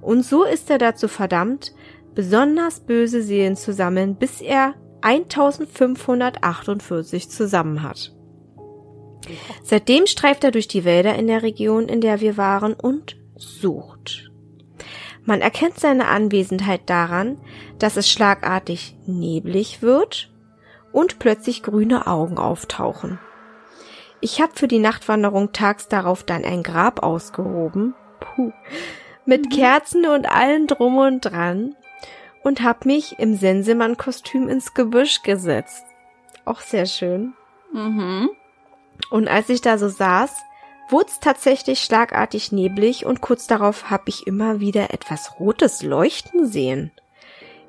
Und 0.00 0.24
so 0.24 0.44
ist 0.44 0.70
er 0.70 0.78
dazu 0.78 1.06
verdammt, 1.06 1.74
besonders 2.14 2.80
böse 2.80 3.22
Seelen 3.22 3.56
zu 3.56 3.74
sammeln, 3.74 4.16
bis 4.16 4.40
er 4.40 4.72
1548 5.02 7.28
zusammen 7.28 7.82
hat. 7.82 8.14
Seitdem 9.62 10.06
streift 10.06 10.44
er 10.44 10.50
durch 10.50 10.68
die 10.68 10.86
Wälder 10.86 11.14
in 11.14 11.26
der 11.26 11.42
Region, 11.42 11.88
in 11.88 12.00
der 12.00 12.20
wir 12.20 12.38
waren, 12.38 12.72
und 12.72 13.18
sucht. 13.36 14.29
Man 15.24 15.40
erkennt 15.40 15.78
seine 15.78 16.08
Anwesenheit 16.08 16.88
daran, 16.88 17.38
dass 17.78 17.96
es 17.96 18.10
schlagartig 18.10 18.96
neblig 19.06 19.82
wird 19.82 20.30
und 20.92 21.18
plötzlich 21.18 21.62
grüne 21.62 22.06
Augen 22.06 22.38
auftauchen. 22.38 23.18
Ich 24.20 24.40
habe 24.40 24.52
für 24.54 24.68
die 24.68 24.78
Nachtwanderung 24.78 25.52
tags 25.52 25.88
darauf 25.88 26.24
dann 26.24 26.44
ein 26.44 26.62
Grab 26.62 27.02
ausgehoben, 27.02 27.94
puh, 28.20 28.52
mit 29.24 29.50
Kerzen 29.50 30.06
und 30.06 30.30
allem 30.30 30.66
drum 30.66 30.98
und 30.98 31.20
dran 31.20 31.74
und 32.42 32.62
hab 32.62 32.84
mich 32.84 33.18
im 33.18 33.36
Sensemann-Kostüm 33.36 34.48
ins 34.48 34.74
Gebüsch 34.74 35.22
gesetzt. 35.22 35.84
Auch 36.44 36.60
sehr 36.60 36.86
schön. 36.86 37.34
Mhm. 37.72 38.30
Und 39.10 39.28
als 39.28 39.48
ich 39.48 39.60
da 39.60 39.78
so 39.78 39.88
saß, 39.88 40.34
wurde 40.92 41.08
es 41.08 41.20
tatsächlich 41.20 41.80
schlagartig 41.80 42.52
neblig 42.52 43.06
und 43.06 43.20
kurz 43.20 43.46
darauf 43.46 43.90
habe 43.90 44.04
ich 44.06 44.26
immer 44.26 44.60
wieder 44.60 44.92
etwas 44.92 45.38
Rotes 45.38 45.82
leuchten 45.82 46.46
sehen. 46.46 46.90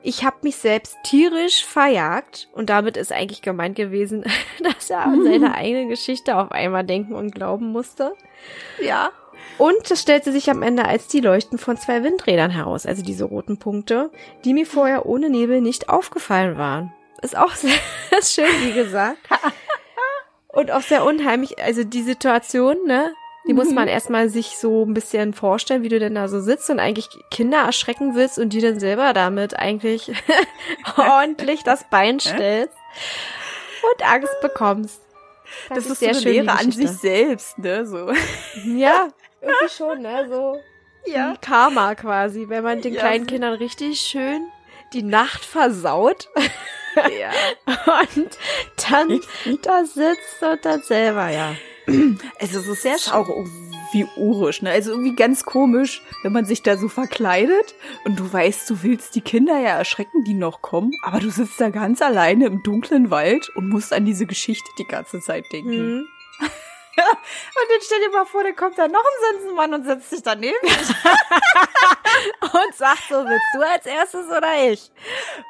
Ich 0.03 0.24
habe 0.24 0.38
mich 0.41 0.55
selbst 0.55 0.97
tierisch 1.03 1.63
verjagt 1.63 2.49
und 2.53 2.69
damit 2.69 2.97
ist 2.97 3.11
eigentlich 3.11 3.41
gemeint 3.41 3.76
gewesen, 3.76 4.24
dass 4.63 4.89
er 4.89 5.01
an 5.01 5.24
seine 5.24 5.53
eigene 5.55 5.88
Geschichte 5.88 6.38
auf 6.38 6.51
einmal 6.51 6.84
denken 6.84 7.13
und 7.13 7.34
glauben 7.34 7.72
musste. 7.72 8.13
Ja. 8.82 9.11
Und 9.57 9.91
es 9.91 10.01
stellte 10.01 10.32
sich 10.32 10.49
am 10.49 10.63
Ende 10.63 10.86
als 10.86 11.07
die 11.07 11.19
Leuchten 11.19 11.59
von 11.59 11.78
zwei 11.78 12.03
Windrädern 12.03 12.49
heraus, 12.49 12.88
also 12.88 13.03
diese 13.03 13.26
roten 13.26 13.57
Punkte, 13.57 14.09
die 14.43 14.53
mir 14.53 14.65
vorher 14.65 15.05
ohne 15.05 15.30
Nebel 15.30 15.61
nicht 15.61 15.89
aufgefallen 15.89 16.57
waren. 16.57 16.93
Ist 17.22 17.38
auch 17.38 17.53
sehr 17.55 17.72
schön, 18.24 18.51
wie 18.63 18.74
gesagt. 18.74 19.19
Und 20.54 20.72
auch 20.72 20.82
sehr 20.82 21.06
unheimlich, 21.06 21.62
also 21.64 21.84
die 21.84 22.02
Situation, 22.04 22.78
ne? 22.86 23.14
Die 23.47 23.54
muss 23.54 23.72
man 23.72 23.88
erstmal 23.88 24.30
sich 24.30 24.58
so 24.58 24.86
ein 24.86 24.93
bisschen 24.93 25.34
vorstellen, 25.34 25.82
wie 25.82 25.89
du 25.89 25.97
denn 25.97 26.14
da 26.14 26.28
so 26.28 26.39
sitzt 26.41 26.70
und 26.70 26.80
eigentlich 26.80 27.10
Kinder 27.32 27.58
erschrecken 27.60 28.14
willst 28.14 28.38
und 28.38 28.49
die 28.54 28.62
dann 28.62 28.80
selber 28.80 29.14
damit 29.14 29.58
eigentlich 29.58 30.12
ordentlich 30.97 31.64
das 31.64 31.84
Bein 31.89 32.20
stellst 32.20 32.76
und 33.91 34.08
Angst 34.08 34.39
bekommst. 34.41 35.02
Fand 35.68 35.78
Das 35.78 35.86
ich 35.86 35.91
ist 35.93 35.99
so 36.02 36.06
eine 36.08 36.20
Lehre 36.20 36.52
an 36.52 36.72
sich 36.72 36.91
selbst, 36.91 37.58
ne? 37.58 37.86
So. 37.88 38.12
Ja, 38.66 39.08
irgendwie 39.41 39.70
schon, 39.76 40.02
ne? 40.02 40.28
So 40.30 40.58
Ja. 41.12 41.34
Karma 41.41 41.95
quasi, 41.95 42.47
wenn 42.47 42.64
man 42.64 42.82
den 42.82 42.93
Ja, 42.93 42.99
kleinen 42.99 43.24
so- 43.26 43.32
Kindern 43.32 43.54
richtig 43.54 43.99
schön 44.02 44.45
die 44.93 45.02
Nacht 45.04 45.43
versaut 45.45 46.28
ja. 46.95 47.31
und 48.15 48.37
dann 48.89 49.21
da 49.61 49.85
sitzt 49.85 50.41
und 50.41 50.65
dann 50.65 50.81
selber, 50.81 51.29
ja. 51.29 51.55
Also 52.39 52.59
es 52.59 52.67
ist 52.67 52.81
Sehr 52.83 52.97
sehr 52.97 53.15
auch 53.15 53.27
wie 53.93 54.07
urisch, 54.15 54.61
ne? 54.61 54.71
Also 54.71 54.91
irgendwie 54.91 55.15
ganz 55.15 55.43
komisch, 55.43 56.01
wenn 56.23 56.31
man 56.31 56.45
sich 56.45 56.61
da 56.61 56.77
so 56.77 56.87
verkleidet 56.87 57.75
und 58.05 58.19
du 58.19 58.31
weißt, 58.31 58.69
du 58.69 58.83
willst 58.83 59.15
die 59.15 59.21
Kinder 59.21 59.59
ja 59.59 59.77
erschrecken, 59.77 60.23
die 60.23 60.33
noch 60.33 60.61
kommen, 60.61 60.91
aber 61.03 61.19
du 61.19 61.29
sitzt 61.29 61.59
da 61.59 61.69
ganz 61.69 62.01
alleine 62.01 62.45
im 62.45 62.63
dunklen 62.63 63.09
Wald 63.09 63.49
und 63.55 63.69
musst 63.69 63.91
an 63.91 64.05
diese 64.05 64.25
Geschichte 64.25 64.69
die 64.77 64.85
ganze 64.85 65.19
Zeit 65.19 65.51
denken. 65.51 65.95
Mhm. 65.95 66.07
Und 66.97 67.69
dann 67.69 67.81
stell 67.81 67.99
dir 67.99 68.09
mal 68.11 68.25
vor, 68.25 68.43
da 68.43 68.51
kommt 68.51 68.77
da 68.77 68.87
noch 68.87 68.99
ein 68.99 69.37
Sensenmann 69.39 69.73
und 69.73 69.85
setzt 69.85 70.09
sich 70.09 70.21
daneben. 70.21 70.55
Und 72.41 72.75
sagt 72.75 73.03
so, 73.09 73.15
willst 73.15 73.45
du 73.53 73.61
als 73.61 73.85
erstes 73.85 74.27
oder 74.27 74.71
ich? 74.71 74.91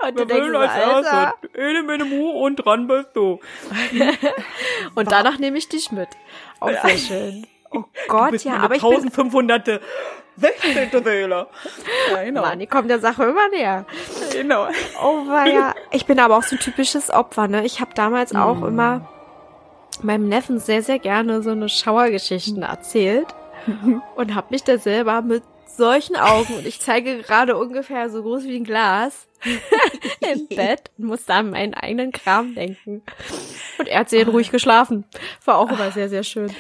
Und 0.06 0.20
du 0.20 0.26
denkst 0.26 0.50
so, 0.52 0.58
Alter. 0.58 1.34
Eine 1.58 1.84
mit 1.84 2.02
dem 2.02 2.22
und 2.22 2.56
dran 2.58 2.88
bist 2.88 3.10
du. 3.16 3.40
Und 4.96 5.12
danach 5.12 5.40
nehme 5.40 5.58
ich 5.58 5.68
dich 5.68 5.92
mit. 5.92 6.10
Auch 6.60 6.70
sehr 6.70 6.98
schön. 6.98 7.48
Oh 7.72 7.86
Gott, 8.08 8.44
ja, 8.44 8.58
aber 8.58 8.76
ich 8.76 8.82
bin, 8.82 8.92
1500. 8.92 9.82
16. 10.38 11.06
Wähler. 11.06 11.48
Ja, 12.12 12.24
genau. 12.24 12.42
Mann, 12.42 12.60
die 12.60 12.68
kommt 12.68 12.90
der 12.90 13.00
Sache 13.00 13.26
immer 13.26 13.50
näher. 13.50 13.86
genau. 14.32 14.68
Oh, 15.02 15.28
war 15.28 15.46
ja. 15.48 15.76
Ich 15.92 16.06
bin 16.06 16.20
aber 16.20 16.38
auch 16.38 16.44
so 16.44 16.56
ein 16.56 16.60
typisches 16.60 17.10
Opfer, 17.10 17.48
ne? 17.48 17.66
Ich 17.66 17.82
habe 17.82 17.94
damals 17.94 18.34
auch 18.34 18.64
immer 18.64 19.10
meinem 20.02 20.28
Neffen 20.28 20.60
sehr, 20.60 20.84
sehr 20.84 21.00
gerne 21.00 21.42
so 21.42 21.52
eine 21.52 21.70
Schauergeschichten 21.70 22.64
erzählt 22.64 23.28
und 24.16 24.36
habe 24.36 24.48
mich 24.52 24.64
da 24.64 24.78
selber 24.78 25.22
mit 25.22 25.44
solchen 25.78 26.16
Augen 26.16 26.56
und 26.56 26.66
ich 26.66 26.80
zeige 26.80 27.20
gerade 27.20 27.58
ungefähr 27.58 28.10
so 28.10 28.22
groß 28.22 28.44
wie 28.44 28.58
ein 28.58 28.64
Glas 28.64 29.28
im 30.20 30.48
Bett 30.50 30.92
und 30.98 31.06
musste 31.06 31.34
an 31.34 31.52
meinen 31.52 31.74
eigenen 31.74 32.12
Kram 32.12 32.54
denken. 32.54 33.04
Und 33.80 33.88
er 33.88 34.02
hat 34.02 34.10
sehr 34.10 34.28
ruhig 34.28 34.52
geschlafen. 34.52 35.06
War 35.46 35.58
auch 35.58 35.72
immer 35.72 35.92
sehr, 35.92 36.10
sehr 36.10 36.24
schön. 36.24 36.54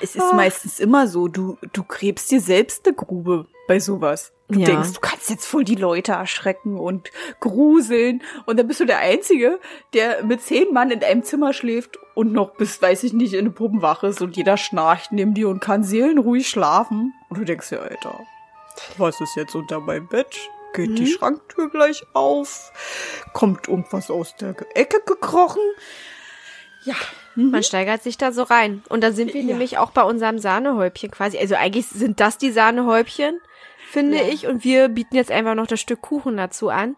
Es 0.00 0.16
ist 0.16 0.32
meistens 0.32 0.80
immer 0.80 1.06
so, 1.06 1.28
du, 1.28 1.58
du 1.72 1.84
gräbst 1.84 2.30
dir 2.30 2.40
selbst 2.40 2.86
eine 2.86 2.94
Grube 2.94 3.46
bei 3.72 3.80
sowas. 3.80 4.32
Du 4.48 4.58
Ja. 4.58 4.66
denkst, 4.66 4.92
du 4.92 5.00
kannst 5.00 5.30
jetzt 5.30 5.46
voll 5.46 5.64
die 5.64 5.76
Leute 5.76 6.12
erschrecken 6.12 6.78
und 6.78 7.10
gruseln. 7.40 8.22
Und 8.44 8.58
dann 8.58 8.66
bist 8.68 8.80
du 8.80 8.84
der 8.84 8.98
Einzige, 8.98 9.58
der 9.94 10.22
mit 10.24 10.42
zehn 10.42 10.74
Mann 10.74 10.90
in 10.90 11.02
einem 11.02 11.22
Zimmer 11.22 11.54
schläft 11.54 11.98
und 12.14 12.32
noch 12.32 12.50
bis, 12.56 12.82
weiß 12.82 13.02
ich 13.04 13.14
nicht, 13.14 13.32
in 13.32 13.40
eine 13.40 13.50
Puppenwache 13.50 14.08
ist 14.08 14.20
und 14.20 14.36
jeder 14.36 14.58
schnarcht 14.58 15.10
neben 15.12 15.32
dir 15.32 15.48
und 15.48 15.60
kann 15.60 15.84
seelenruhig 15.84 16.48
schlafen. 16.50 17.14
Und 17.30 17.38
du 17.38 17.44
denkst 17.44 17.70
dir, 17.70 17.80
Alter, 17.80 18.20
was 18.98 19.18
ist 19.22 19.36
jetzt 19.36 19.54
unter 19.54 19.80
meinem 19.80 20.06
Bett? 20.06 20.36
Geht 20.74 20.98
die 20.98 21.06
Schranktür 21.06 21.70
gleich 21.70 22.02
auf? 22.12 22.72
Kommt 23.32 23.68
irgendwas 23.68 24.10
aus 24.10 24.36
der 24.36 24.54
Ecke 24.74 25.00
gekrochen? 25.06 25.62
Ja. 26.84 26.94
Man 27.34 27.62
steigert 27.62 28.02
sich 28.02 28.18
da 28.18 28.32
so 28.32 28.42
rein. 28.42 28.82
Und 28.90 29.02
da 29.02 29.12
sind 29.12 29.32
wir 29.32 29.40
Ja. 29.40 29.46
nämlich 29.46 29.78
auch 29.78 29.90
bei 29.92 30.02
unserem 30.02 30.38
Sahnehäubchen 30.38 31.10
quasi. 31.10 31.38
Also 31.38 31.54
eigentlich 31.54 31.86
sind 31.86 32.20
das 32.20 32.36
die 32.36 32.50
Sahnehäubchen, 32.50 33.40
finde 33.92 34.16
Ja. 34.18 34.24
ich. 34.28 34.46
Und 34.46 34.64
wir 34.64 34.88
bieten 34.88 35.14
jetzt 35.14 35.30
einfach 35.30 35.54
noch 35.54 35.66
das 35.66 35.80
Stück 35.80 36.00
Kuchen 36.02 36.36
dazu 36.36 36.68
an. 36.70 36.96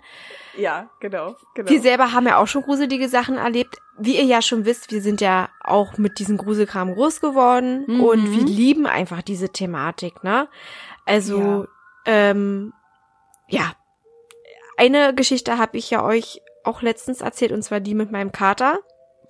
Ja, 0.57 0.89
genau, 1.01 1.35
genau. 1.55 1.69
Wir 1.69 1.81
selber 1.81 2.13
haben 2.13 2.27
ja 2.27 2.39
auch 2.39 2.47
schon 2.47 2.63
gruselige 2.63 3.09
Sachen 3.09 3.37
erlebt. 3.37 3.77
Wie 3.99 4.17
ihr 4.17 4.25
ja 4.25 4.41
schon 4.41 4.65
wisst, 4.65 4.91
wir 4.93 5.03
sind 5.03 5.21
ja 5.21 5.49
auch 5.63 5.99
mit 5.99 6.19
diesem 6.19 6.37
Gruselkram 6.39 6.95
groß 6.95 7.21
geworden 7.21 7.85
Mhm. 7.87 8.01
und 8.03 8.33
wir 8.37 8.45
lieben 8.45 8.87
einfach 8.87 9.23
diese 9.23 9.49
Thematik, 9.51 10.23
ne? 10.25 10.49
Also, 11.07 11.67
ähm, 12.07 12.73
ja. 13.49 13.73
Eine 14.77 15.15
Geschichte 15.15 15.59
habe 15.59 15.77
ich 15.77 15.91
ja 15.91 16.05
euch 16.05 16.41
auch 16.65 16.83
letztens 16.83 17.21
erzählt, 17.21 17.53
und 17.53 17.63
zwar 17.63 17.81
die 17.81 17.95
mit 17.95 18.11
meinem 18.11 18.33
Kater, 18.33 18.79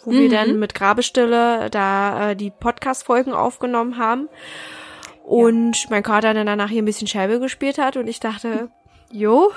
wo 0.04 0.10
wir 0.12 0.28
Mhm. 0.28 0.32
dann 0.32 0.58
mit 0.58 0.74
Grabestille 0.74 1.68
da 1.70 2.30
äh, 2.30 2.36
die 2.36 2.50
Podcast-Folgen 2.50 3.32
aufgenommen 3.32 3.98
haben. 3.98 4.28
Und 5.24 5.88
mein 5.88 6.02
Kater 6.02 6.34
dann 6.34 6.46
danach 6.46 6.68
hier 6.68 6.82
ein 6.82 6.84
bisschen 6.84 7.06
Scheibe 7.06 7.40
gespielt 7.40 7.78
hat 7.78 7.96
und 7.96 8.06
ich 8.06 8.20
dachte, 8.20 8.68
jo, 9.10 9.52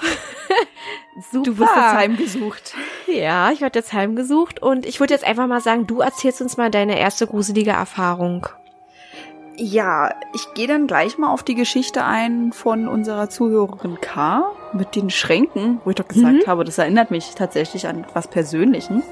super. 1.32 1.44
Du 1.44 1.58
wirst 1.58 1.76
jetzt 1.76 1.94
heimgesucht. 1.94 2.74
Ja, 3.06 3.52
ich 3.52 3.60
werde 3.60 3.80
jetzt 3.80 3.92
heimgesucht 3.92 4.62
und 4.62 4.86
ich 4.86 5.02
würde 5.02 5.14
jetzt 5.14 5.26
einfach 5.26 5.46
mal 5.46 5.60
sagen, 5.60 5.86
du 5.86 6.00
erzählst 6.00 6.42
uns 6.42 6.56
mal 6.56 6.72
deine 6.72 6.98
erste 6.98 7.28
gruselige 7.28 7.72
Erfahrung. 7.72 8.48
Ja, 9.58 10.14
ich 10.34 10.54
gehe 10.54 10.68
dann 10.68 10.88
gleich 10.88 11.18
mal 11.18 11.34
auf 11.34 11.44
die 11.44 11.56
Geschichte 11.56 12.06
ein 12.06 12.54
von 12.54 12.88
unserer 12.88 13.30
Zuhörerin 13.30 14.00
K. 14.00 14.50
mit 14.72 14.96
den 14.96 15.10
Schränken, 15.10 15.82
wo 15.84 15.90
ich 15.90 15.98
doch 15.98 16.08
gesagt 16.08 16.48
habe, 16.48 16.64
das 16.64 16.78
erinnert 16.78 17.12
mich 17.12 17.36
tatsächlich 17.36 17.88
an 17.88 18.06
was 18.14 18.30
Persönlichen. 18.30 19.04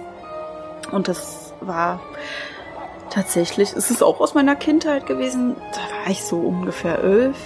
Und 0.91 1.09
das 1.09 1.53
war 1.59 1.99
tatsächlich, 3.15 3.71
es 3.73 3.89
ist 3.89 4.03
auch 4.03 4.19
aus 4.19 4.33
meiner 4.33 4.55
Kindheit 4.57 5.05
gewesen. 5.07 5.55
Da 5.71 5.79
war 5.79 6.11
ich 6.11 6.23
so 6.23 6.37
ungefähr 6.37 6.99
elf, 6.99 7.37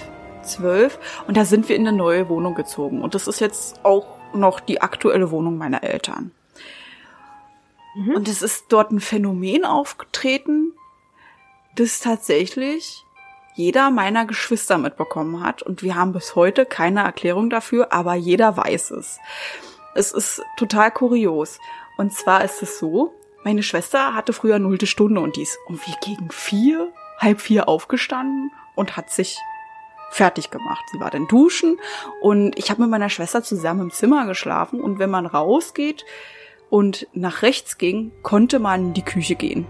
zwölf. 0.42 0.98
Und 1.28 1.36
da 1.36 1.44
sind 1.44 1.68
wir 1.68 1.76
in 1.76 1.86
eine 1.86 1.96
neue 1.96 2.28
Wohnung 2.28 2.54
gezogen. 2.54 3.02
Und 3.02 3.14
das 3.14 3.28
ist 3.28 3.40
jetzt 3.40 3.84
auch 3.84 4.06
noch 4.34 4.58
die 4.58 4.82
aktuelle 4.82 5.30
Wohnung 5.30 5.56
meiner 5.56 5.82
Eltern. 5.84 6.32
Und 8.14 8.28
es 8.28 8.42
ist 8.42 8.66
dort 8.68 8.92
ein 8.92 9.00
Phänomen 9.00 9.64
aufgetreten, 9.64 10.72
das 11.74 12.00
tatsächlich 12.00 13.04
jeder 13.54 13.90
meiner 13.90 14.26
Geschwister 14.26 14.78
mitbekommen 14.78 15.42
hat. 15.42 15.62
Und 15.62 15.82
wir 15.82 15.94
haben 15.94 16.12
bis 16.12 16.36
heute 16.36 16.66
keine 16.66 17.02
Erklärung 17.02 17.50
dafür, 17.50 17.92
aber 17.92 18.14
jeder 18.14 18.56
weiß 18.56 18.92
es. 18.92 19.18
Es 19.94 20.12
ist 20.12 20.42
total 20.56 20.90
kurios. 20.90 21.58
Und 21.96 22.12
zwar 22.12 22.44
ist 22.44 22.62
es 22.62 22.78
so, 22.78 23.12
meine 23.44 23.62
Schwester 23.62 24.14
hatte 24.14 24.32
früher 24.32 24.58
nullte 24.58 24.86
Stunde 24.86 25.20
und 25.20 25.36
die 25.36 25.42
ist 25.42 25.58
irgendwie 25.66 25.94
gegen 26.04 26.30
vier, 26.30 26.92
halb 27.18 27.40
vier 27.40 27.68
aufgestanden 27.68 28.50
und 28.74 28.96
hat 28.96 29.10
sich 29.10 29.38
fertig 30.10 30.50
gemacht. 30.50 30.84
Sie 30.92 31.00
war 31.00 31.10
dann 31.10 31.28
duschen 31.28 31.78
und 32.20 32.58
ich 32.58 32.70
habe 32.70 32.82
mit 32.82 32.90
meiner 32.90 33.08
Schwester 33.08 33.42
zusammen 33.42 33.80
im 33.82 33.90
Zimmer 33.90 34.26
geschlafen 34.26 34.80
und 34.80 34.98
wenn 34.98 35.10
man 35.10 35.26
rausgeht 35.26 36.04
und 36.68 37.06
nach 37.12 37.42
rechts 37.42 37.78
ging, 37.78 38.12
konnte 38.22 38.58
man 38.58 38.86
in 38.88 38.94
die 38.94 39.04
Küche 39.04 39.34
gehen. 39.34 39.66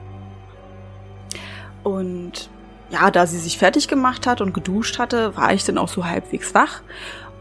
Und 1.83 2.51
ja, 2.91 3.11
da 3.11 3.27
sie 3.27 3.39
sich 3.39 3.59
fertig 3.59 3.89
gemacht 3.89 4.27
hat 4.27 4.41
und 4.41 4.53
geduscht 4.53 4.99
hatte, 4.99 5.37
war 5.37 5.53
ich 5.53 5.65
dann 5.65 5.79
auch 5.79 5.89
so 5.89 6.05
halbwegs 6.05 6.55
wach. 6.55 6.83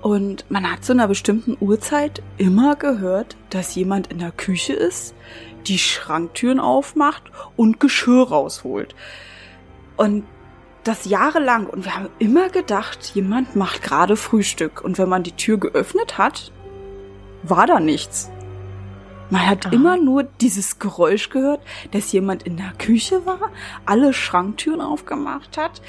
Und 0.02 0.50
man 0.50 0.72
hat 0.72 0.86
zu 0.86 0.94
einer 0.94 1.10
bestimmten 1.10 1.58
Uhrzeit 1.60 2.22
immer 2.38 2.78
gehört, 2.78 3.36
dass 3.50 3.76
jemand 3.76 4.08
in 4.08 4.20
der 4.20 4.32
Küche 4.32 4.74
ist, 4.74 5.14
die 5.70 5.80
Schranktüren 5.80 6.60
aufmacht 6.60 7.24
und 7.56 7.80
Geschirr 7.80 8.28
rausholt. 8.28 8.96
Und 9.96 10.26
das 10.84 11.06
jahrelang. 11.06 11.68
Und 11.68 11.86
wir 11.86 11.96
haben 11.96 12.10
immer 12.20 12.50
gedacht, 12.50 13.12
jemand 13.14 13.56
macht 13.56 13.84
gerade 13.84 14.16
Frühstück. 14.16 14.82
Und 14.82 14.98
wenn 14.98 15.10
man 15.10 15.24
die 15.24 15.34
Tür 15.34 15.58
geöffnet 15.58 16.18
hat, 16.18 16.52
war 17.44 17.68
da 17.68 17.80
nichts. 17.80 18.30
Man 19.30 19.48
hat 19.48 19.68
Aha. 19.68 19.74
immer 19.74 19.98
nur 19.98 20.24
dieses 20.24 20.80
Geräusch 20.80 21.30
gehört, 21.30 21.62
dass 21.92 22.12
jemand 22.12 22.44
in 22.44 22.58
der 22.58 22.74
Küche 22.78 23.26
war, 23.26 23.52
alle 23.86 24.14
Schranktüren 24.14 24.82
aufgemacht 24.82 25.58
hat, 25.58 25.82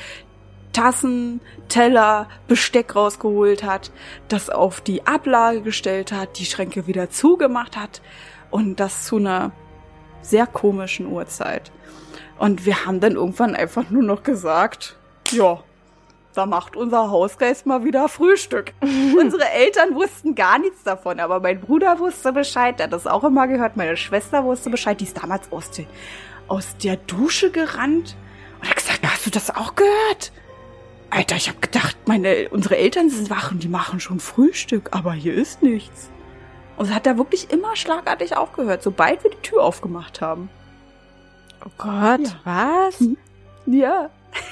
Tassen, 0.72 1.40
Teller, 1.68 2.28
Besteck 2.46 2.94
rausgeholt 2.94 3.64
hat, 3.64 3.90
das 4.28 4.50
auf 4.50 4.80
die 4.80 5.06
Ablage 5.06 5.62
gestellt 5.62 6.12
hat, 6.12 6.38
die 6.38 6.44
Schränke 6.44 6.86
wieder 6.86 7.10
zugemacht 7.10 7.76
hat 7.76 8.02
und 8.50 8.78
das 8.78 9.04
zu 9.06 9.16
einer 9.16 9.52
sehr 10.22 10.46
komischen 10.46 11.06
Uhrzeit. 11.06 11.70
Und 12.38 12.64
wir 12.64 12.86
haben 12.86 13.00
dann 13.00 13.16
irgendwann 13.16 13.54
einfach 13.54 13.90
nur 13.90 14.02
noch 14.02 14.22
gesagt, 14.22 14.96
ja, 15.30 15.62
da 16.34 16.46
macht 16.46 16.76
unser 16.76 17.10
Hausgeist 17.10 17.66
mal 17.66 17.84
wieder 17.84 18.08
Frühstück. 18.08 18.72
Unsere 19.18 19.50
Eltern 19.50 19.94
wussten 19.94 20.34
gar 20.34 20.58
nichts 20.58 20.82
davon, 20.84 21.20
aber 21.20 21.40
mein 21.40 21.60
Bruder 21.60 21.98
wusste 21.98 22.32
Bescheid, 22.32 22.78
der 22.78 22.84
hat 22.84 22.92
das 22.92 23.06
auch 23.06 23.24
immer 23.24 23.48
gehört, 23.48 23.76
meine 23.76 23.96
Schwester 23.96 24.44
wusste 24.44 24.70
Bescheid, 24.70 25.00
die 25.00 25.04
ist 25.04 25.20
damals 25.22 25.50
aus, 25.52 25.70
den, 25.70 25.86
aus 26.48 26.76
der 26.82 26.96
Dusche 26.96 27.50
gerannt 27.50 28.16
und 28.60 28.68
hat 28.68 28.76
gesagt, 28.76 29.00
hast 29.04 29.26
du 29.26 29.30
das 29.30 29.54
auch 29.54 29.74
gehört? 29.74 30.32
Alter, 31.10 31.34
ich 31.34 31.48
hab 31.48 31.60
gedacht, 31.60 31.96
meine, 32.06 32.48
unsere 32.50 32.76
Eltern 32.76 33.10
sind 33.10 33.30
wach 33.30 33.50
und 33.50 33.64
die 33.64 33.68
machen 33.68 33.98
schon 33.98 34.20
Frühstück, 34.20 34.90
aber 34.92 35.12
hier 35.12 35.34
ist 35.34 35.62
nichts. 35.62 36.10
Und 36.80 36.86
es 36.88 36.94
hat 36.94 37.04
da 37.04 37.18
wirklich 37.18 37.50
immer 37.50 37.76
schlagartig 37.76 38.38
aufgehört, 38.38 38.82
sobald 38.82 39.22
wir 39.22 39.30
die 39.30 39.36
Tür 39.42 39.62
aufgemacht 39.62 40.22
haben. 40.22 40.48
Oh 41.62 41.68
Gott, 41.76 42.20
Ja. 42.22 42.40
was? 42.44 43.04
Ja. 43.66 44.08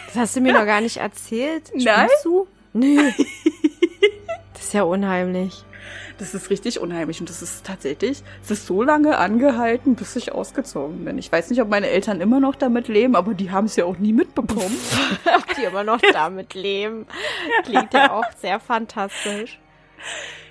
Das 0.09 0.14
hast 0.16 0.37
du 0.37 0.43
mir 0.43 0.53
noch 0.53 0.66
gar 0.66 0.83
nicht 0.83 0.99
erzählt. 0.99 1.70
Nein? 1.74 2.07
Spinnst 2.09 2.24
du? 2.26 2.47
Nö. 2.74 3.11
Das 4.53 4.62
ist 4.62 4.74
ja 4.74 4.83
unheimlich. 4.83 5.64
Das 6.18 6.35
ist 6.35 6.51
richtig 6.51 6.81
unheimlich 6.81 7.18
und 7.20 7.31
das 7.31 7.41
ist 7.41 7.64
tatsächlich, 7.64 8.22
es 8.45 8.51
ist 8.51 8.66
so 8.66 8.83
lange 8.83 9.16
angehalten, 9.16 9.95
bis 9.95 10.14
ich 10.14 10.31
ausgezogen 10.33 11.07
bin. 11.07 11.16
Ich 11.16 11.33
weiß 11.33 11.49
nicht, 11.49 11.62
ob 11.62 11.70
meine 11.70 11.89
Eltern 11.89 12.20
immer 12.20 12.41
noch 12.41 12.57
damit 12.57 12.89
leben, 12.89 13.16
aber 13.16 13.33
die 13.33 13.51
haben 13.53 13.64
es 13.64 13.76
ja 13.76 13.87
auch 13.87 13.97
nie 13.97 14.12
mitbekommen. 14.12 14.76
Ob 15.35 15.57
die 15.57 15.62
immer 15.62 15.83
noch 15.85 16.01
damit 16.12 16.53
leben. 16.53 17.07
Klingt 17.64 17.95
ja 17.95 18.12
auch 18.12 18.24
sehr 18.39 18.61
fantastisch. 18.61 19.59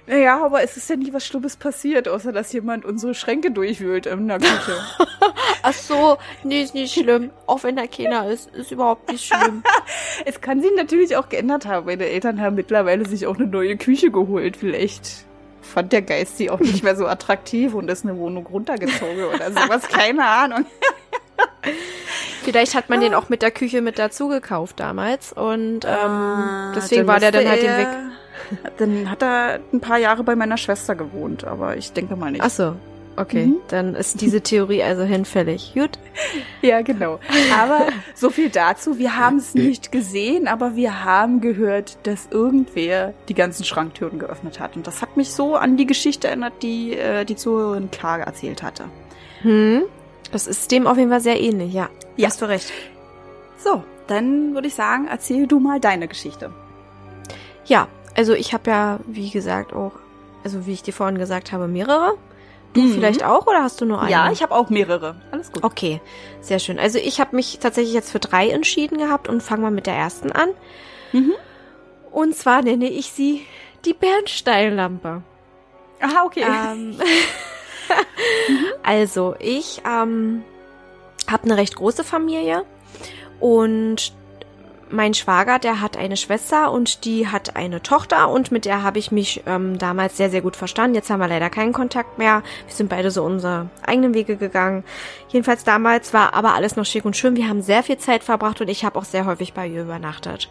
Naja, 0.07 0.41
aber 0.43 0.63
es 0.63 0.77
ist 0.77 0.89
ja 0.89 0.95
nie 0.95 1.11
was 1.11 1.25
Schlimmes 1.25 1.57
passiert, 1.57 2.07
außer 2.07 2.31
dass 2.31 2.53
jemand 2.53 2.85
unsere 2.85 3.13
Schränke 3.13 3.51
durchwühlt 3.51 4.05
in 4.05 4.29
der 4.29 4.37
Küche. 4.37 4.77
Ach 5.61 5.73
so, 5.73 6.17
nee, 6.43 6.61
ist 6.61 6.73
nicht 6.73 6.93
schlimm. 6.93 7.31
Auch 7.45 7.63
wenn 7.63 7.75
da 7.75 7.87
keiner 7.87 8.29
ist, 8.29 8.49
ist 8.55 8.71
überhaupt 8.71 9.11
nicht 9.11 9.25
schlimm. 9.25 9.63
es 10.25 10.39
kann 10.39 10.61
sich 10.61 10.71
natürlich 10.77 11.17
auch 11.17 11.27
geändert 11.27 11.65
haben. 11.65 11.87
Meine 11.87 12.05
Eltern 12.05 12.39
haben 12.39 12.55
mittlerweile 12.55 13.05
sich 13.05 13.27
auch 13.27 13.35
eine 13.35 13.47
neue 13.47 13.75
Küche 13.75 14.09
geholt. 14.09 14.55
Vielleicht 14.55 15.25
fand 15.61 15.91
der 15.91 16.01
Geist 16.01 16.37
sie 16.37 16.49
auch 16.49 16.59
nicht 16.59 16.83
mehr 16.83 16.95
so 16.95 17.05
attraktiv 17.05 17.73
und 17.73 17.89
ist 17.89 18.05
eine 18.05 18.17
Wohnung 18.17 18.47
runtergezogen 18.47 19.25
oder 19.25 19.51
sowas. 19.51 19.87
Keine 19.89 20.25
Ahnung. 20.25 20.65
Vielleicht 22.43 22.75
hat 22.75 22.89
man 22.89 23.01
den 23.01 23.13
auch 23.13 23.27
mit 23.27 23.41
der 23.41 23.51
Küche 23.51 23.81
mit 23.81 23.99
dazu 23.99 24.29
gekauft 24.29 24.79
damals 24.79 25.33
und 25.33 25.83
ähm, 25.83 25.91
ah, 25.91 26.71
deswegen 26.73 27.05
war 27.07 27.19
der 27.19 27.33
dann 27.33 27.49
halt 27.49 27.61
den 27.61 27.77
weg. 27.77 27.87
Dann 28.77 29.09
hat 29.09 29.21
er 29.23 29.59
ein 29.73 29.79
paar 29.79 29.97
Jahre 29.97 30.23
bei 30.23 30.35
meiner 30.35 30.57
Schwester 30.57 30.95
gewohnt, 30.95 31.43
aber 31.43 31.77
ich 31.77 31.93
denke 31.93 32.15
mal 32.15 32.31
nicht. 32.31 32.43
Ach 32.43 32.49
so. 32.49 32.75
Okay, 33.19 33.47
mhm. 33.47 33.55
dann 33.69 33.95
ist 33.95 34.21
diese 34.21 34.41
Theorie 34.41 34.83
also 34.83 35.01
hinfällig. 35.01 35.71
Gut. 35.73 35.97
Ja, 36.61 36.83
genau. 36.83 37.19
Aber 37.59 37.87
so 38.13 38.29
viel 38.29 38.51
dazu. 38.51 38.99
Wir 38.99 39.17
haben 39.17 39.37
es 39.37 39.55
nicht 39.55 39.91
gesehen, 39.91 40.47
aber 40.47 40.75
wir 40.75 41.03
haben 41.03 41.41
gehört, 41.41 41.97
dass 42.03 42.27
irgendwer 42.29 43.15
die 43.27 43.33
ganzen 43.33 43.63
Schranktüren 43.63 44.19
geöffnet 44.19 44.59
hat. 44.59 44.75
Und 44.75 44.85
das 44.85 45.01
hat 45.01 45.17
mich 45.17 45.31
so 45.31 45.55
an 45.55 45.77
die 45.77 45.87
Geschichte 45.87 46.27
erinnert, 46.27 46.61
die 46.61 46.93
äh, 46.93 47.25
die 47.25 47.35
Zuhörerin 47.35 47.89
Klage 47.89 48.23
erzählt 48.23 48.61
hatte. 48.61 48.85
Hm. 49.41 49.83
Das 50.31 50.45
ist 50.45 50.71
dem 50.71 50.85
auf 50.85 50.97
jeden 50.97 51.09
Fall 51.09 51.21
sehr 51.21 51.41
ähnlich, 51.41 51.73
ja. 51.73 51.89
ja. 52.17 52.27
Hast 52.27 52.41
du 52.43 52.45
recht. 52.45 52.71
So, 53.57 53.83
dann 54.05 54.53
würde 54.53 54.67
ich 54.67 54.75
sagen, 54.75 55.07
erzähl 55.09 55.47
du 55.47 55.59
mal 55.59 55.79
deine 55.79 56.07
Geschichte. 56.07 56.51
Ja, 57.65 57.87
also 58.17 58.33
ich 58.33 58.53
habe 58.53 58.69
ja, 58.69 58.99
wie 59.05 59.29
gesagt, 59.29 59.71
auch, 59.73 59.93
also 60.43 60.65
wie 60.65 60.73
ich 60.73 60.83
dir 60.83 60.93
vorhin 60.93 61.17
gesagt 61.17 61.51
habe, 61.51 61.67
mehrere. 61.67 62.17
Du 62.73 62.81
mhm. 62.81 62.93
vielleicht 62.93 63.23
auch 63.23 63.47
oder 63.47 63.63
hast 63.63 63.79
du 63.79 63.85
nur 63.85 64.01
eine? 64.01 64.11
Ja, 64.11 64.31
ich 64.31 64.41
habe 64.41 64.53
auch 64.53 64.69
mehrere. 64.69 65.15
Alles 65.31 65.51
gut. 65.51 65.63
Okay, 65.63 66.01
sehr 66.41 66.59
schön. 66.59 66.79
Also 66.79 66.99
ich 66.99 67.19
habe 67.19 67.35
mich 67.35 67.59
tatsächlich 67.59 67.93
jetzt 67.93 68.11
für 68.11 68.19
drei 68.19 68.49
entschieden 68.49 68.97
gehabt 68.97 69.29
und 69.29 69.41
fange 69.41 69.61
mal 69.61 69.71
mit 69.71 69.85
der 69.85 69.95
ersten 69.95 70.31
an. 70.31 70.49
Mhm. 71.13 71.33
Und 72.11 72.35
zwar 72.35 72.61
nenne 72.61 72.89
ich 72.89 73.11
sie 73.11 73.45
die 73.85 73.93
Bernsteinlampe. 73.93 75.21
Aha, 76.01 76.23
okay. 76.25 76.43
Ähm, 76.43 76.97
also 78.83 79.35
ich 79.39 79.81
ähm, 79.85 80.43
habe 81.29 81.43
eine 81.43 81.57
recht 81.57 81.75
große 81.75 82.03
Familie 82.03 82.65
und 83.39 84.13
mein 84.89 85.13
Schwager, 85.13 85.59
der 85.59 85.81
hat 85.81 85.97
eine 85.97 86.17
Schwester 86.17 86.71
und 86.71 87.05
die 87.05 87.27
hat 87.27 87.55
eine 87.55 87.81
Tochter 87.81 88.29
und 88.29 88.51
mit 88.51 88.65
der 88.65 88.83
habe 88.83 88.99
ich 88.99 89.11
mich 89.11 89.43
ähm, 89.45 89.77
damals 89.77 90.17
sehr, 90.17 90.29
sehr 90.29 90.41
gut 90.41 90.55
verstanden. 90.55 90.95
Jetzt 90.95 91.09
haben 91.09 91.19
wir 91.19 91.27
leider 91.27 91.49
keinen 91.49 91.73
Kontakt 91.73 92.17
mehr. 92.17 92.43
Wir 92.65 92.75
sind 92.75 92.89
beide 92.89 93.11
so 93.11 93.23
unsere 93.23 93.69
eigenen 93.85 94.13
Wege 94.13 94.37
gegangen. 94.37 94.83
Jedenfalls 95.29 95.63
damals 95.63 96.13
war 96.13 96.33
aber 96.33 96.53
alles 96.53 96.75
noch 96.75 96.85
schick 96.85 97.05
und 97.05 97.17
schön. 97.17 97.35
Wir 97.35 97.47
haben 97.47 97.61
sehr 97.61 97.83
viel 97.83 97.97
Zeit 97.97 98.23
verbracht 98.23 98.61
und 98.61 98.69
ich 98.69 98.85
habe 98.85 98.97
auch 98.97 99.05
sehr 99.05 99.25
häufig 99.25 99.53
bei 99.53 99.67
ihr 99.67 99.83
übernachtet. 99.83 100.49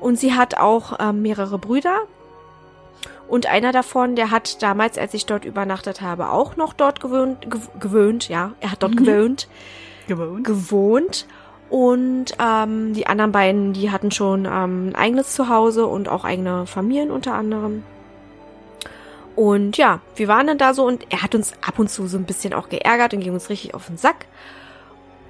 Und 0.00 0.18
sie 0.18 0.34
hat 0.34 0.56
auch 0.58 0.98
ähm, 1.00 1.22
mehrere 1.22 1.58
Brüder. 1.58 2.02
Und 3.28 3.46
einer 3.46 3.72
davon, 3.72 4.16
der 4.16 4.30
hat 4.30 4.62
damals, 4.62 4.96
als 4.96 5.12
ich 5.12 5.26
dort 5.26 5.44
übernachtet 5.44 6.00
habe, 6.00 6.30
auch 6.30 6.56
noch 6.56 6.72
dort 6.72 7.00
gewöhnt, 7.00 7.46
gewöhnt, 7.78 8.28
ja, 8.28 8.52
er 8.60 8.72
hat 8.72 8.82
dort 8.82 8.92
mhm. 8.92 9.04
gewöhnt. 9.04 9.48
Gewohnt. 10.06 10.44
Gewohnt. 10.44 11.26
Und 11.70 12.34
ähm, 12.40 12.94
die 12.94 13.06
anderen 13.06 13.32
beiden, 13.32 13.72
die 13.74 13.90
hatten 13.90 14.10
schon 14.10 14.46
ähm, 14.46 14.90
ein 14.90 14.94
eigenes 14.94 15.34
Zuhause 15.34 15.86
und 15.86 16.08
auch 16.08 16.24
eigene 16.24 16.66
Familien 16.66 17.10
unter 17.10 17.34
anderem. 17.34 17.84
Und 19.36 19.76
ja, 19.76 20.00
wir 20.16 20.28
waren 20.28 20.46
dann 20.46 20.58
da 20.58 20.74
so 20.74 20.84
und 20.84 21.06
er 21.10 21.22
hat 21.22 21.34
uns 21.34 21.52
ab 21.60 21.78
und 21.78 21.88
zu 21.88 22.08
so 22.08 22.16
ein 22.16 22.24
bisschen 22.24 22.54
auch 22.54 22.68
geärgert 22.68 23.14
und 23.14 23.20
ging 23.20 23.34
uns 23.34 23.50
richtig 23.50 23.74
auf 23.74 23.86
den 23.86 23.96
Sack. 23.96 24.26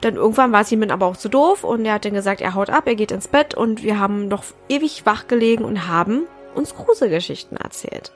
Dann 0.00 0.14
irgendwann 0.14 0.52
war 0.52 0.60
es 0.60 0.72
ihm 0.72 0.82
aber 0.90 1.06
auch 1.06 1.16
zu 1.16 1.28
doof 1.28 1.64
und 1.64 1.84
er 1.84 1.94
hat 1.94 2.04
dann 2.04 2.14
gesagt, 2.14 2.40
er 2.40 2.54
haut 2.54 2.70
ab, 2.70 2.86
er 2.86 2.94
geht 2.94 3.10
ins 3.10 3.28
Bett 3.28 3.54
und 3.54 3.82
wir 3.82 3.98
haben 3.98 4.28
noch 4.28 4.44
ewig 4.68 5.04
wach 5.04 5.26
gelegen 5.26 5.64
und 5.64 5.88
haben 5.88 6.22
uns 6.54 6.74
Gruselgeschichten 6.74 7.56
erzählt. 7.56 8.12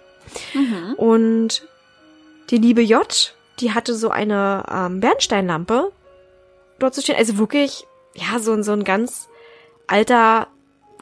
Mhm. 0.55 0.95
Und 0.95 1.69
die 2.51 2.59
liebe 2.59 2.83
J, 2.83 3.35
die 3.59 3.73
hatte 3.73 3.95
so 3.95 4.11
eine 4.11 4.65
ähm, 4.73 5.01
Bernsteinlampe 5.01 5.93
dort 6.79 6.95
zu 6.95 7.03
stehen. 7.03 7.17
Also 7.17 7.37
wirklich 7.37 7.87
ja, 8.15 8.39
so, 8.39 8.61
so 8.63 8.73
ein 8.73 8.85
ganz 8.85 9.29
alter, 9.87 10.49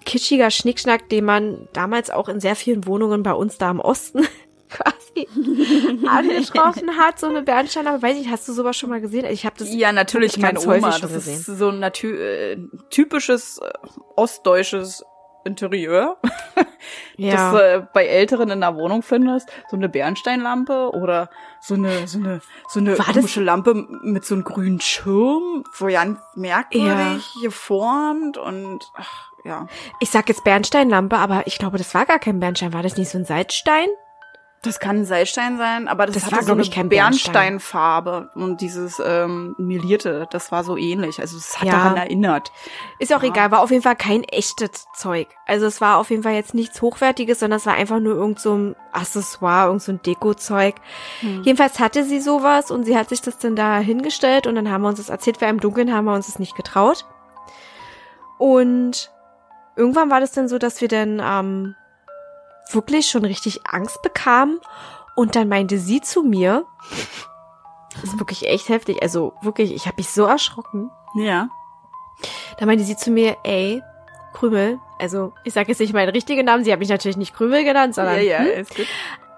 kitschiger 0.05 0.51
Schnickschnack, 0.51 1.09
den 1.09 1.25
man 1.25 1.69
damals 1.73 2.11
auch 2.11 2.29
in 2.29 2.41
sehr 2.41 2.57
vielen 2.57 2.87
Wohnungen 2.87 3.23
bei 3.23 3.33
uns 3.33 3.59
da 3.59 3.71
im 3.71 3.81
Osten 3.81 4.27
quasi 4.69 5.29
angetroffen 6.07 6.97
hat, 6.97 7.19
so 7.19 7.27
eine 7.27 7.43
Bernstein, 7.43 7.87
aber 7.87 8.01
weiß 8.01 8.17
ich, 8.19 8.29
hast 8.29 8.49
du 8.49 8.53
sowas 8.53 8.77
schon 8.77 8.91
mal 8.91 9.01
gesehen? 9.01 9.27
Ich 9.27 9.45
habe 9.45 9.57
das 9.59 9.73
Ja, 9.75 9.93
natürlich 9.93 10.39
meine 10.39 10.61
Oma, 10.61 10.91
das 10.99 11.13
gesehen. 11.13 11.39
ist 11.39 11.47
so 11.47 11.69
ein 11.69 11.83
äh, 11.83 12.57
typisches 12.91 13.59
äh, 13.59 13.71
ostdeutsches 14.17 15.05
Interieur, 15.45 16.19
ja. 17.17 17.53
das 17.53 17.61
äh, 17.61 17.83
bei 17.93 18.07
Älteren 18.07 18.51
in 18.51 18.61
der 18.61 18.75
Wohnung 18.77 19.03
findest, 19.03 19.51
so 19.71 19.77
eine 19.77 19.89
Bernsteinlampe 19.89 20.91
oder 20.93 21.31
so 21.61 21.75
eine 21.75 22.07
so 22.07 22.19
eine 22.19 22.41
so 22.69 22.81
eine 22.81 22.99
War 22.99 23.07
komische 23.07 23.43
Lampe 23.43 23.75
mit 23.75 24.25
so 24.25 24.35
einem 24.35 24.45
grünen 24.45 24.81
Schirm, 24.81 25.65
so 25.73 25.87
ganz 25.87 26.19
merkwürdig 26.35 27.35
ja. 27.35 27.43
geformt 27.43 28.39
und 28.39 28.91
ach, 28.97 29.31
ja. 29.45 29.67
Ich 30.01 30.11
sag 30.11 30.29
jetzt 30.29 30.45
Bernsteinlampe, 30.45 31.17
aber 31.17 31.47
ich 31.47 31.59
glaube, 31.59 31.79
das 31.79 31.95
war 31.95 32.07
gar 32.07 32.19
kein 32.19 32.41
Bernstein. 32.41 32.73
War 32.73 32.83
das 32.83 32.97
nicht 32.97 33.11
so 33.11 33.19
ein 33.19 33.25
Salzstein? 33.25 33.89
Das 34.63 34.79
kann 34.79 34.99
ein 34.99 35.05
Seilstein 35.07 35.57
sein, 35.57 35.89
aber 35.89 36.05
das, 36.05 36.17
das 36.17 36.33
war, 36.33 36.43
so 36.43 36.53
eine 36.53 36.89
Bernsteinfarbe 36.89 38.29
und 38.35 38.61
dieses 38.61 39.01
ähm, 39.03 39.55
melierte, 39.57 40.27
das 40.31 40.53
war 40.53 40.65
so 40.65 40.77
ähnlich. 40.77 41.19
Also 41.19 41.39
es 41.39 41.59
hat 41.59 41.67
ja. 41.67 41.73
daran 41.73 41.97
erinnert. 41.97 42.53
Ist 42.99 43.15
auch 43.15 43.23
ja. 43.23 43.31
egal, 43.31 43.51
war 43.53 43.63
auf 43.63 43.71
jeden 43.71 43.83
Fall 43.83 43.97
kein 43.97 44.23
echtes 44.25 44.87
Zeug. 44.95 45.29
Also 45.47 45.65
es 45.65 45.81
war 45.81 45.97
auf 45.97 46.11
jeden 46.11 46.23
Fall 46.25 46.35
jetzt 46.35 46.53
nichts 46.53 46.83
Hochwertiges, 46.83 47.41
sondern 47.41 47.57
es 47.57 47.65
war 47.65 47.73
einfach 47.73 48.01
nur 48.01 48.15
irgend 48.15 48.39
so 48.39 48.55
ein 48.55 48.77
Accessoire, 48.93 49.69
irgend 49.69 49.83
so 49.83 49.93
ein 49.93 50.03
Deko-Zeug. 50.03 50.75
Hm. 51.21 51.43
Jedenfalls 51.43 51.81
hatte 51.81 52.05
sie 52.05 52.21
sowas 52.21 52.71
und 52.71 52.85
sie 52.85 52.99
hat 52.99 53.09
sich 53.09 53.23
das 53.23 53.39
dann 53.39 53.57
da 53.57 53.79
hingestellt 53.79 54.47
und 54.47 54.57
dann 54.57 54.71
haben 54.71 54.83
wir 54.83 54.89
uns 54.89 54.99
das 54.99 55.09
erzählt, 55.09 55.41
weil 55.41 55.49
im 55.49 55.61
Dunkeln 55.61 55.91
haben 55.91 56.05
wir 56.05 56.13
uns 56.13 56.27
das 56.27 56.39
nicht 56.39 56.55
getraut. 56.55 57.07
Und 58.37 59.11
irgendwann 59.75 60.11
war 60.11 60.21
das 60.21 60.33
dann 60.33 60.49
so, 60.49 60.59
dass 60.59 60.83
wir 60.83 60.89
dann 60.89 61.23
ähm, 61.25 61.77
wirklich 62.75 63.09
schon 63.09 63.25
richtig 63.25 63.61
Angst 63.67 64.03
bekam. 64.03 64.61
Und 65.17 65.37
dann 65.37 65.49
meinte 65.49 65.79
sie 65.79 66.01
zu 66.01 66.23
mir, 66.23 66.67
das 67.95 68.05
ist 68.05 68.19
wirklich 68.19 68.47
echt 68.47 68.69
heftig, 68.69 69.03
also 69.03 69.35
wirklich, 69.43 69.75
ich 69.75 69.87
habe 69.87 69.97
mich 69.99 70.09
so 70.09 70.25
erschrocken. 70.25 70.91
Ja. 71.15 71.49
Da 72.59 72.67
meinte 72.67 72.85
sie 72.85 72.97
zu 72.97 73.11
mir, 73.11 73.37
ey, 73.43 73.83
Krümel, 74.33 74.79
also 74.99 75.33
ich 75.45 75.53
sage 75.53 75.69
jetzt 75.69 75.81
nicht 75.81 75.93
meinen 75.93 76.11
richtigen 76.11 76.47
Namen, 76.47 76.65
sie 76.65 76.73
hat 76.73 76.79
mich 76.79 76.89
natürlich 76.89 77.17
nicht 77.17 77.35
Krümel 77.35 77.65
genannt, 77.65 77.95
sondern 77.95 78.17
ja, 78.17 78.43
ja, 78.43 78.57
hm, 78.57 78.67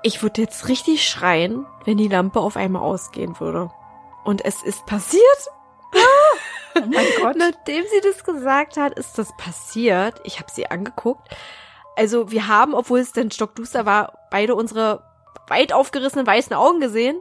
ich 0.02 0.22
würde 0.22 0.42
jetzt 0.42 0.68
richtig 0.68 1.08
schreien, 1.08 1.66
wenn 1.84 1.96
die 1.96 2.08
Lampe 2.08 2.40
auf 2.40 2.56
einmal 2.56 2.82
ausgehen 2.82 3.38
würde. 3.40 3.70
Und 4.24 4.44
es 4.44 4.62
ist 4.62 4.84
passiert. 4.86 5.22
Oh 5.94 6.80
mein 6.80 7.06
Gott. 7.20 7.36
Nachdem 7.36 7.84
sie 7.84 8.00
das 8.02 8.24
gesagt 8.24 8.76
hat, 8.76 8.98
ist 8.98 9.18
das 9.18 9.36
passiert. 9.36 10.20
Ich 10.24 10.38
habe 10.38 10.50
sie 10.50 10.70
angeguckt 10.70 11.28
also 11.96 12.30
wir 12.30 12.48
haben, 12.48 12.74
obwohl 12.74 13.00
es 13.00 13.12
dann 13.12 13.30
stockduster 13.30 13.86
war, 13.86 14.12
beide 14.30 14.54
unsere 14.54 15.02
weit 15.48 15.72
aufgerissenen 15.72 16.26
weißen 16.26 16.54
Augen 16.54 16.80
gesehen. 16.80 17.20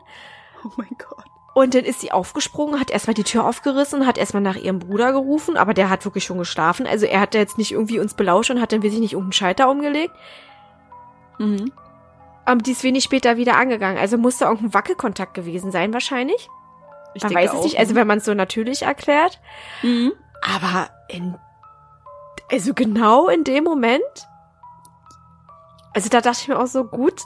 Oh 0.64 0.70
mein 0.78 0.96
Gott. 0.98 1.26
Und 1.54 1.76
dann 1.76 1.84
ist 1.84 2.00
sie 2.00 2.12
aufgesprungen, 2.12 2.80
hat 2.80 2.92
erstmal 2.92 3.14
die 3.14 3.26
Tür 3.26 3.46
aufgerissen, 3.46 4.08
hat 4.08 4.18
erstmal 4.18 4.42
nach 4.42 4.56
ihrem 4.56 4.80
Bruder 4.80 5.12
gerufen, 5.12 5.58
aber 5.58 5.74
der 5.74 5.90
hat 5.90 6.06
wirklich 6.06 6.24
schon 6.24 6.38
geschlafen. 6.38 6.88
Also 6.88 7.06
er 7.06 7.20
hat 7.20 7.34
jetzt 7.34 7.58
nicht 7.58 7.74
irgendwie 7.74 8.00
uns 8.00 8.14
belauscht 8.14 8.52
und 8.52 8.62
hat 8.62 8.72
dann 8.72 8.84
wirklich 8.84 9.02
nicht 9.02 9.14
irgendeinen 9.14 9.34
Schalter 9.34 9.70
umgelegt. 9.70 10.14
Mhm. 11.40 11.74
Aber 12.46 12.62
die 12.62 12.72
ist 12.72 12.84
wenig 12.84 13.04
später 13.04 13.36
wieder 13.36 13.58
angegangen. 13.58 13.98
Also 13.98 14.18
musste 14.18 14.46
irgendein 14.46 14.74
Wackelkontakt 14.74 15.34
gewesen 15.34 15.72
sein, 15.72 15.94
wahrscheinlich. 15.94 16.50
Ich 17.14 17.24
Man 17.24 17.34
weiß 17.34 17.54
es 17.54 17.64
nicht, 17.64 17.80
also 17.80 17.96
wenn 17.96 18.08
man 18.08 18.20
es 18.20 18.26
so 18.26 18.34
natürlich 18.34 18.84
erklärt. 18.84 19.42
Mhm. 19.82 20.14
Aber 20.42 20.90
in, 21.10 21.38
also 22.50 22.74
genau 22.74 23.28
in 23.28 23.44
dem 23.44 23.66
Moment 23.66 24.02
also 25.94 26.10
da 26.10 26.22
dachte 26.22 26.40
ich 26.42 26.48
mir 26.48 26.60
auch 26.60 26.68
so, 26.68 26.84
gut. 26.86 27.26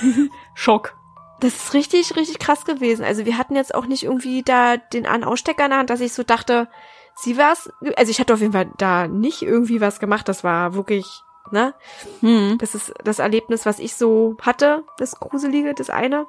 Schock. 0.54 0.96
Das 1.40 1.54
ist 1.54 1.74
richtig, 1.74 2.16
richtig 2.16 2.38
krass 2.38 2.64
gewesen. 2.64 3.04
Also 3.04 3.26
wir 3.26 3.36
hatten 3.36 3.56
jetzt 3.56 3.74
auch 3.74 3.86
nicht 3.86 4.04
irgendwie 4.04 4.42
da 4.42 4.78
den 4.78 5.06
An-Ausstecker 5.06 5.64
in 5.64 5.70
der 5.70 5.78
Hand, 5.80 5.90
dass 5.90 6.00
ich 6.00 6.14
so 6.14 6.22
dachte, 6.22 6.68
sie 7.14 7.36
war's. 7.36 7.70
Also 7.96 8.10
ich 8.10 8.20
hatte 8.20 8.32
auf 8.32 8.40
jeden 8.40 8.54
Fall 8.54 8.70
da 8.78 9.06
nicht 9.06 9.42
irgendwie 9.42 9.80
was 9.80 10.00
gemacht. 10.00 10.28
Das 10.28 10.44
war 10.44 10.74
wirklich, 10.74 11.06
ne? 11.50 11.74
Hm. 12.20 12.56
Das 12.58 12.74
ist 12.74 12.94
das 13.04 13.18
Erlebnis, 13.18 13.66
was 13.66 13.78
ich 13.78 13.94
so 13.96 14.36
hatte, 14.40 14.84
das 14.96 15.20
Gruselige, 15.20 15.74
das 15.74 15.90
eine. 15.90 16.26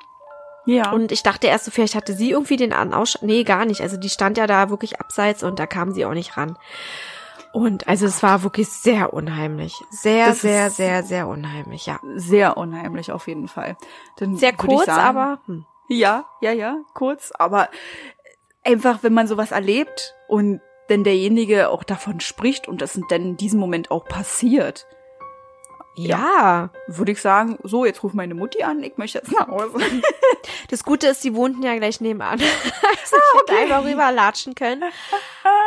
Ja. 0.66 0.92
Und 0.92 1.14
ich 1.14 1.24
dachte 1.24 1.48
erst 1.48 1.64
so, 1.64 1.72
vielleicht 1.72 1.96
hatte 1.96 2.12
sie 2.12 2.32
irgendwie 2.32 2.58
den 2.58 2.74
An-Ausstecker. 2.74 3.26
Nee, 3.26 3.44
gar 3.46 3.64
nicht. 3.64 3.80
Also 3.80 3.96
die 3.96 4.10
stand 4.10 4.38
ja 4.38 4.48
da 4.48 4.70
wirklich 4.70 5.00
abseits 5.00 5.42
und 5.42 5.60
da 5.60 5.66
kam 5.68 5.94
sie 5.94 6.06
auch 6.06 6.14
nicht 6.14 6.36
ran. 6.36 6.58
Und 7.58 7.88
also 7.88 8.06
es 8.06 8.22
war 8.22 8.44
wirklich 8.44 8.70
sehr 8.70 9.14
unheimlich. 9.14 9.74
Sehr, 9.90 10.28
Das 10.28 10.42
sehr, 10.42 10.70
sehr, 10.70 11.02
sehr 11.02 11.28
unheimlich, 11.28 11.88
ja. 11.88 12.00
Sehr 12.16 12.56
unheimlich 12.56 13.12
auf 13.12 13.28
jeden 13.28 13.48
Fall. 13.48 13.78
Dann 14.18 14.36
Sehr 14.36 14.54
kurz, 14.54 14.86
sagen- 14.86 15.02
aber 15.02 15.40
hm. 15.48 15.66
Ja, 15.90 16.26
ja, 16.42 16.52
ja, 16.52 16.78
kurz, 16.94 17.32
aber 17.36 17.70
einfach, 18.64 19.00
wenn 19.02 19.14
man 19.14 19.26
sowas 19.28 19.52
erlebt 19.52 20.14
und 20.28 20.62
wenn 20.88 21.04
derjenige 21.04 21.70
auch 21.70 21.84
davon 21.84 22.20
spricht 22.20 22.68
und 22.68 22.82
das 22.84 23.00
dann 23.10 23.22
in 23.22 23.38
diesem 23.38 23.60
Moment 23.60 23.90
auch 23.90 24.06
passiert, 24.06 24.86
ja. 26.06 26.70
würde 26.88 27.12
ich 27.12 27.22
sagen, 27.22 27.58
so, 27.64 27.86
jetzt 27.86 28.04
ruf 28.04 28.14
meine 28.14 28.36
Mutti 28.36 28.64
an, 28.64 28.84
ich 28.84 28.98
möchte 28.98 29.18
jetzt 29.20 29.32
nach 29.32 29.48
Hause. 29.48 29.78
Das 30.70 30.84
Gute 30.84 31.08
ist, 31.08 31.22
sie 31.22 31.36
wohnten 31.36 31.64
ja 31.64 31.76
gleich 31.76 32.02
nebenan. 32.02 32.40
Also 33.10 33.16
ich 33.16 33.40
hätte 33.40 33.62
einfach 33.62 33.86
rüberlatschen 33.86 34.54
können. 34.54 34.84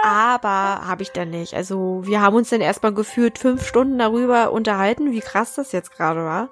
Aber 0.04 0.86
habe 0.86 1.02
ich 1.02 1.10
dann 1.10 1.30
nicht. 1.30 1.54
Also 1.54 2.02
wir 2.04 2.20
haben 2.20 2.36
uns 2.36 2.50
dann 2.50 2.60
erstmal 2.60 2.92
gefühlt 2.92 3.38
fünf 3.38 3.66
Stunden 3.66 3.98
darüber 3.98 4.52
unterhalten, 4.52 5.12
wie 5.12 5.20
krass 5.20 5.54
das 5.54 5.72
jetzt 5.72 5.96
gerade 5.96 6.20
war. 6.20 6.50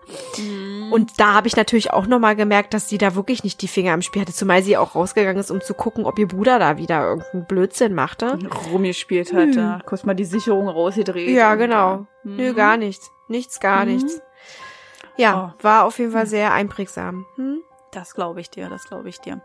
Und 0.90 1.20
da 1.20 1.34
habe 1.34 1.46
ich 1.46 1.56
natürlich 1.56 1.92
auch 1.92 2.06
nochmal 2.06 2.36
gemerkt, 2.36 2.72
dass 2.72 2.88
sie 2.88 2.96
da 2.96 3.14
wirklich 3.14 3.44
nicht 3.44 3.60
die 3.60 3.68
Finger 3.68 3.92
im 3.92 4.00
Spiel 4.00 4.22
hatte, 4.22 4.32
zumal 4.32 4.62
sie 4.62 4.78
auch 4.78 4.94
rausgegangen 4.94 5.40
ist, 5.40 5.50
um 5.50 5.60
zu 5.60 5.74
gucken, 5.74 6.06
ob 6.06 6.18
ihr 6.18 6.28
Bruder 6.28 6.58
da 6.58 6.78
wieder 6.78 7.06
irgendeinen 7.06 7.46
Blödsinn 7.46 7.94
machte. 7.94 8.38
rumgespielt 8.72 9.34
hat, 9.34 9.56
da 9.56 9.80
kurz 9.84 10.04
mal 10.04 10.14
die 10.14 10.24
Sicherung 10.24 10.68
rausgedreht. 10.68 11.28
Ja, 11.30 11.54
genau. 11.54 12.06
äh, 12.24 12.28
Nö, 12.28 12.52
mhm. 12.52 12.56
gar 12.56 12.76
nichts. 12.78 13.10
Nichts, 13.28 13.60
gar 13.60 13.84
Mhm. 13.84 13.92
nichts. 13.92 14.20
Ja, 15.16 15.54
war 15.62 15.84
auf 15.84 15.98
jeden 15.98 16.12
Fall 16.12 16.26
sehr 16.26 16.52
einprägsam. 16.52 17.26
Hm? 17.36 17.62
Das 17.90 18.14
glaube 18.14 18.40
ich 18.40 18.50
dir, 18.50 18.68
das 18.68 18.84
glaube 18.84 19.08
ich 19.08 19.20
dir. 19.20 19.40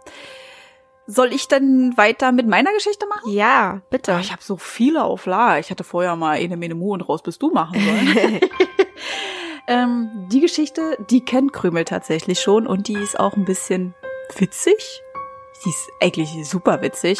Soll 1.05 1.33
ich 1.33 1.47
dann 1.49 1.97
weiter 1.97 2.31
mit 2.31 2.47
meiner 2.47 2.71
Geschichte 2.73 3.05
machen? 3.07 3.29
Ja, 3.29 3.81
bitte. 3.89 4.13
Oh, 4.15 4.19
ich 4.19 4.31
habe 4.31 4.41
so 4.41 4.55
viele 4.55 5.03
auf 5.03 5.25
Lager. 5.25 5.59
Ich 5.59 5.69
hatte 5.69 5.83
vorher 5.83 6.15
mal 6.15 6.37
eine 6.37 6.55
Mene 6.55 6.75
Mu 6.75 6.93
und 6.93 7.01
raus 7.01 7.21
bist 7.21 7.41
du 7.41 7.51
machen 7.51 7.77
sollen. 7.79 8.39
ähm, 9.67 10.27
die 10.31 10.39
Geschichte, 10.39 10.97
die 11.09 11.25
kennt 11.25 11.51
Krümel 11.53 11.83
tatsächlich 11.85 12.39
schon 12.39 12.67
und 12.67 12.87
die 12.87 12.93
ist 12.97 13.19
auch 13.19 13.33
ein 13.35 13.45
bisschen 13.45 13.95
witzig. 14.37 15.01
Die 15.65 15.69
ist 15.69 15.89
eigentlich 16.01 16.47
super 16.47 16.81
witzig. 16.81 17.19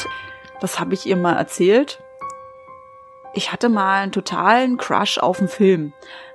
Das 0.61 0.79
habe 0.79 0.93
ich 0.93 1.05
ihr 1.05 1.17
mal 1.17 1.35
erzählt. 1.35 2.01
Ich 3.33 3.51
hatte 3.51 3.67
mal 3.67 4.03
einen 4.03 4.11
totalen 4.11 4.77
Crush 4.77 5.17
auf 5.17 5.39
einen 5.39 5.49
Film. 5.49 5.93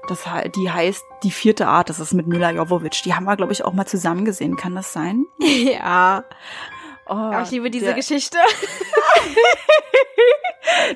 Das, 0.08 0.24
die 0.56 0.70
heißt 0.70 1.04
Die 1.22 1.30
vierte 1.30 1.66
Art. 1.68 1.88
Das 1.90 2.00
ist 2.00 2.14
mit 2.14 2.26
Mila 2.26 2.50
Jovovich. 2.50 3.02
Die 3.02 3.14
haben 3.14 3.24
wir, 3.24 3.36
glaube 3.36 3.52
ich, 3.52 3.64
auch 3.64 3.72
mal 3.72 3.86
zusammen 3.86 4.24
gesehen. 4.24 4.56
Kann 4.56 4.74
das 4.74 4.92
sein? 4.92 5.26
ja. 5.40 6.24
Oh, 7.06 7.12
Aber 7.14 7.42
ich 7.42 7.50
liebe 7.50 7.70
diese 7.70 7.86
der- 7.86 7.94
Geschichte. 7.94 8.38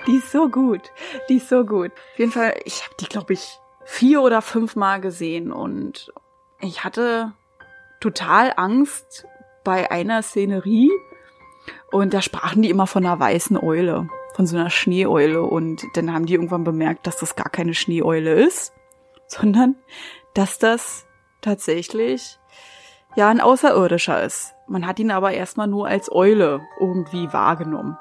Die 0.06 0.16
ist 0.16 0.30
so 0.32 0.48
gut. 0.48 0.90
Die 1.28 1.36
ist 1.36 1.48
so 1.48 1.64
gut. 1.64 1.90
Auf 2.12 2.18
jeden 2.18 2.32
Fall, 2.32 2.54
ich 2.64 2.84
habe 2.84 2.94
die, 3.00 3.06
glaube 3.06 3.32
ich, 3.32 3.58
vier 3.84 4.22
oder 4.22 4.42
fünf 4.42 4.76
Mal 4.76 5.00
gesehen 5.00 5.52
und 5.52 6.12
ich 6.60 6.84
hatte 6.84 7.32
total 8.00 8.52
Angst 8.56 9.26
bei 9.64 9.90
einer 9.90 10.22
Szenerie 10.22 10.90
und 11.90 12.14
da 12.14 12.22
sprachen 12.22 12.62
die 12.62 12.70
immer 12.70 12.86
von 12.86 13.04
einer 13.04 13.18
weißen 13.18 13.56
Eule, 13.56 14.08
von 14.34 14.46
so 14.46 14.56
einer 14.56 14.70
Schneeeule 14.70 15.42
und 15.42 15.82
dann 15.94 16.12
haben 16.12 16.26
die 16.26 16.34
irgendwann 16.34 16.64
bemerkt, 16.64 17.06
dass 17.06 17.16
das 17.16 17.34
gar 17.36 17.48
keine 17.48 17.74
Schneeeule 17.74 18.32
ist, 18.34 18.72
sondern 19.32 19.76
dass 20.34 20.58
das 20.58 21.06
tatsächlich 21.40 22.38
ja 23.16 23.28
ein 23.28 23.40
Außerirdischer 23.40 24.22
ist. 24.22 24.54
Man 24.66 24.86
hat 24.86 24.98
ihn 24.98 25.10
aber 25.10 25.32
erstmal 25.32 25.66
nur 25.66 25.86
als 25.86 26.10
Eule 26.10 26.60
irgendwie 26.80 27.32
wahrgenommen 27.32 27.98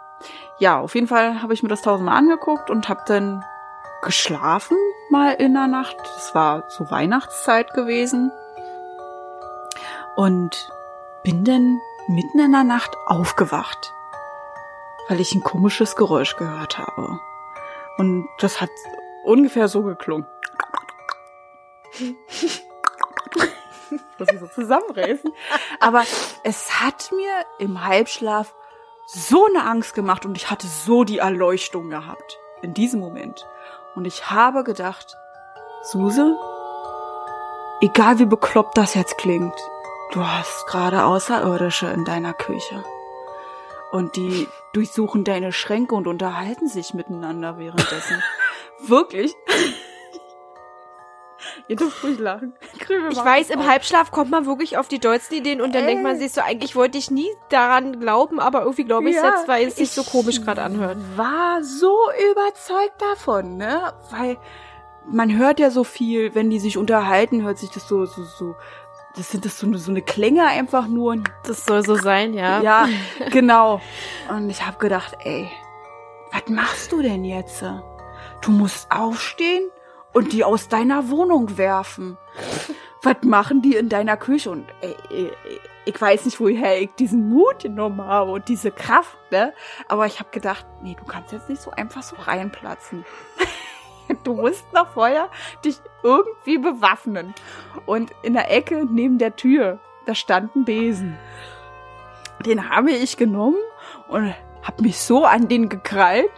ja, 0.61 0.79
auf 0.79 0.93
jeden 0.93 1.07
Fall 1.07 1.41
habe 1.41 1.53
ich 1.53 1.63
mir 1.63 1.69
das 1.69 1.81
tausendmal 1.81 2.17
angeguckt 2.17 2.69
und 2.69 2.87
habe 2.87 3.01
dann 3.07 3.43
geschlafen 4.03 4.77
mal 5.09 5.33
in 5.33 5.55
der 5.55 5.65
Nacht. 5.65 5.97
Es 6.17 6.35
war 6.35 6.67
zur 6.69 6.91
Weihnachtszeit 6.91 7.73
gewesen. 7.73 8.31
Und 10.15 10.71
bin 11.23 11.43
dann 11.43 11.79
mitten 12.07 12.39
in 12.39 12.51
der 12.51 12.63
Nacht 12.63 12.91
aufgewacht, 13.07 13.93
weil 15.07 15.19
ich 15.19 15.33
ein 15.33 15.41
komisches 15.41 15.95
Geräusch 15.95 16.35
gehört 16.35 16.77
habe. 16.77 17.19
Und 17.97 18.27
das 18.39 18.61
hat 18.61 18.69
ungefähr 19.23 19.67
so 19.67 19.81
geklungen. 19.81 20.27
Muss 24.17 24.27
ich 24.31 24.39
so 24.39 24.47
zusammenreißen. 24.47 25.31
Aber 25.79 26.03
es 26.43 26.81
hat 26.81 27.11
mir 27.11 27.45
im 27.59 27.83
Halbschlaf 27.83 28.53
so 29.07 29.45
eine 29.45 29.65
Angst 29.65 29.93
gemacht 29.93 30.25
und 30.25 30.37
ich 30.37 30.49
hatte 30.49 30.67
so 30.67 31.03
die 31.03 31.17
Erleuchtung 31.17 31.89
gehabt 31.89 32.39
in 32.61 32.73
diesem 32.73 32.99
Moment. 32.99 33.45
Und 33.95 34.05
ich 34.05 34.29
habe 34.29 34.63
gedacht, 34.63 35.17
Suse, 35.83 36.37
egal 37.81 38.19
wie 38.19 38.25
bekloppt 38.25 38.77
das 38.77 38.93
jetzt 38.93 39.17
klingt, 39.17 39.55
du 40.13 40.25
hast 40.25 40.67
gerade 40.67 41.03
Außerirdische 41.03 41.87
in 41.87 42.05
deiner 42.05 42.33
Küche. 42.33 42.83
Und 43.91 44.15
die 44.15 44.47
durchsuchen 44.73 45.25
deine 45.25 45.51
Schränke 45.51 45.95
und 45.95 46.07
unterhalten 46.07 46.69
sich 46.69 46.93
miteinander 46.93 47.57
währenddessen. 47.57 48.23
Wirklich? 48.79 49.35
Ihr 51.71 51.77
dürft 51.77 52.03
ruhig 52.03 52.19
lachen. 52.19 52.53
Krümel 52.79 53.11
Ich 53.13 53.17
weiß, 53.17 53.49
im. 53.49 53.65
Halbschlaf 53.67 54.11
kommt 54.11 54.29
man 54.29 54.45
wirklich 54.45 54.77
auf 54.77 54.87
die 54.87 54.99
dollsten 54.99 55.37
Ideen 55.37 55.61
und 55.61 55.73
dann 55.73 55.81
Ey. 55.83 55.87
denkt 55.87 56.03
man 56.03 56.17
sich 56.19 56.31
so, 56.33 56.41
eigentlich 56.41 56.75
wollte 56.75 56.97
ich 56.97 57.09
nie 57.09 57.29
daran 57.49 57.99
glauben, 57.99 58.39
aber 58.39 58.61
irgendwie 58.61 58.83
glaube 58.83 59.09
ich 59.09 59.15
Ja, 59.15 59.25
jetzt, 59.29 59.47
weil 59.47 59.67
es 59.67 59.77
sich 59.77 59.91
so 59.91 60.03
komisch 60.03 60.41
gerade 60.41 60.61
anhört. 60.61 60.97
war 61.15 61.63
so 61.63 61.97
überzeugt 62.31 63.01
davon, 63.01 63.57
ne? 63.57 63.93
Weil 64.11 64.37
man 65.09 65.35
hört 65.37 65.59
ja 65.59 65.71
so 65.71 65.83
viel, 65.83 66.35
wenn 66.35 66.49
die 66.49 66.59
sich 66.59 66.77
unterhalten, 66.77 67.43
hört 67.43 67.57
sich 67.57 67.69
das 67.71 67.87
so, 67.87 68.05
so, 68.05 68.23
so, 68.23 68.55
das 69.15 69.31
sind 69.31 69.45
das 69.45 69.57
so, 69.57 69.65
eine- 69.67 69.77
so 69.77 69.91
eine 69.91 70.01
Klänge 70.01 70.45
einfach 70.45 70.87
nur. 70.87 71.17
Das 71.45 71.65
soll 71.65 71.83
so 71.85 71.95
sein, 71.95 72.33
ja. 72.33 72.61
ja, 72.61 72.87
genau. 73.31 73.81
Und 74.29 74.49
ich 74.49 74.65
habe 74.65 74.77
gedacht, 74.77 75.17
ey, 75.23 75.49
was 76.31 76.47
machst 76.49 76.91
du 76.91 77.01
denn 77.01 77.23
jetzt? 77.23 77.63
Du 78.41 78.51
musst 78.51 78.91
aufstehen 78.91 79.69
und 80.13 80.33
die 80.33 80.43
aus 80.43 80.67
deiner 80.67 81.09
Wohnung 81.09 81.57
werfen. 81.57 82.17
Was 83.03 83.17
machen 83.23 83.61
die 83.61 83.75
in 83.75 83.89
deiner 83.89 84.17
Küche? 84.17 84.51
Und 84.51 84.67
ey, 84.81 84.95
ey, 85.09 85.31
ey, 85.47 85.59
ich 85.85 85.99
weiß 85.99 86.25
nicht, 86.25 86.39
woher 86.39 86.79
ich 86.79 86.93
diesen 86.95 87.29
Mut 87.29 87.59
genommen 87.59 88.01
habe 88.01 88.31
und 88.31 88.47
diese 88.47 88.71
Kraft, 88.71 89.17
ne? 89.31 89.53
Aber 89.87 90.05
ich 90.05 90.19
habe 90.19 90.29
gedacht, 90.31 90.65
nee, 90.83 90.95
du 90.99 91.05
kannst 91.05 91.31
jetzt 91.31 91.49
nicht 91.49 91.61
so 91.61 91.71
einfach 91.71 92.03
so 92.03 92.15
reinplatzen. 92.15 93.05
Du 94.25 94.33
musst 94.33 94.65
noch 94.73 94.89
vorher 94.89 95.29
dich 95.63 95.77
irgendwie 96.03 96.57
bewaffnen. 96.57 97.33
Und 97.85 98.11
in 98.23 98.33
der 98.33 98.51
Ecke 98.51 98.85
neben 98.91 99.17
der 99.19 99.37
Tür, 99.37 99.79
da 100.05 100.15
stand 100.15 100.53
ein 100.53 100.65
Besen. 100.65 101.17
Den 102.45 102.69
habe 102.69 102.91
ich 102.91 103.15
genommen 103.15 103.55
und 104.09 104.35
habe 104.63 104.81
mich 104.81 104.99
so 104.99 105.23
an 105.23 105.47
den 105.47 105.69
gekrallt 105.69 106.29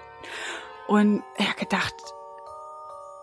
und 0.88 1.24
er 1.36 1.50
hat 1.50 1.58
gedacht, 1.58 1.96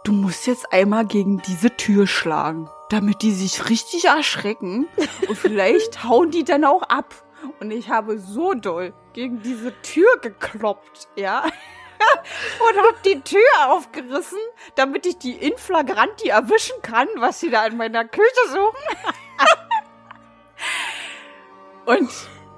du 0.04 0.12
musst 0.12 0.46
jetzt 0.46 0.72
einmal 0.72 1.06
gegen 1.06 1.38
diese 1.42 1.76
Tür 1.76 2.06
schlagen, 2.06 2.68
damit 2.88 3.22
die 3.22 3.32
sich 3.32 3.68
richtig 3.68 4.06
erschrecken 4.06 4.88
und 5.28 5.36
vielleicht 5.36 6.04
hauen 6.08 6.30
die 6.30 6.44
dann 6.44 6.64
auch 6.64 6.82
ab. 6.82 7.14
Und 7.58 7.70
ich 7.70 7.88
habe 7.88 8.18
so 8.18 8.52
doll 8.54 8.92
gegen 9.12 9.42
diese 9.42 9.72
Tür 9.82 10.18
gekloppt, 10.20 11.08
ja. 11.16 11.44
Und 12.60 12.78
hab 12.78 13.02
die 13.02 13.20
Tür 13.20 13.40
aufgerissen, 13.66 14.38
damit 14.74 15.04
ich 15.04 15.18
die 15.18 15.32
in 15.32 15.56
flagranti 15.58 16.28
erwischen 16.28 16.80
kann, 16.80 17.08
was 17.16 17.40
sie 17.40 17.50
da 17.50 17.66
in 17.66 17.76
meiner 17.76 18.06
Küche 18.06 18.48
suchen. 18.48 18.78
Und 21.84 22.10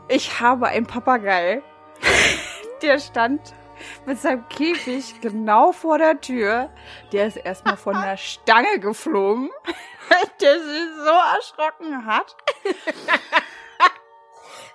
ich 0.09 0.41
habe 0.41 0.69
einen 0.69 0.87
Papagei, 0.87 1.63
der 2.83 3.01
stand 3.01 3.53
mit 4.07 4.19
seinem 4.21 4.49
Käfig 4.49 5.21
genau 5.21 5.73
vor 5.73 5.99
der 5.99 6.21
Tür. 6.21 6.71
Der 7.13 7.27
ist 7.27 7.37
erstmal 7.37 7.77
von 7.77 7.95
der 8.01 8.17
Stange 8.17 8.79
geflogen, 8.81 9.51
der 10.41 10.59
sich 10.61 10.89
so 10.97 11.11
erschrocken 11.37 12.07
hat. 12.07 12.37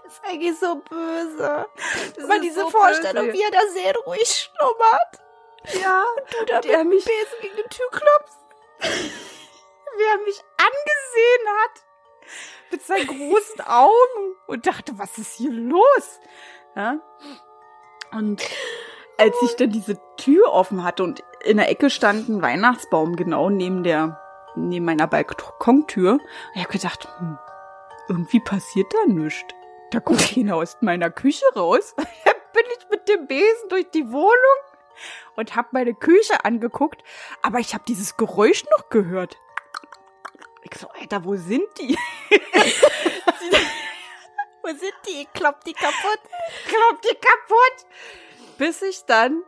Das 0.04 0.14
ist 0.14 0.22
eigentlich 0.26 0.58
so 0.60 0.76
böse. 0.76 1.68
Das 2.16 2.24
Aber 2.26 2.36
ist 2.36 2.44
diese 2.44 2.62
so 2.62 2.70
Vorstellung, 2.70 3.26
böse. 3.28 3.38
wie 3.38 3.42
er 3.44 3.52
da 3.52 3.68
sehr 3.74 3.96
ruhig 4.06 4.28
schlummert. 4.56 5.84
Ja, 5.84 6.04
Du 6.40 6.46
da 6.46 6.58
und 6.58 6.66
er 6.66 6.84
mich, 6.86 7.04
Besen 7.04 7.40
gegen 7.42 7.56
die 7.58 7.70
Tür 7.76 7.90
klopfst. 7.92 8.40
wie 9.98 10.04
er 10.04 10.18
mich 10.20 10.42
angesehen 10.58 11.48
hat 11.64 11.84
mit 12.72 12.82
seinen 12.86 13.08
großen 13.08 13.62
Augen 13.62 14.36
und 14.48 14.66
dachte, 14.68 14.98
was 14.98 15.18
ist 15.18 15.34
hier 15.34 15.52
los? 15.52 16.20
Ja? 16.76 17.00
Und 18.12 18.42
als 19.18 19.36
ich 19.44 19.56
dann 19.56 19.72
diese 19.72 20.00
Tür 20.18 20.52
offen 20.52 20.84
hatte 20.84 21.04
und 21.04 21.24
in 21.44 21.58
der 21.58 21.70
Ecke 21.70 21.90
stand 21.90 22.30
ein 22.30 22.42
Weihnachtsbaum 22.42 23.16
genau 23.16 23.50
neben 23.50 23.84
der 23.84 24.22
neben 24.58 24.86
meiner 24.86 25.08
Balkontür, 25.08 26.20
ich 26.56 26.64
habe 26.64 26.74
gedacht, 26.74 27.08
hm, 27.20 27.38
irgendwie 28.10 28.40
passiert 28.40 28.92
da 28.94 29.06
nichts. 29.12 29.54
Da 29.92 30.00
kommt 30.00 30.20
keiner 30.34 30.56
aus 30.56 30.78
meiner 30.82 31.10
Küche 31.10 31.46
raus. 31.56 31.94
Bin 32.54 32.66
ich 32.78 32.90
mit 32.90 33.08
dem 33.08 33.28
Besen 33.28 33.70
durch 33.70 33.90
die 33.92 34.12
Wohnung 34.12 34.34
und 35.36 35.56
habe 35.56 35.68
meine 35.72 35.94
Küche 35.94 36.44
angeguckt, 36.44 37.04
aber 37.44 37.60
ich 37.60 37.76
habe 37.76 37.84
dieses 37.88 38.18
Geräusch 38.18 38.66
noch 38.78 38.90
gehört. 38.90 39.38
Ich 40.64 40.76
so, 40.78 40.88
Alter, 41.00 41.24
wo 41.24 41.36
sind 41.36 41.68
die? 41.78 41.96
wo 44.64 44.70
sind 44.70 44.94
die? 45.08 45.22
Ich 45.22 45.32
klopp 45.34 45.64
die 45.64 45.74
kaputt. 45.74 46.20
Klopp 46.66 47.02
die 47.04 47.16
kaputt. 47.16 47.86
Bis 48.58 48.82
ich 48.82 49.04
dann 49.06 49.42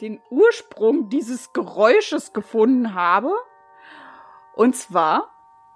den 0.00 0.20
Ursprung 0.30 1.08
dieses 1.08 1.52
Geräusches 1.52 2.32
gefunden 2.32 2.94
habe. 2.94 3.30
Und 4.54 4.74
zwar 4.76 5.30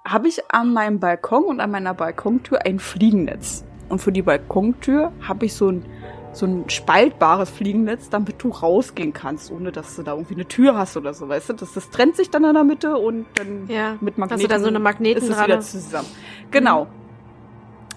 habe 0.06 0.28
ich 0.28 0.50
an 0.52 0.72
meinem 0.72 1.00
Balkon 1.00 1.44
und 1.44 1.60
an 1.60 1.70
meiner 1.70 1.94
Balkontür 1.94 2.64
ein 2.64 2.78
Fliegennetz. 2.78 3.64
Und 3.88 4.00
für 4.00 4.12
die 4.12 4.22
Balkontür 4.22 5.12
habe 5.26 5.46
ich 5.46 5.54
so 5.54 5.68
ein, 5.70 5.84
so 6.32 6.46
ein 6.46 6.68
spaltbares 6.68 7.50
Fliegennetz, 7.50 8.10
damit 8.10 8.42
du 8.42 8.48
rausgehen 8.50 9.12
kannst, 9.12 9.50
ohne 9.50 9.70
dass 9.72 9.94
du 9.96 10.02
da 10.02 10.12
irgendwie 10.12 10.34
eine 10.34 10.46
Tür 10.46 10.76
hast 10.76 10.96
oder 10.96 11.14
so, 11.14 11.28
weißt 11.28 11.50
du? 11.50 11.52
Das, 11.54 11.72
das 11.72 11.90
trennt 11.90 12.16
sich 12.16 12.30
dann 12.30 12.44
in 12.44 12.54
der 12.54 12.64
Mitte 12.64 12.96
und 12.96 13.26
dann 13.36 13.68
Ja. 13.68 13.96
mit 14.00 14.14
Hast 14.14 14.18
Magneten 14.18 14.42
du 14.42 14.48
da 14.48 14.58
so 14.60 14.66
eine 14.66 14.80
Magneten 14.80 15.22
ist 15.22 15.30
es 15.30 15.42
wieder 15.42 15.60
zusammen. 15.60 16.08
Genau. 16.50 16.88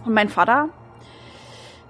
Und 0.06 0.14
mein 0.14 0.30
Vater, 0.30 0.70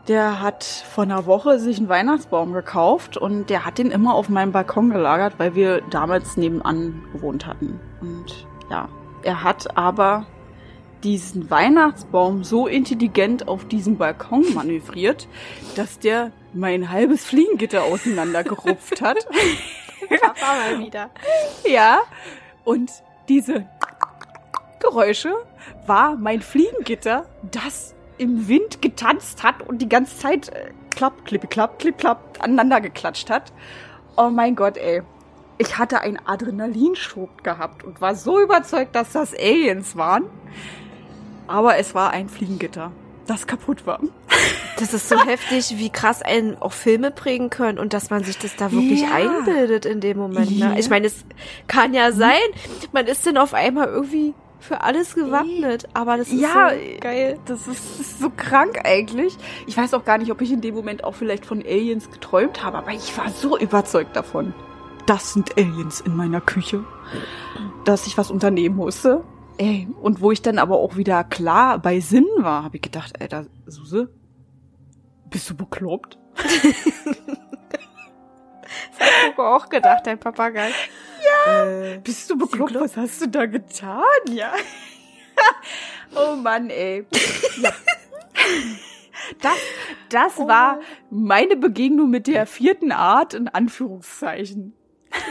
der 0.09 0.41
hat 0.41 0.63
vor 0.63 1.03
einer 1.03 1.27
Woche 1.27 1.59
sich 1.59 1.77
einen 1.77 1.87
Weihnachtsbaum 1.87 2.51
gekauft 2.51 3.15
und 3.15 3.49
der 3.51 3.63
hat 3.63 3.77
den 3.77 3.91
immer 3.91 4.15
auf 4.15 4.27
meinem 4.27 4.51
Balkon 4.51 4.89
gelagert, 4.89 5.35
weil 5.37 5.53
wir 5.53 5.81
damals 5.81 6.35
nebenan 6.35 7.03
gewohnt 7.13 7.45
hatten. 7.45 7.79
Und 8.01 8.47
ja, 8.71 8.89
er 9.21 9.43
hat 9.43 9.77
aber 9.77 10.25
diesen 11.03 11.51
Weihnachtsbaum 11.51 12.43
so 12.43 12.65
intelligent 12.65 13.47
auf 13.47 13.65
diesem 13.65 13.97
Balkon 13.97 14.51
manövriert, 14.55 15.27
dass 15.75 15.99
der 15.99 16.31
mein 16.53 16.89
halbes 16.89 17.23
Fliegengitter 17.23 17.83
auseinandergerupft 17.83 19.01
hat. 19.01 19.27
Papa 20.09 20.55
mal 20.55 20.79
wieder. 20.83 21.11
Ja, 21.65 21.99
und 22.63 22.91
diese 23.29 23.67
Geräusche 24.79 25.35
war 25.85 26.15
mein 26.15 26.41
Fliegengitter, 26.41 27.25
das 27.51 27.93
im 28.19 28.47
Wind 28.47 28.81
getanzt 28.81 29.43
hat 29.43 29.67
und 29.67 29.81
die 29.81 29.89
ganze 29.89 30.17
Zeit 30.17 30.49
äh, 30.49 30.71
klapp, 30.91 31.25
klippi, 31.25 31.47
klapp, 31.47 31.79
klipp, 31.79 31.97
klapp 31.97 32.37
aneinander 32.41 32.81
geklatscht 32.81 33.29
hat. 33.29 33.51
Oh 34.17 34.29
mein 34.29 34.55
Gott, 34.55 34.77
ey. 34.77 35.01
Ich 35.57 35.77
hatte 35.77 36.01
einen 36.01 36.19
Adrenalinschub 36.25 37.43
gehabt 37.43 37.83
und 37.83 37.99
war 38.01 38.15
so 38.15 38.39
überzeugt, 38.39 38.95
dass 38.95 39.11
das 39.13 39.33
Aliens 39.33 39.95
waren. 39.97 40.25
Aber 41.47 41.77
es 41.77 41.95
war 41.95 42.11
ein 42.11 42.29
Fliegengitter, 42.29 42.91
das 43.27 43.47
kaputt 43.47 43.85
war. 43.85 43.99
Das 44.77 44.93
ist 44.93 45.09
so 45.09 45.19
heftig, 45.19 45.73
wie 45.77 45.89
krass 45.89 46.21
einen 46.21 46.55
auch 46.55 46.71
Filme 46.71 47.11
prägen 47.11 47.49
können 47.49 47.79
und 47.79 47.91
dass 47.91 48.09
man 48.09 48.23
sich 48.23 48.37
das 48.37 48.55
da 48.55 48.71
wirklich 48.71 49.01
Ja. 49.01 49.09
einbildet 49.11 49.85
in 49.85 49.99
dem 49.99 50.17
Moment. 50.17 50.57
Ne? 50.57 50.79
Ich 50.79 50.89
meine, 50.89 51.07
es 51.07 51.25
kann 51.67 51.93
ja 51.93 52.13
sein, 52.13 52.37
man 52.93 53.05
ist 53.05 53.27
dann 53.27 53.35
auf 53.35 53.53
einmal 53.53 53.87
irgendwie 53.89 54.33
für 54.59 54.81
alles 54.81 55.15
gewappnet, 55.15 55.87
aber 55.93 56.17
das 56.17 56.29
ist 56.29 56.41
Ja, 56.41 56.69
so 56.69 56.99
geil. 56.99 57.39
Das 57.45 57.67
ist, 57.67 57.99
ist 57.99 58.19
so 58.19 58.29
krank 58.29 58.79
eigentlich. 58.83 59.37
Ich 59.67 59.77
weiß 59.77 59.93
auch 59.93 60.05
gar 60.05 60.17
nicht, 60.17 60.31
ob 60.31 60.41
ich 60.41 60.51
in 60.51 60.61
dem 60.61 60.75
Moment 60.75 61.03
auch 61.03 61.15
vielleicht 61.15 61.45
von 61.45 61.59
Aliens 61.61 62.11
geträumt 62.11 62.63
habe, 62.63 62.77
aber 62.77 62.91
ich 62.91 63.17
war 63.17 63.29
so 63.29 63.57
überzeugt 63.57 64.15
davon. 64.15 64.53
Das 65.05 65.33
sind 65.33 65.57
Aliens 65.57 66.01
in 66.01 66.15
meiner 66.15 66.41
Küche, 66.41 66.83
dass 67.85 68.05
ich 68.05 68.17
was 68.17 68.29
unternehmen 68.31 68.75
musste. 68.75 69.23
Ey, 69.57 69.87
und 70.01 70.21
wo 70.21 70.31
ich 70.31 70.41
dann 70.41 70.57
aber 70.59 70.77
auch 70.77 70.95
wieder 70.95 71.23
klar 71.23 71.79
bei 71.79 71.99
Sinn 71.99 72.27
war, 72.37 72.63
habe 72.63 72.77
ich 72.77 72.81
gedacht, 72.81 73.19
Alter, 73.19 73.45
Suse, 73.65 74.09
bist 75.29 75.49
du 75.49 75.55
bekloppt? 75.55 76.17
Das 78.97 79.07
hat 79.07 79.31
Hugo 79.31 79.55
auch 79.55 79.69
gedacht, 79.69 80.05
dein 80.05 80.19
Papagei. 80.19 80.69
Ja. 81.25 81.65
Äh, 81.65 81.97
Bist 82.03 82.29
du 82.29 82.37
bekloppt? 82.37 82.75
Was 82.75 82.97
hast 82.97 83.21
du 83.21 83.27
da 83.27 83.45
getan? 83.45 84.03
Ja. 84.29 84.53
oh 86.15 86.35
Mann, 86.35 86.69
ey. 86.69 87.05
Ja. 87.61 87.71
Das, 89.41 89.57
das 90.09 90.37
Oh. 90.37 90.47
war 90.47 90.79
meine 91.09 91.55
Begegnung 91.55 92.09
mit 92.09 92.27
der 92.27 92.45
vierten 92.47 92.91
Art 92.91 93.33
in 93.33 93.47
Anführungszeichen. 93.47 94.73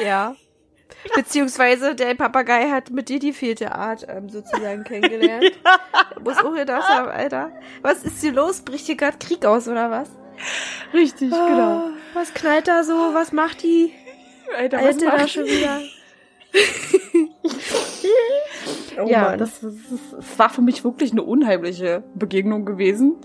ja. 0.05 0.35
Beziehungsweise 1.15 1.95
dein 1.95 2.17
Papagei 2.17 2.71
hat 2.71 2.91
mit 2.91 3.09
dir 3.09 3.19
die 3.19 3.33
vierte 3.33 3.73
Art 3.75 4.07
ähm, 4.09 4.29
sozusagen 4.29 4.85
kennengelernt. 4.85 5.53
Muss 6.25 6.39
auch 6.39 6.55
gedacht 6.55 6.89
haben, 6.89 7.09
Alter. 7.09 7.53
Was 7.83 8.03
ist 8.05 8.21
hier 8.21 8.33
los? 8.33 8.63
Bricht 8.63 8.87
hier 8.87 8.97
gerade 8.97 9.19
Krieg 9.19 9.45
aus 9.45 9.69
oder 9.69 9.91
was? 9.91 10.09
Richtig, 10.93 11.31
genau. 11.31 11.89
Ah, 11.89 11.91
Was 12.15 12.33
knallt 12.35 12.69
da 12.69 12.85
so? 12.85 12.95
Was 13.13 13.33
macht 13.33 13.63
die 13.63 13.93
Alter, 14.57 14.79
Alte 14.79 15.05
da 15.05 15.17
macht 15.17 15.31
schon 15.31 15.45
wieder? 15.45 15.81
Oh 19.01 19.07
Ja. 19.09 19.37
Das, 19.37 19.61
das, 19.61 19.75
das 20.11 20.39
war 20.39 20.51
für 20.51 20.63
mich 20.63 20.83
wirklich 20.83 21.13
eine 21.13 21.23
unheimliche 21.23 22.03
Begegnung 22.15 22.65
gewesen. 22.65 23.17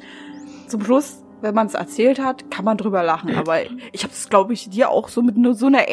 Zum 0.68 0.84
Schluss, 0.84 1.24
wenn 1.42 1.56
man 1.56 1.68
es 1.68 1.74
erzählt 1.74 2.20
hat, 2.20 2.52
kann 2.52 2.66
man 2.66 2.78
drüber 2.78 3.02
lachen. 3.04 3.36
Aber 3.36 3.62
ich 3.92 4.04
habe 4.04 4.14
es, 4.14 4.30
glaube 4.30 4.54
ich, 4.54 4.70
dir 4.70 4.90
auch 4.90 5.08
so 5.10 5.22
mit 5.22 5.36
nur 5.38 5.56
so 5.56 5.66
einer 5.66 5.88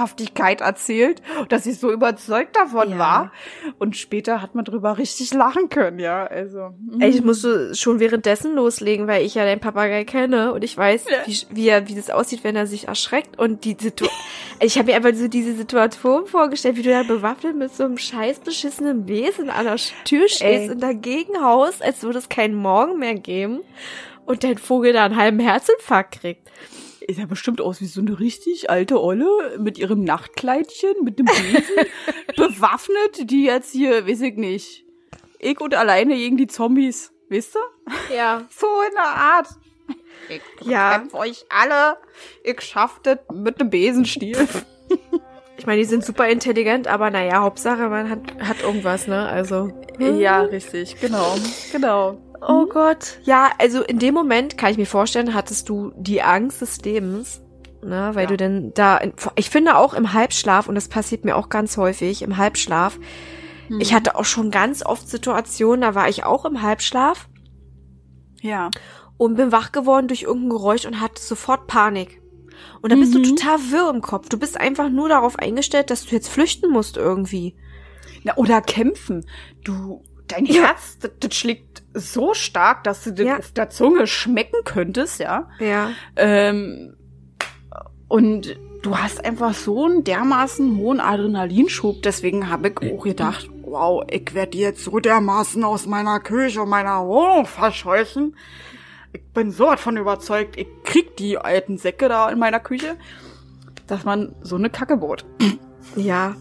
Ernsthaftigkeit 0.00 0.60
erzählt, 0.60 1.22
dass 1.48 1.66
ich 1.66 1.78
so 1.78 1.90
überzeugt 1.92 2.56
davon 2.56 2.92
Ja. 2.92 2.98
war. 2.98 3.32
Und 3.78 3.96
später 3.96 4.40
hat 4.42 4.54
man 4.54 4.64
drüber 4.64 4.98
richtig 4.98 5.32
lachen 5.34 5.68
können, 5.68 5.98
ja. 5.98 6.24
Also. 6.26 6.74
mm. 6.80 7.00
Ey, 7.00 7.10
ich 7.10 7.22
musste 7.22 7.74
schon 7.74 8.00
währenddessen 8.00 8.54
loslegen, 8.54 9.06
weil 9.06 9.24
ich 9.24 9.34
ja 9.34 9.44
den 9.44 9.60
Papagei 9.60 10.04
kenne 10.04 10.52
und 10.52 10.64
ich 10.64 10.76
weiß, 10.76 11.04
Ja. 11.10 11.18
wie, 11.26 11.38
wie, 11.50 11.68
er, 11.68 11.88
wie 11.88 11.94
das 11.94 12.10
aussieht, 12.10 12.44
wenn 12.44 12.56
er 12.56 12.66
sich 12.66 12.88
erschreckt. 12.88 13.38
Und 13.38 13.64
die 13.64 13.76
Situation. 13.78 14.10
ich 14.60 14.78
habe 14.78 14.90
mir 14.90 14.96
einfach 14.96 15.14
so 15.14 15.28
diese 15.28 15.54
Situation 15.54 16.26
vorgestellt, 16.26 16.76
wie 16.76 16.82
du 16.82 16.90
da 16.90 17.02
bewaffnet 17.02 17.56
mit 17.56 17.74
so 17.74 17.84
einem 17.84 17.98
scheiß 17.98 18.40
beschissenen 18.40 19.06
Besen 19.06 19.50
an 19.50 19.64
der 19.66 19.76
Tür 20.04 20.28
stehst 20.28 20.42
Ey. 20.42 20.70
und 20.70 20.80
dagegen 20.82 21.42
haust, 21.42 21.82
als 21.82 22.02
würde 22.02 22.18
es 22.18 22.28
keinen 22.28 22.54
Morgen 22.54 22.98
mehr 22.98 23.14
geben 23.14 23.60
und 24.26 24.44
dein 24.44 24.58
Vogel 24.58 24.92
da 24.92 25.04
einen 25.04 25.16
halben 25.16 25.40
Herzinfarkt 25.40 26.20
kriegt. 26.20 26.48
Ist 27.10 27.18
ja 27.18 27.26
bestimmt 27.26 27.60
aus 27.60 27.80
wie 27.80 27.86
so 27.86 28.00
eine 28.00 28.20
richtig 28.20 28.70
alte 28.70 29.02
Olle 29.02 29.58
mit 29.58 29.78
ihrem 29.78 30.04
Nachtkleidchen, 30.04 30.94
mit 31.02 31.18
dem 31.18 31.26
Besen, 31.26 31.86
bewaffnet, 32.36 33.28
die 33.30 33.44
jetzt 33.46 33.72
hier, 33.72 34.06
weiß 34.06 34.20
ich 34.20 34.36
nicht, 34.36 34.84
ich 35.40 35.60
und 35.60 35.74
alleine 35.74 36.14
gegen 36.14 36.36
die 36.36 36.46
Zombies, 36.46 37.12
wisst 37.28 37.56
ihr? 37.56 38.16
Ja. 38.16 38.46
So 38.56 38.66
in 38.88 38.94
der 38.94 39.04
Art. 39.04 39.48
Ich 40.28 40.40
Ja. 40.68 41.02
euch 41.12 41.46
alle. 41.48 41.96
Ich 42.44 42.60
schaff 42.60 43.00
das 43.02 43.18
mit 43.32 43.60
dem 43.60 43.70
Besenstiel. 43.70 44.46
Ich 45.58 45.66
meine, 45.66 45.82
die 45.82 45.86
sind 45.86 46.02
super 46.02 46.26
intelligent, 46.26 46.88
aber 46.88 47.10
naja, 47.10 47.42
Hauptsache, 47.42 47.90
man 47.90 48.08
hat, 48.08 48.20
hat 48.40 48.62
irgendwas, 48.62 49.06
ne? 49.06 49.28
Also. 49.28 49.70
ja, 49.98 50.40
richtig, 50.40 50.98
genau, 50.98 51.34
genau. 51.70 52.16
Oh 52.40 52.66
Gott. 52.66 53.18
Ja, 53.24 53.50
also 53.58 53.82
in 53.82 53.98
dem 53.98 54.14
Moment 54.14 54.56
kann 54.56 54.70
ich 54.72 54.78
mir 54.78 54.86
vorstellen, 54.86 55.34
hattest 55.34 55.68
du 55.68 55.92
die 55.96 56.22
Angst 56.22 56.60
des 56.62 56.80
Lebens. 56.82 57.42
Ne, 57.82 58.10
weil 58.12 58.24
Ja. 58.24 58.28
du 58.28 58.36
denn 58.36 58.72
da, 58.74 59.00
ich 59.36 59.48
finde 59.48 59.76
auch 59.78 59.94
im 59.94 60.12
Halbschlaf, 60.12 60.68
und 60.68 60.74
das 60.74 60.88
passiert 60.88 61.24
mir 61.24 61.34
auch 61.34 61.48
ganz 61.48 61.78
häufig, 61.78 62.20
im 62.20 62.36
Halbschlaf, 62.36 62.98
Hm. 63.68 63.80
ich 63.80 63.94
hatte 63.94 64.16
auch 64.16 64.26
schon 64.26 64.50
ganz 64.50 64.84
oft 64.84 65.08
Situationen, 65.08 65.80
da 65.80 65.94
war 65.94 66.06
ich 66.10 66.24
auch 66.24 66.44
im 66.44 66.60
Halbschlaf 66.60 67.26
Ja. 68.42 68.70
und 69.16 69.36
bin 69.36 69.50
wach 69.50 69.72
geworden 69.72 70.08
durch 70.08 70.22
irgendein 70.24 70.50
Geräusch 70.50 70.84
und 70.84 71.00
hatte 71.00 71.22
sofort 71.22 71.68
Panik. 71.68 72.20
Und 72.82 72.92
dann 72.92 73.00
bist 73.00 73.14
du 73.14 73.18
Mhm. 73.18 73.24
total 73.36 73.58
wirr 73.70 73.88
im 73.90 74.02
Kopf. 74.02 74.28
Du 74.28 74.38
bist 74.38 74.60
einfach 74.60 74.90
nur 74.90 75.08
darauf 75.08 75.38
eingestellt, 75.38 75.90
dass 75.90 76.04
du 76.04 76.14
jetzt 76.14 76.28
flüchten 76.28 76.70
musst 76.70 76.98
irgendwie. 76.98 77.56
Na, 78.24 78.36
oder 78.36 78.60
kämpfen. 78.60 79.24
Du, 79.64 80.02
dein 80.28 80.44
Ja. 80.44 80.64
Herz, 80.64 80.98
das, 80.98 81.12
das 81.18 81.34
schlägt 81.34 81.79
so 81.94 82.34
stark, 82.34 82.84
dass 82.84 83.04
du 83.04 83.22
Ja. 83.24 83.38
auf 83.38 83.52
der 83.52 83.70
Zunge 83.70 84.06
schmecken 84.06 84.58
könntest, 84.64 85.20
ja. 85.20 85.48
Ja. 85.58 85.90
Ähm, 86.16 86.94
und 88.08 88.56
du 88.82 88.96
hast 88.98 89.24
einfach 89.24 89.54
so 89.54 89.84
einen 89.86 90.04
dermaßen 90.04 90.76
hohen 90.76 91.00
Adrenalinschub. 91.00 92.02
Deswegen 92.02 92.48
habe 92.48 92.68
ich 92.68 92.92
auch 92.92 93.02
gedacht, 93.04 93.50
wow, 93.62 94.04
ich 94.10 94.34
werde 94.34 94.56
jetzt 94.58 94.84
so 94.84 94.98
dermaßen 95.00 95.62
aus 95.64 95.86
meiner 95.86 96.20
Küche 96.20 96.62
und 96.62 96.68
meiner 96.68 97.06
Wohnung 97.06 97.46
verscheuchen. 97.46 98.36
Ich 99.12 99.22
bin 99.34 99.50
so 99.50 99.64
davon 99.66 99.96
überzeugt, 99.96 100.56
ich 100.56 100.68
krieg 100.84 101.16
die 101.16 101.36
alten 101.38 101.78
Säcke 101.78 102.08
da 102.08 102.30
in 102.30 102.38
meiner 102.38 102.60
Küche, 102.60 102.96
dass 103.88 104.04
man 104.04 104.34
so 104.42 104.56
eine 104.56 104.70
Kacke 104.70 104.96
baut. 104.96 105.24
Ja. 105.96 106.36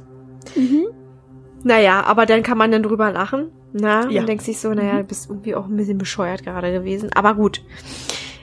Naja, 1.64 2.04
aber 2.04 2.26
dann 2.26 2.43
kann 2.43 2.58
man 2.58 2.72
dann 2.72 2.84
drüber 2.84 3.12
lachen. 3.12 3.52
Na, 3.74 4.09
Ja. 4.09 4.22
und 4.22 4.28
denkt 4.28 4.43
sich 4.43 4.59
so, 4.59 4.74
naja, 4.74 4.97
du 4.97 5.03
bist 5.03 5.30
irgendwie 5.30 5.55
auch 5.55 5.65
ein 5.65 5.76
bisschen 5.78 5.97
bescheuert 5.97 6.43
gerade 6.43 6.72
gewesen. 6.72 7.09
Aber 7.13 7.36
gut. 7.36 7.61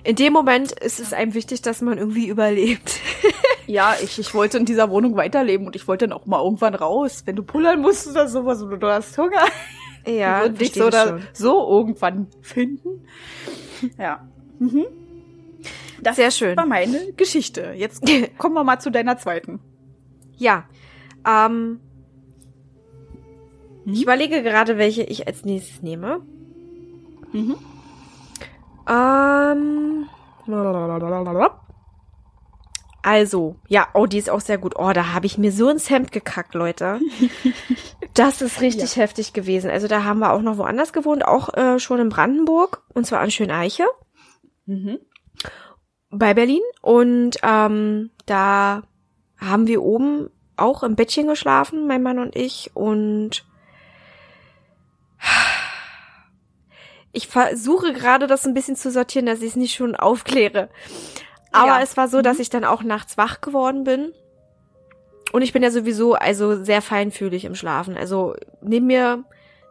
In 0.04 0.14
dem 0.14 0.32
Moment 0.32 0.70
ist 0.70 1.00
es 1.00 1.12
einem 1.12 1.34
wichtig, 1.34 1.62
dass 1.62 1.80
man 1.82 1.98
irgendwie 1.98 2.28
überlebt. 2.28 3.00
Ja, 3.68 3.96
ich, 4.00 4.20
ich 4.20 4.32
wollte 4.32 4.58
in 4.58 4.64
dieser 4.64 4.90
Wohnung 4.90 5.16
weiterleben 5.16 5.66
und 5.66 5.74
ich 5.74 5.88
wollte 5.88 6.06
dann 6.06 6.16
auch 6.16 6.24
mal 6.26 6.40
irgendwann 6.40 6.76
raus. 6.76 7.22
Wenn 7.24 7.34
du 7.34 7.42
pullern 7.42 7.80
musst 7.80 8.06
oder 8.06 8.28
sowas 8.28 8.62
oder 8.62 8.76
du 8.76 8.86
hast 8.86 9.18
Hunger, 9.18 9.42
Ja, 10.06 10.44
wird 10.44 10.60
dich 10.60 10.74
so 10.74 10.86
oder 10.86 11.18
so 11.32 11.68
irgendwann 11.68 12.28
finden. 12.42 13.04
Ja. 13.98 14.24
Mhm. 14.60 14.86
Das 16.00 16.14
Sehr 16.14 16.30
schön. 16.30 16.56
war 16.56 16.64
meine 16.64 17.12
Geschichte. 17.16 17.72
Jetzt 17.76 18.04
kommen 18.38 18.54
wir 18.54 18.62
mal 18.62 18.78
zu 18.78 18.90
deiner 18.92 19.18
zweiten. 19.18 19.58
Ja. 20.36 20.66
Ähm, 21.26 21.80
Hm? 23.87 23.95
Ich 23.95 24.03
überlege 24.03 24.43
gerade, 24.43 24.76
welche 24.76 25.03
ich 25.03 25.26
als 25.26 25.45
nächstes 25.45 25.80
nehme. 25.80 26.20
Mhm. 27.32 27.57
Ähm. 28.89 30.07
Also, 33.03 33.57
ja, 33.68 33.87
oh, 33.95 34.07
die 34.07 34.18
ist 34.18 34.28
auch 34.30 34.41
sehr 34.41 34.59
gut. 34.59 34.74
Oh, 34.76 34.93
da 34.93 35.12
habe 35.14 35.26
ich 35.26 35.39
mir 35.39 35.53
so 35.53 35.68
ins 35.70 35.89
Hemd 35.91 36.12
gekackt, 36.12 36.55
Leute. 36.55 37.01
Das 38.14 38.41
ist 38.41 38.62
richtig 38.62 38.97
heftig 38.97 39.34
gewesen. 39.34 39.68
Also 39.70 39.89
da 39.89 40.05
haben 40.05 40.20
wir 40.20 40.32
auch 40.32 40.41
noch 40.41 40.57
woanders 40.57 40.95
gewohnt, 40.95 41.22
auch 41.26 41.53
äh, 41.53 41.78
schon 41.78 42.01
in 42.01 42.09
Brandenburg, 42.09 42.82
und 42.95 43.07
zwar 43.07 43.20
an 43.20 43.30
Schöneiche 43.30 43.84
Mhm. 44.64 45.01
bei 46.11 46.32
Berlin. 46.32 46.62
Und 46.80 47.37
ähm, 47.43 48.11
da 48.24 48.84
haben 49.37 49.66
wir 49.66 49.82
oben 49.82 50.30
auch 50.57 50.82
im 50.82 50.97
Bettchen 50.97 51.26
geschlafen, 51.26 51.87
mein 51.87 52.03
Mann 52.03 52.18
und 52.18 52.34
ich. 52.34 52.70
Und 52.72 53.45
ich 57.12 57.28
versuche 57.28 57.92
gerade 57.92 58.26
das 58.26 58.46
ein 58.46 58.54
bisschen 58.54 58.76
zu 58.76 58.90
sortieren, 58.90 59.26
dass 59.26 59.40
ich 59.40 59.50
es 59.50 59.56
nicht 59.56 59.74
schon 59.74 59.96
aufkläre. 59.96 60.68
Aber 61.52 61.78
Ja. 61.78 61.80
es 61.82 61.96
war 61.96 62.08
so, 62.08 62.20
dass 62.20 62.38
ich 62.38 62.50
dann 62.50 62.64
auch 62.64 62.82
nachts 62.82 63.16
wach 63.16 63.40
geworden 63.40 63.84
bin. 63.84 64.12
Und 65.32 65.42
ich 65.42 65.52
bin 65.52 65.62
ja 65.62 65.70
sowieso 65.70 66.14
also 66.14 66.62
sehr 66.62 66.82
feinfühlig 66.82 67.44
im 67.44 67.54
Schlafen. 67.54 67.96
Also 67.96 68.34
neben 68.60 68.86
mir 68.86 69.24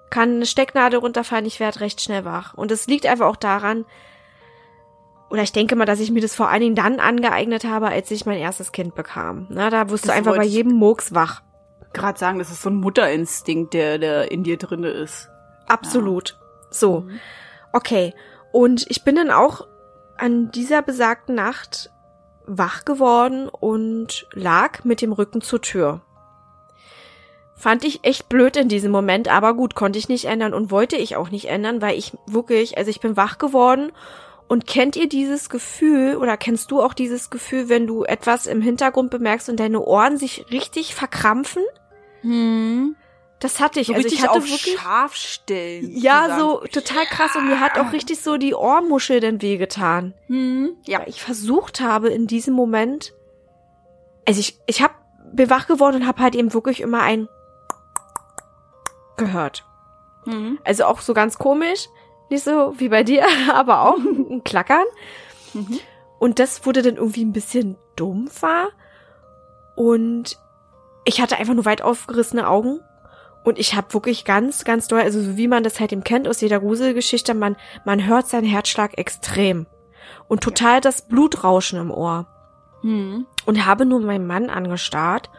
kann 0.10 0.36
eine 0.36 0.46
Stecknadel 0.46 1.00
runterfallen, 1.00 1.46
ich 1.46 1.60
werde 1.60 1.82
recht 1.82 2.02
schnell 2.02 2.26
wach. 2.26 2.54
Und 2.56 2.72
es 2.72 2.88
liegt 2.88 3.06
einfach 3.06 3.28
auch 3.28 3.36
daran, 3.36 3.86
oder 5.30 5.42
ich 5.44 5.52
denke 5.52 5.76
mal, 5.76 5.86
dass 5.86 6.00
ich 6.00 6.12
mir 6.12 6.22
das 6.22 6.36
vor 6.36 6.50
allen 6.50 6.62
Dingen 6.62 6.76
dann 6.76 7.00
angeeignet 7.00 7.64
habe, 7.66 7.88
als 7.88 8.12
ich 8.12 8.26
mein 8.26 8.38
erstes 8.38 8.72
Kind 8.72 8.96
bekam. 8.96 9.48
Na, 9.50 9.70
da 9.70 9.90
wirst 9.90 10.08
du 10.08 10.14
einfach 10.14 10.36
bei 10.36 10.44
jedem 10.46 10.74
Murks 10.74 11.14
wach. 11.14 11.42
Gerade 11.94 12.20
sagen, 12.20 12.40
das 12.40 12.52
ist 12.52 12.62
so 12.62 12.70
ein 12.70 12.76
Mutterinstinkt, 12.76 13.74
der, 13.74 13.98
der 13.98 14.32
in 14.32 14.44
dir 14.44 14.58
drinne 14.58 14.90
ist. 14.90 15.30
Absolut. 15.68 16.38
So. 16.70 17.08
Okay. 17.74 18.14
Und 18.52 18.86
ich 18.90 19.04
bin 19.04 19.16
dann 19.16 19.32
auch 19.32 19.68
an 20.18 20.52
dieser 20.52 20.82
besagten 20.82 21.36
Nacht 21.36 21.92
wach 22.46 22.86
geworden 22.86 23.50
und 23.50 24.28
lag 24.34 24.84
mit 24.84 25.02
dem 25.02 25.12
Rücken 25.12 25.42
zur 25.42 25.62
Tür. 25.62 26.02
Fand 27.56 27.86
ich 27.86 28.04
echt 28.04 28.30
blöd 28.30 28.58
in 28.58 28.68
diesem 28.68 28.92
Moment, 28.92 29.30
aber 29.30 29.54
gut, 29.54 29.76
konnte 29.76 29.98
ich 29.98 30.10
nicht 30.10 30.26
ändern 30.26 30.54
und 30.54 30.72
wollte 30.72 30.98
ich 30.98 31.16
auch 31.16 31.32
nicht 31.32 31.46
ändern, 31.46 31.82
weil 31.82 31.98
ich 31.98 32.14
wirklich, 32.28 32.78
also 32.78 32.90
ich 32.90 33.00
bin 33.00 33.16
wach 33.18 33.38
geworden 33.38 33.92
und 34.48 34.68
kennt 34.68 34.96
ihr 34.96 35.10
dieses 35.10 35.50
Gefühl 35.50 36.18
oder 36.18 36.38
kennst 36.38 36.70
du 36.72 36.82
auch 36.82 36.94
dieses 36.94 37.30
Gefühl, 37.30 37.70
wenn 37.70 37.88
du 37.88 38.04
etwas 38.04 38.46
im 38.46 38.62
Hintergrund 38.62 39.10
bemerkst 39.10 39.50
und 39.50 39.60
deine 39.60 39.82
Ohren 39.82 40.18
sich 40.18 40.46
richtig 40.52 40.94
verkrampfen? 40.94 41.64
Hm. 42.22 42.96
Das 43.46 43.60
hatte 43.60 43.80
ich. 43.80 43.88
So 43.88 43.94
also 43.94 44.08
ich 44.08 44.24
hatte 44.24 44.32
auf 44.32 44.50
wirklich 44.50 44.76
scharf 44.76 45.16
stellen. 45.16 45.96
ja, 45.96 46.40
so 46.40 46.64
total 46.72 47.06
krass 47.06 47.36
und 47.36 47.48
mir 47.48 47.60
hat 47.60 47.78
auch 47.78 47.92
richtig 47.92 48.20
so 48.20 48.38
die 48.38 48.56
Ohrmuschel 48.56 49.20
denn 49.20 49.40
wehgetan. 49.40 50.16
Hm. 50.26 50.76
Ja. 50.88 51.02
Weil 51.02 51.10
ich 51.10 51.22
versucht 51.22 51.80
habe 51.80 52.10
in 52.10 52.26
diesem 52.26 52.56
Moment, 52.56 53.14
also 54.28 54.40
ich 54.40 54.58
ich 54.66 54.82
hab 54.82 54.96
bin 55.32 55.52
wach 55.52 55.68
geworden 55.68 55.98
und 55.98 56.08
habe 56.08 56.24
halt 56.24 56.34
eben 56.34 56.56
wirklich 56.56 56.82
immer 56.82 57.04
ein 57.04 57.30
gehört. 59.16 59.64
Hm. 60.24 60.58
Also 60.64 60.86
auch 60.86 61.02
so 61.02 61.14
ganz 61.14 61.38
komisch, 61.38 61.88
nicht 62.32 62.44
so 62.44 62.74
wie 62.80 62.90
bei 62.90 63.04
dir, 63.04 63.28
aber 63.54 63.82
auch 63.82 63.98
ein 64.30 64.44
Klackern. 64.44 64.86
Mhm. 65.54 65.80
Und 66.18 66.40
das 66.40 66.66
wurde 66.66 66.82
dann 66.82 66.96
irgendwie 66.96 67.24
ein 67.24 67.32
bisschen 67.32 67.78
dumpfer 67.96 68.70
und 69.76 70.40
ich 71.04 71.22
hatte 71.22 71.38
einfach 71.38 71.54
nur 71.54 71.66
weit 71.66 71.84
aufgerissene 71.84 72.48
Augen 72.50 72.80
und 73.46 73.60
ich 73.60 73.76
habe 73.76 73.94
wirklich 73.94 74.26
ganz, 74.26 74.66
ganz 74.66 74.88
doll, 74.88 75.02
also 75.02 75.22
so 75.22 75.38
wie 75.38 75.48
man 75.48 75.64
das 75.64 75.80
halt 75.80 75.94
eben 75.94 76.04
kennt 76.04 76.28
aus 76.28 76.42
jeder 76.42 76.60
Gruselgeschichte, 76.60 77.36
man, 77.36 77.56
man 77.86 78.06
hört 78.06 78.28
seinen 78.28 78.48
Herzschlag 78.48 78.98
extrem 78.98 79.68
und 80.28 80.42
total 80.42 80.82
das 80.82 81.08
Blutrauschen 81.08 81.80
im 81.80 81.92
Ohr 81.92 82.28
Hm. 82.82 83.26
und 83.46 83.66
habe 83.66 83.86
nur 83.86 84.00
meinen 84.02 84.28
Mann 84.28 84.50
angestarrt 84.50 85.30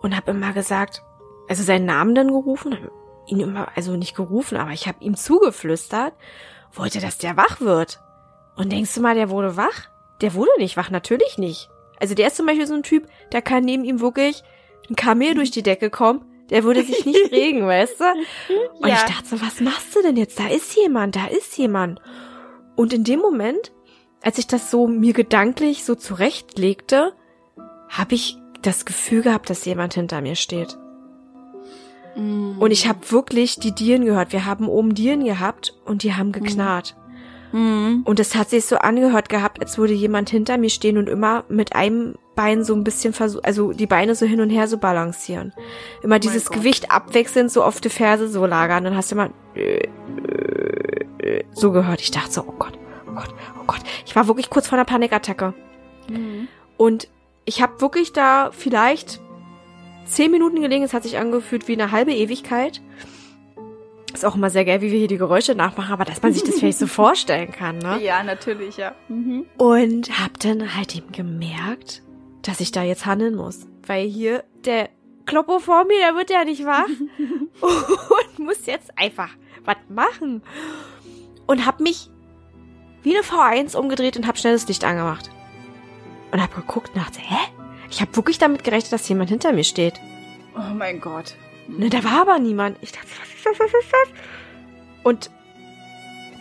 und 0.00 0.16
habe 0.16 0.30
immer 0.30 0.52
gesagt, 0.52 1.02
also 1.48 1.62
seinen 1.62 1.84
Namen 1.84 2.14
dann 2.14 2.28
gerufen, 2.28 2.76
ihn 3.26 3.40
immer, 3.40 3.68
also 3.76 3.96
nicht 3.96 4.16
gerufen, 4.16 4.56
aber 4.56 4.70
ich 4.70 4.88
habe 4.88 5.02
ihm 5.02 5.16
zugeflüstert, 5.16 6.14
wollte, 6.72 7.00
dass 7.00 7.18
der 7.18 7.36
wach 7.36 7.60
wird. 7.60 8.00
Und 8.56 8.72
denkst 8.72 8.94
du 8.94 9.00
mal, 9.00 9.14
der 9.14 9.30
wurde 9.30 9.56
wach? 9.56 9.88
Der 10.22 10.34
wurde 10.34 10.50
nicht 10.58 10.76
wach, 10.76 10.90
natürlich 10.90 11.38
nicht. 11.38 11.70
Also 12.00 12.14
der 12.14 12.28
ist 12.28 12.36
zum 12.36 12.46
Beispiel 12.46 12.66
so 12.66 12.74
ein 12.74 12.82
Typ, 12.82 13.06
der 13.30 13.42
kann 13.42 13.64
neben 13.64 13.84
ihm 13.84 14.00
wirklich 14.00 14.42
ein 14.88 14.96
Kamel 14.96 15.34
durch 15.34 15.50
die 15.50 15.62
Decke 15.62 15.90
kommen, 15.90 16.24
der 16.52 16.64
würde 16.64 16.84
sich 16.84 17.04
nicht 17.06 17.32
regen, 17.32 17.66
weißt 17.66 17.98
du? 18.00 18.04
Und 18.78 18.88
Ja. 18.88 18.94
ich 18.94 19.02
dachte 19.02 19.26
so, 19.26 19.40
was 19.40 19.60
machst 19.60 19.96
du 19.96 20.02
denn 20.02 20.16
jetzt? 20.16 20.38
Da 20.38 20.46
ist 20.48 20.76
jemand, 20.76 21.16
da 21.16 21.26
ist 21.26 21.56
jemand. 21.56 22.00
Und 22.76 22.92
in 22.92 23.04
dem 23.04 23.20
Moment, 23.20 23.72
als 24.22 24.38
ich 24.38 24.46
das 24.46 24.70
so 24.70 24.86
mir 24.86 25.14
gedanklich 25.14 25.82
so 25.84 25.94
zurechtlegte, 25.94 27.14
habe 27.88 28.14
ich 28.14 28.36
das 28.60 28.84
Gefühl 28.84 29.22
gehabt, 29.22 29.50
dass 29.50 29.64
jemand 29.64 29.94
hinter 29.94 30.20
mir 30.20 30.36
steht. 30.36 30.78
Hm. 32.14 32.56
Und 32.60 32.70
ich 32.70 32.86
habe 32.86 33.10
wirklich 33.10 33.56
die 33.56 33.72
Dielen 33.74 34.04
gehört. 34.04 34.32
Wir 34.32 34.44
haben 34.44 34.68
oben 34.68 34.94
Dielen 34.94 35.24
gehabt 35.24 35.74
und 35.84 36.02
die 36.02 36.14
haben 36.14 36.32
geknarrt. 36.32 36.96
Hm. 37.52 38.02
Und 38.04 38.18
es 38.18 38.34
hat 38.34 38.50
sich 38.50 38.64
so 38.64 38.76
angehört 38.76 39.28
gehabt, 39.28 39.60
als 39.60 39.78
würde 39.78 39.92
jemand 39.92 40.30
hinter 40.30 40.58
mir 40.58 40.70
stehen 40.70 40.98
und 40.98 41.08
immer 41.08 41.44
mit 41.48 41.76
einem 41.76 42.16
Bein 42.34 42.64
so 42.64 42.74
ein 42.74 42.82
bisschen 42.82 43.12
versuchen, 43.12 43.44
also 43.44 43.72
die 43.72 43.86
Beine 43.86 44.14
so 44.14 44.24
hin 44.24 44.40
und 44.40 44.48
her 44.48 44.66
so 44.66 44.78
balancieren. 44.78 45.52
Immer 46.02 46.18
dieses 46.18 46.46
Gott. 46.46 46.58
Gewicht 46.58 46.90
abwechselnd 46.90 47.50
so 47.50 47.62
auf 47.62 47.80
die 47.80 47.90
Ferse 47.90 48.26
so 48.28 48.46
lagern. 48.46 48.84
Dann 48.84 48.96
hast 48.96 49.12
du 49.12 49.16
immer 49.16 49.30
äh, 49.54 49.88
so 51.52 51.72
gehört. 51.72 52.00
Ich 52.00 52.10
dachte 52.10 52.32
so, 52.32 52.44
oh 52.46 52.54
Gott, 52.58 52.78
oh 53.06 53.14
Gott, 53.14 53.34
oh 53.60 53.64
Gott. 53.66 53.80
Ich 54.06 54.16
war 54.16 54.26
wirklich 54.28 54.48
kurz 54.48 54.66
vor 54.66 54.78
einer 54.78 54.86
Panikattacke. 54.86 55.52
Hm. 56.08 56.48
Und 56.78 57.08
ich 57.44 57.60
habe 57.60 57.80
wirklich 57.82 58.14
da 58.14 58.50
vielleicht 58.52 59.20
zehn 60.06 60.30
Minuten 60.30 60.62
gelegen. 60.62 60.84
Es 60.84 60.94
hat 60.94 61.02
sich 61.02 61.18
angefühlt 61.18 61.68
wie 61.68 61.74
eine 61.74 61.92
halbe 61.92 62.12
Ewigkeit. 62.12 62.80
Ist 64.12 64.24
auch 64.24 64.34
immer 64.34 64.50
sehr 64.50 64.64
geil, 64.64 64.80
wie 64.82 64.90
wir 64.92 64.98
hier 64.98 65.08
die 65.08 65.16
Geräusche 65.16 65.54
nachmachen, 65.54 65.92
aber 65.92 66.04
dass 66.04 66.22
man 66.22 66.32
sich 66.32 66.44
das 66.44 66.58
vielleicht 66.58 66.78
so 66.78 66.86
vorstellen 67.02 67.50
kann, 67.50 67.78
ne? 67.78 68.00
Ja, 68.02 68.22
natürlich, 68.22 68.76
ja. 68.76 68.94
Mhm. 69.08 69.46
Und 69.56 70.10
hab 70.20 70.38
dann 70.40 70.76
halt 70.76 70.94
eben 70.94 71.12
gemerkt, 71.12 72.02
dass 72.42 72.60
ich 72.60 72.72
da 72.72 72.82
jetzt 72.82 73.06
handeln 73.06 73.34
muss. 73.34 73.66
Weil 73.86 74.06
hier 74.06 74.44
der 74.64 74.90
Kloppo 75.26 75.58
vor 75.58 75.84
mir, 75.84 75.98
der 75.98 76.14
wird 76.14 76.30
ja 76.30 76.44
nicht 76.44 76.64
wach. 76.66 76.86
und 77.60 78.38
muss 78.38 78.66
jetzt 78.66 78.90
einfach 78.98 79.30
was 79.64 79.76
machen. 79.88 80.42
Und 81.46 81.66
hab 81.66 81.80
mich 81.80 82.10
wie 83.02 83.16
eine 83.16 83.24
V1 83.24 83.76
umgedreht 83.76 84.16
und 84.16 84.26
hab 84.26 84.38
schnell 84.38 84.52
das 84.52 84.68
Licht 84.68 84.84
angemacht. 84.84 85.30
Und 86.30 86.42
hab 86.42 86.54
geguckt 86.54 86.90
und 86.94 86.98
dachte, 86.98 87.20
hä? 87.20 87.38
Ich 87.90 88.00
hab 88.00 88.16
wirklich 88.16 88.38
damit 88.38 88.64
gerechnet, 88.64 88.92
dass 88.92 89.08
jemand 89.08 89.30
hinter 89.30 89.52
mir 89.52 89.64
steht. 89.64 89.94
Oh 90.56 90.74
mein 90.74 91.00
Gott. 91.00 91.34
Ne, 91.68 91.88
da 91.90 92.04
war 92.04 92.22
aber 92.22 92.38
niemand. 92.38 92.78
Ich 92.80 92.92
dachte, 92.92 93.08
was 93.20 93.28
ist 93.28 93.46
das, 93.46 93.58
was 93.58 93.82
ist 93.82 93.92
das? 93.92 94.08
Und 95.02 95.30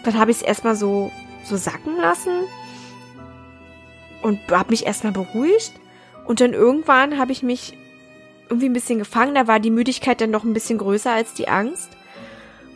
dann 0.03 0.17
habe 0.17 0.31
ich 0.31 0.37
es 0.37 0.43
erstmal 0.43 0.75
so, 0.75 1.11
so 1.43 1.57
sacken 1.57 1.97
lassen 1.97 2.31
und 4.21 4.39
habe 4.51 4.71
mich 4.71 4.85
erstmal 4.85 5.13
beruhigt. 5.13 5.73
Und 6.25 6.41
dann 6.41 6.53
irgendwann 6.53 7.17
habe 7.17 7.31
ich 7.31 7.43
mich 7.43 7.77
irgendwie 8.49 8.67
ein 8.69 8.73
bisschen 8.73 8.99
gefangen. 8.99 9.35
Da 9.35 9.47
war 9.47 9.59
die 9.59 9.71
Müdigkeit 9.71 10.21
dann 10.21 10.31
noch 10.31 10.43
ein 10.43 10.53
bisschen 10.53 10.77
größer 10.77 11.11
als 11.11 11.33
die 11.33 11.47
Angst. 11.47 11.89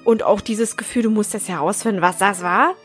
Und 0.04 0.24
auch 0.24 0.42
dieses 0.42 0.78
Gefühl, 0.78 1.04
du 1.04 1.10
musst 1.10 1.34
das 1.34 1.50
herausfinden, 1.50 2.02
was 2.02 2.18
das 2.18 2.42
war. 2.44 2.76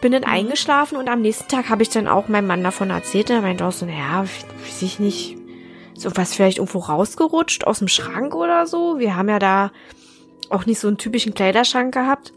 Bin 0.00 0.12
dann 0.12 0.22
Mhm. 0.22 0.28
eingeschlafen 0.28 0.98
und 0.98 1.08
am 1.08 1.22
nächsten 1.22 1.48
Tag 1.48 1.68
habe 1.70 1.82
ich 1.82 1.88
dann 1.88 2.08
auch 2.08 2.28
meinem 2.28 2.46
Mann 2.46 2.62
davon 2.62 2.90
erzählt. 2.90 3.30
Und 3.30 3.36
er 3.36 3.42
meinte 3.42 3.64
auch 3.64 3.72
so, 3.72 3.86
naja, 3.86 4.22
weiß 4.22 4.82
ich 4.82 4.98
nicht, 4.98 5.36
so 5.94 6.10
was 6.16 6.34
vielleicht 6.34 6.58
irgendwo 6.58 6.80
rausgerutscht 6.80 7.64
aus 7.64 7.78
dem 7.78 7.88
Schrank 7.88 8.34
oder 8.34 8.66
so. 8.66 8.98
Wir 8.98 9.16
haben 9.16 9.28
ja 9.28 9.38
da 9.38 9.72
auch 10.50 10.66
nicht 10.66 10.80
so 10.80 10.88
einen 10.88 10.98
typischen 10.98 11.34
Kleiderschrank 11.34 11.94
gehabt, 11.94 12.32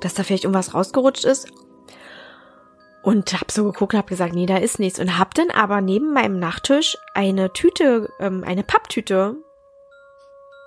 dass 0.00 0.14
da 0.14 0.22
vielleicht 0.22 0.44
irgendwas 0.44 0.74
rausgerutscht 0.74 1.24
ist. 1.24 1.50
Und 3.02 3.32
hab 3.32 3.50
so 3.50 3.64
geguckt 3.64 3.94
und 3.94 3.98
hab 3.98 4.06
gesagt, 4.06 4.32
nee, 4.32 4.46
da 4.46 4.58
ist 4.58 4.78
nichts. 4.78 5.00
Und 5.00 5.18
hab 5.18 5.34
dann 5.34 5.50
aber 5.50 5.80
neben 5.80 6.12
meinem 6.12 6.38
Nachttisch 6.38 6.96
eine 7.14 7.52
Tüte, 7.52 8.08
ähm, 8.20 8.44
eine 8.46 8.62
Papptüte 8.62 9.36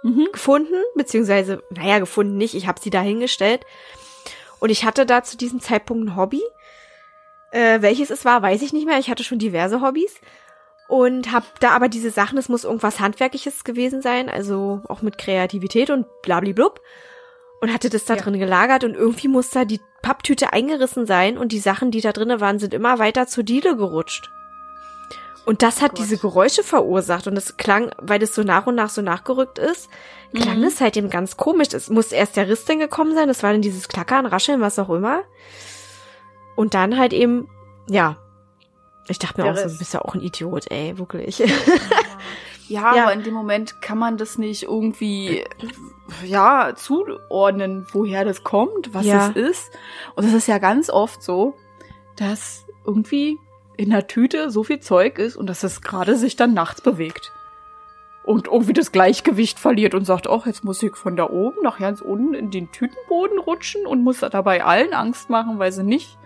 Mhm. 0.06 0.28
gefunden, 0.32 0.84
beziehungsweise, 0.94 1.64
naja, 1.72 1.98
gefunden 1.98 2.38
nicht, 2.38 2.54
ich 2.54 2.68
habe 2.68 2.80
sie 2.80 2.92
da 2.92 3.02
hingestellt. 3.02 3.66
Und 4.60 4.70
ich 4.70 4.86
hatte 4.86 5.08
da 5.08 5.24
zu 5.24 5.36
diesem 5.36 5.62
Zeitpunkt 5.62 6.06
ein 6.08 6.16
Hobby. 6.16 6.44
Äh, 7.52 7.82
welches 7.82 8.12
es 8.12 8.24
war, 8.24 8.44
weiß 8.44 8.62
ich 8.62 8.72
nicht 8.72 8.86
mehr. 8.86 9.00
Ich 9.00 9.10
hatte 9.10 9.24
schon 9.24 9.40
diverse 9.40 9.82
Hobbys. 9.82 10.14
Und 10.88 11.32
habe 11.32 11.46
da 11.60 11.72
aber 11.72 11.90
diese 11.90 12.12
Sachen, 12.12 12.38
es 12.38 12.48
muss 12.50 12.64
irgendwas 12.64 13.00
Handwerkliches 13.00 13.64
gewesen 13.64 14.02
sein, 14.04 14.30
also 14.30 14.82
auch 14.88 15.02
mit 15.02 15.18
Kreativität 15.18 15.90
und 15.90 16.06
blablablub. 16.22 16.82
und 17.62 17.74
hatte 17.74 17.90
das 17.90 18.06
da 18.06 18.16
Ja. 18.16 18.22
drin 18.22 18.38
gelagert 18.38 18.84
und 18.84 18.96
irgendwie 18.96 19.28
muss 19.30 19.50
da 19.50 19.66
die 19.66 19.80
Papptüte 20.04 20.54
eingerissen 20.54 21.08
sein 21.08 21.38
und 21.38 21.52
die 21.52 21.58
Sachen, 21.60 21.90
die 21.90 22.02
da 22.02 22.12
drinne 22.12 22.40
waren, 22.42 22.60
sind 22.60 22.74
immer 22.76 23.00
weiter 23.00 23.26
zur 23.28 23.44
Diele 23.44 23.76
gerutscht. 23.78 24.30
Und 25.46 25.64
das 25.64 25.82
hat 25.82 25.92
Gott. 25.92 26.00
diese 26.00 26.18
Geräusche 26.18 26.64
verursacht 26.64 27.26
und 27.28 27.38
es 27.38 27.56
klang, 27.58 27.92
weil 27.98 28.20
das 28.20 28.36
so 28.36 28.44
nach 28.44 28.68
und 28.68 28.76
nach 28.76 28.90
so 28.90 29.02
nachgerückt 29.02 29.58
ist, 29.58 29.90
klang 30.36 30.58
Mhm. 30.60 30.64
es 30.66 30.82
halt 30.82 30.98
eben 30.98 31.10
ganz 31.10 31.38
komisch. 31.38 31.70
Es 31.74 31.90
muss 31.90 32.12
erst 32.12 32.36
der 32.36 32.50
Riss 32.50 32.66
dann 32.66 32.78
gekommen 32.80 33.16
sein, 33.16 33.28
das 33.30 33.42
war 33.42 33.52
dann 33.52 33.62
dieses 33.62 33.88
Klackern, 33.88 34.26
Rascheln, 34.28 34.60
was 34.62 34.78
auch 34.78 34.90
immer. 34.90 35.24
Und 36.56 36.74
dann 36.74 36.98
halt 37.00 37.14
eben, 37.14 37.50
ja. 37.90 38.18
Ich 39.08 39.20
dachte 39.20 39.40
mir 39.42 39.44
Der 39.52 39.54
auch 39.54 39.58
so, 39.68 39.70
du 39.74 39.78
bist 39.78 39.94
ja 39.94 40.02
auch 40.02 40.16
ein 40.16 40.22
Idiot, 40.22 40.72
ey, 40.72 40.98
wirklich. 40.98 41.44
Ja, 42.68 42.96
Ja. 42.96 43.04
aber 43.04 43.14
in 43.14 43.22
dem 43.24 43.36
Moment 43.36 43.80
kann 43.84 44.00
man 44.00 44.18
das 44.18 44.40
nicht 44.40 44.64
irgendwie, 44.64 45.44
ja, 46.26 46.74
zuordnen, 46.76 47.86
woher 47.92 48.26
das 48.26 48.44
kommt, 48.44 48.92
was 48.92 49.06
Ja. 49.06 49.30
es 49.30 49.36
ist. 49.36 49.72
Und 50.16 50.26
es 50.26 50.34
ist 50.34 50.48
ja 50.48 50.58
ganz 50.58 50.90
oft 50.90 51.22
so, 51.22 51.54
dass 52.16 52.66
irgendwie 52.84 53.38
in 53.78 53.92
der 53.92 54.08
Tüte 54.08 54.50
so 54.50 54.64
viel 54.64 54.80
Zeug 54.80 55.20
ist 55.20 55.36
und 55.36 55.46
dass 55.48 55.62
es 55.64 55.82
gerade 55.84 56.16
sich 56.16 56.38
dann 56.38 56.56
nachts 56.56 56.82
bewegt. 56.82 57.32
Und 58.24 58.48
irgendwie 58.48 58.74
das 58.74 58.92
Gleichgewicht 58.92 59.60
verliert 59.60 59.94
und 59.94 60.06
sagt, 60.06 60.28
ach, 60.28 60.48
jetzt 60.48 60.64
muss 60.64 60.82
ich 60.82 60.96
von 60.96 61.16
da 61.16 61.30
oben 61.30 61.62
nach 61.62 61.78
ganz 61.78 62.02
unten 62.02 62.34
in 62.34 62.50
den 62.50 62.72
Tütenboden 62.72 63.38
rutschen 63.38 63.86
und 63.86 64.02
muss 64.04 64.22
dabei 64.22 64.64
allen 64.66 64.94
Angst 64.96 65.30
machen, 65.30 65.60
weil 65.60 65.72
sie 65.72 65.84
nicht, 65.84 66.18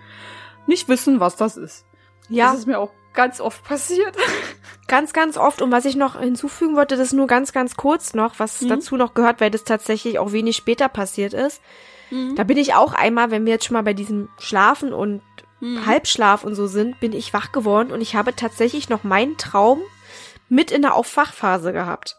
nicht 0.67 0.87
wissen, 0.87 1.19
was 1.19 1.35
das 1.35 1.57
ist. 1.57 1.83
Ja. 2.29 2.51
Das 2.51 2.59
ist 2.59 2.65
mir 2.67 2.79
auch 2.79 2.91
ganz 3.13 3.41
oft 3.41 3.63
passiert. 3.63 4.15
Ganz, 4.87 5.13
ganz 5.13 5.37
oft. 5.37 5.61
Und 5.61 5.71
was 5.71 5.85
ich 5.85 5.95
noch 5.95 6.19
hinzufügen 6.19 6.75
wollte, 6.75 6.97
das 6.97 7.13
nur 7.13 7.27
ganz, 7.27 7.51
ganz 7.51 7.75
kurz 7.77 8.15
noch, 8.15 8.39
was 8.39 8.59
Mhm. 8.61 8.69
dazu 8.69 8.95
noch 8.97 9.13
gehört, 9.13 9.39
weil 9.39 9.51
das 9.51 9.63
tatsächlich 9.63 10.17
auch 10.17 10.31
wenig 10.31 10.55
später 10.55 10.89
passiert 10.89 11.33
ist. 11.35 11.61
Da 12.35 12.43
bin 12.43 12.57
ich 12.57 12.73
auch 12.73 12.93
einmal, 12.93 13.29
wenn 13.29 13.45
wir 13.45 13.53
jetzt 13.53 13.65
schon 13.65 13.75
mal 13.75 13.83
bei 13.83 13.93
diesem 13.93 14.29
Schlafen 14.39 14.91
und 14.93 15.21
Mhm. 15.59 15.85
Halbschlaf 15.85 16.43
und 16.43 16.55
so 16.55 16.65
sind, 16.65 16.99
bin 16.99 17.13
ich 17.13 17.33
wach 17.33 17.51
geworden 17.51 17.91
und 17.91 18.01
ich 18.01 18.15
habe 18.15 18.35
tatsächlich 18.35 18.89
noch 18.89 19.03
meinen 19.03 19.37
Traum 19.37 19.79
mit 20.47 20.71
in 20.71 20.81
der 20.81 20.95
Aufwachphase 20.95 21.71
gehabt. 21.71 22.17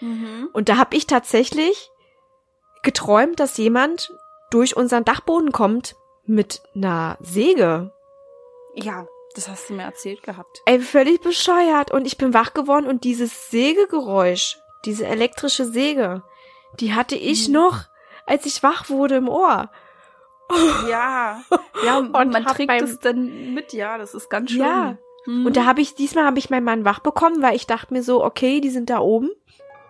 Mhm. 0.00 0.48
Und 0.52 0.68
da 0.68 0.78
habe 0.78 0.96
ich 0.96 1.06
tatsächlich 1.06 1.90
geträumt, 2.82 3.38
dass 3.38 3.56
jemand 3.56 4.10
durch 4.50 4.76
unseren 4.76 5.04
Dachboden 5.04 5.52
kommt 5.52 5.94
mit 6.24 6.60
einer 6.74 7.18
Säge. 7.20 7.92
Ja, 8.74 9.06
das 9.34 9.48
hast 9.48 9.68
du 9.70 9.74
mir 9.74 9.82
erzählt 9.84 10.22
gehabt. 10.22 10.60
Ey, 10.66 10.80
völlig 10.80 11.20
bescheuert. 11.20 11.90
Und 11.90 12.06
ich 12.06 12.16
bin 12.18 12.34
wach 12.34 12.52
geworden 12.54 12.86
und 12.86 13.04
dieses 13.04 13.50
Sägegeräusch, 13.50 14.58
diese 14.84 15.06
elektrische 15.06 15.64
Säge, 15.64 16.22
die 16.80 16.94
hatte 16.94 17.14
ich 17.16 17.48
Mhm. 17.48 17.54
noch, 17.54 17.84
als 18.26 18.46
ich 18.46 18.62
wach 18.62 18.88
wurde 18.90 19.16
im 19.16 19.28
Ohr. 19.28 19.70
Ja, 20.88 21.42
ja, 21.84 21.98
Und 21.98 22.12
man 22.12 22.44
trägt 22.44 22.70
es 22.82 22.98
dann 22.98 23.54
mit, 23.54 23.72
ja, 23.72 23.98
das 23.98 24.14
ist 24.14 24.28
ganz 24.30 24.50
schlimm. 24.50 24.62
Ja. 24.66 24.96
Mhm. 25.26 25.46
Und 25.46 25.56
da 25.56 25.64
habe 25.64 25.80
ich, 25.80 25.94
diesmal 25.94 26.24
habe 26.24 26.38
ich 26.38 26.50
meinen 26.50 26.64
Mann 26.64 26.84
wach 26.84 26.98
bekommen, 27.00 27.40
weil 27.42 27.54
ich 27.54 27.66
dachte 27.66 27.92
mir 27.94 28.02
so, 28.02 28.24
okay, 28.24 28.60
die 28.60 28.70
sind 28.70 28.90
da 28.90 28.98
oben. 28.98 29.30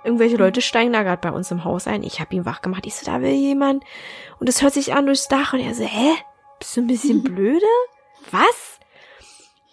Irgendwelche 0.05 0.35
Mhm. 0.35 0.41
Leute 0.41 0.61
steigen 0.63 0.93
da 0.93 1.03
gerade 1.03 1.21
bei 1.27 1.35
uns 1.35 1.51
im 1.51 1.65
Haus 1.65 1.87
ein. 1.87 2.03
Ich 2.03 2.21
habe 2.21 2.35
ihn 2.35 2.45
wach 2.47 2.61
gemacht. 2.63 2.85
Ich 2.87 2.95
so, 2.95 3.07
da 3.11 3.21
will 3.23 3.33
jemand. 3.33 3.85
Und 4.39 4.49
es 4.49 4.61
hört 4.63 4.75
sich 4.75 4.93
an 4.95 5.07
durchs 5.07 5.29
Dach. 5.29 5.53
Und 5.55 5.61
er 5.61 5.75
so, 5.75 5.85
hä? 5.85 6.13
Bist 6.59 6.77
du 6.77 6.81
ein 6.83 6.87
bisschen 6.87 7.23
blöde? 7.25 7.65
Was? 8.31 8.79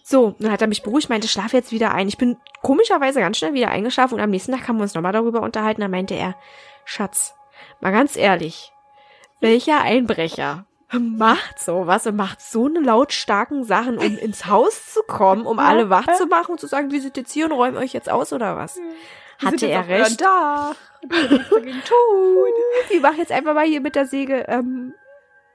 So, 0.10 0.36
dann 0.40 0.54
hat 0.54 0.62
er 0.62 0.70
mich 0.70 0.84
beruhigt, 0.84 1.10
meinte, 1.10 1.28
schlaf 1.28 1.52
jetzt 1.52 1.74
wieder 1.74 1.94
ein. 1.94 2.08
Ich 2.08 2.18
bin 2.18 2.38
komischerweise 2.62 3.20
ganz 3.20 3.38
schnell 3.38 3.54
wieder 3.54 3.72
eingeschlafen 3.72 4.14
und 4.14 4.22
am 4.22 4.30
nächsten 4.30 4.54
Tag 4.54 4.66
haben 4.66 4.78
wir 4.78 4.84
uns 4.84 4.94
nochmal 4.94 5.12
darüber 5.12 5.42
unterhalten. 5.42 5.82
Da 5.82 5.90
meinte 5.90 6.14
er, 6.14 6.36
Schatz, 6.86 7.36
mal 7.82 7.92
ganz 7.92 8.16
ehrlich, 8.16 8.72
welcher 9.42 9.82
Einbrecher 9.82 10.66
macht 10.98 11.60
sowas 11.60 12.08
und 12.08 12.16
macht 12.16 12.40
so 12.40 12.68
eine 12.68 12.80
lautstarken 12.80 13.66
Sachen, 13.66 13.98
um 13.98 14.18
ins 14.18 14.46
Haus 14.46 14.94
zu 14.94 15.02
kommen, 15.04 15.46
um 15.46 15.60
alle 15.60 15.90
wach 15.90 16.08
zu 16.16 16.26
machen 16.28 16.52
und 16.52 16.62
zu 16.62 16.68
sagen, 16.68 16.90
wir 16.90 17.02
sind 17.02 17.18
jetzt 17.18 17.34
hier 17.34 17.44
und 17.44 17.52
räumen 17.52 17.76
euch 17.76 17.92
jetzt 17.92 18.10
aus 18.10 18.32
oder 18.32 18.56
was? 18.56 18.78
Wir 19.40 19.50
Hatte 19.50 19.68
er 19.68 19.90
recht? 19.90 20.22
Dach. 20.22 20.76
Und 21.04 21.14
ihr 21.14 21.28
geht's 21.28 21.50
dagegen 21.50 21.84
tun. 21.84 22.48
Ich 22.90 23.02
mach 23.02 23.16
jetzt 23.16 23.34
einfach 23.34 23.54
mal 23.54 23.66
hier 23.66 23.82
mit 23.82 23.96
der 23.96 24.06
Säge 24.06 24.46
ähm, 24.48 24.94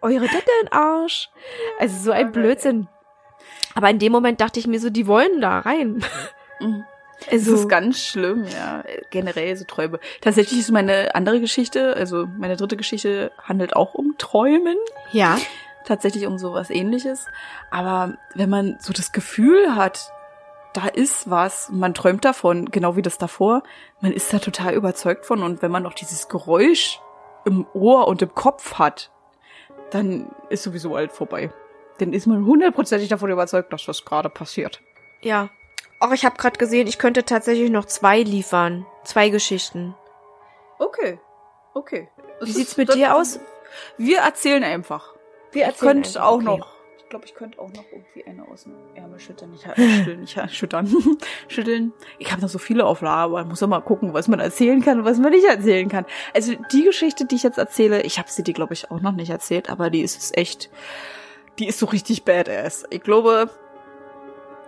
eure 0.03 0.29
Dette 0.29 0.51
in 0.61 0.69
Arsch. 0.73 1.31
Also 1.79 1.97
so 1.97 2.11
ein 2.11 2.33
Blödsinn. 2.33 2.89
Aber 3.75 3.91
in 3.91 3.99
dem 3.99 4.13
Moment 4.13 4.41
dachte 4.41 4.61
ich 4.61 4.67
mir 4.67 4.81
so, 4.81 4.91
die 4.91 5.07
wollen 5.07 5.41
da 5.41 5.61
rein. 5.61 6.05
Mhm. 6.61 6.85
Das 7.21 7.29
Also, 7.33 7.55
ist 7.55 7.69
ganz 7.69 8.01
schlimm, 8.01 8.45
ja. 8.47 8.83
Generell 9.11 9.57
so 9.57 9.65
Träume. 9.65 10.01
Tatsächlich 10.21 10.59
ist 10.59 10.73
meine 10.73 11.15
andere 11.15 11.41
Geschichte, 11.41 11.95
also 11.97 12.27
meine 12.39 12.57
dritte 12.57 12.77
Geschichte 12.77 13.31
handelt 13.43 13.77
auch 13.77 13.95
um 13.95 14.17
Träumen. 14.19 14.77
ja, 15.13 15.39
Tatsächlich 15.85 16.27
um 16.27 16.39
sowas 16.39 16.71
ähnliches. 16.71 17.27
Aber 17.71 18.15
wenn 18.35 18.49
man 18.49 18.77
so 18.81 18.93
das 18.93 19.11
Gefühl 19.13 19.75
hat, 19.75 20.13
da 20.75 20.87
ist 20.87 21.29
was, 21.29 21.71
man 21.71 21.93
träumt 21.93 22.25
davon, 22.25 22.67
genau 22.67 22.97
wie 22.97 23.03
das 23.03 23.19
davor, 23.19 23.63
man 24.01 24.13
ist 24.13 24.33
da 24.33 24.39
total 24.39 24.75
überzeugt 24.75 25.27
von. 25.27 25.43
Und 25.43 25.61
wenn 25.61 25.71
man 25.73 25.83
noch 25.83 25.95
dieses 25.95 26.29
Geräusch 26.29 27.01
im 27.45 27.67
Ohr 27.75 28.07
und 28.07 28.23
im 28.23 28.35
Kopf 28.35 28.75
hat, 28.75 29.11
dann 29.91 30.31
ist 30.51 30.63
sowieso 30.63 30.95
alt 30.97 31.13
vorbei. 31.13 31.51
Dann 32.03 32.13
ist 32.13 32.27
man 32.27 32.45
hundertprozentig 32.45 33.09
davon 33.09 33.31
überzeugt, 33.31 33.73
dass 33.73 33.85
das 33.85 34.05
gerade 34.05 34.29
passiert. 34.29 34.81
ja. 35.23 35.51
Auch 36.01 36.11
ich 36.11 36.25
habe 36.25 36.37
gerade 36.37 36.59
gesehen, 36.59 36.89
ich 36.89 36.99
könnte 36.99 37.25
tatsächlich 37.25 37.71
noch 37.71 37.85
zwei 37.85 38.23
liefern. 38.23 38.85
Zwei 39.05 39.29
Geschichten. 39.29 39.95
Okay, 40.81 41.21
okay. 41.75 42.09
Wie 42.41 42.51
sieht's 42.51 42.77
mit 42.77 42.93
dir 42.93 43.15
aus? 43.15 43.39
Wir 43.99 44.19
erzählen 44.19 44.65
einfach. 44.65 45.15
Wir 45.53 45.69
Ich 45.69 45.79
könnte 45.79 46.09
einfach, 46.09 46.23
auch 46.23 46.35
okay. 46.39 46.45
noch. 46.45 46.73
Ich 46.99 47.09
glaube, 47.09 47.25
ich 47.27 47.35
könnte 47.37 47.61
auch 47.61 47.69
noch 47.69 47.85
irgendwie 47.93 48.25
eine 48.25 48.49
aus 48.49 48.65
dem 48.65 48.73
Ärmel 48.97 49.21
schüttern. 49.21 49.51
Nicht 49.53 49.63
schütteln, 49.63 50.21
nicht 50.23 50.51
schüttern. 50.51 50.93
schütteln. 51.47 51.93
Ich 52.19 52.33
habe 52.33 52.43
noch 52.43 52.49
so 52.49 52.59
viele 52.59 52.85
auf 52.85 53.01
Lager, 53.01 53.23
aber 53.23 53.39
man 53.39 53.49
muss 53.51 53.61
mal 53.61 53.81
gucken, 53.81 54.13
was 54.13 54.27
man 54.27 54.41
erzählen 54.41 54.83
kann 54.83 54.99
und 54.99 55.05
was 55.05 55.19
man 55.19 55.31
nicht 55.31 55.47
erzählen 55.47 55.89
kann. 55.89 56.05
Also 56.35 56.55
die 56.73 56.83
Geschichte, 56.83 57.27
die 57.27 57.37
ich 57.37 57.45
jetzt 57.45 57.59
erzähle, 57.59 58.03
ich 58.03 58.19
habe 58.19 58.29
sie 58.29 58.43
dir, 58.43 58.55
glaube 58.55 58.75
ich, 58.75 58.91
auch 58.91 59.01
noch 59.01 59.13
nicht 59.13 59.31
erzählt, 59.31 59.71
aber 59.71 59.89
die 59.89 60.03
ist 60.03 60.37
echt, 60.37 60.69
die 61.59 61.67
ist 61.67 61.79
so 61.79 61.87
richtig 61.87 62.25
badass. 62.25 62.85
Ich 62.91 63.03
glaube, 63.03 63.51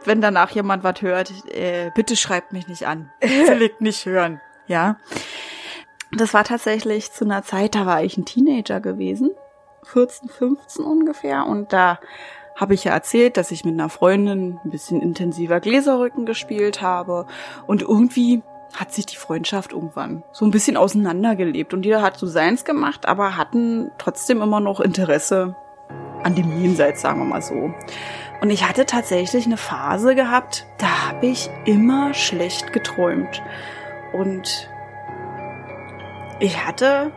wenn 0.05 0.21
danach 0.21 0.51
jemand 0.51 0.85
was 0.85 1.03
hört, 1.03 1.33
äh, 1.51 1.91
bitte 1.95 2.17
schreibt 2.17 2.53
mich 2.53 2.69
nicht 2.69 2.87
an. 2.87 3.11
Will 3.21 3.63
ich 3.63 3.81
nicht 3.81 4.07
hören. 4.07 4.41
Ja. 4.67 4.97
Das 6.13 6.35
war 6.35 6.45
tatsächlich 6.45 7.11
zu 7.11 7.25
einer 7.25 7.43
Zeit, 7.43 7.75
da 7.75 7.87
war 7.87 8.03
ich 8.05 8.17
ein 8.17 8.25
Teenager 8.25 8.81
gewesen. 8.81 9.31
14, 9.85 10.29
15 10.29 10.85
ungefähr. 10.85 11.47
Und 11.47 11.73
da 11.73 11.99
habe 12.57 12.75
ich 12.75 12.85
ja 12.85 12.93
erzählt, 12.93 13.37
dass 13.37 13.51
ich 13.51 13.65
mit 13.65 13.75
einer 13.75 13.89
Freundin 13.89 14.61
ein 14.65 14.71
bisschen 14.71 15.03
intensiver 15.03 15.61
Gläserrücken 15.61 16.25
gespielt 16.25 16.83
habe. 16.83 17.27
Und 17.67 17.83
irgendwie 17.83 18.43
hat 18.77 18.93
sich 18.93 19.07
die 19.07 19.17
Freundschaft 19.17 19.73
irgendwann 19.73 20.25
so 20.33 20.45
ein 20.45 20.51
bisschen 20.51 20.77
auseinandergelebt. 20.77 21.75
Und 21.75 21.85
jeder 21.85 22.03
hat 22.03 22.17
so 22.17 22.27
seins 22.27 22.65
gemacht, 22.65 23.07
aber 23.07 23.37
hatten 23.37 23.91
trotzdem 23.99 24.41
immer 24.43 24.61
noch 24.61 24.81
Interesse 24.81 25.57
an 26.25 26.35
dem 26.35 26.61
Jenseits, 26.61 27.03
sagen 27.03 27.21
wir 27.21 27.25
mal 27.27 27.43
so. 27.43 27.73
Und 28.41 28.51
ich 28.51 28.69
hatte 28.69 28.85
tatsächlich 28.87 29.47
eine 29.47 29.57
Phase 29.57 30.15
gehabt, 30.15 30.67
da 30.79 31.09
habe 31.09 31.27
ich 31.27 31.49
immer 31.65 32.13
schlecht 32.15 32.73
geträumt. 32.73 33.43
Und 34.13 34.69
ich 36.41 36.67
hatte, 36.67 37.13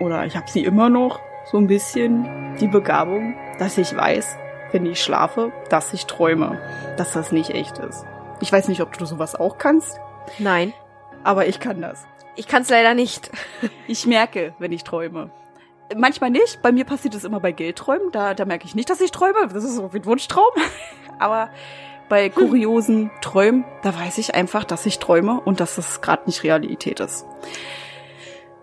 oder 0.00 0.24
ich 0.24 0.36
habe 0.36 0.48
sie 0.50 0.64
immer 0.64 0.88
noch, 0.88 1.20
so 1.50 1.58
ein 1.58 1.66
bisschen 1.66 2.56
die 2.60 2.68
Begabung, 2.68 3.34
dass 3.58 3.76
ich 3.78 3.94
weiß, 3.96 4.36
wenn 4.72 4.86
ich 4.86 5.02
schlafe, 5.02 5.52
dass 5.68 5.92
ich 5.92 6.06
träume, 6.06 6.60
dass 6.96 7.12
das 7.12 7.32
nicht 7.32 7.50
echt 7.50 7.78
ist. 7.78 8.04
Ich 8.40 8.52
weiß 8.52 8.68
nicht, 8.68 8.80
ob 8.82 8.96
du 8.96 9.04
sowas 9.04 9.34
auch 9.34 9.58
kannst, 9.58 10.00
Nein, 10.38 10.72
aber 11.24 11.46
ich 11.46 11.58
kann 11.60 11.80
das. 11.80 12.06
ich 12.36 12.46
kann 12.46 12.62
es 12.62 12.70
leider 12.70 12.94
nicht. 12.94 13.30
Ich 13.88 14.06
merke, 14.06 14.54
wenn 14.58 14.70
ich 14.72 14.84
träume. 14.84 15.30
Manchmal 15.96 16.30
nicht. 16.30 16.62
Bei 16.62 16.72
mir 16.72 16.84
passiert 16.84 17.14
es 17.14 17.24
immer 17.24 17.40
bei 17.40 17.52
Geldträumen. 17.52 18.10
Da, 18.12 18.34
da 18.34 18.44
merke 18.44 18.64
ich 18.66 18.74
nicht, 18.74 18.90
dass 18.90 19.00
ich 19.00 19.10
träume. 19.10 19.48
Das 19.52 19.64
ist 19.64 19.76
so 19.76 19.92
wie 19.92 19.98
ein 19.98 20.04
Wunschtraum. 20.04 20.50
Aber 21.18 21.50
bei 22.08 22.28
kuriosen 22.28 23.10
Träumen, 23.22 23.64
da 23.82 23.94
weiß 23.94 24.18
ich 24.18 24.34
einfach, 24.34 24.64
dass 24.64 24.84
ich 24.84 24.98
träume 24.98 25.40
und 25.40 25.60
dass 25.60 25.76
das 25.76 26.00
gerade 26.00 26.24
nicht 26.26 26.42
Realität 26.42 27.00
ist. 27.00 27.24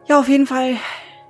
Ja, 0.06 0.20
auf 0.20 0.28
jeden 0.28 0.48
Fall 0.48 0.76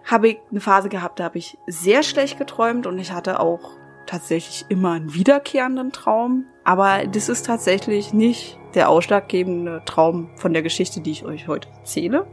habe 0.04 0.30
ich 0.30 0.40
eine 0.50 0.60
Phase 0.62 0.90
gehabt, 0.90 1.20
da 1.20 1.26
habe 1.26 1.38
ich 1.38 1.58
sehr 1.68 2.02
schlecht 2.02 2.38
geträumt 2.38 2.88
und 2.88 2.98
ich 2.98 3.12
hatte 3.12 3.40
auch 3.40 3.72
tatsächlich 4.06 4.66
immer 4.70 4.94
einen 4.94 5.14
wiederkehrenden 5.14 5.92
Traum. 5.92 6.46
Aber 6.64 7.06
das 7.06 7.30
ist 7.30 7.46
tatsächlich 7.46 8.14
nicht 8.14 8.58
der 8.74 8.90
ausschlaggebende 8.90 9.84
Traum 9.86 10.30
von 10.38 10.54
der 10.54 10.64
Geschichte, 10.64 11.02
die 11.02 11.12
ich 11.12 11.26
euch 11.26 11.48
heute 11.48 11.70
erzähle. 11.70 12.26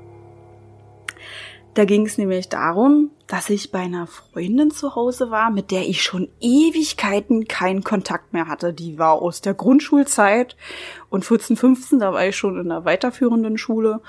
Da 1.74 1.84
ging 1.84 2.06
es 2.06 2.18
nämlich 2.18 2.48
darum, 2.48 3.10
dass 3.26 3.50
ich 3.50 3.72
bei 3.72 3.80
einer 3.80 4.06
Freundin 4.06 4.70
zu 4.70 4.94
Hause 4.94 5.30
war, 5.30 5.50
mit 5.50 5.72
der 5.72 5.88
ich 5.88 6.02
schon 6.02 6.28
Ewigkeiten 6.40 7.48
keinen 7.48 7.82
Kontakt 7.82 8.32
mehr 8.32 8.46
hatte. 8.46 8.72
Die 8.72 8.96
war 8.98 9.20
aus 9.20 9.40
der 9.40 9.54
Grundschulzeit 9.54 10.56
und 11.10 11.24
14, 11.24 11.56
15, 11.56 11.98
da 11.98 12.12
war 12.12 12.26
ich 12.26 12.36
schon 12.36 12.60
in 12.60 12.70
einer 12.70 12.84
weiterführenden 12.84 13.58
Schule. 13.58 14.00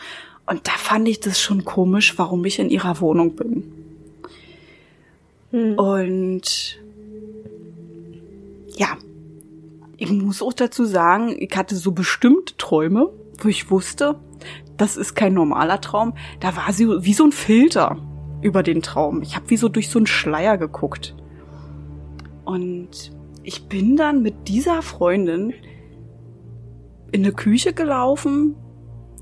Und 0.46 0.68
da 0.68 0.74
fand 0.74 1.08
ich 1.08 1.20
das 1.20 1.42
schon 1.42 1.66
komisch, 1.66 2.20
warum 2.20 2.46
ich 2.46 2.60
in 2.60 2.70
ihrer 2.70 3.02
Wohnung 3.02 3.36
bin. 3.36 3.74
Hm. 5.50 5.80
Und 5.80 6.80
ja, 8.78 8.98
ich 9.98 10.12
muss 10.12 10.44
auch 10.44 10.54
dazu 10.54 10.86
sagen, 10.86 11.36
ich 11.40 11.56
hatte 11.56 11.76
so 11.76 11.94
bestimmte 11.94 12.56
Träume, 12.58 13.10
wo 13.40 13.48
ich 13.48 13.72
wusste, 13.72 14.20
das 14.78 14.98
ist 14.98 15.16
kein 15.16 15.34
normaler 15.34 15.82
Traum. 15.82 16.14
Da 16.40 16.56
war 16.56 16.74
sie 16.74 16.88
wie 16.88 17.14
so 17.14 17.26
ein 17.26 17.32
Filter 17.32 17.98
über 18.42 18.64
den 18.64 18.82
Traum. 18.82 19.22
Ich 19.22 19.36
habe 19.36 19.50
wie 19.50 19.58
so 19.58 19.70
durch 19.70 19.90
so 19.90 20.00
einen 20.00 20.08
Schleier 20.08 20.58
geguckt. 20.58 21.16
Und 22.44 23.12
ich 23.44 23.68
bin 23.68 23.96
dann 23.96 24.22
mit 24.22 24.48
dieser 24.48 24.82
Freundin 24.82 25.54
in 27.12 27.24
eine 27.24 27.32
Küche 27.32 27.74
gelaufen 27.74 28.56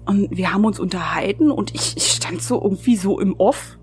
und 0.05 0.35
wir 0.35 0.53
haben 0.53 0.65
uns 0.65 0.79
unterhalten 0.79 1.51
und 1.51 1.73
ich, 1.73 1.95
ich 1.95 2.07
stand 2.11 2.41
so 2.41 2.61
irgendwie 2.61 2.95
so 2.95 3.19
im 3.19 3.35
Off. 3.37 3.77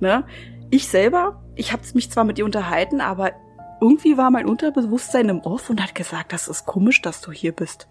Ne? 0.00 0.24
Ich 0.70 0.88
selber, 0.88 1.42
ich 1.54 1.72
habe 1.72 1.82
mich 1.94 2.10
zwar 2.10 2.24
mit 2.24 2.38
ihr 2.38 2.44
unterhalten, 2.44 3.00
aber 3.00 3.32
irgendwie 3.80 4.16
war 4.16 4.30
mein 4.30 4.46
Unterbewusstsein 4.46 5.28
im 5.28 5.40
Off 5.40 5.70
und 5.70 5.82
hat 5.82 5.94
gesagt, 5.94 6.32
das 6.32 6.48
ist 6.48 6.66
komisch, 6.66 7.02
dass 7.02 7.20
du 7.20 7.30
hier 7.30 7.52
bist. 7.52 7.88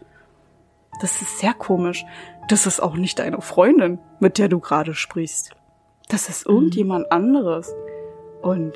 Das 0.99 1.21
ist 1.21 1.39
sehr 1.39 1.53
komisch. 1.53 2.03
Das 2.47 2.65
ist 2.65 2.79
auch 2.79 2.95
nicht 2.95 3.19
deine 3.19 3.41
Freundin, 3.41 3.99
mit 4.19 4.37
der 4.37 4.47
du 4.47 4.59
gerade 4.59 4.93
sprichst. 4.93 5.51
Das 6.07 6.29
ist 6.29 6.45
irgendjemand 6.45 7.05
mhm. 7.07 7.11
anderes. 7.11 7.75
Und 8.41 8.73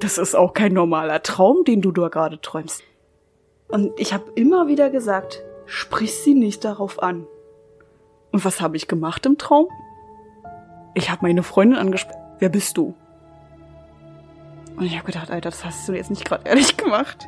das 0.00 0.18
ist 0.18 0.34
auch 0.34 0.52
kein 0.52 0.72
normaler 0.72 1.22
Traum, 1.22 1.64
den 1.64 1.80
du 1.80 1.92
da 1.92 2.08
gerade 2.08 2.40
träumst. 2.40 2.82
Und 3.68 3.98
ich 3.98 4.12
habe 4.12 4.30
immer 4.34 4.68
wieder 4.68 4.90
gesagt, 4.90 5.42
sprich 5.66 6.14
sie 6.14 6.34
nicht 6.34 6.64
darauf 6.64 7.02
an. 7.02 7.26
Und 8.32 8.44
was 8.44 8.60
habe 8.60 8.76
ich 8.76 8.88
gemacht 8.88 9.24
im 9.24 9.38
Traum? 9.38 9.68
Ich 10.94 11.10
habe 11.10 11.20
meine 11.22 11.42
Freundin 11.42 11.78
angesprochen. 11.78 12.20
Wer 12.38 12.48
bist 12.50 12.76
du? 12.76 12.94
Und 14.76 14.84
ich 14.84 14.96
habe 14.96 15.06
gedacht, 15.06 15.30
Alter, 15.30 15.50
das 15.50 15.64
hast 15.64 15.88
du 15.88 15.92
jetzt 15.92 16.10
nicht 16.10 16.24
gerade 16.24 16.44
ehrlich 16.48 16.76
gemacht. 16.76 17.26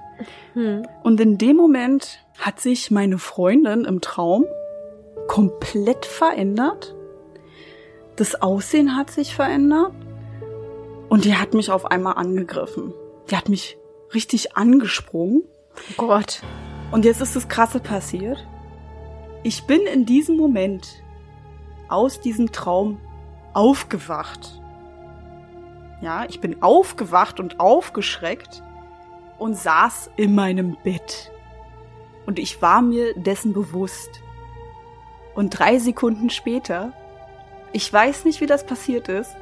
Hm. 0.52 0.86
Und 1.02 1.20
in 1.20 1.38
dem 1.38 1.56
Moment 1.56 2.26
hat 2.38 2.60
sich 2.60 2.90
meine 2.90 3.18
Freundin 3.18 3.84
im 3.84 4.00
Traum 4.00 4.44
komplett 5.28 6.06
verändert. 6.06 6.94
Das 8.16 8.40
Aussehen 8.40 8.96
hat 8.96 9.10
sich 9.10 9.34
verändert. 9.34 9.92
Und 11.08 11.24
die 11.24 11.36
hat 11.36 11.54
mich 11.54 11.70
auf 11.70 11.86
einmal 11.86 12.14
angegriffen. 12.14 12.92
Die 13.30 13.36
hat 13.36 13.48
mich 13.48 13.78
richtig 14.14 14.56
angesprungen. 14.56 15.44
Oh 15.98 16.06
Gott. 16.06 16.42
Und 16.90 17.04
jetzt 17.04 17.20
ist 17.20 17.36
das 17.36 17.48
Krasse 17.48 17.80
passiert. 17.80 18.46
Ich 19.42 19.64
bin 19.64 19.82
in 19.82 20.06
diesem 20.06 20.36
Moment 20.36 21.02
aus 21.88 22.20
diesem 22.20 22.52
Traum 22.52 23.00
aufgewacht. 23.52 24.60
Ja, 26.02 26.26
ich 26.28 26.40
bin 26.40 26.62
aufgewacht 26.62 27.40
und 27.40 27.60
aufgeschreckt 27.60 28.62
und 29.38 29.56
saß 29.56 30.10
in 30.16 30.34
meinem 30.34 30.76
Bett. 30.82 31.32
Und 32.26 32.38
ich 32.38 32.60
war 32.60 32.82
mir 32.82 33.14
dessen 33.14 33.52
bewusst. 33.52 34.22
Und 35.36 35.50
drei 35.50 35.78
Sekunden 35.78 36.30
später, 36.30 36.92
ich 37.72 37.92
weiß 37.92 38.24
nicht, 38.24 38.40
wie 38.40 38.46
das 38.46 38.64
passiert 38.64 39.08
ist, 39.08 39.36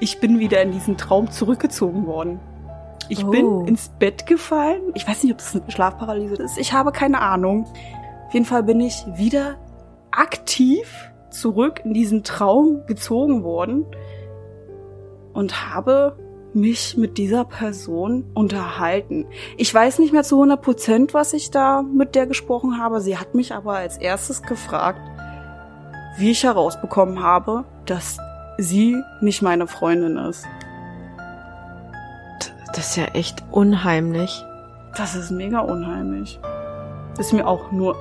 ich 0.00 0.20
bin 0.20 0.38
wieder 0.38 0.60
in 0.62 0.72
diesen 0.72 0.96
Traum 0.96 1.30
zurückgezogen 1.30 2.06
worden. 2.06 2.40
Ich 3.08 3.24
oh. 3.24 3.30
bin 3.30 3.66
ins 3.66 3.88
Bett 3.88 4.26
gefallen. 4.26 4.82
Ich 4.94 5.06
weiß 5.08 5.22
nicht, 5.22 5.32
ob 5.32 5.38
es 5.38 5.54
eine 5.54 5.70
Schlafparalyse 5.70 6.42
ist. 6.42 6.58
Ich 6.58 6.72
habe 6.72 6.92
keine 6.92 7.20
Ahnung. 7.20 7.66
Auf 8.26 8.34
jeden 8.34 8.44
Fall 8.44 8.64
bin 8.64 8.80
ich 8.80 9.04
wieder 9.14 9.56
aktiv 10.10 11.12
zurück 11.30 11.82
in 11.84 11.94
diesen 11.94 12.24
Traum 12.24 12.84
gezogen 12.86 13.44
worden 13.44 13.86
und 15.32 15.72
habe 15.72 16.16
mich 16.54 16.96
mit 16.96 17.18
dieser 17.18 17.44
Person 17.44 18.24
unterhalten. 18.34 19.26
Ich 19.56 19.72
weiß 19.72 19.98
nicht 20.00 20.12
mehr 20.12 20.24
zu 20.24 20.36
100 20.36 20.60
Prozent, 20.60 21.14
was 21.14 21.32
ich 21.32 21.50
da 21.50 21.82
mit 21.82 22.14
der 22.14 22.26
gesprochen 22.26 22.78
habe. 22.78 23.00
Sie 23.00 23.18
hat 23.18 23.34
mich 23.34 23.54
aber 23.54 23.74
als 23.74 23.98
erstes 23.98 24.42
gefragt, 24.42 25.00
wie 26.18 26.30
ich 26.32 26.44
herausbekommen 26.44 27.22
habe, 27.22 27.64
dass 27.86 28.18
sie 28.58 29.02
nicht 29.20 29.42
meine 29.42 29.66
Freundin 29.66 30.16
ist. 30.16 30.46
Das 32.74 32.90
ist 32.90 32.96
ja 32.96 33.06
echt 33.06 33.42
unheimlich. 33.50 34.44
Das 34.96 35.14
ist 35.14 35.30
mega 35.30 35.60
unheimlich. 35.60 36.38
Ist 37.18 37.32
mir 37.32 37.46
auch 37.46 37.72
nur 37.72 37.96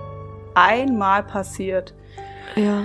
einmal 0.56 1.23
passiert. 1.23 1.94
Ja. 2.56 2.84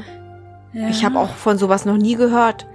ja. 0.73 0.89
Ich 0.89 1.05
habe 1.05 1.19
auch 1.19 1.35
von 1.35 1.59
sowas 1.59 1.85
noch 1.85 1.97
nie 1.97 2.15
gehört. 2.15 2.67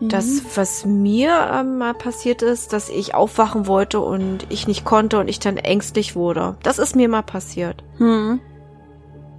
Das, 0.00 0.26
mhm. 0.26 0.46
was 0.56 0.84
mir 0.84 1.50
ähm, 1.52 1.78
mal 1.78 1.94
passiert 1.94 2.42
ist, 2.42 2.72
dass 2.72 2.88
ich 2.88 3.14
aufwachen 3.14 3.66
wollte 3.66 4.00
und 4.00 4.46
ich 4.50 4.66
nicht 4.66 4.84
konnte 4.84 5.18
und 5.18 5.28
ich 5.28 5.38
dann 5.38 5.56
ängstlich 5.56 6.16
wurde. 6.16 6.56
Das 6.62 6.78
ist 6.78 6.96
mir 6.96 7.08
mal 7.08 7.22
passiert. 7.22 7.84
Mhm. 7.98 8.40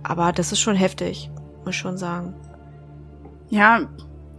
Aber 0.04 0.32
das 0.32 0.52
ist 0.52 0.62
schon 0.62 0.76
heftig, 0.76 1.30
muss 1.66 1.76
ich 1.76 1.78
schon 1.78 1.98
sagen. 1.98 2.34
Ja, 3.50 3.88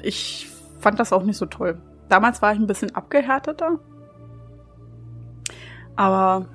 ich 0.03 0.49
fand 0.79 0.99
das 0.99 1.13
auch 1.13 1.23
nicht 1.23 1.37
so 1.37 1.47
toll. 1.47 1.81
Damals 2.09 2.43
war 2.43 2.53
ich 2.53 2.59
ein 2.59 2.67
bisschen 2.67 2.95
abgehärteter. 2.95 3.79
Aber 5.97 6.47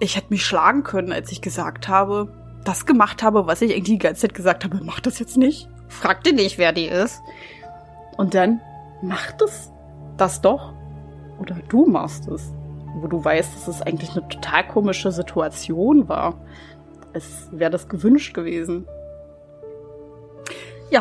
ich 0.00 0.16
hätte 0.16 0.28
mich 0.30 0.44
schlagen 0.44 0.82
können, 0.82 1.12
als 1.12 1.30
ich 1.30 1.40
gesagt 1.40 1.88
habe, 1.88 2.28
das 2.64 2.86
gemacht 2.86 3.22
habe, 3.22 3.46
was 3.46 3.62
ich 3.62 3.70
irgendwie 3.70 3.92
die 3.92 3.98
ganze 3.98 4.22
Zeit 4.22 4.34
gesagt 4.34 4.64
habe, 4.64 4.80
mach 4.82 5.00
das 5.00 5.18
jetzt 5.18 5.36
nicht. 5.36 5.68
Frag 5.88 6.24
dir 6.24 6.32
nicht, 6.32 6.58
wer 6.58 6.72
die 6.72 6.86
ist. 6.86 7.20
Und 8.16 8.34
dann 8.34 8.60
macht 9.02 9.42
es 9.42 9.70
das 10.16 10.40
doch. 10.40 10.74
Oder 11.38 11.56
du 11.68 11.86
machst 11.86 12.28
es. 12.28 12.52
Wo 12.96 13.06
du 13.06 13.24
weißt, 13.24 13.54
dass 13.54 13.68
es 13.68 13.82
eigentlich 13.82 14.10
eine 14.10 14.28
total 14.28 14.66
komische 14.68 15.10
Situation 15.12 16.08
war. 16.08 16.34
Es 17.12 17.48
wäre 17.52 17.70
das 17.70 17.88
gewünscht 17.88 18.34
gewesen. 18.34 18.86
Ja, 20.90 21.00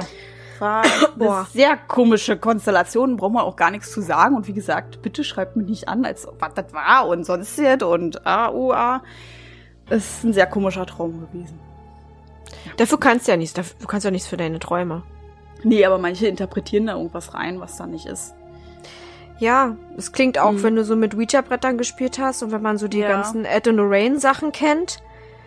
war 0.61 0.83
eine 1.19 1.45
sehr 1.51 1.75
komische 1.75 2.37
Konstellation, 2.37 3.17
braucht 3.17 3.33
man 3.33 3.43
auch 3.43 3.55
gar 3.55 3.71
nichts 3.71 3.91
zu 3.91 4.01
sagen. 4.01 4.35
Und 4.35 4.47
wie 4.47 4.53
gesagt, 4.53 5.01
bitte 5.01 5.23
schreibt 5.23 5.57
mich 5.57 5.67
nicht 5.67 5.89
an, 5.89 6.05
als 6.05 6.27
was 6.39 6.53
das 6.53 6.73
war 6.73 7.07
und 7.07 7.25
sonst 7.25 7.57
jetzt 7.57 7.83
und 7.83 8.25
A, 8.25 8.51
U, 8.51 8.71
A. 8.71 9.01
Es 9.89 10.17
ist 10.17 10.23
ein 10.23 10.33
sehr 10.33 10.47
komischer 10.47 10.85
Traum 10.85 11.19
gewesen. 11.19 11.59
Dafür 12.77 12.99
kannst 12.99 13.27
du 13.27 13.31
ja 13.31 13.37
nichts, 13.37 13.53
du 13.53 13.87
kannst 13.87 14.05
ja 14.05 14.11
nichts 14.11 14.27
für 14.27 14.37
deine 14.37 14.59
Träume. 14.59 15.03
Nee, 15.63 15.85
aber 15.85 15.97
manche 15.97 16.27
interpretieren 16.27 16.87
da 16.87 16.93
irgendwas 16.95 17.33
rein, 17.33 17.59
was 17.59 17.77
da 17.77 17.85
nicht 17.85 18.05
ist. 18.05 18.33
Ja, 19.39 19.75
es 19.97 20.11
klingt 20.11 20.37
auch, 20.37 20.51
mhm. 20.51 20.63
wenn 20.63 20.75
du 20.75 20.83
so 20.83 20.95
mit 20.95 21.15
Ouija-Brettern 21.15 21.77
gespielt 21.77 22.19
hast 22.19 22.43
und 22.43 22.51
wenn 22.51 22.61
man 22.61 22.77
so 22.77 22.87
die 22.87 22.99
ja. 22.99 23.09
ganzen 23.09 23.43
Ed 23.43 23.67
und 23.67 23.77
Lorraine-Sachen 23.77 24.51
kennt, 24.51 25.01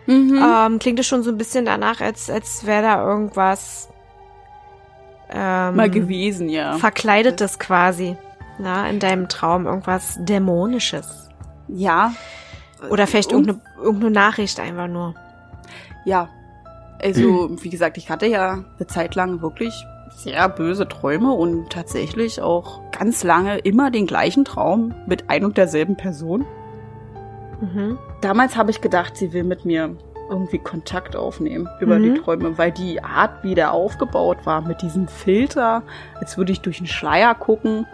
mhm. 0.05 0.41
ähm, 0.43 0.79
klingt 0.79 0.99
es 0.99 1.07
schon 1.07 1.23
so 1.23 1.31
ein 1.31 1.37
bisschen 1.37 1.65
danach, 1.65 2.01
als, 2.01 2.29
als 2.29 2.65
wäre 2.65 2.83
da 2.83 3.07
irgendwas 3.07 3.89
ähm, 5.29 5.75
mal 5.75 5.89
gewesen, 5.89 6.49
ja. 6.49 6.77
Verkleidetes 6.77 7.59
quasi. 7.59 8.17
Na, 8.57 8.89
in 8.89 8.99
deinem 8.99 9.27
Traum 9.27 9.65
irgendwas 9.65 10.17
Dämonisches. 10.21 11.29
Ja. 11.67 12.13
Oder 12.89 13.07
vielleicht 13.07 13.31
irgendeine, 13.31 13.59
irgendeine 13.81 14.11
Nachricht 14.11 14.59
einfach 14.59 14.87
nur. 14.87 15.15
Ja. 16.05 16.29
Also, 17.01 17.49
wie 17.61 17.69
gesagt, 17.69 17.97
ich 17.97 18.09
hatte 18.09 18.25
ja 18.27 18.63
eine 18.77 18.87
Zeit 18.87 19.15
lang 19.15 19.41
wirklich 19.41 19.85
sehr 20.09 20.47
böse 20.47 20.87
Träume 20.87 21.33
und 21.33 21.69
tatsächlich 21.69 22.41
auch 22.41 22.79
ganz 22.91 23.23
lange 23.23 23.57
immer 23.59 23.91
den 23.91 24.07
gleichen 24.07 24.45
Traum 24.45 24.93
mit 25.07 25.29
ein 25.29 25.43
und 25.43 25.57
derselben 25.57 25.97
Person. 25.97 26.45
Mhm. 27.59 27.97
Damals 28.21 28.55
habe 28.55 28.71
ich 28.71 28.81
gedacht, 28.81 29.17
sie 29.17 29.33
will 29.33 29.43
mit 29.43 29.65
mir 29.65 29.97
irgendwie 30.29 30.59
Kontakt 30.59 31.15
aufnehmen 31.15 31.69
über 31.79 31.99
mhm. 31.99 32.15
die 32.15 32.21
Träume, 32.21 32.57
weil 32.57 32.71
die 32.71 33.03
Art, 33.03 33.43
wie 33.43 33.55
der 33.55 33.73
aufgebaut 33.73 34.45
war, 34.45 34.61
mit 34.61 34.81
diesem 34.81 35.07
Filter, 35.07 35.83
als 36.15 36.37
würde 36.37 36.51
ich 36.51 36.61
durch 36.61 36.79
einen 36.79 36.87
Schleier 36.87 37.35
gucken, 37.35 37.85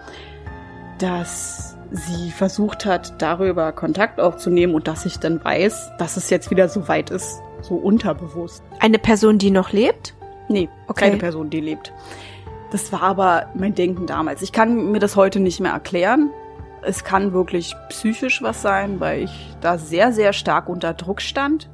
dass 0.99 1.77
sie 1.91 2.31
versucht 2.31 2.85
hat, 2.85 3.21
darüber 3.21 3.71
Kontakt 3.73 4.19
aufzunehmen 4.19 4.75
und 4.75 4.87
dass 4.87 5.05
ich 5.05 5.19
dann 5.19 5.43
weiß, 5.43 5.91
dass 5.97 6.15
es 6.15 6.29
jetzt 6.29 6.49
wieder 6.49 6.69
so 6.69 6.87
weit 6.87 7.09
ist, 7.09 7.41
so 7.61 7.75
unterbewusst. 7.75 8.63
Eine 8.79 8.97
Person, 8.97 9.37
die 9.37 9.51
noch 9.51 9.71
lebt? 9.71 10.13
Nee, 10.47 10.69
okay. 10.87 11.05
keine 11.05 11.17
Person, 11.17 11.49
die 11.49 11.59
lebt. 11.59 11.91
Das 12.71 12.91
war 12.93 13.03
aber 13.03 13.47
mein 13.53 13.75
Denken 13.75 14.07
damals. 14.07 14.41
Ich 14.41 14.53
kann 14.53 14.91
mir 14.91 14.99
das 14.99 15.17
heute 15.17 15.41
nicht 15.41 15.59
mehr 15.59 15.73
erklären. 15.73 16.29
Es 16.81 17.03
kann 17.03 17.33
wirklich 17.33 17.75
psychisch 17.89 18.41
was 18.41 18.61
sein, 18.61 18.99
weil 18.99 19.23
ich 19.23 19.55
da 19.59 19.77
sehr, 19.77 20.13
sehr 20.13 20.31
stark 20.33 20.69
unter 20.69 20.93
Druck 20.93 21.21
stand 21.21 21.69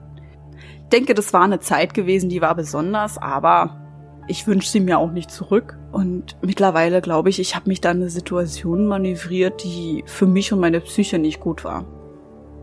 denke, 0.91 1.14
das 1.14 1.34
war 1.34 1.41
eine 1.41 1.59
Zeit 1.59 1.93
gewesen, 1.93 2.30
die 2.30 2.41
war 2.41 2.55
besonders, 2.55 3.18
aber 3.18 3.81
ich 4.27 4.45
wünsche 4.47 4.69
sie 4.69 4.80
mir 4.80 4.99
auch 4.99 5.11
nicht 5.11 5.31
zurück. 5.31 5.77
Und 5.91 6.38
mittlerweile 6.41 7.01
glaube 7.01 7.30
ich, 7.30 7.39
ich 7.39 7.55
habe 7.55 7.69
mich 7.69 7.81
da 7.81 7.91
in 7.91 7.97
eine 7.97 8.09
Situation 8.09 8.85
manövriert, 8.85 9.64
die 9.64 10.03
für 10.05 10.27
mich 10.27 10.51
und 10.51 10.59
meine 10.59 10.81
Psyche 10.81 11.18
nicht 11.18 11.39
gut 11.39 11.64
war. 11.64 11.85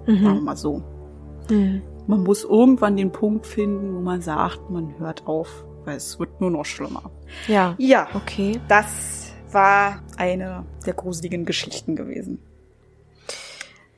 Mhm. 0.06 0.22
Sagen 0.22 0.34
wir 0.34 0.40
mal 0.40 0.56
so. 0.56 0.82
Mhm. 1.50 1.82
Man 2.06 2.22
muss 2.22 2.44
irgendwann 2.44 2.96
den 2.96 3.12
Punkt 3.12 3.46
finden, 3.46 3.94
wo 3.94 4.00
man 4.00 4.20
sagt, 4.20 4.70
man 4.70 4.98
hört 4.98 5.26
auf, 5.26 5.64
weil 5.84 5.96
es 5.96 6.18
wird 6.18 6.40
nur 6.40 6.50
noch 6.50 6.64
schlimmer. 6.64 7.10
Ja. 7.48 7.74
Ja. 7.78 8.08
Okay. 8.14 8.60
Das 8.68 9.32
war 9.52 10.02
eine 10.18 10.66
der 10.84 10.92
gruseligen 10.92 11.46
Geschichten 11.46 11.96
gewesen. 11.96 12.40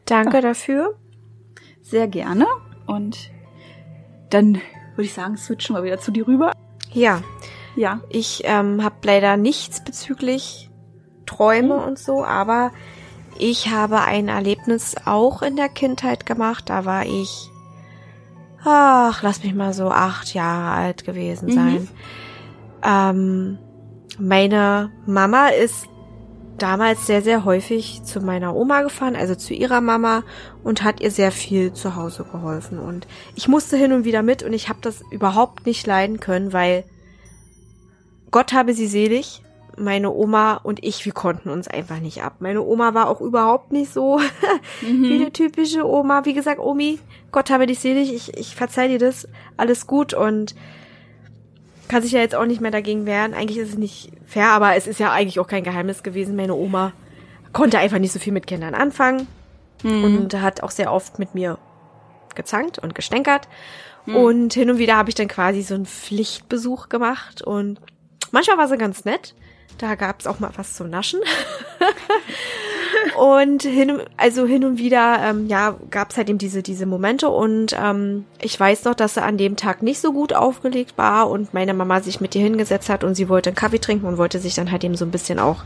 Danke 0.05 0.41
dafür. 0.41 0.95
Sehr 1.83 2.07
gerne. 2.07 2.47
Und 2.87 3.31
dann 4.31 4.55
würde 4.95 5.07
ich 5.07 5.15
sagen, 5.15 5.37
switchen 5.37 5.77
wir 5.77 5.83
wieder 5.85 5.99
zu 5.99 6.11
dir 6.11 6.27
rüber. 6.27 6.53
Ja, 6.93 7.23
Ja. 7.75 8.01
ich 8.09 8.43
ähm, 8.45 8.83
habe 8.83 8.97
leider 9.05 9.37
nichts 9.37 9.83
bezüglich 9.85 10.71
Träume 11.27 11.77
und 11.77 11.99
so, 11.99 12.25
aber 12.25 12.71
ich 13.39 13.71
habe 13.71 14.01
ein 14.01 14.29
Erlebnis 14.29 14.95
auch 15.05 15.43
in 15.43 15.57
der 15.57 15.69
Kindheit 15.69 16.25
gemacht. 16.25 16.71
Da 16.71 16.85
war 16.85 17.05
ich, 17.05 17.51
ach, 18.65 19.23
lass 19.23 19.43
mich 19.43 19.55
mal 19.55 19.73
so 19.75 19.91
acht 19.91 20.33
Jahre 20.35 20.71
alt 20.71 21.05
gewesen 21.05 21.49
Mhm. 21.49 21.53
sein. 21.53 21.89
Ähm, 22.83 23.59
meine 24.19 24.91
Mama 25.07 25.49
ist 25.49 25.87
damals 26.59 27.07
sehr, 27.07 27.23
sehr 27.23 27.45
häufig 27.45 28.03
zu 28.05 28.21
meiner 28.21 28.55
Oma 28.55 28.83
gefahren, 28.83 29.17
also 29.17 29.35
zu 29.35 29.55
ihrer 29.55 29.81
Mama 29.81 30.23
und 30.63 30.83
hat 30.83 31.01
ihr 31.01 31.11
sehr 31.11 31.33
viel 31.33 31.73
zu 31.73 31.97
Hause 31.97 32.25
geholfen. 32.31 32.79
Und 32.79 33.07
ich 33.35 33.49
musste 33.49 33.77
hin 33.77 33.93
und 33.93 34.05
wieder 34.05 34.23
mit 34.23 34.43
und 34.43 34.53
ich 34.53 34.69
habe 34.69 34.79
das 34.83 35.03
überhaupt 35.11 35.67
nicht 35.67 35.87
leiden 35.87 36.21
können, 36.21 36.53
weil 36.53 36.85
Gott 38.31 38.53
habe 38.53 38.75
sie 38.75 38.87
selig. 38.87 39.43
Meine 39.79 40.11
Oma 40.11 40.55
und 40.55 40.83
ich, 40.83 41.05
wir 41.05 41.13
konnten 41.13 41.51
uns 41.51 41.69
einfach 41.69 42.01
nicht 42.01 42.23
ab. 42.23 42.37
Meine 42.39 42.63
Oma 42.63 42.95
war 42.95 43.11
auch 43.11 43.21
überhaupt 43.21 43.73
nicht 43.73 43.93
so 43.93 44.21
wie 44.81 45.15
eine 45.15 45.33
typische 45.33 45.87
Oma. 45.87 46.25
Wie 46.25 46.33
gesagt, 46.33 46.61
Omi, 46.61 46.99
Gott 47.31 47.51
habe 47.51 47.67
dich 47.67 47.81
selig. 47.81 48.11
Ich, 48.15 48.35
ich 48.39 48.57
verzeih 48.57 48.89
dir 48.89 48.99
das. 48.99 49.29
Alles 49.59 49.87
gut 49.87 50.15
und 50.15 50.55
kann 51.89 52.03
sich 52.03 52.13
ja 52.13 52.21
jetzt 52.21 52.35
auch 52.35 52.47
nicht 52.47 52.61
mehr 52.61 52.71
dagegen 52.71 53.07
wehren. 53.07 53.35
Eigentlich 53.35 53.59
ist 53.59 53.71
es 53.71 53.79
nicht 53.79 54.13
fair, 54.27 54.49
aber 54.49 54.77
es 54.77 54.87
ist 54.87 55.01
ja 55.01 55.13
eigentlich 55.13 55.39
auch 55.41 55.47
kein 55.49 55.65
Geheimnis 55.65 56.03
gewesen. 56.03 56.37
Meine 56.37 56.55
Oma 56.55 56.93
konnte 57.53 57.79
einfach 57.79 57.99
nicht 57.99 58.13
so 58.13 58.19
viel 58.19 58.33
mit 58.33 58.47
Kindern 58.47 58.75
anfangen 58.75 59.27
und 60.03 60.35
hat 60.41 60.63
auch 60.63 60.71
sehr 60.71 60.93
oft 60.93 61.19
mit 61.19 61.35
mir 61.35 61.59
gezankt 62.35 62.79
und 62.79 62.95
gestänkert. 62.95 63.49
Und 64.07 64.55
hin 64.55 64.71
und 64.71 64.79
wieder 64.79 64.97
habe 64.97 65.09
ich 65.09 65.15
dann 65.17 65.29
quasi 65.29 65.63
so 65.63 65.75
einen 65.75 65.87
Pflichtbesuch 65.87 66.89
gemacht 66.89 67.43
und 67.43 67.81
manchmal 68.31 68.59
war 68.59 68.69
sie 68.69 68.79
ganz 68.79 69.05
nett. 69.05 69.35
Da 69.79 69.95
gab 69.97 70.21
es 70.21 70.27
auch 70.27 70.39
mal 70.39 70.51
was 70.57 70.75
zum 70.75 70.91
Naschen. 70.91 71.21
und 73.17 73.63
hin, 73.63 74.01
also 74.17 74.47
hin 74.47 74.65
und 74.65 74.79
wieder, 74.79 75.19
ähm, 75.23 75.47
ja, 75.47 75.77
gab 75.91 76.11
es 76.11 76.17
halt 76.17 76.29
eben 76.29 76.39
diese, 76.39 76.63
diese 76.63 76.87
Momente 76.87 77.29
und 77.29 77.75
ähm, 77.81 78.27
ich 78.41 78.59
weiß 78.59 78.85
noch, 78.85 78.95
dass 78.95 79.15
sie 79.15 79.23
an 79.23 79.39
dem 79.39 79.57
Tag 79.57 79.83
nicht 79.83 80.01
so 80.01 80.13
gut 80.13 80.35
aufgelegt 80.35 80.99
war 80.99 81.31
und 81.31 81.55
meine 81.55 81.73
Mama 81.73 82.01
sich 82.01 82.21
mit 82.21 82.35
ihr 82.35 82.43
hingesetzt 82.43 82.89
hat 82.89 83.05
und 83.05 83.15
sie 83.15 83.29
wollte 83.29 83.51
einen 83.51 83.57
Kaffee 83.57 83.79
trinken 83.79 84.07
und 84.07 84.19
wollte 84.19 84.39
sich 84.39 84.55
dann 84.55 84.71
halt 84.71 84.85
eben 84.85 84.97
so 84.97 85.05
ein 85.05 85.11
bisschen 85.11 85.39
auch 85.39 85.65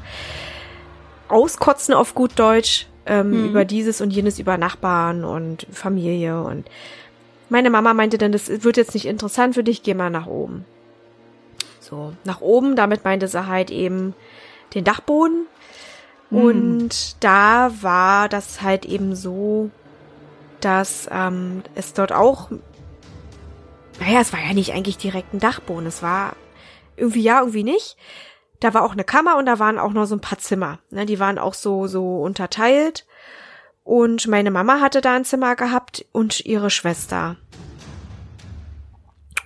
auskotzen 1.28 1.94
auf 1.94 2.14
gut 2.14 2.39
Deutsch 2.39 2.86
ähm, 3.06 3.47
über 3.47 3.64
dieses 3.64 4.01
und 4.01 4.10
jenes, 4.10 4.39
über 4.39 4.56
Nachbarn 4.56 5.24
und 5.24 5.66
Familie 5.72 6.43
und 6.43 6.68
meine 7.48 7.70
Mama 7.70 7.94
meinte 7.94 8.16
dann, 8.16 8.31
das 8.31 8.48
wird 8.62 8.77
jetzt 8.77 8.94
nicht 8.94 9.06
interessant 9.06 9.55
für 9.55 9.64
dich, 9.64 9.82
geh 9.82 9.94
mal 9.94 10.10
nach 10.10 10.27
oben. 10.27 10.64
So, 11.81 12.12
nach 12.24 12.40
oben, 12.40 12.77
damit 12.77 13.05
meinte 13.05 13.27
sie 13.27 13.47
halt 13.48 13.72
eben 13.72 14.14
den 14.74 14.85
Dachboden. 14.85 15.47
Und 16.31 17.23
da 17.24 17.73
war 17.81 18.28
das 18.28 18.62
halt 18.62 18.85
eben 18.85 19.16
so, 19.16 19.70
dass 20.61 21.09
ähm, 21.11 21.62
es 21.74 21.93
dort 21.93 22.12
auch, 22.12 22.51
naja, 23.98 24.20
es 24.20 24.32
war 24.32 24.40
ja 24.40 24.55
nicht 24.55 24.73
eigentlich 24.73 24.98
direkt 24.98 25.35
ein 25.35 25.40
Dachboden, 25.40 25.86
es 25.86 26.02
war 26.02 26.36
irgendwie 26.97 27.23
ja, 27.23 27.40
irgendwie 27.40 27.65
nicht. 27.65 27.97
Da 28.61 28.74
war 28.74 28.85
auch 28.85 28.93
eine 28.93 29.05
Kammer 29.05 29.39
und 29.39 29.47
da 29.47 29.59
waren 29.59 29.78
auch 29.78 29.93
noch 29.93 30.05
so 30.05 30.15
ein 30.15 30.20
paar 30.20 30.39
Zimmer. 30.39 30.78
Ne, 30.90 31.07
die 31.07 31.19
waren 31.19 31.39
auch 31.39 31.55
so, 31.55 31.86
so 31.86 32.20
unterteilt. 32.23 33.07
Und 33.82 34.28
meine 34.28 34.51
Mama 34.51 34.81
hatte 34.81 35.01
da 35.01 35.15
ein 35.15 35.24
Zimmer 35.24 35.57
gehabt 35.57 36.05
und 36.12 36.44
ihre 36.44 36.70
Schwester. 36.70 37.36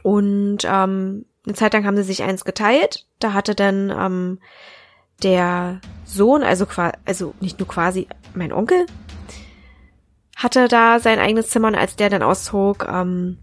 Und 0.02 0.58
ähm, 0.64 1.24
eine 1.46 1.54
Zeit 1.54 1.72
lang 1.72 1.86
haben 1.86 1.96
sie 1.96 2.02
sich 2.02 2.24
eins 2.24 2.44
geteilt. 2.44 3.06
Da 3.20 3.32
hatte 3.32 3.54
dann 3.54 3.90
ähm, 3.90 4.38
der 5.22 5.80
Sohn, 6.04 6.42
also 6.42 6.66
quasi, 6.66 6.96
also 7.04 7.34
nicht 7.40 7.58
nur 7.58 7.68
quasi 7.68 8.06
mein 8.34 8.52
Onkel, 8.52 8.86
hatte 10.36 10.68
da 10.68 10.98
sein 10.98 11.18
eigenes 11.18 11.48
Zimmer 11.48 11.68
und 11.68 11.74
als 11.76 11.96
der 11.96 12.10
dann 12.10 12.22
auszog, 12.22 12.86
ähm, 12.88 13.38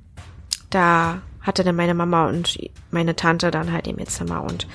da 0.69 1.21
hatte 1.41 1.63
dann 1.63 1.75
meine 1.75 1.93
Mama 1.93 2.27
und 2.27 2.57
meine 2.91 3.15
Tante 3.15 3.49
dann 3.51 3.71
halt 3.71 3.87
eben 3.87 3.99
ihr 3.99 4.05
Zimmer 4.05 4.43
und 4.43 4.67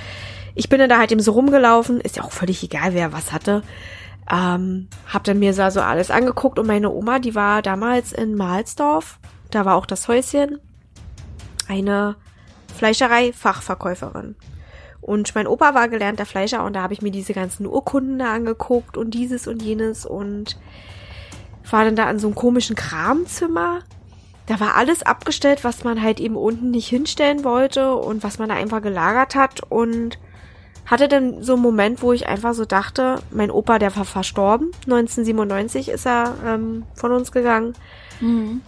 ich 0.55 0.68
bin 0.68 0.81
dann 0.81 0.89
da 0.89 0.98
halt 0.98 1.12
eben 1.12 1.20
so 1.20 1.32
rumgelaufen, 1.32 2.01
ist 2.01 2.16
ja 2.16 2.24
auch 2.24 2.32
völlig 2.32 2.62
egal, 2.64 2.94
wer 2.94 3.12
was 3.12 3.32
hatte. 3.32 3.62
Ähm, 4.28 4.89
hab 5.06 5.23
dann 5.24 5.39
mir 5.39 5.52
so 5.52 5.81
alles 5.81 6.10
angeguckt 6.10 6.59
und 6.59 6.66
meine 6.66 6.90
Oma, 6.90 7.18
die 7.18 7.35
war 7.35 7.62
damals 7.62 8.12
in 8.12 8.35
Mahlsdorf, 8.35 9.18
da 9.51 9.64
war 9.64 9.77
auch 9.77 9.86
das 9.86 10.09
Häuschen, 10.09 10.59
eine 11.68 12.16
Fleischerei-Fachverkäuferin. 12.77 14.35
Und 15.07 15.37
mein 15.37 15.47
Opa 15.47 15.73
war 15.73 15.89
gelernter 15.89 16.27
Fleischer 16.27 16.65
und 16.65 16.73
da 16.73 16.83
habe 16.83 16.93
ich 16.93 17.01
mir 17.01 17.12
diese 17.12 17.33
ganzen 17.33 17.65
Urkunden 17.65 18.19
da 18.19 18.33
angeguckt 18.35 18.97
und 18.97 19.15
dieses 19.15 19.47
und 19.47 19.62
jenes 19.62 20.05
und 20.05 20.59
war 21.70 21.85
dann 21.85 21.95
da 21.95 22.07
an 22.07 22.19
so 22.19 22.27
einem 22.27 22.35
komischen 22.35 22.74
Kramzimmer. 22.74 23.83
Da 24.47 24.59
war 24.59 24.74
alles 24.74 25.05
abgestellt, 25.05 25.62
was 25.62 25.85
man 25.85 26.03
halt 26.03 26.19
eben 26.19 26.35
unten 26.35 26.73
nicht 26.73 26.89
hinstellen 26.89 27.45
wollte 27.45 27.95
und 27.95 28.24
was 28.24 28.41
man 28.41 28.49
da 28.49 28.57
einfach 28.57 28.83
gelagert 28.83 29.37
hat 29.37 29.61
und 29.69 30.19
hatte 30.87 31.07
dann 31.07 31.41
so 31.41 31.53
einen 31.53 31.62
Moment, 31.62 32.03
wo 32.03 32.12
ich 32.12 32.27
einfach 32.27 32.55
so 32.55 32.65
dachte, 32.65 33.20
mein 33.31 33.53
Opa, 33.53 33.78
der 33.78 33.95
war 33.95 34.05
verstorben. 34.05 34.73
1997 34.87 35.89
ist 35.89 36.07
er 36.07 36.35
ähm, 36.45 36.83
von 36.95 37.12
uns 37.12 37.31
gegangen. 37.31 37.74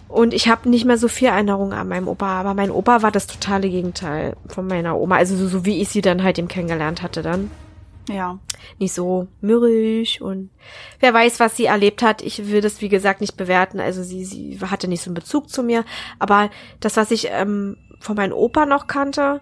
Und 0.07 0.33
ich 0.33 0.47
habe 0.47 0.69
nicht 0.69 0.85
mehr 0.85 0.97
so 0.97 1.07
viel 1.07 1.29
Erinnerung 1.29 1.73
an 1.73 1.87
meinem 1.87 2.07
Opa, 2.07 2.39
aber 2.39 2.53
mein 2.53 2.71
Opa 2.71 3.01
war 3.01 3.11
das 3.11 3.27
totale 3.27 3.69
Gegenteil 3.69 4.35
von 4.47 4.67
meiner 4.67 4.97
Oma. 4.97 5.17
Also 5.17 5.35
so, 5.35 5.47
so 5.47 5.65
wie 5.65 5.81
ich 5.81 5.89
sie 5.89 6.01
dann 6.01 6.23
halt 6.23 6.37
eben 6.37 6.47
kennengelernt 6.47 7.01
hatte 7.01 7.21
dann. 7.21 7.51
Ja. 8.09 8.39
Nicht 8.79 8.93
so 8.93 9.27
mürrisch 9.41 10.19
und 10.19 10.49
wer 10.99 11.13
weiß, 11.13 11.39
was 11.39 11.55
sie 11.55 11.65
erlebt 11.65 12.01
hat. 12.01 12.21
Ich 12.21 12.49
will 12.49 12.61
das, 12.61 12.81
wie 12.81 12.89
gesagt, 12.89 13.21
nicht 13.21 13.37
bewerten. 13.37 13.79
Also 13.79 14.03
sie, 14.03 14.25
sie 14.25 14.59
hatte 14.61 14.87
nicht 14.87 15.03
so 15.03 15.09
einen 15.09 15.15
Bezug 15.15 15.49
zu 15.49 15.63
mir. 15.63 15.85
Aber 16.17 16.49
das, 16.79 16.97
was 16.97 17.11
ich 17.11 17.27
ähm, 17.31 17.77
von 17.99 18.15
meinem 18.15 18.33
Opa 18.33 18.65
noch 18.65 18.87
kannte, 18.87 19.41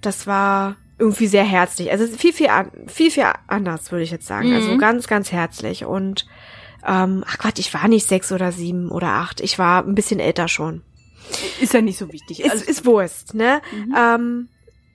das 0.00 0.26
war 0.26 0.76
irgendwie 0.98 1.28
sehr 1.28 1.44
herzlich. 1.44 1.90
Also 1.92 2.06
viel, 2.06 2.32
viel, 2.32 2.48
an, 2.48 2.70
viel, 2.88 3.10
viel 3.10 3.24
anders, 3.46 3.92
würde 3.92 4.02
ich 4.02 4.10
jetzt 4.10 4.26
sagen. 4.26 4.52
Also 4.52 4.76
ganz, 4.78 5.06
ganz 5.06 5.30
herzlich. 5.30 5.84
Und 5.84 6.26
ähm, 6.86 7.24
ach 7.26 7.38
Quatsch, 7.38 7.58
ich 7.58 7.72
war 7.74 7.88
nicht 7.88 8.06
sechs 8.06 8.32
oder 8.32 8.52
sieben 8.52 8.90
oder 8.90 9.08
acht. 9.08 9.40
Ich 9.40 9.58
war 9.58 9.84
ein 9.84 9.94
bisschen 9.94 10.20
älter 10.20 10.48
schon. 10.48 10.82
Ist 11.60 11.74
ja 11.74 11.80
nicht 11.80 11.98
so 11.98 12.12
wichtig. 12.12 12.40
Ist, 12.40 12.50
Also, 12.50 12.64
ist 12.64 12.86
Wurst, 12.86 13.34
ne? 13.34 13.60
Ähm, 13.96 14.48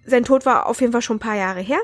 sein 0.06 0.24
Tod 0.24 0.46
war 0.46 0.68
auf 0.68 0.82
jeden 0.82 0.92
Fall 0.92 1.02
schon 1.02 1.18
ein 1.18 1.22
paar 1.22 1.36
Jahre 1.36 1.62
her. 1.62 1.80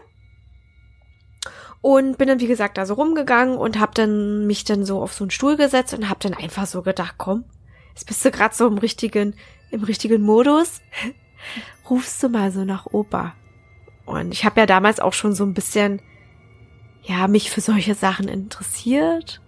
Und 1.81 2.17
bin 2.17 2.27
dann, 2.27 2.39
wie 2.39 2.47
gesagt, 2.47 2.77
da 2.77 2.85
so 2.85 2.95
rumgegangen 2.95 3.57
und 3.57 3.79
hab 3.79 3.95
dann 3.95 4.47
mich 4.47 4.65
dann 4.65 4.83
so 4.83 5.01
auf 5.01 5.13
so 5.13 5.23
einen 5.23 5.31
Stuhl 5.31 5.55
gesetzt 5.55 5.93
und 5.93 6.09
hab 6.09 6.19
dann 6.19 6.33
einfach 6.33 6.65
so 6.65 6.81
gedacht, 6.81 7.15
komm, 7.17 7.45
jetzt 7.89 8.05
bist 8.05 8.23
du 8.25 8.31
gerade 8.31 8.53
so 8.53 8.67
im 8.67 8.77
richtigen, 8.77 9.35
im 9.71 9.83
richtigen 9.83 10.21
Modus. 10.21 10.81
Rufst 11.89 12.21
du 12.21 12.29
mal 12.29 12.51
so 12.51 12.65
nach 12.65 12.85
Opa. 12.87 13.33
Und 14.05 14.33
ich 14.33 14.43
habe 14.43 14.59
ja 14.59 14.65
damals 14.65 14.99
auch 14.99 15.13
schon 15.13 15.35
so 15.35 15.45
ein 15.45 15.53
bisschen, 15.53 16.01
ja, 17.03 17.27
mich 17.27 17.49
für 17.49 17.61
solche 17.61 17.95
Sachen 17.95 18.27
interessiert 18.27 19.39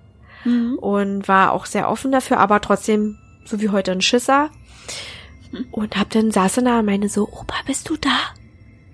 Mhm. 0.45 0.77
und 0.79 1.27
war 1.27 1.51
auch 1.51 1.65
sehr 1.65 1.89
offen 1.89 2.11
dafür, 2.11 2.39
aber 2.39 2.61
trotzdem 2.61 3.17
so 3.45 3.61
wie 3.61 3.69
heute 3.69 3.91
ein 3.91 4.01
Schisser. 4.01 4.49
Und 5.71 5.97
hab 5.97 6.09
dann 6.11 6.31
saß 6.31 6.55
dann 6.55 6.65
da 6.65 6.79
und 6.79 6.85
meine 6.85 7.09
so, 7.09 7.27
Opa, 7.27 7.55
bist 7.65 7.89
du 7.89 7.97
da? 7.97 8.17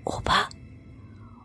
Opa? 0.04 0.48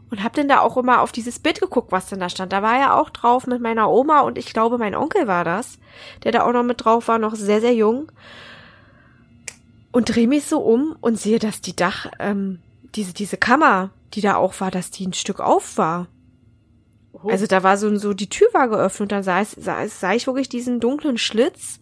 Und 0.10 0.24
hab 0.24 0.34
dann 0.34 0.48
da 0.48 0.60
auch 0.60 0.78
immer 0.78 1.02
auf 1.02 1.12
dieses 1.12 1.40
Bild 1.40 1.60
geguckt, 1.60 1.92
was 1.92 2.08
denn 2.08 2.20
da 2.20 2.30
stand. 2.30 2.54
Da 2.54 2.62
war 2.62 2.80
ja 2.80 3.00
auch 3.00 3.10
drauf 3.10 3.48
mit 3.48 3.62
meiner 3.62 3.90
Oma 3.90 4.22
und 4.22 4.38
ich 4.38 4.54
glaube, 4.54 4.78
mein 4.78 4.96
Onkel 4.96 5.28
war 5.28 5.44
das, 5.44 5.80
der 6.24 6.32
da 6.32 6.46
auch 6.46 6.54
noch 6.54 6.64
mit 6.64 6.84
drauf 6.84 7.08
war, 7.08 7.18
noch 7.18 7.36
sehr, 7.36 7.62
sehr 7.62 7.74
jung. 7.74 8.12
Und 9.92 10.16
dreh 10.16 10.28
mich 10.28 10.46
so 10.46 10.60
um 10.60 10.96
und 11.02 11.20
sehe, 11.20 11.40
dass 11.40 11.62
die 11.62 11.76
Dach, 11.76 12.08
ähm, 12.20 12.60
diese, 12.96 13.14
diese 13.14 13.38
Kammer, 13.38 13.92
die 14.14 14.22
da 14.22 14.36
auch 14.36 14.60
war, 14.60 14.72
dass 14.72 14.92
die 14.92 15.06
ein 15.06 15.14
Stück 15.14 15.40
auf 15.40 15.78
war. 15.78 16.08
Oh. 17.24 17.30
Also 17.30 17.48
da 17.48 17.64
war 17.64 17.78
so, 17.78 17.96
so 17.98 18.14
die 18.14 18.30
Tür 18.30 18.48
war 18.54 18.68
geöffnet 18.68 19.02
und 19.02 19.12
dann 19.12 19.24
sah, 19.24 19.42
ich- 19.42 19.56
sah, 19.58 19.88
sah 19.88 20.14
ich 20.14 20.28
wirklich 20.28 20.50
diesen 20.50 20.80
dunklen 20.80 21.18
Schlitz 21.18 21.80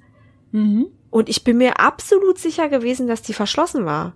Mhm. 0.52 0.88
und 1.10 1.30
ich 1.30 1.44
bin 1.44 1.58
mir 1.58 1.80
absolut 1.80 2.38
sicher 2.38 2.70
gewesen, 2.70 3.08
dass 3.08 3.22
die 3.22 3.34
verschlossen 3.34 3.86
war. 3.86 4.14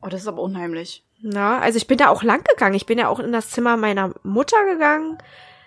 Oh, 0.00 0.08
das 0.08 0.22
ist 0.22 0.28
aber 0.28 0.42
unheimlich. 0.42 1.04
Na, 1.20 1.58
also 1.60 1.76
ich 1.76 1.86
bin 1.86 1.98
da 1.98 2.08
auch 2.08 2.22
lang 2.24 2.42
gegangen. 2.42 2.74
Ich 2.74 2.86
bin 2.86 2.98
ja 2.98 3.08
auch 3.08 3.20
in 3.20 3.30
das 3.32 3.50
Zimmer 3.50 3.76
meiner 3.76 4.12
Mutter 4.24 4.56
gegangen, 4.64 5.18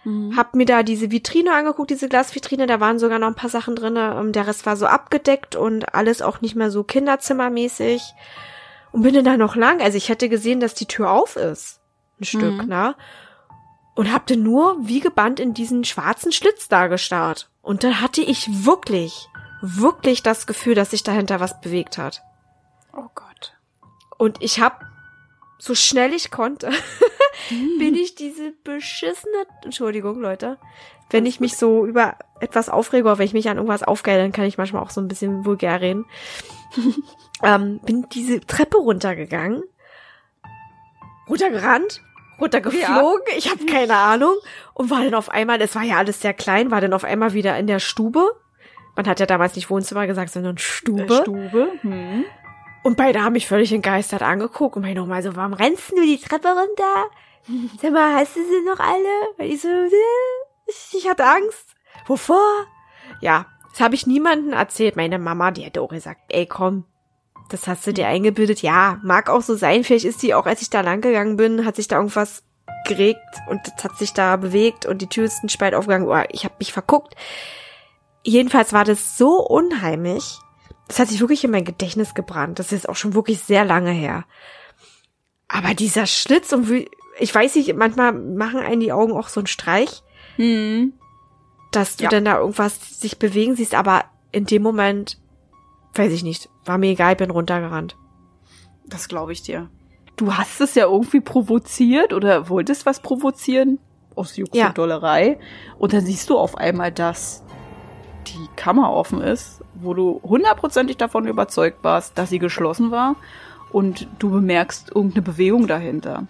Mhm. 0.04 0.36
hab 0.36 0.54
mir 0.56 0.66
da 0.66 0.84
diese 0.84 1.10
Vitrine 1.12 1.54
angeguckt, 1.54 1.90
diese 1.90 2.10
Glasvitrine, 2.10 2.68
da 2.68 2.80
waren 2.80 3.00
sogar 3.00 3.18
noch 3.20 3.28
ein 3.28 3.36
paar 3.36 3.50
Sachen 3.50 3.76
drinne. 3.76 4.16
Ähm, 4.20 4.34
Der 4.34 4.46
Rest 4.46 4.66
war 4.66 4.76
so 4.76 4.86
abgedeckt 4.86 5.56
und 5.56 5.96
alles 5.96 6.22
auch 6.22 6.42
nicht 6.42 6.56
mehr 6.56 6.70
so 6.70 6.84
kinderzimmermäßig. 6.84 8.04
Und 8.92 9.02
bin 9.02 9.14
dann 9.16 9.26
da 9.26 9.38
noch 9.38 9.56
lang. 9.56 9.82
Also 9.82 9.98
ich 9.98 10.10
hätte 10.10 10.30
gesehen, 10.30 10.60
dass 10.60 10.74
die 10.74 10.86
Tür 10.86 11.10
auf 11.12 11.36
ist. 11.38 11.80
Ein 12.20 12.26
Stück, 12.26 12.64
Mhm. 12.64 12.68
ne? 12.70 12.96
Und 13.96 14.12
hab 14.12 14.28
dann 14.28 14.44
nur 14.44 14.78
wie 14.82 15.00
gebannt 15.00 15.40
in 15.40 15.54
diesen 15.54 15.86
schwarzen 15.86 16.32
Schlitz 16.32 16.68
da 16.68 16.88
gestarrt. 16.88 17.50
Und 17.62 17.84
dann 17.84 18.02
hatte 18.02 18.22
ich 18.22 18.66
wirklich, 18.66 19.30
wirklich 19.62 20.22
das 20.22 20.48
Gefühl, 20.48 20.76
dass 20.76 20.92
sich 20.92 21.04
dahinter 21.04 21.40
was 21.40 21.62
bewegt 21.62 21.98
hat. 21.98 22.22
Oh 22.94 23.08
Gott. 23.16 23.58
Und 24.18 24.42
ich 24.42 24.60
habe, 24.60 24.86
so 25.58 25.76
schnell 25.76 26.14
ich 26.14 26.30
konnte, 26.30 26.72
bin 27.80 27.96
ich 27.96 28.16
diese 28.16 28.52
beschissene, 28.64 29.48
Entschuldigung, 29.64 30.20
Leute, 30.20 30.58
wenn 31.10 31.26
ich 31.26 31.40
mich 31.40 31.56
so 31.56 31.86
über 31.86 32.16
etwas 32.40 32.70
aufrege 32.70 33.06
oder 33.06 33.18
wenn 33.18 33.26
ich 33.26 33.34
mich 33.34 33.50
an 33.50 33.58
irgendwas 33.58 33.84
aufgeile, 33.84 34.22
dann 34.22 34.32
kann 34.32 34.46
ich 34.46 34.58
manchmal 34.58 34.82
auch 34.82 34.90
so 34.90 35.02
ein 35.02 35.08
bisschen 35.08 35.46
vulgär 35.46 35.80
reden. 35.82 36.06
ähm, 37.44 37.80
bin 37.80 38.08
diese 38.12 38.42
Treppe 38.42 38.78
runtergegangen, 38.78 39.64
runtergerannt, 41.30 42.02
runtergeflogen, 42.40 43.24
ja. 43.32 43.38
ich 43.38 43.50
habe 43.50 43.66
keine 43.66 43.96
Ahnung 43.96 44.36
und 44.74 44.90
war 44.90 45.04
dann 45.04 45.14
auf 45.14 45.30
einmal, 45.30 45.62
es 45.62 45.76
war 45.76 45.84
ja 45.84 45.98
alles 45.98 46.22
sehr 46.22 46.34
klein, 46.34 46.72
war 46.72 46.82
dann 46.82 46.94
auf 46.94 47.04
einmal 47.04 47.34
wieder 47.34 47.58
in 47.58 47.68
der 47.68 47.80
Stube. 47.80 48.24
Man 48.96 49.08
hat 49.08 49.20
ja 49.20 49.26
damals 49.26 49.56
nicht 49.56 49.70
Wohnzimmer 49.70 50.08
gesagt, 50.08 50.32
sondern 50.32 50.58
Stube. 50.58 51.22
Stube. 51.22 51.68
Hm. 51.82 52.26
Und 52.84 52.98
beide 52.98 53.24
haben 53.24 53.34
mich 53.34 53.48
völlig 53.48 53.74
entgeistert 53.74 54.22
angeguckt 54.22 54.76
und 54.76 54.84
meinen 54.84 54.98
nochmal 54.98 55.24
so, 55.24 55.36
warum 55.36 55.54
rennst 55.54 55.92
du 55.92 56.02
die 56.02 56.20
Treppe 56.20 56.50
runter? 56.50 57.10
Sag 57.82 57.92
mal, 57.92 58.16
hast 58.16 58.36
du 58.36 58.42
sie 58.42 58.66
noch 58.66 58.80
alle? 58.80 59.34
Weil 59.38 59.52
ich 59.52 59.62
so, 59.62 59.68
ich 60.68 61.10
hatte 61.10 61.26
Angst. 61.26 61.76
Wovor? 62.06 62.66
Ja, 63.22 63.48
das 63.72 63.82
habe 63.82 63.96
ich 63.96 64.08
niemandem 64.08 64.54
erzählt. 64.54 64.96
Meine 64.96 65.20
Mama, 65.20 65.52
die 65.52 65.64
hätte 65.64 65.82
auch 65.82 65.90
gesagt, 65.90 66.22
ey 66.30 66.46
komm, 66.46 66.86
das 67.50 67.68
hast 67.68 67.86
du 67.86 67.94
dir 67.94 68.08
eingebildet. 68.08 68.62
Ja, 68.62 69.00
mag 69.04 69.30
auch 69.30 69.42
so 69.42 69.56
sein. 69.56 69.84
Vielleicht 69.84 70.06
ist 70.06 70.22
die 70.24 70.34
auch, 70.34 70.46
als 70.46 70.62
ich 70.62 70.70
da 70.70 70.82
lang 70.82 71.02
gegangen 71.02 71.38
bin, 71.38 71.66
hat 71.66 71.76
sich 71.76 71.88
da 71.88 71.98
irgendwas 71.98 72.44
geregt 72.88 73.20
und 73.50 73.62
das 73.66 73.84
hat 73.84 73.98
sich 73.98 74.14
da 74.14 74.36
bewegt 74.36 74.86
und 74.86 75.02
die 75.02 75.08
Tür 75.08 75.26
ist 75.26 75.44
ein 75.44 75.50
Spalt 75.50 75.74
aufgegangen. 75.74 76.08
Oh, 76.08 76.24
ich 76.30 76.44
habe 76.46 76.56
mich 76.60 76.74
verguckt. 76.74 77.16
Jedenfalls 78.24 78.74
war 78.74 78.84
das 78.84 79.18
so 79.18 79.40
unheimlich, 79.40 80.40
das 80.88 81.00
hat 81.00 81.08
sich 81.10 81.20
wirklich 81.20 81.44
in 81.44 81.52
mein 81.52 81.66
Gedächtnis 81.66 82.14
gebrannt. 82.14 82.60
Das 82.60 82.72
ist 82.72 82.88
auch 82.90 82.96
schon 82.96 83.14
wirklich 83.14 83.40
sehr 83.40 83.66
lange 83.66 83.92
her. 83.92 84.26
Aber 85.48 85.74
dieser 85.74 86.06
Schlitz 86.06 86.52
und 86.54 86.70
wie, 86.70 86.90
ich 87.20 87.34
weiß 87.34 87.56
nicht, 87.56 87.76
manchmal 87.76 88.14
machen 88.14 88.60
einen 88.60 88.82
die 88.82 88.92
Augen 88.92 89.14
auch 89.14 89.30
so 89.30 89.40
einen 89.40 89.48
Streich, 89.48 90.04
hm. 90.38 90.94
dass 91.72 91.98
du 91.98 92.04
Ja. 92.06 92.10
dann 92.10 92.26
da 92.26 92.40
irgendwas 92.40 93.00
sich 93.00 93.20
bewegen 93.20 93.56
siehst, 93.56 93.74
aber 93.76 94.06
in 94.32 94.46
dem 94.46 94.62
Moment, 94.64 95.20
weiß 95.94 96.12
ich 96.12 96.24
nicht, 96.24 96.50
war 96.66 96.78
mir 96.78 96.92
egal, 96.92 97.16
bin 97.16 97.32
runtergerannt. 97.32 97.96
Das 98.86 99.08
glaube 99.08 99.32
ich 99.32 99.42
dir. 99.42 99.70
Du 100.18 100.34
hast 100.34 100.62
es 100.62 100.76
ja 100.76 100.86
irgendwie 100.86 101.22
provoziert 101.22 102.14
oder 102.14 102.50
wolltest 102.50 102.86
was 102.86 103.00
provozieren 103.00 103.80
aus 104.16 104.38
Jux 104.38 104.52
Ja. 104.58 104.68
und 104.68 104.78
Dollerei. 104.78 105.40
Und 105.78 105.94
dann 105.94 106.06
siehst 106.06 106.30
du 106.30 106.38
auf 106.38 106.58
einmal, 106.58 106.92
dass 106.92 107.44
die 108.28 108.48
Kammer 108.56 108.92
offen 108.94 109.22
ist, 109.22 109.62
wo 109.76 109.94
du 109.94 110.22
hundertprozentig 110.24 110.98
davon 110.98 111.28
überzeugt 111.28 111.84
warst, 111.84 112.18
dass 112.18 112.30
sie 112.30 112.40
geschlossen 112.40 112.92
war 112.92 113.16
und 113.72 114.08
du 114.20 114.32
bemerkst 114.32 114.90
irgendeine 114.96 115.22
Bewegung 115.22 115.68
dahinter. 115.68 116.28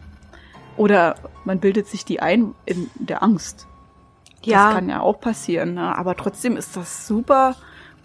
Oder 0.77 1.15
man 1.45 1.59
bildet 1.59 1.87
sich 1.87 2.03
die 2.03 2.19
ein 2.19 2.53
in 2.65 2.89
der 2.95 3.23
Angst. 3.23 3.67
Das 4.45 4.73
kann 4.73 4.89
ja 4.89 4.99
auch 5.01 5.19
passieren, 5.19 5.73
ne? 5.75 5.97
aber 5.97 6.15
trotzdem 6.15 6.57
ist 6.57 6.75
das 6.77 7.07
super 7.07 7.55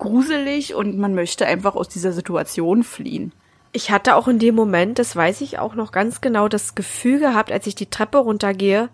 gruselig 0.00 0.74
und 0.74 0.98
man 0.98 1.14
möchte 1.14 1.46
einfach 1.46 1.76
aus 1.76 1.88
dieser 1.88 2.12
Situation 2.12 2.82
fliehen. 2.82 3.32
Ich 3.72 3.92
hatte 3.92 4.16
auch 4.16 4.26
in 4.26 4.40
dem 4.40 4.56
Moment, 4.56 4.98
das 4.98 5.14
weiß 5.14 5.40
ich 5.42 5.60
auch 5.60 5.76
noch 5.76 5.92
ganz 5.92 6.20
genau, 6.20 6.48
das 6.48 6.74
Gefühl 6.74 7.20
gehabt, 7.20 7.52
als 7.52 7.68
ich 7.68 7.76
die 7.76 7.88
Treppe 7.88 8.18
runtergehe, 8.18 8.88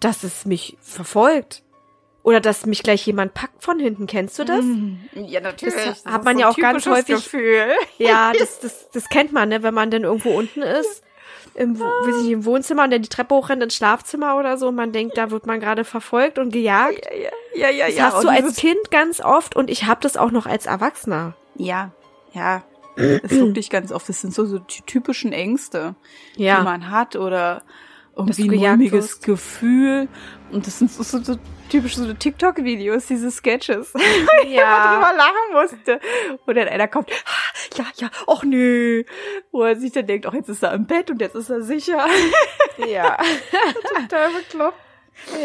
dass 0.00 0.24
es 0.24 0.44
mich 0.44 0.76
verfolgt. 0.80 1.62
Oder 2.24 2.40
dass 2.40 2.66
mich 2.66 2.82
gleich 2.82 3.06
jemand 3.06 3.34
packt 3.34 3.62
von 3.62 3.78
hinten. 3.78 4.08
Kennst 4.08 4.36
du 4.40 4.44
das? 4.44 4.64
Ja, 5.14 5.40
natürlich. 5.40 5.76
Das 5.76 6.04
hat 6.04 6.24
man 6.24 6.40
ja 6.40 6.48
auch 6.48 6.56
ganz 6.56 6.84
häufig- 6.86 7.14
Gefühl. 7.14 7.66
Ja, 7.98 8.32
das, 8.38 8.58
das, 8.58 8.90
das 8.90 9.08
kennt 9.08 9.32
man, 9.32 9.48
ne? 9.48 9.62
wenn 9.62 9.74
man 9.74 9.92
dann 9.92 10.02
irgendwo 10.02 10.30
unten 10.30 10.62
ist, 10.62 11.04
im, 11.56 11.78
weiß 11.80 12.16
ich 12.18 12.22
nicht, 12.24 12.32
im 12.32 12.44
Wohnzimmer 12.44 12.84
und 12.84 12.92
dann 12.92 13.02
die 13.02 13.08
Treppe 13.08 13.34
hochrennt 13.34 13.62
ins 13.62 13.74
Schlafzimmer 13.74 14.36
oder 14.36 14.58
so 14.58 14.68
und 14.68 14.74
man 14.74 14.92
denkt, 14.92 15.16
da 15.16 15.30
wird 15.30 15.46
man 15.46 15.58
gerade 15.58 15.84
verfolgt 15.84 16.38
und 16.38 16.52
gejagt. 16.52 17.06
Ja, 17.54 17.70
ja, 17.70 17.70
ja. 17.70 17.86
Das 17.86 17.96
ja. 17.96 18.04
hast 18.12 18.24
du 18.24 18.28
als 18.28 18.56
Kind 18.56 18.90
ganz 18.90 19.20
oft 19.20 19.56
und 19.56 19.70
ich 19.70 19.84
habe 19.84 20.00
das 20.02 20.16
auch 20.16 20.30
noch 20.30 20.46
als 20.46 20.66
Erwachsener. 20.66 21.34
Ja, 21.56 21.92
ja. 22.32 22.62
Das 22.96 23.30
wirklich 23.30 23.68
ganz 23.68 23.92
oft. 23.92 24.08
Das 24.08 24.20
sind 24.20 24.32
so, 24.32 24.46
so 24.46 24.58
die 24.58 24.80
typischen 24.82 25.32
Ängste, 25.32 25.94
Ja. 26.36 26.58
die 26.58 26.64
man 26.64 26.90
hat 26.90 27.16
oder 27.16 27.62
irgendwie 28.16 28.42
ein 28.50 28.56
mulmiges. 28.78 29.20
Gefühl. 29.20 30.08
Und 30.50 30.66
das 30.66 30.78
sind 30.78 30.90
so, 30.90 31.02
so, 31.02 31.22
so 31.22 31.36
typische 31.68 32.00
so 32.00 32.12
TikTok-Videos, 32.12 33.06
diese 33.06 33.30
Sketches. 33.30 33.92
Ja. 34.46 34.94
drüber 34.94 35.12
lachen 35.16 35.52
musste. 35.52 36.00
Wo 36.46 36.52
dann 36.52 36.68
einer 36.68 36.86
kommt, 36.88 37.10
"Ah, 37.10 37.78
ja, 37.78 37.84
ja, 37.96 38.10
och 38.26 38.44
nö. 38.44 39.02
Wo 39.50 39.62
er 39.64 39.76
sich 39.76 39.92
dann 39.92 40.06
denkt, 40.06 40.26
ach, 40.26 40.34
jetzt 40.34 40.48
ist 40.48 40.62
er 40.62 40.72
im 40.72 40.86
Bett 40.86 41.10
und 41.10 41.20
jetzt 41.20 41.34
ist 41.34 41.50
er 41.50 41.62
sicher. 41.62 42.06
Ja. 42.86 43.16
Total 44.00 44.30
bekloppt. 44.32 44.78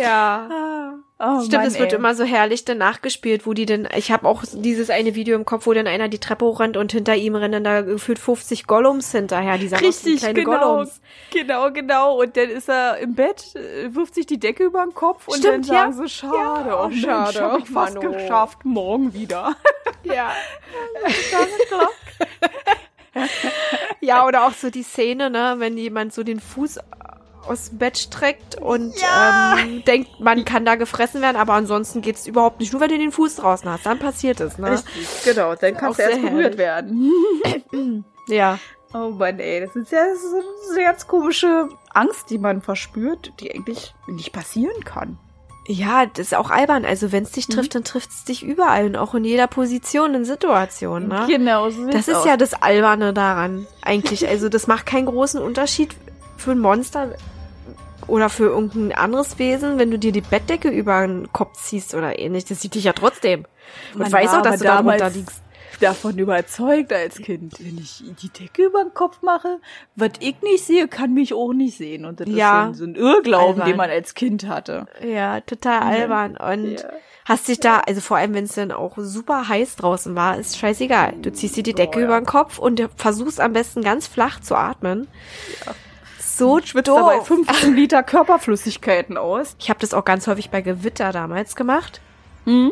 Ja. 0.02 0.98
Oh, 1.23 1.41
Stimmt, 1.41 1.53
Mann, 1.53 1.68
es 1.68 1.77
wird 1.77 1.91
ey. 1.93 1.99
immer 1.99 2.15
so 2.15 2.23
herrlich 2.23 2.65
dann 2.65 2.80
nachgespielt, 2.80 3.45
wo 3.45 3.53
die 3.53 3.68
denn, 3.68 3.88
ich 3.95 4.11
habe 4.11 4.27
auch 4.27 4.43
dieses 4.52 4.89
eine 4.89 5.14
Video 5.14 5.35
im 5.35 5.45
Kopf, 5.45 5.68
wo 5.68 5.73
dann 5.73 5.85
einer 5.85 6.07
die 6.07 6.18
Treppe 6.18 6.45
hochrennt 6.45 6.77
und 6.77 6.91
hinter 6.91 7.15
ihm 7.15 7.35
rennen 7.35 7.64
da 7.64 7.81
gefühlt 7.81 8.18
50 8.18 8.65
Gollums 8.65 9.11
hinterher, 9.11 9.60
dieser 9.60 9.80
Richtig, 9.81 10.22
kleine 10.22 10.43
genau. 10.43 10.73
Gollums. 10.73 10.99
Genau, 11.31 11.72
genau. 11.72 12.19
Und 12.19 12.35
dann 12.38 12.49
ist 12.49 12.69
er 12.69 12.98
im 12.98 13.14
Bett, 13.14 13.56
äh, 13.56 13.93
wirft 13.93 14.15
sich 14.15 14.26
die 14.26 14.39
Decke 14.39 14.64
über 14.64 14.84
den 14.84 14.95
Kopf 14.95 15.27
und 15.27 15.38
Stimmt, 15.38 15.69
dann 15.69 15.91
sagen 15.91 15.91
ja. 15.91 15.98
so, 15.98 16.07
schade, 16.07 16.69
Ja, 16.69 16.84
oh, 16.84 16.88
Mensch, 16.88 17.02
schade, 17.02 17.41
hab 17.41 17.60
ich 17.60 17.69
oh, 17.69 17.73
fast 17.73 17.95
Mann, 17.95 18.07
oh. 18.07 18.11
geschafft, 18.14 18.65
morgen 18.65 19.14
wieder. 19.14 19.56
Ja. 20.03 20.31
ja, 24.02 24.26
oder 24.26 24.48
auch 24.48 24.53
so 24.53 24.72
die 24.72 24.81
Szene, 24.81 25.30
ne, 25.30 25.56
wenn 25.57 25.77
jemand 25.77 26.11
so 26.11 26.23
den 26.23 26.39
Fuß 26.39 26.80
aus 27.47 27.69
dem 27.69 27.77
Bett 27.80 27.97
streckt 27.97 28.55
und 28.61 28.95
Ja. 29.01 29.57
ähm, 29.59 29.84
denkt, 29.85 30.19
man 30.19 30.45
kann 30.45 30.63
da 30.65 30.76
gefressen 30.76 31.22
werden, 31.22 31.38
aber 31.38 31.53
ansonsten 31.53 32.01
geht's 32.01 32.27
überhaupt 32.27 32.59
nicht. 32.59 32.72
Nur 32.72 32.81
wenn 32.81 32.89
du 32.89 32.97
den 32.97 33.11
Fuß 33.11 33.38
draußen 33.38 33.69
hast, 33.69 33.85
dann 33.85 33.99
passiert 33.99 34.39
es, 34.39 34.57
ne? 34.57 34.72
Richtig, 34.73 35.07
genau. 35.23 35.55
Dann 35.55 35.76
kannst 35.76 35.99
du 35.99 36.03
erst 36.03 36.22
berührt 36.22 36.57
herrlich. 36.57 36.57
werden. 36.57 37.11
Ja. 38.27 38.59
Oh 38.93 39.09
Mann, 39.09 39.39
ey, 39.39 39.61
das 39.61 39.76
ist 39.76 39.91
ja 39.91 40.05
das 40.05 40.19
ist 40.19 40.31
so 40.31 40.73
eine 40.76 40.84
ganz 40.84 41.07
komische 41.07 41.69
Angst, 41.93 42.30
die 42.30 42.38
man 42.38 42.61
verspürt, 42.61 43.34
die 43.39 43.53
eigentlich 43.53 43.93
nicht 44.07 44.31
passieren 44.31 44.84
kann. 44.85 45.18
Ja, 45.68 46.05
das 46.05 46.27
ist 46.27 46.35
auch 46.35 46.49
albern. 46.49 46.85
Also 46.85 47.11
wenn 47.11 47.23
es 47.23 47.31
dich 47.31 47.47
trifft, 47.47 47.76
dann 47.76 47.84
trifft 47.84 48.09
es 48.09 48.26
dich 48.26 48.43
überall 48.43 48.85
und 48.85 48.95
auch 48.97 49.13
in 49.15 49.23
jeder 49.23 49.47
Position 49.47 50.15
und 50.15 50.26
Situation, 50.26 51.07
ne? 51.07 51.26
Genau, 51.27 51.69
so 51.69 51.88
Das 51.89 52.07
ist 52.07 52.26
ja 52.26 52.35
das 52.35 52.53
Alberne 52.53 53.13
daran, 53.13 53.65
eigentlich. 53.81 54.27
Also 54.27 54.49
das 54.49 54.68
macht 54.68 54.85
keinen 54.85 55.05
großen 55.05 55.41
Unterschied 55.41 55.95
für 56.41 56.51
ein 56.51 56.59
Monster 56.59 57.15
oder 58.07 58.30
für 58.30 58.45
irgendein 58.45 58.91
anderes 58.97 59.38
Wesen, 59.39 59.77
wenn 59.80 59.91
du 59.91 59.99
dir 59.99 60.11
die 60.11 60.22
Bettdecke 60.22 60.69
über 60.69 61.05
den 61.05 61.31
Kopf 61.31 61.61
ziehst 61.61 61.93
oder 61.93 62.18
ähnlich. 62.19 62.45
Das 62.45 62.61
sieht 62.61 62.76
dich 62.76 62.84
ja 62.85 62.93
trotzdem. 62.93 63.45
Und 63.93 63.99
Man 64.01 64.11
weiß 64.11 64.34
auch, 64.34 64.41
dass 64.41 64.57
du 64.57 64.65
da 64.65 64.77
damals 64.77 65.01
drunter 65.01 65.15
liegst. 65.18 65.41
davon 65.80 66.18
überzeugt 66.18 66.91
als 66.93 67.18
Kind, 67.18 67.53
wenn 67.59 67.77
ich 67.77 68.03
die 68.22 68.30
Decke 68.30 68.65
über 68.65 68.84
den 68.84 68.93
Kopf 68.93 69.22
mache, 69.22 69.59
was 69.95 70.11
ich 70.19 70.35
nicht 70.41 70.63
sehe, 70.65 70.88
kann 70.88 71.13
mich 71.13 71.34
auch 71.34 71.53
nicht 71.53 71.77
sehen. 71.77 72.05
Und 72.05 72.19
das 72.19 72.27
Ja. 72.30 72.69
ist 72.72 72.77
so 72.80 72.84
ein, 72.85 72.95
Irrglauben, 72.95 73.61
Albern. 73.61 73.68
den 73.68 73.77
man 73.77 73.89
als 73.89 74.13
Kind 74.15 74.47
hatte. 74.47 74.88
Ja, 75.03 75.39
total 75.41 75.81
albern. 75.81 76.38
Und 76.38 76.81
Ja. 76.81 76.89
hast 77.26 77.47
dich 77.47 77.59
da, 77.59 77.80
also 77.80 78.01
vor 78.01 78.18
allem, 78.18 78.34
wenn 78.34 78.43
es 78.45 78.55
dann 78.55 78.72
auch 78.72 78.97
super 78.97 79.47
heiß 79.47 79.76
draußen 79.77 80.15
war, 80.15 80.38
ist 80.38 80.57
scheißegal. 80.57 81.13
Du 81.22 81.31
ziehst 81.31 81.55
dir 81.55 81.63
die 81.63 81.73
Decke 81.76 81.99
ja. 81.99 82.05
über 82.05 82.19
den 82.19 82.26
Kopf 82.26 82.57
und 82.59 82.81
versuchst 82.95 83.39
am 83.39 83.53
besten 83.53 83.84
ganz 83.84 84.07
flach 84.07 84.39
zu 84.41 84.55
atmen. 84.55 85.07
So 86.37 86.59
Schwitzt 86.59 86.87
dabei 86.87 87.17
doof. 87.17 87.27
15 87.27 87.75
Liter 87.75 88.03
Körperflüssigkeiten 88.03 89.17
aus. 89.17 89.55
Ich 89.59 89.69
habe 89.69 89.79
das 89.79 89.93
auch 89.93 90.05
ganz 90.05 90.27
häufig 90.27 90.49
bei 90.49 90.61
Gewitter 90.61 91.11
damals 91.11 91.55
gemacht. 91.55 92.01
Mhm. 92.45 92.71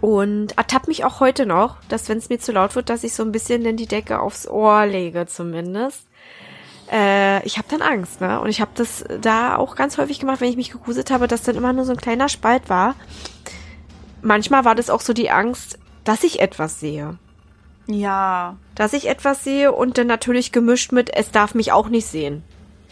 Und 0.00 0.58
ertappe 0.58 0.88
mich 0.88 1.04
auch 1.04 1.20
heute 1.20 1.46
noch, 1.46 1.78
dass 1.88 2.08
wenn 2.08 2.18
es 2.18 2.28
mir 2.28 2.38
zu 2.38 2.52
laut 2.52 2.74
wird, 2.74 2.90
dass 2.90 3.04
ich 3.04 3.14
so 3.14 3.22
ein 3.22 3.32
bisschen 3.32 3.64
dann 3.64 3.76
die 3.76 3.86
Decke 3.86 4.20
aufs 4.20 4.46
Ohr 4.46 4.86
lege 4.86 5.26
zumindest. 5.26 6.06
Äh, 6.92 7.44
ich 7.46 7.58
habe 7.58 7.68
dann 7.70 7.82
Angst, 7.82 8.20
ne? 8.20 8.40
Und 8.40 8.48
ich 8.48 8.60
habe 8.60 8.70
das 8.74 9.04
da 9.20 9.56
auch 9.56 9.74
ganz 9.74 9.98
häufig 9.98 10.20
gemacht, 10.20 10.40
wenn 10.40 10.50
ich 10.50 10.56
mich 10.56 10.70
gegruselt 10.70 11.10
habe, 11.10 11.26
dass 11.28 11.42
dann 11.42 11.56
immer 11.56 11.72
nur 11.72 11.84
so 11.84 11.92
ein 11.92 11.98
kleiner 11.98 12.28
Spalt 12.28 12.68
war. 12.68 12.94
Manchmal 14.22 14.64
war 14.64 14.74
das 14.74 14.90
auch 14.90 15.00
so 15.00 15.12
die 15.12 15.30
Angst, 15.30 15.78
dass 16.04 16.24
ich 16.24 16.40
etwas 16.40 16.78
sehe. 16.78 17.18
Ja, 17.88 18.56
Dass 18.74 18.92
ich 18.92 19.08
etwas 19.08 19.44
sehe 19.44 19.72
und 19.72 19.96
dann 19.96 20.08
natürlich 20.08 20.50
gemischt 20.50 20.90
mit, 20.90 21.14
es 21.14 21.30
darf 21.30 21.54
mich 21.54 21.70
auch 21.70 21.88
nicht 21.88 22.06
sehen. 22.06 22.42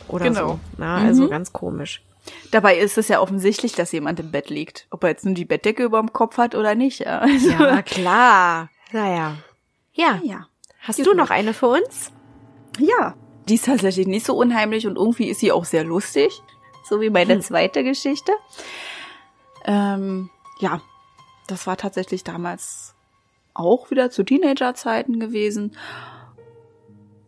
Oder 0.08 0.26
Genau. 0.26 0.48
so. 0.48 0.60
Na, 0.78 0.96
also 0.98 1.24
Mhm. 1.24 1.30
ganz 1.30 1.52
komisch. 1.52 2.02
dabei 2.50 2.78
ist 2.78 2.96
es 2.96 3.08
ja 3.08 3.20
offensichtlich, 3.20 3.72
dass 3.74 3.92
jemand 3.92 4.18
im 4.18 4.30
Bett 4.30 4.48
liegt. 4.48 4.86
Ob 4.90 5.02
er 5.04 5.10
jetzt 5.10 5.26
nur 5.26 5.34
die 5.34 5.44
Bettdecke 5.44 5.82
über 5.84 6.00
dem 6.00 6.12
Kopf 6.14 6.38
hat 6.38 6.54
oder 6.54 6.74
nicht. 6.74 7.00
Ja, 7.00 7.18
also, 7.18 7.50
Ja, 7.50 7.82
klar. 7.82 8.70
Naja. 8.92 9.36
Ja. 9.92 10.20
ja. 10.22 10.46
Hast 10.80 10.96
Gut. 10.96 11.06
du 11.06 11.14
noch 11.14 11.28
eine 11.30 11.52
für 11.52 11.66
uns? 11.68 12.12
Ja. 12.78 13.14
Die 13.48 13.56
ist 13.56 13.66
tatsächlich 13.66 14.06
nicht 14.06 14.24
so 14.24 14.34
unheimlich 14.36 14.86
und 14.86 14.96
irgendwie 14.96 15.28
ist 15.28 15.40
sie 15.40 15.52
auch 15.52 15.66
sehr 15.66 15.84
lustig. 15.84 16.40
So 16.88 17.00
wie 17.02 17.10
meine 17.10 17.34
Hm. 17.34 17.42
zweite 17.42 17.84
Geschichte. 17.84 18.32
Ähm, 19.64 20.30
ja. 20.60 20.80
Das 21.46 21.66
war 21.66 21.76
tatsächlich 21.76 22.24
damals 22.24 22.94
auch 23.52 23.90
wieder 23.90 24.10
zu 24.10 24.22
Teenagerzeiten 24.24 25.20
gewesen. 25.20 25.76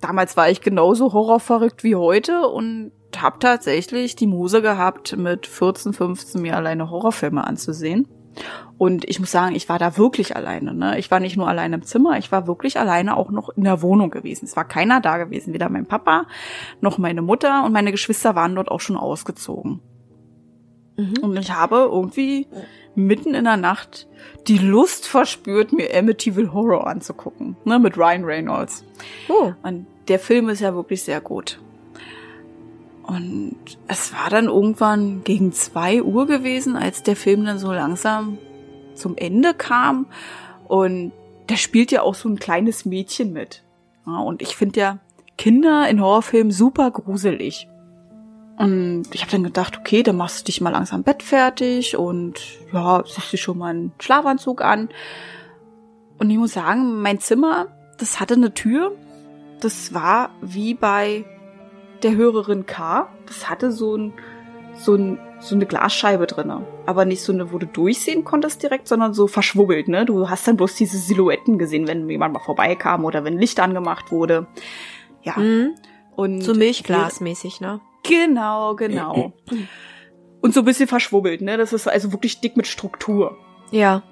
Damals 0.01 0.37
war 0.37 0.51
ich 0.51 0.61
genauso 0.61 1.13
horrorverrückt 1.13 1.83
wie 1.85 1.97
heute 1.97 2.49
und 2.49 2.93
habe 3.17 3.39
tatsächlich 3.39 4.17
die 4.17 4.27
Muse 4.27 4.63
gehabt, 4.63 5.17
mit 5.17 5.47
14, 5.47 5.93
15 5.93 6.43
mir 6.43 6.57
alleine 6.57 6.91
Horrorfilme 6.91 7.45
anzusehen. 7.45 8.07
Und 8.79 9.09
ich 9.09 9.19
muss 9.19 9.31
sagen, 9.31 9.55
ich 9.55 9.69
war 9.69 9.79
da 9.79 9.97
wirklich 9.97 10.37
alleine. 10.37 10.75
Ne? 10.75 10.99
Ich 10.99 11.11
war 11.11 11.21
nicht 11.21 11.37
nur 11.37 11.49
alleine 11.49 11.77
im 11.77 11.83
Zimmer, 11.83 12.19
ich 12.19 12.31
war 12.31 12.47
wirklich 12.47 12.79
alleine 12.79 13.17
auch 13.17 13.31
noch 13.31 13.49
in 13.51 13.65
der 13.65 13.81
Wohnung 13.81 14.11
gewesen. 14.11 14.45
Es 14.45 14.57
war 14.57 14.67
keiner 14.67 15.01
da 15.01 15.17
gewesen, 15.17 15.55
weder 15.55 15.71
mein 15.71 15.87
Papa 15.87 16.27
noch 16.81 16.99
meine 16.99 17.23
Mutter 17.23 17.65
und 17.65 17.73
meine 17.73 17.93
Geschwister 17.93 18.35
waren 18.35 18.55
dort 18.55 18.71
auch 18.71 18.81
schon 18.81 18.99
ausgezogen. 18.99 19.81
Mhm. 20.97 21.19
Und 21.23 21.39
ich 21.39 21.53
habe 21.53 21.89
irgendwie 21.91 22.47
mitten 22.95 23.35
in 23.35 23.45
der 23.45 23.57
Nacht 23.57 24.07
die 24.49 24.59
Lust 24.59 25.07
verspürt, 25.07 25.73
mir 25.73 25.95
Amityville 25.95 26.53
Horror 26.53 26.87
anzugucken, 26.87 27.57
ne, 27.65 27.79
mit 27.79 27.97
Ryan 27.97 28.25
Reynolds. 28.25 28.85
Oh. 29.29 29.53
Und 29.63 29.87
der 30.09 30.19
Film 30.19 30.49
ist 30.49 30.61
ja 30.61 30.75
wirklich 30.75 31.03
sehr 31.03 31.21
gut. 31.21 31.61
Und 33.03 33.57
es 33.87 34.13
war 34.13 34.31
dann 34.31 34.47
irgendwann 34.47 35.23
gegen 35.23 35.53
zwei 35.53 36.03
Uhr 36.03 36.27
gewesen, 36.27 36.77
als 36.77 37.03
der 37.03 37.15
Film 37.15 37.45
dann 37.45 37.59
so 37.59 37.73
langsam 37.73 38.39
zum 38.95 39.17
Ende 39.17 39.55
kam. 39.55 40.07
Und 40.67 41.13
da 41.47 41.57
spielt 41.57 41.93
ja 41.93 42.03
auch 42.03 42.17
so 42.17 42.29
ein 42.29 42.39
kleines 42.39 42.85
Mädchen 42.85 43.33
mit. 43.33 43.63
Ja, 44.07 44.19
und 44.19 44.43
ich 44.43 44.57
finde 44.57 44.81
ja 44.81 44.99
Kinder 45.39 45.89
in 45.89 46.01
Horrorfilmen 46.01 46.51
super 46.51 46.91
gruselig. 46.91 47.69
Und 48.59 49.05
ich 49.13 49.21
habe 49.21 49.33
dann 49.33 49.45
gedacht, 49.45 49.79
okay, 49.79 50.03
dann 50.03 50.17
machst 50.17 50.41
du 50.41 50.45
dich 50.45 50.61
mal 50.61 50.71
langsam 50.71 51.03
Bett 51.03 51.23
fertig 51.23 51.97
und 51.97 52.41
ja, 52.73 53.05
ziehst 53.05 53.33
dir 53.33 53.39
schon 53.39 53.59
mal 53.59 53.71
einen 53.71 53.93
Schlafanzug 53.99 54.63
an. 54.63 54.89
Und 56.19 56.31
ich 56.31 56.39
muss 56.39 56.55
sagen, 56.55 57.03
mein 57.03 57.21
Zimmer, 57.21 57.69
das 57.99 58.19
hatte 58.19 58.35
eine 58.35 58.55
Tür. 58.55 58.93
Das 59.61 59.93
war 59.93 60.31
wie 60.41 60.73
bei 60.73 61.25
der 62.03 62.17
Hörerin 62.17 62.65
K. 62.65 63.09
Das 63.27 63.51
hatte 63.51 63.73
so 63.73 63.97
ein, 63.97 64.15
so 64.75 64.95
ein, 64.95 65.19
so 65.39 65.55
eine 65.55 65.67
Glasscheibe 65.67 66.27
drinne, 66.27 66.67
aber 66.87 67.05
nicht 67.05 67.23
so 67.23 67.33
eine, 67.33 67.53
wo 67.53 67.59
du 67.59 67.67
durchsehen 67.67 68.25
konntest 68.25 68.63
direkt, 68.63 68.89
sondern 68.89 69.13
so 69.13 69.27
verschwubbelt, 69.27 69.89
ne? 69.89 70.07
Du 70.07 70.31
hast 70.31 70.49
dann 70.49 70.57
bloß 70.57 70.75
diese 70.77 70.97
Silhouetten 70.97 71.59
gesehen, 71.59 71.87
wenn 71.89 72.09
jemand 72.09 72.33
mal 72.33 72.41
vorbeikam 72.41 73.05
oder 73.05 73.25
wenn 73.25 73.39
Licht 73.39 73.61
angemacht 73.61 74.11
wurde. 74.11 74.47
Ja. 75.23 75.37
Mhm. 75.37 75.75
Und 76.15 76.43
so 76.43 76.55
Milchglasmäßig, 76.55 77.61
ne? 77.61 77.81
Genau, 78.09 78.75
genau. 78.75 79.33
Und 80.41 80.55
so 80.55 80.61
ein 80.61 80.65
bisschen 80.65 80.89
verschwubbelt, 80.89 81.41
ne? 81.41 81.57
Das 81.57 81.73
ist 81.73 81.89
also 81.89 82.13
wirklich 82.13 82.41
dick 82.41 82.57
mit 82.57 82.67
Struktur. 82.67 83.37
Ja. 83.71 84.03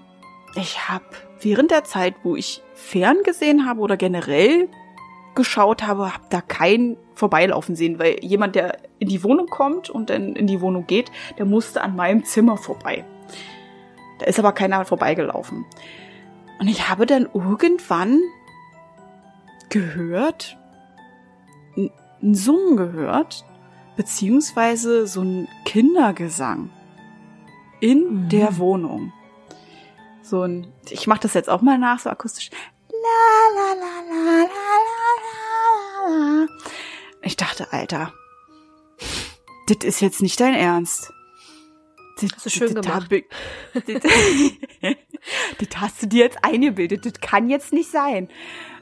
Ich 0.56 0.88
habe 0.88 1.04
während 1.40 1.70
der 1.70 1.84
Zeit, 1.84 2.14
wo 2.22 2.36
ich 2.36 2.62
fern 2.74 3.18
gesehen 3.24 3.66
habe 3.66 3.80
oder 3.80 3.96
generell 3.96 4.68
geschaut 5.34 5.82
habe, 5.82 6.14
habe 6.14 6.24
da 6.30 6.40
keinen 6.40 6.96
vorbeilaufen 7.14 7.76
sehen, 7.76 7.98
weil 7.98 8.18
jemand, 8.22 8.54
der 8.54 8.78
in 8.98 9.08
die 9.08 9.22
Wohnung 9.22 9.46
kommt 9.46 9.90
und 9.90 10.10
dann 10.10 10.34
in 10.36 10.46
die 10.46 10.60
Wohnung 10.60 10.86
geht, 10.86 11.10
der 11.38 11.44
musste 11.44 11.82
an 11.82 11.96
meinem 11.96 12.24
Zimmer 12.24 12.56
vorbei. 12.56 13.04
Da 14.18 14.26
ist 14.26 14.38
aber 14.38 14.52
keiner 14.52 14.84
vorbeigelaufen. 14.84 15.64
Und 16.60 16.68
ich 16.68 16.88
habe 16.88 17.06
dann 17.06 17.28
irgendwann 17.34 18.20
gehört, 19.70 20.56
ein 21.76 22.34
Summen 22.34 22.76
gehört, 22.76 23.44
beziehungsweise 23.96 25.06
so 25.06 25.22
ein 25.22 25.48
Kindergesang 25.64 26.70
in 27.80 28.24
mhm. 28.24 28.28
der 28.28 28.58
Wohnung. 28.58 29.12
So 30.22 30.42
ein, 30.42 30.72
ich 30.90 31.06
mache 31.06 31.20
das 31.20 31.34
jetzt 31.34 31.50
auch 31.50 31.60
mal 31.60 31.78
nach, 31.78 31.98
so 31.98 32.10
akustisch. 32.10 32.50
La 32.90 33.54
la 33.54 33.74
la. 33.74 33.84
Ich 37.22 37.36
dachte, 37.36 37.72
Alter, 37.72 38.12
das 39.66 39.78
ist 39.82 40.00
jetzt 40.00 40.20
nicht 40.20 40.38
dein 40.40 40.54
Ernst. 40.54 41.12
Das 42.20 42.30
hast 42.34 42.46
du 42.46 42.50
schön 42.50 42.74
gemacht. 42.74 43.10
Das 45.58 45.80
hast 45.80 46.02
du 46.02 46.06
dir 46.06 46.24
jetzt 46.24 46.44
eingebildet. 46.44 47.06
Das 47.06 47.14
kann 47.14 47.48
jetzt 47.48 47.72
nicht 47.72 47.90
sein. 47.90 48.28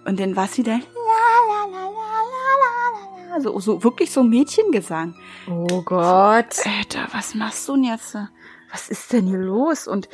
Und 0.05 0.19
dann 0.19 0.35
war 0.35 0.47
es 0.47 0.59
wieder 0.59 0.73
la 0.73 0.81
la 1.49 1.67
la 1.71 1.89
la 1.89 2.12
so, 3.41 3.59
so 3.61 3.83
wirklich 3.85 4.11
so 4.11 4.23
Mädchengesang. 4.23 5.15
Oh 5.49 5.83
Gott. 5.83 6.59
Alter, 6.65 7.09
was 7.13 7.35
machst 7.35 7.69
du 7.69 7.75
denn 7.75 7.85
jetzt? 7.85 8.17
Was 8.71 8.89
ist 8.89 9.13
denn 9.13 9.27
hier 9.27 9.39
los? 9.39 9.87
Und 9.87 10.09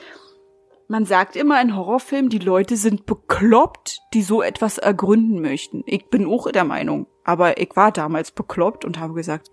man 0.89 1.05
sagt 1.05 1.37
immer 1.37 1.61
in 1.61 1.77
Horrorfilmen, 1.77 2.31
die 2.31 2.39
Leute 2.39 2.77
sind 2.77 3.07
bekloppt, 3.07 4.01
die 4.15 4.23
so 4.23 4.43
etwas 4.43 4.79
ergründen 4.79 5.41
möchten. 5.41 5.83
Ich 5.87 6.09
bin 6.09 6.27
auch 6.27 6.51
der 6.51 6.65
Meinung. 6.65 7.07
Aber 7.25 7.61
ich 7.61 7.77
war 7.77 7.93
damals 7.93 8.31
bekloppt 8.31 8.85
und 8.85 8.99
habe 8.99 9.15
gesagt, 9.15 9.51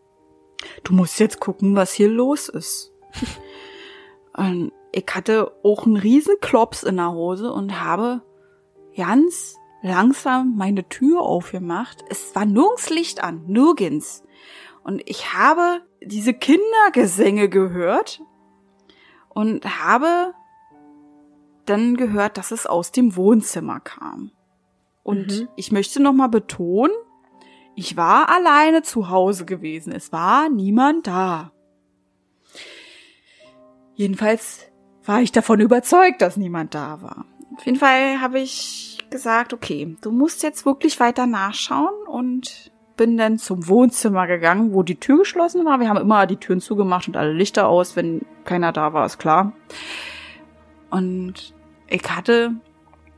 du 0.83 0.93
musst 0.93 1.19
jetzt 1.19 1.39
gucken, 1.41 1.75
was 1.75 1.91
hier 1.91 2.07
los 2.07 2.47
ist. 2.47 2.93
und 4.37 4.71
ich 4.93 5.05
hatte 5.13 5.51
auch 5.63 5.85
einen 5.85 5.97
riesen 5.97 6.35
Klops 6.39 6.83
in 6.83 6.95
der 6.95 7.11
Hose 7.11 7.51
und 7.51 7.83
habe 7.83 8.21
ganz 8.95 9.57
langsam 9.85 10.55
meine 10.57 10.89
Tür 10.89 11.21
aufgemacht. 11.21 12.03
Es 12.09 12.35
war 12.35 12.45
nirgends 12.45 12.89
Licht 12.89 13.23
an, 13.23 13.45
nirgends. 13.45 14.23
Und 14.83 15.01
ich 15.05 15.33
habe 15.33 15.81
diese 16.01 16.33
Kindergesänge 16.33 17.49
gehört 17.49 18.21
und 19.29 19.63
habe 19.79 20.33
dann 21.65 21.97
gehört, 21.97 22.37
dass 22.37 22.51
es 22.51 22.65
aus 22.65 22.91
dem 22.91 23.15
Wohnzimmer 23.15 23.79
kam. 23.79 24.31
Und 25.03 25.41
mhm. 25.41 25.47
ich 25.55 25.71
möchte 25.71 26.01
noch 26.01 26.13
mal 26.13 26.27
betonen, 26.27 26.93
ich 27.75 27.97
war 27.97 28.29
alleine 28.29 28.81
zu 28.81 29.09
Hause 29.09 29.45
gewesen. 29.45 29.91
Es 29.91 30.11
war 30.11 30.49
niemand 30.49 31.07
da. 31.07 31.51
Jedenfalls 33.93 34.71
war 35.03 35.21
ich 35.21 35.31
davon 35.31 35.59
überzeugt, 35.59 36.21
dass 36.21 36.37
niemand 36.37 36.73
da 36.73 37.01
war. 37.01 37.25
Auf 37.55 37.65
jeden 37.65 37.77
Fall 37.77 38.21
habe 38.21 38.39
ich 38.39 38.94
gesagt, 39.15 39.53
okay, 39.53 39.95
du 40.01 40.11
musst 40.11 40.43
jetzt 40.43 40.65
wirklich 40.65 40.99
weiter 40.99 41.25
nachschauen 41.25 42.05
und 42.07 42.71
bin 42.97 43.17
dann 43.17 43.37
zum 43.37 43.67
Wohnzimmer 43.67 44.27
gegangen, 44.27 44.73
wo 44.73 44.83
die 44.83 44.99
Tür 44.99 45.19
geschlossen 45.19 45.65
war. 45.65 45.79
Wir 45.79 45.89
haben 45.89 45.99
immer 45.99 46.25
die 46.25 46.37
Türen 46.37 46.59
zugemacht 46.59 47.07
und 47.07 47.17
alle 47.17 47.31
Lichter 47.33 47.67
aus, 47.67 47.95
wenn 47.95 48.21
keiner 48.43 48.71
da 48.71 48.93
war, 48.93 49.05
ist 49.05 49.17
klar. 49.17 49.53
Und 50.89 51.53
ich 51.87 52.03
hatte 52.09 52.55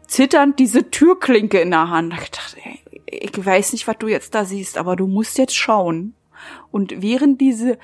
zitternd 0.08 0.60
diese 0.60 0.90
Türklinke 0.90 1.60
in 1.60 1.72
der 1.72 1.90
Hand. 1.90 2.14
Ich 2.14 2.32
dachte, 2.32 2.58
ich 3.06 3.46
weiß 3.46 3.74
nicht, 3.74 3.88
was 3.88 3.98
du 3.98 4.08
jetzt 4.08 4.36
da 4.36 4.46
siehst, 4.46 4.78
aber 4.78 4.96
du 4.96 5.08
musst 5.08 5.38
jetzt 5.38 5.56
schauen. 5.56 6.16
Und 6.72 7.02
während 7.02 7.42
diese, 7.42 7.78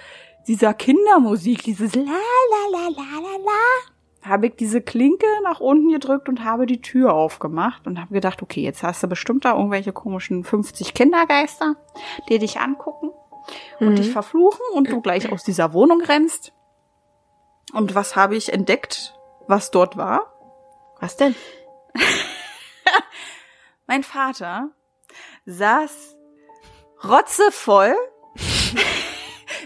dieser 0.48 0.73
Kindermusik, 0.73 1.64
dieses 1.64 1.95
la 1.95 2.02
la 2.03 2.64
la 2.72 2.88
la 2.90 3.19
la 3.19 3.38
la, 3.44 3.93
habe 4.26 4.48
ich 4.48 4.56
diese 4.56 4.82
Klinke 4.82 5.26
nach 5.44 5.60
unten 5.60 5.91
gedrückt 5.91 6.30
und 6.30 6.44
habe 6.44 6.66
die 6.66 6.82
Tür 6.82 7.14
aufgemacht 7.14 7.88
und 7.88 8.00
habe 8.00 8.14
gedacht, 8.14 8.41
okay, 8.41 8.62
jetzt 8.62 8.84
hast 8.84 9.04
du 9.04 9.08
bestimmt 9.08 9.45
da 9.45 9.56
irgendwelche 9.56 9.94
komischen 9.94 10.44
50 10.44 10.94
Kindergeister, 10.94 11.76
die 12.30 12.40
dich 12.40 12.60
angucken 12.60 13.12
und 13.80 13.90
mhm. 13.90 13.95
dich 13.95 14.12
verfluchen 14.12 14.66
und 14.74 14.90
du 14.90 15.02
gleich 15.02 15.32
aus 15.32 15.44
dieser 15.44 15.74
Wohnung 15.74 16.02
rennst. 16.02 16.54
Und 17.74 17.95
was 17.95 18.16
habe 18.16 18.36
ich 18.36 18.54
entdeckt, 18.54 19.16
was 19.48 19.72
dort 19.72 19.98
war? 19.98 20.34
Was 21.00 21.18
denn? 21.18 21.36
mein 23.88 24.04
Vater 24.04 24.70
saß 25.45 26.16
rotzevoll 27.04 27.95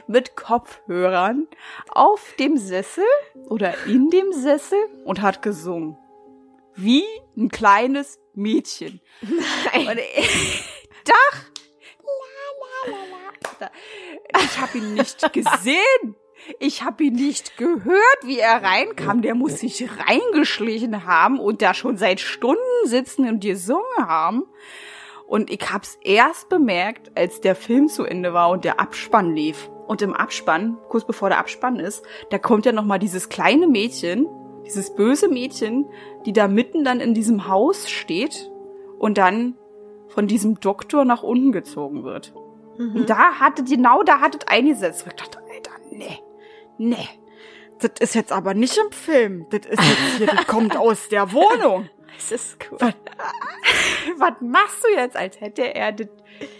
mit 0.07 0.35
Kopfhörern 0.35 1.47
auf 1.89 2.33
dem 2.39 2.57
Sessel 2.57 3.05
oder 3.49 3.73
in 3.85 4.09
dem 4.09 4.31
Sessel 4.31 4.79
und 5.05 5.21
hat 5.21 5.41
gesungen. 5.41 5.97
Wie 6.75 7.03
ein 7.35 7.49
kleines 7.49 8.19
Mädchen. 8.33 9.01
Nein. 9.21 9.87
Und 9.87 9.99
ich 9.99 10.63
dachte, 11.05 11.57
ich 14.39 14.59
habe 14.59 14.77
ihn 14.77 14.93
nicht 14.93 15.33
gesehen. 15.33 16.15
Ich 16.59 16.83
habe 16.83 17.05
ihn 17.05 17.15
nicht 17.15 17.57
gehört, 17.57 18.19
wie 18.23 18.39
er 18.39 18.63
reinkam. 18.63 19.21
Der 19.21 19.35
muss 19.35 19.59
sich 19.59 19.87
reingeschlichen 20.07 21.05
haben 21.05 21.39
und 21.39 21.61
da 21.61 21.73
schon 21.73 21.97
seit 21.97 22.19
Stunden 22.19 22.61
sitzen 22.85 23.27
und 23.27 23.41
gesungen 23.41 23.83
haben. 23.97 24.43
Und 25.25 25.49
ich 25.49 25.71
hab's 25.71 25.97
erst 26.01 26.47
bemerkt, 26.47 27.17
als 27.17 27.41
der 27.41 27.55
Film 27.55 27.89
zu 27.89 28.05
Ende 28.05 28.33
war 28.33 28.49
und 28.49 28.63
der 28.63 28.79
Abspann 28.79 29.35
lief. 29.35 29.69
Und 29.87 30.01
im 30.01 30.13
Abspann, 30.13 30.77
kurz 30.89 31.05
bevor 31.05 31.29
der 31.29 31.39
Abspann 31.39 31.79
ist, 31.79 32.03
da 32.29 32.37
kommt 32.37 32.65
ja 32.65 32.73
noch 32.73 32.83
mal 32.83 32.99
dieses 32.99 33.29
kleine 33.29 33.67
Mädchen, 33.67 34.27
dieses 34.65 34.93
böse 34.93 35.29
Mädchen, 35.29 35.85
die 36.25 36.33
da 36.33 36.47
mitten 36.47 36.83
dann 36.83 36.99
in 36.99 37.13
diesem 37.13 37.47
Haus 37.47 37.89
steht 37.89 38.51
und 38.99 39.17
dann 39.17 39.55
von 40.09 40.27
diesem 40.27 40.59
Doktor 40.59 41.05
nach 41.05 41.23
unten 41.23 41.51
gezogen 41.51 42.03
wird. 42.03 42.33
Mhm. 42.77 42.95
Und 42.95 43.09
da 43.09 43.39
hatte, 43.39 43.63
genau 43.63 44.03
da 44.03 44.19
hattet 44.19 44.49
eingesetzt. 44.49 45.05
Ich 45.07 45.13
dachte, 45.13 45.39
Alter, 45.39 45.71
nee, 45.89 46.19
nee. 46.77 47.07
das 47.79 47.91
ist 47.99 48.15
jetzt 48.15 48.31
aber 48.31 48.53
nicht 48.53 48.77
im 48.77 48.91
Film. 48.91 49.45
Das 49.49 49.61
ist 49.65 49.79
jetzt 49.79 50.17
hier, 50.17 50.27
das 50.27 50.47
kommt 50.47 50.75
aus 50.75 51.07
der 51.07 51.31
Wohnung. 51.31 51.89
Es 52.17 52.31
ist 52.31 52.57
cool. 52.69 52.77
Was, 52.79 52.93
was 54.17 54.33
machst 54.41 54.83
du 54.83 54.93
jetzt, 54.93 55.15
als 55.15 55.39
hätte 55.39 55.73
er 55.75 55.91
das, 55.91 56.07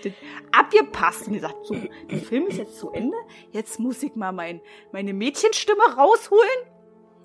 das 0.04 0.14
abgepasst 0.52 1.28
und 1.28 1.34
gesagt, 1.34 1.66
so, 1.66 1.76
der 2.10 2.20
Film 2.20 2.48
ist 2.48 2.58
jetzt 2.58 2.78
zu 2.78 2.92
Ende, 2.92 3.18
jetzt 3.52 3.80
muss 3.80 4.02
ich 4.04 4.16
mal 4.16 4.32
mein, 4.32 4.62
meine 4.92 5.14
Mädchenstimme 5.14 5.96
rausholen 5.96 6.60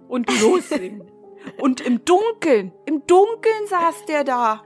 und 0.08 0.28
lossingen. 0.40 1.10
und 1.58 1.80
im 1.80 2.04
Dunkeln, 2.04 2.72
im 2.86 3.06
Dunkeln 3.06 3.66
saß 3.66 4.06
der 4.06 4.24
da. 4.24 4.62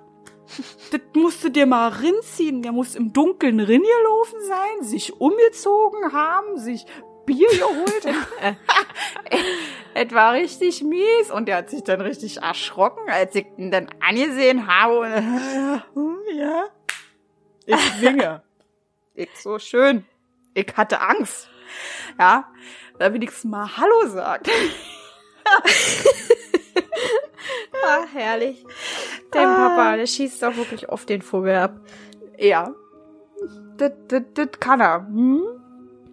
Das 0.93 1.01
musst 1.15 1.43
du 1.43 1.49
dir 1.49 1.67
mal 1.67 1.89
rinziehen. 1.89 2.63
Der 2.63 2.71
muss 2.71 2.95
im 2.95 3.13
Dunkeln 3.13 3.59
ringelaufen 3.59 4.41
sein, 4.43 4.85
sich 4.85 5.21
umgezogen 5.21 6.13
haben, 6.13 6.57
sich 6.57 6.87
Bier 7.27 7.49
geholt. 7.49 8.07
es 9.95 10.15
war 10.15 10.33
richtig 10.33 10.83
mies 10.83 11.31
und 11.31 11.49
er 11.49 11.59
hat 11.59 11.71
sich 11.71 11.83
dann 11.83 12.01
richtig 12.01 12.39
erschrocken, 12.39 13.11
als 13.11 13.35
ich 13.35 13.47
ihn 13.57 13.71
dann 13.71 13.89
angesehen 14.01 14.67
habe. 14.67 15.01
Und, 15.95 16.21
ja, 16.37 16.69
ich 17.67 17.81
singe. 18.01 18.43
ich 19.15 19.31
so 19.35 19.59
schön. 19.59 20.05
Ich 20.55 20.73
hatte 20.77 21.01
Angst. 21.01 21.51
Ja, 22.19 22.51
da 22.99 23.13
wenigstens 23.13 23.45
mal 23.45 23.77
Hallo 23.77 24.07
sagt. 24.07 24.49
ah, 27.85 28.05
herrlich. 28.13 28.65
Dein 29.33 29.47
ah. 29.47 29.69
Papa, 29.69 29.97
der 29.97 30.07
schießt 30.07 30.43
doch 30.43 30.57
wirklich 30.57 30.89
oft 30.89 31.09
den 31.09 31.23
Vogel 31.23 31.57
ab. 31.57 31.81
Ja. 32.39 32.75
Das, 33.77 33.93
das, 34.09 34.23
das 34.33 34.49
kann 34.59 34.81
er. 34.81 35.07
Hm? 35.07 35.66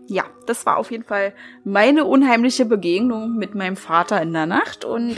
Ja, 0.08 0.26
das 0.46 0.66
war 0.66 0.78
auf 0.78 0.92
jeden 0.92 1.04
Fall 1.04 1.34
meine 1.64 2.06
unheimliche 2.06 2.66
Begegnung 2.66 3.36
mit 3.36 3.56
meinem 3.56 3.78
Vater 3.78 4.22
in 4.22 4.34
der 4.34 4.46
Nacht. 4.46 4.86
Und 4.86 5.18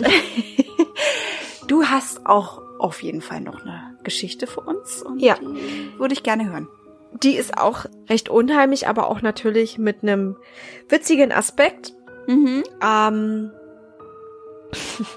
du 1.67 1.85
hast 1.85 2.25
auch 2.25 2.61
auf 2.79 3.01
jeden 3.01 3.21
Fall 3.21 3.41
noch 3.41 3.61
eine 3.61 3.97
Geschichte 4.03 4.47
für 4.47 4.61
uns. 4.61 5.01
Und 5.01 5.19
ja. 5.19 5.35
Die 5.35 5.97
würde 5.97 6.13
ich 6.13 6.23
gerne 6.23 6.49
hören. 6.49 6.67
Die 7.23 7.35
ist 7.35 7.57
auch 7.57 7.85
recht 8.09 8.29
unheimlich, 8.29 8.87
aber 8.87 9.09
auch 9.09 9.21
natürlich 9.21 9.77
mit 9.77 10.03
einem 10.03 10.35
witzigen 10.89 11.31
Aspekt. 11.31 11.93
Mhm. 12.27 12.63
Ähm, 12.83 13.51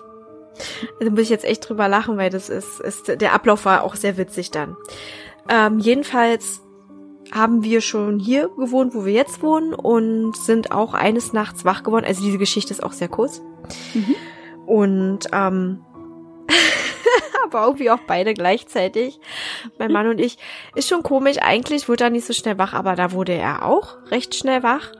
also 1.00 1.10
muss 1.10 1.20
ich 1.20 1.28
jetzt 1.28 1.44
echt 1.44 1.68
drüber 1.68 1.88
lachen, 1.88 2.16
weil 2.16 2.30
das 2.30 2.48
ist, 2.48 2.80
ist 2.80 3.20
der 3.20 3.32
Ablauf 3.32 3.64
war 3.64 3.82
auch 3.82 3.96
sehr 3.96 4.16
witzig 4.16 4.50
dann. 4.50 4.76
Ähm, 5.48 5.78
jedenfalls 5.78 6.62
haben 7.32 7.62
wir 7.62 7.80
schon 7.80 8.18
hier 8.18 8.48
gewohnt, 8.48 8.94
wo 8.94 9.04
wir 9.04 9.12
jetzt 9.12 9.42
wohnen 9.42 9.74
und 9.74 10.36
sind 10.36 10.72
auch 10.72 10.94
eines 10.94 11.32
Nachts 11.32 11.64
wach 11.64 11.82
geworden. 11.82 12.06
Also 12.06 12.22
diese 12.22 12.38
Geschichte 12.38 12.72
ist 12.72 12.82
auch 12.82 12.92
sehr 12.92 13.08
kurz. 13.08 13.42
Mhm. 13.94 14.14
Und 14.66 15.26
ähm, 15.32 15.84
aber 17.44 17.66
irgendwie 17.66 17.90
auch 17.90 18.00
beide 18.06 18.34
gleichzeitig. 18.34 19.20
Mein 19.78 19.92
Mann 19.92 20.08
und 20.08 20.20
ich. 20.20 20.38
Ist 20.74 20.88
schon 20.88 21.02
komisch. 21.02 21.38
Eigentlich 21.40 21.88
wurde 21.88 22.04
er 22.04 22.10
nicht 22.10 22.26
so 22.26 22.32
schnell 22.32 22.58
wach, 22.58 22.72
aber 22.72 22.94
da 22.94 23.12
wurde 23.12 23.32
er 23.32 23.64
auch 23.64 23.96
recht 24.10 24.34
schnell 24.34 24.62
wach. 24.62 24.92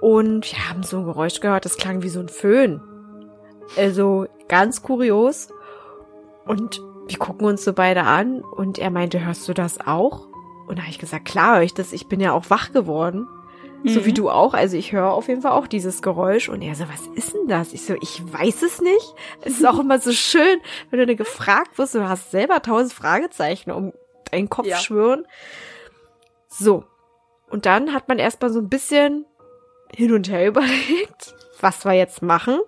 Und 0.00 0.50
wir 0.50 0.68
haben 0.68 0.82
so 0.82 0.98
ein 0.98 1.04
Geräusch 1.04 1.40
gehört, 1.40 1.64
das 1.64 1.76
klang 1.76 2.02
wie 2.02 2.08
so 2.08 2.20
ein 2.20 2.28
Föhn. 2.28 2.80
Also 3.76 4.26
ganz 4.48 4.82
kurios. 4.82 5.48
Und 6.44 6.80
wir 7.06 7.18
gucken 7.18 7.46
uns 7.46 7.64
so 7.64 7.72
beide 7.72 8.02
an 8.02 8.42
und 8.42 8.78
er 8.78 8.90
meinte, 8.90 9.24
hörst 9.24 9.48
du 9.48 9.54
das 9.54 9.80
auch? 9.80 10.31
Und 10.66 10.78
da 10.78 10.82
habe 10.82 10.90
ich 10.90 10.98
gesagt, 10.98 11.24
klar 11.24 11.56
höre 11.56 11.62
ich 11.62 11.74
das, 11.74 11.92
ich 11.92 12.06
bin 12.06 12.20
ja 12.20 12.32
auch 12.32 12.50
wach 12.50 12.72
geworden. 12.72 13.28
Mhm. 13.82 13.88
So 13.88 14.04
wie 14.04 14.10
mhm. 14.10 14.14
du 14.14 14.30
auch. 14.30 14.54
Also 14.54 14.76
ich 14.76 14.92
höre 14.92 15.12
auf 15.12 15.28
jeden 15.28 15.42
Fall 15.42 15.52
auch 15.52 15.66
dieses 15.66 16.02
Geräusch. 16.02 16.48
Und 16.48 16.62
er 16.62 16.74
so, 16.74 16.84
was 16.88 17.06
ist 17.14 17.34
denn 17.34 17.48
das? 17.48 17.72
Ich 17.72 17.84
so, 17.84 17.94
ich 18.00 18.22
weiß 18.32 18.62
es 18.62 18.80
nicht. 18.80 19.14
Es 19.40 19.54
ist 19.54 19.66
auch 19.66 19.78
immer 19.80 19.98
so 19.98 20.12
schön, 20.12 20.60
wenn 20.90 21.00
du 21.00 21.06
dir 21.06 21.16
gefragt 21.16 21.78
wirst, 21.78 21.94
du 21.94 22.08
hast 22.08 22.30
selber 22.30 22.62
tausend 22.62 22.92
Fragezeichen 22.92 23.70
um 23.70 23.92
deinen 24.30 24.48
Kopf 24.48 24.66
ja. 24.66 24.78
schwören. 24.78 25.26
So. 26.48 26.84
Und 27.50 27.66
dann 27.66 27.92
hat 27.92 28.08
man 28.08 28.18
erstmal 28.18 28.50
so 28.50 28.60
ein 28.60 28.68
bisschen 28.68 29.26
hin 29.94 30.12
und 30.12 30.30
her 30.30 30.46
überlegt, 30.48 31.34
was 31.60 31.84
wir 31.84 31.92
jetzt 31.92 32.22
machen. 32.22 32.60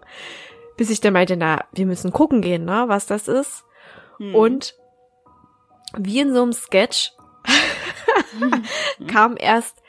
Bis 0.76 0.90
ich 0.90 1.00
dann 1.00 1.12
meinte, 1.12 1.36
na, 1.36 1.64
wir 1.72 1.86
müssen 1.86 2.12
gucken 2.12 2.40
gehen, 2.40 2.64
ne, 2.64 2.84
was 2.88 3.06
das 3.06 3.28
ist. 3.28 3.64
Mhm. 4.18 4.34
Und 4.34 4.74
wie 5.96 6.18
in 6.18 6.34
so 6.34 6.42
einem 6.42 6.52
Sketch 6.52 7.12
kam 9.06 9.36
erst 9.38 9.82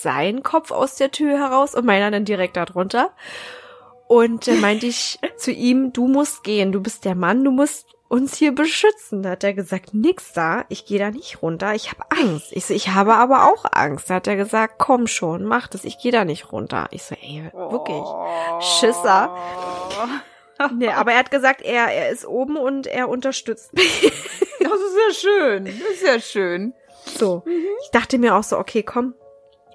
sein 0.00 0.42
Kopf 0.42 0.70
aus 0.70 0.96
der 0.96 1.10
Tür 1.10 1.38
heraus 1.38 1.74
und 1.74 1.84
meiner 1.84 2.10
dann 2.10 2.24
direkt 2.24 2.56
darunter. 2.56 3.10
Und 4.06 4.46
dann 4.46 4.60
meinte 4.60 4.86
ich 4.86 5.18
zu 5.36 5.50
ihm, 5.50 5.92
du 5.92 6.08
musst 6.08 6.44
gehen, 6.44 6.72
du 6.72 6.80
bist 6.80 7.04
der 7.04 7.14
Mann, 7.14 7.44
du 7.44 7.50
musst 7.50 7.86
uns 8.08 8.36
hier 8.36 8.54
beschützen. 8.54 9.22
Da 9.22 9.30
hat 9.30 9.44
er 9.44 9.54
gesagt, 9.54 9.92
nix 9.92 10.32
da, 10.32 10.64
ich 10.68 10.86
gehe 10.86 10.98
da 10.98 11.10
nicht 11.10 11.42
runter, 11.42 11.74
ich 11.74 11.90
habe 11.90 12.04
Angst. 12.10 12.48
Ich 12.52 12.66
so, 12.66 12.74
ich 12.74 12.90
habe 12.90 13.14
aber 13.14 13.50
auch 13.50 13.64
Angst. 13.72 14.10
Da 14.10 14.14
hat 14.14 14.26
er 14.26 14.36
gesagt, 14.36 14.74
komm 14.78 15.06
schon, 15.06 15.44
mach 15.44 15.68
das, 15.68 15.84
ich 15.84 15.98
gehe 15.98 16.12
da 16.12 16.24
nicht 16.24 16.52
runter. 16.52 16.86
Ich 16.90 17.02
so, 17.02 17.14
ey, 17.14 17.50
wirklich, 17.52 18.04
Schisser. 18.60 19.34
Nee, 20.76 20.90
aber 20.90 21.12
er 21.12 21.18
hat 21.18 21.32
gesagt, 21.32 21.62
er, 21.62 21.86
er 21.86 22.10
ist 22.10 22.24
oben 22.26 22.56
und 22.56 22.86
er 22.86 23.08
unterstützt 23.08 23.72
mich. 23.72 24.12
Das 24.60 24.80
ist 24.80 24.96
ja 25.08 25.14
schön, 25.14 25.64
das 25.64 25.74
ist 25.74 26.06
ja 26.06 26.20
schön. 26.20 26.74
So, 27.16 27.42
mhm. 27.46 27.66
ich 27.82 27.90
dachte 27.90 28.18
mir 28.18 28.34
auch 28.34 28.42
so, 28.42 28.58
okay, 28.58 28.82
komm, 28.82 29.14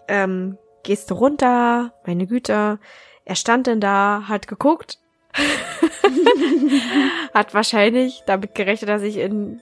ähm, 0.07 0.57
gehst 0.83 1.09
du 1.09 1.15
runter, 1.15 1.93
meine 2.05 2.27
Güte. 2.27 2.79
Er 3.25 3.35
stand 3.35 3.67
denn 3.67 3.79
da, 3.79 4.23
hat 4.27 4.47
geguckt, 4.47 4.99
hat 7.33 7.53
wahrscheinlich 7.53 8.23
damit 8.25 8.55
gerechnet, 8.55 8.89
dass 8.89 9.03
ich 9.03 9.17
in 9.17 9.61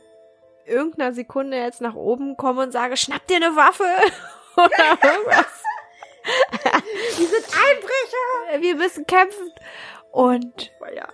irgendeiner 0.65 1.13
Sekunde 1.13 1.57
jetzt 1.57 1.81
nach 1.81 1.95
oben 1.95 2.37
komme 2.37 2.63
und 2.63 2.71
sage, 2.71 2.97
schnapp 2.97 3.27
dir 3.27 3.37
eine 3.37 3.55
Waffe 3.55 3.83
oder 4.55 4.97
irgendwas. 5.03 5.63
Wir 7.17 7.27
sind 7.27 7.45
Einbrecher. 7.45 8.61
Wir 8.61 8.75
müssen 8.75 9.05
kämpfen. 9.05 9.51
Und 10.11 10.71
ja 10.95 11.07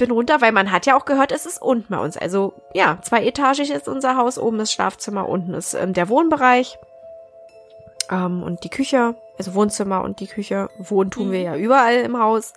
bin 0.00 0.10
runter, 0.10 0.40
weil 0.40 0.50
man 0.50 0.72
hat 0.72 0.86
ja 0.86 0.96
auch 0.96 1.04
gehört, 1.04 1.30
es 1.30 1.46
ist 1.46 1.62
unten 1.62 1.94
bei 1.94 1.98
uns. 1.98 2.16
Also 2.16 2.54
ja, 2.74 2.98
zweietagig 3.02 3.70
ist 3.70 3.86
unser 3.86 4.16
Haus, 4.16 4.38
oben 4.38 4.58
ist 4.60 4.72
Schlafzimmer, 4.72 5.28
unten 5.28 5.54
ist 5.54 5.74
ähm, 5.74 5.92
der 5.92 6.08
Wohnbereich 6.08 6.78
ähm, 8.10 8.42
und 8.42 8.64
die 8.64 8.70
Küche, 8.70 9.14
also 9.38 9.54
Wohnzimmer 9.54 10.02
und 10.02 10.20
die 10.20 10.26
Küche. 10.26 10.68
Wohnen 10.78 11.10
tun 11.10 11.28
mhm. 11.28 11.32
wir 11.32 11.40
ja 11.42 11.56
überall 11.56 11.96
im 11.96 12.18
Haus. 12.18 12.54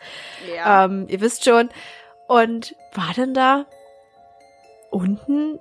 Ja. 0.55 0.85
Ähm, 0.85 1.05
ihr 1.09 1.21
wisst 1.21 1.45
schon. 1.45 1.69
Und 2.27 2.75
war 2.93 3.13
denn 3.15 3.33
da 3.33 3.65
unten 4.89 5.59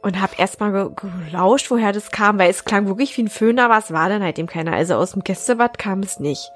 und 0.00 0.20
hab 0.22 0.38
erstmal 0.38 0.72
ge 0.72 0.90
gelauscht, 1.26 1.70
woher 1.70 1.92
das 1.92 2.10
kam, 2.10 2.38
weil 2.38 2.50
es 2.50 2.64
klang 2.64 2.86
wirklich 2.86 3.16
wie 3.18 3.24
ein 3.24 3.28
Föhn, 3.28 3.58
aber 3.58 3.76
es 3.76 3.92
war 3.92 4.08
dann 4.08 4.22
halt 4.22 4.38
eben 4.38 4.48
keiner. 4.48 4.72
Also 4.72 4.94
aus 4.94 5.12
dem 5.12 5.22
Gästebad 5.22 5.78
kam 5.78 6.00
es 6.00 6.18
nicht. 6.18 6.50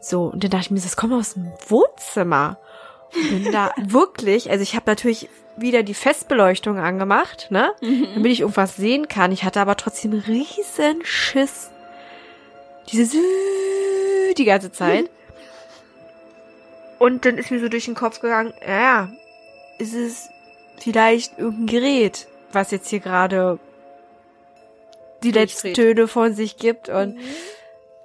So, 0.00 0.24
und 0.26 0.44
dann 0.44 0.50
dachte 0.50 0.66
ich 0.66 0.70
mir, 0.72 0.80
das 0.80 0.96
kommt 0.96 1.14
aus 1.14 1.34
dem 1.34 1.50
Wohnzimmer 1.68 2.58
bin 3.12 3.52
da 3.52 3.72
wirklich, 3.76 4.50
also 4.50 4.62
ich 4.62 4.74
habe 4.74 4.90
natürlich 4.90 5.28
wieder 5.56 5.82
die 5.82 5.94
Festbeleuchtung 5.94 6.78
angemacht, 6.78 7.48
ne? 7.50 7.72
Mhm. 7.80 8.08
Damit 8.14 8.32
ich 8.32 8.40
irgendwas 8.40 8.76
sehen 8.76 9.08
kann. 9.08 9.32
Ich 9.32 9.44
hatte 9.44 9.60
aber 9.60 9.76
trotzdem 9.76 10.12
riesen 10.12 11.04
Schiss. 11.04 11.70
Diese 12.90 13.18
die 14.36 14.44
ganze 14.44 14.72
Zeit. 14.72 15.10
Und 16.98 17.24
dann 17.24 17.36
ist 17.36 17.50
mir 17.50 17.60
so 17.60 17.68
durch 17.68 17.84
den 17.84 17.94
Kopf 17.94 18.20
gegangen, 18.20 18.54
ja, 18.66 19.10
ist 19.78 19.94
es 19.94 20.28
vielleicht 20.78 21.38
irgendein 21.38 21.66
Gerät, 21.66 22.28
was 22.52 22.70
jetzt 22.70 22.88
hier 22.88 23.00
gerade 23.00 23.58
die 25.22 25.32
letzten 25.32 25.74
Töne 25.74 26.08
von 26.08 26.34
sich 26.34 26.56
gibt 26.56 26.88
und 26.88 27.16
mhm. 27.16 27.20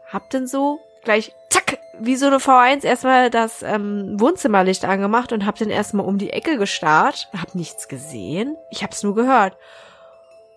hab 0.07 0.29
dann 0.29 0.47
so 0.47 0.79
gleich 1.03 1.33
zack 1.49 1.79
wie 1.99 2.15
so 2.15 2.27
eine 2.27 2.37
V1 2.37 2.83
erstmal 2.83 3.29
das 3.29 3.63
ähm, 3.63 4.19
Wohnzimmerlicht 4.19 4.85
angemacht 4.85 5.31
und 5.31 5.45
hab 5.45 5.57
dann 5.57 5.69
erstmal 5.69 6.05
um 6.05 6.17
die 6.17 6.31
Ecke 6.31 6.57
gestarrt, 6.57 7.29
hab 7.37 7.55
nichts 7.55 7.87
gesehen, 7.87 8.55
ich 8.69 8.83
hab's 8.83 9.03
nur 9.03 9.15
gehört. 9.15 9.57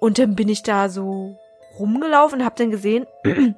Und 0.00 0.18
dann 0.18 0.34
bin 0.34 0.48
ich 0.48 0.62
da 0.62 0.88
so 0.88 1.38
rumgelaufen 1.78 2.40
und 2.40 2.44
hab 2.44 2.56
dann 2.56 2.70
gesehen, 2.70 3.06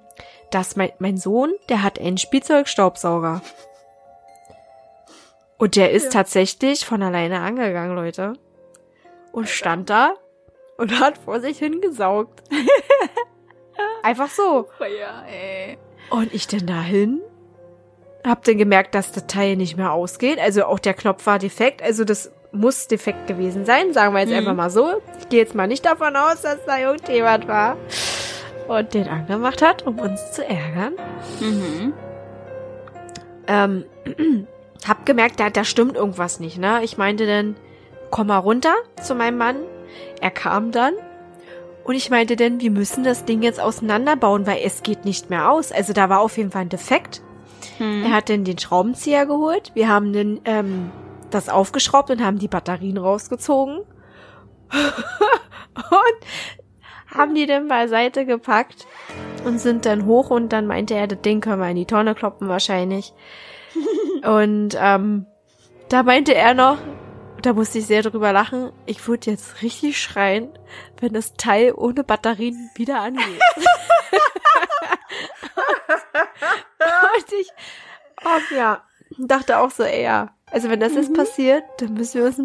dass 0.50 0.76
mein, 0.76 0.92
mein 0.98 1.16
Sohn, 1.16 1.52
der 1.68 1.82
hat 1.82 2.00
einen 2.00 2.18
Spielzeugstaubsauger. 2.18 3.42
Und 5.58 5.76
der 5.76 5.92
ist 5.92 6.06
ja. 6.06 6.10
tatsächlich 6.10 6.84
von 6.84 7.02
alleine 7.02 7.40
angegangen, 7.40 7.94
Leute. 7.94 8.32
Und 9.30 9.48
stand 9.48 9.90
da 9.90 10.14
und 10.76 10.98
hat 10.98 11.18
vor 11.18 11.40
sich 11.40 11.58
hingesaugt. 11.58 12.42
Einfach 14.02 14.28
so. 14.28 14.68
Ja, 14.80 15.24
ey. 15.26 15.78
Und 16.12 16.34
ich 16.34 16.46
denn 16.46 16.66
dahin 16.66 17.22
hab 18.22 18.44
dann 18.44 18.58
gemerkt, 18.58 18.94
dass 18.94 19.12
das 19.12 19.26
Teil 19.26 19.56
nicht 19.56 19.78
mehr 19.78 19.92
ausgeht. 19.92 20.38
Also 20.38 20.66
auch 20.66 20.78
der 20.78 20.92
Knopf 20.92 21.24
war 21.24 21.38
defekt. 21.38 21.82
Also 21.82 22.04
das 22.04 22.30
muss 22.52 22.86
defekt 22.86 23.26
gewesen 23.26 23.64
sein. 23.64 23.94
Sagen 23.94 24.14
wir 24.14 24.20
jetzt 24.20 24.30
mhm. 24.30 24.36
einfach 24.36 24.54
mal 24.54 24.68
so. 24.68 25.00
Ich 25.18 25.30
gehe 25.30 25.40
jetzt 25.40 25.54
mal 25.54 25.66
nicht 25.66 25.86
davon 25.86 26.14
aus, 26.14 26.42
dass 26.42 26.58
da 26.66 26.78
irgendjemand 26.78 27.48
war 27.48 27.78
und 28.68 28.92
den 28.92 29.08
angemacht 29.08 29.62
hat, 29.62 29.86
um 29.86 29.98
uns 29.98 30.32
zu 30.32 30.46
ärgern. 30.46 30.92
Mhm. 31.40 31.94
Ähm, 33.48 33.84
hab 34.86 35.06
gemerkt, 35.06 35.40
da, 35.40 35.48
da 35.48 35.64
stimmt 35.64 35.96
irgendwas 35.96 36.40
nicht, 36.40 36.58
ne? 36.58 36.80
Ich 36.84 36.98
meinte 36.98 37.26
dann, 37.26 37.56
komm 38.10 38.26
mal 38.26 38.36
runter 38.36 38.74
zu 39.00 39.14
meinem 39.14 39.38
Mann. 39.38 39.56
Er 40.20 40.30
kam 40.30 40.72
dann 40.72 40.92
und 41.84 41.94
ich 41.94 42.10
meinte 42.10 42.36
dann, 42.36 42.60
wir 42.60 42.70
müssen 42.70 43.04
das 43.04 43.24
Ding 43.24 43.42
jetzt 43.42 43.60
auseinanderbauen, 43.60 44.46
weil 44.46 44.60
es 44.64 44.82
geht 44.82 45.04
nicht 45.04 45.30
mehr 45.30 45.50
aus. 45.50 45.72
Also 45.72 45.92
da 45.92 46.08
war 46.08 46.20
auf 46.20 46.36
jeden 46.36 46.50
Fall 46.50 46.62
ein 46.62 46.68
Defekt. 46.68 47.22
Hm. 47.78 48.04
Er 48.04 48.12
hat 48.12 48.28
dann 48.28 48.44
den 48.44 48.58
Schraubenzieher 48.58 49.26
geholt. 49.26 49.72
Wir 49.74 49.88
haben 49.88 50.12
dann 50.12 50.40
ähm, 50.44 50.90
das 51.30 51.48
aufgeschraubt 51.48 52.10
und 52.10 52.22
haben 52.22 52.38
die 52.38 52.48
Batterien 52.48 52.98
rausgezogen. 52.98 53.78
und 54.72 56.26
haben 57.14 57.34
die 57.34 57.46
dann 57.46 57.68
beiseite 57.68 58.24
gepackt 58.24 58.86
und 59.44 59.58
sind 59.58 59.84
dann 59.84 60.06
hoch 60.06 60.30
und 60.30 60.50
dann 60.52 60.66
meinte 60.66 60.94
er, 60.94 61.06
das 61.06 61.20
Ding 61.20 61.40
können 61.40 61.60
wir 61.60 61.68
in 61.68 61.76
die 61.76 61.86
Tonne 61.86 62.14
kloppen 62.14 62.48
wahrscheinlich. 62.48 63.12
und 64.24 64.76
ähm, 64.80 65.26
da 65.88 66.02
meinte 66.02 66.34
er 66.34 66.54
noch, 66.54 66.78
da 67.42 67.52
musste 67.52 67.78
ich 67.78 67.86
sehr 67.86 68.02
drüber 68.02 68.32
lachen, 68.32 68.72
ich 68.86 69.06
würde 69.06 69.30
jetzt 69.30 69.62
richtig 69.62 70.00
schreien, 70.00 70.48
wenn 71.00 71.12
das 71.12 71.34
Teil 71.34 71.74
ohne 71.76 72.04
Batterien 72.04 72.70
wieder 72.76 73.00
angeht. 73.00 73.24
und 77.16 77.32
ich, 77.40 77.50
oh 78.24 78.54
ja, 78.54 78.84
dachte 79.18 79.58
auch 79.58 79.70
so, 79.70 79.82
ey, 79.82 80.04
ja, 80.04 80.34
also 80.50 80.68
wenn 80.70 80.80
das 80.80 80.94
jetzt 80.94 81.10
mhm. 81.10 81.14
passiert, 81.14 81.64
dann 81.78 81.94
müssen 81.94 82.20
wir 82.20 82.26
uns, 82.26 82.38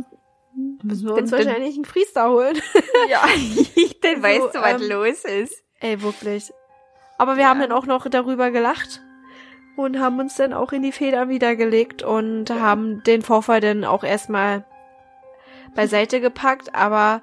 müssen 0.83 1.07
wir 1.07 1.13
uns 1.13 1.31
wahrscheinlich 1.31 1.75
einen 1.75 1.83
Priester 1.83 2.29
holen. 2.29 2.57
ja, 3.09 3.21
dann 4.01 4.23
weißt 4.23 4.55
du, 4.55 4.61
was 4.61 4.81
ähm, 4.81 4.89
los 4.89 5.23
ist. 5.25 5.63
Ey, 5.79 6.01
wirklich. 6.01 6.51
Aber 7.17 7.35
wir 7.35 7.43
ja. 7.43 7.49
haben 7.49 7.59
dann 7.59 7.71
auch 7.71 7.85
noch 7.85 8.07
darüber 8.09 8.51
gelacht 8.51 9.01
und 9.75 9.99
haben 9.99 10.19
uns 10.19 10.35
dann 10.35 10.53
auch 10.53 10.71
in 10.71 10.81
die 10.81 10.91
Feder 10.91 11.29
wiedergelegt 11.29 12.01
und 12.01 12.49
ja. 12.49 12.59
haben 12.59 13.03
den 13.03 13.21
Vorfall 13.21 13.61
dann 13.61 13.83
auch 13.83 14.03
erstmal 14.03 14.65
beiseite 15.77 16.19
gepackt, 16.19 16.75
aber 16.75 17.21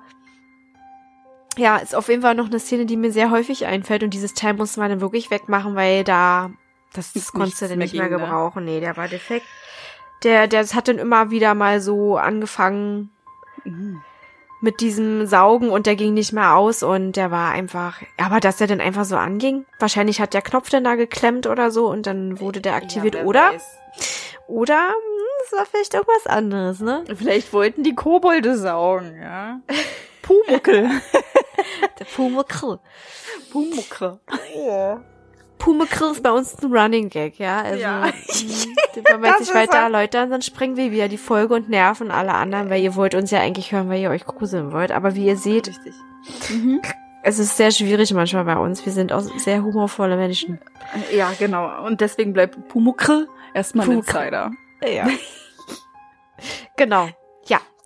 ja, 1.56 1.76
ist 1.76 1.94
auf 1.94 2.08
jeden 2.08 2.22
Fall 2.22 2.34
noch 2.34 2.46
eine 2.46 2.58
Szene, 2.58 2.86
die 2.86 2.96
mir 2.96 3.12
sehr 3.12 3.30
häufig 3.30 3.66
einfällt 3.66 4.02
und 4.02 4.14
dieses 4.14 4.34
Teil 4.34 4.54
muss 4.54 4.76
man 4.76 4.90
dann 4.90 5.00
wirklich 5.00 5.30
wegmachen, 5.30 5.74
weil 5.74 6.04
da 6.04 6.50
das, 6.94 7.12
das 7.12 7.32
konntest 7.32 7.60
du 7.60 7.68
dann 7.68 7.78
nicht 7.78 7.94
mehr, 7.94 8.08
mehr 8.08 8.18
ne? 8.18 8.24
gebrauchen. 8.24 8.64
Nee, 8.64 8.80
der 8.80 8.96
war 8.96 9.08
defekt. 9.08 9.46
Der, 10.22 10.46
der 10.46 10.66
hat 10.66 10.88
dann 10.88 10.98
immer 10.98 11.30
wieder 11.30 11.54
mal 11.54 11.80
so 11.80 12.16
angefangen, 12.16 13.10
mhm 13.64 14.02
mit 14.64 14.80
diesem 14.80 15.26
Saugen 15.26 15.68
und 15.68 15.84
der 15.86 15.94
ging 15.94 16.14
nicht 16.14 16.32
mehr 16.32 16.56
aus 16.56 16.82
und 16.82 17.12
der 17.16 17.30
war 17.30 17.52
einfach, 17.52 18.00
aber 18.16 18.40
dass 18.40 18.56
der 18.56 18.66
dann 18.66 18.80
einfach 18.80 19.04
so 19.04 19.14
anging. 19.16 19.66
Wahrscheinlich 19.78 20.22
hat 20.22 20.32
der 20.32 20.40
Knopf 20.40 20.70
dann 20.70 20.84
da 20.84 20.94
geklemmt 20.94 21.46
oder 21.46 21.70
so 21.70 21.86
und 21.86 22.06
dann 22.06 22.40
wurde 22.40 22.62
der 22.62 22.74
aktiviert, 22.74 23.14
ja, 23.14 23.24
oder? 23.24 23.52
Weiß. 23.52 23.78
Oder 24.46 24.88
hm, 24.88 25.44
es 25.46 25.52
war 25.52 25.66
vielleicht 25.66 25.94
irgendwas 25.94 26.26
anderes, 26.26 26.80
ne? 26.80 27.04
Vielleicht 27.14 27.52
wollten 27.52 27.82
die 27.82 27.94
Kobolde 27.94 28.56
saugen, 28.56 29.20
ja. 29.20 29.60
Pumuckel. 30.22 30.88
der 31.98 32.04
Pumuckel. 32.04 32.78
Pumuckel. 33.50 34.18
Ja. 34.56 35.00
Pumekrill 35.64 36.10
ist 36.10 36.22
bei 36.22 36.30
uns 36.30 36.62
ein 36.62 36.76
Running 36.76 37.08
Gag, 37.08 37.38
ja. 37.38 37.62
Also, 37.62 37.80
ja. 37.80 38.12
Wenn 38.94 39.22
wir 39.22 39.30
jetzt 39.30 39.40
nicht 39.40 39.54
weiter 39.54 39.78
erläutern, 39.78 40.30
dann 40.30 40.42
sprengen 40.42 40.76
wir 40.76 40.92
wieder 40.92 41.08
die 41.08 41.16
Folge 41.16 41.54
und 41.54 41.70
nerven 41.70 42.10
alle 42.10 42.34
anderen, 42.34 42.68
weil 42.68 42.82
ihr 42.82 42.94
wollt 42.96 43.14
uns 43.14 43.30
ja 43.30 43.40
eigentlich 43.40 43.72
hören, 43.72 43.88
weil 43.88 44.00
ihr 44.00 44.10
euch 44.10 44.26
gruseln 44.26 44.72
wollt. 44.72 44.92
Aber 44.92 45.14
wie 45.14 45.26
ihr 45.26 45.38
seht, 45.38 45.68
Richtig. 45.68 45.94
Mhm. 46.50 46.82
es 47.22 47.38
ist 47.38 47.56
sehr 47.56 47.70
schwierig 47.70 48.12
manchmal 48.12 48.44
bei 48.44 48.56
uns. 48.58 48.84
Wir 48.84 48.92
sind 48.92 49.10
auch 49.10 49.22
sehr 49.38 49.62
humorvolle 49.62 50.18
Menschen. 50.18 50.58
Ja, 51.14 51.32
genau. 51.38 51.86
Und 51.86 52.02
deswegen 52.02 52.34
bleibt 52.34 52.68
Pumukrill 52.68 53.26
erstmal 53.54 53.88
ein 53.88 53.98
Insider. 53.98 54.50
Ja. 54.82 55.08
genau. 56.76 57.08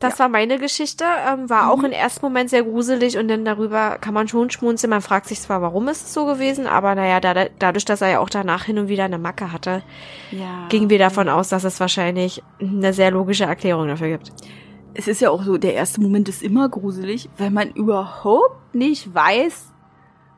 Das 0.00 0.14
ja. 0.14 0.20
war 0.20 0.28
meine 0.28 0.58
Geschichte, 0.58 1.04
ähm, 1.04 1.50
war 1.50 1.64
mhm. 1.64 1.70
auch 1.70 1.82
im 1.82 1.92
ersten 1.92 2.24
Moment 2.24 2.50
sehr 2.50 2.62
gruselig 2.62 3.18
und 3.18 3.28
dann 3.28 3.44
darüber 3.44 3.98
kann 3.98 4.14
man 4.14 4.28
schon 4.28 4.50
schmunzeln. 4.50 4.90
Man 4.90 5.00
fragt 5.00 5.26
sich 5.26 5.40
zwar, 5.40 5.60
warum 5.60 5.88
ist 5.88 6.06
es 6.06 6.14
so 6.14 6.24
gewesen, 6.24 6.66
aber 6.66 6.94
naja, 6.94 7.20
da, 7.20 7.46
dadurch, 7.58 7.84
dass 7.84 8.00
er 8.00 8.10
ja 8.10 8.18
auch 8.20 8.30
danach 8.30 8.64
hin 8.64 8.78
und 8.78 8.88
wieder 8.88 9.04
eine 9.04 9.18
Macke 9.18 9.52
hatte, 9.52 9.82
ja. 10.30 10.66
gingen 10.68 10.88
wir 10.88 10.98
davon 10.98 11.28
aus, 11.28 11.48
dass 11.48 11.64
es 11.64 11.80
wahrscheinlich 11.80 12.42
eine 12.60 12.92
sehr 12.92 13.10
logische 13.10 13.44
Erklärung 13.44 13.88
dafür 13.88 14.08
gibt. 14.08 14.32
Es 14.94 15.08
ist 15.08 15.20
ja 15.20 15.30
auch 15.30 15.42
so, 15.42 15.58
der 15.58 15.74
erste 15.74 16.00
Moment 16.00 16.28
ist 16.28 16.42
immer 16.42 16.68
gruselig, 16.68 17.28
weil 17.36 17.50
man 17.50 17.70
überhaupt 17.70 18.74
nicht 18.74 19.12
weiß, 19.12 19.72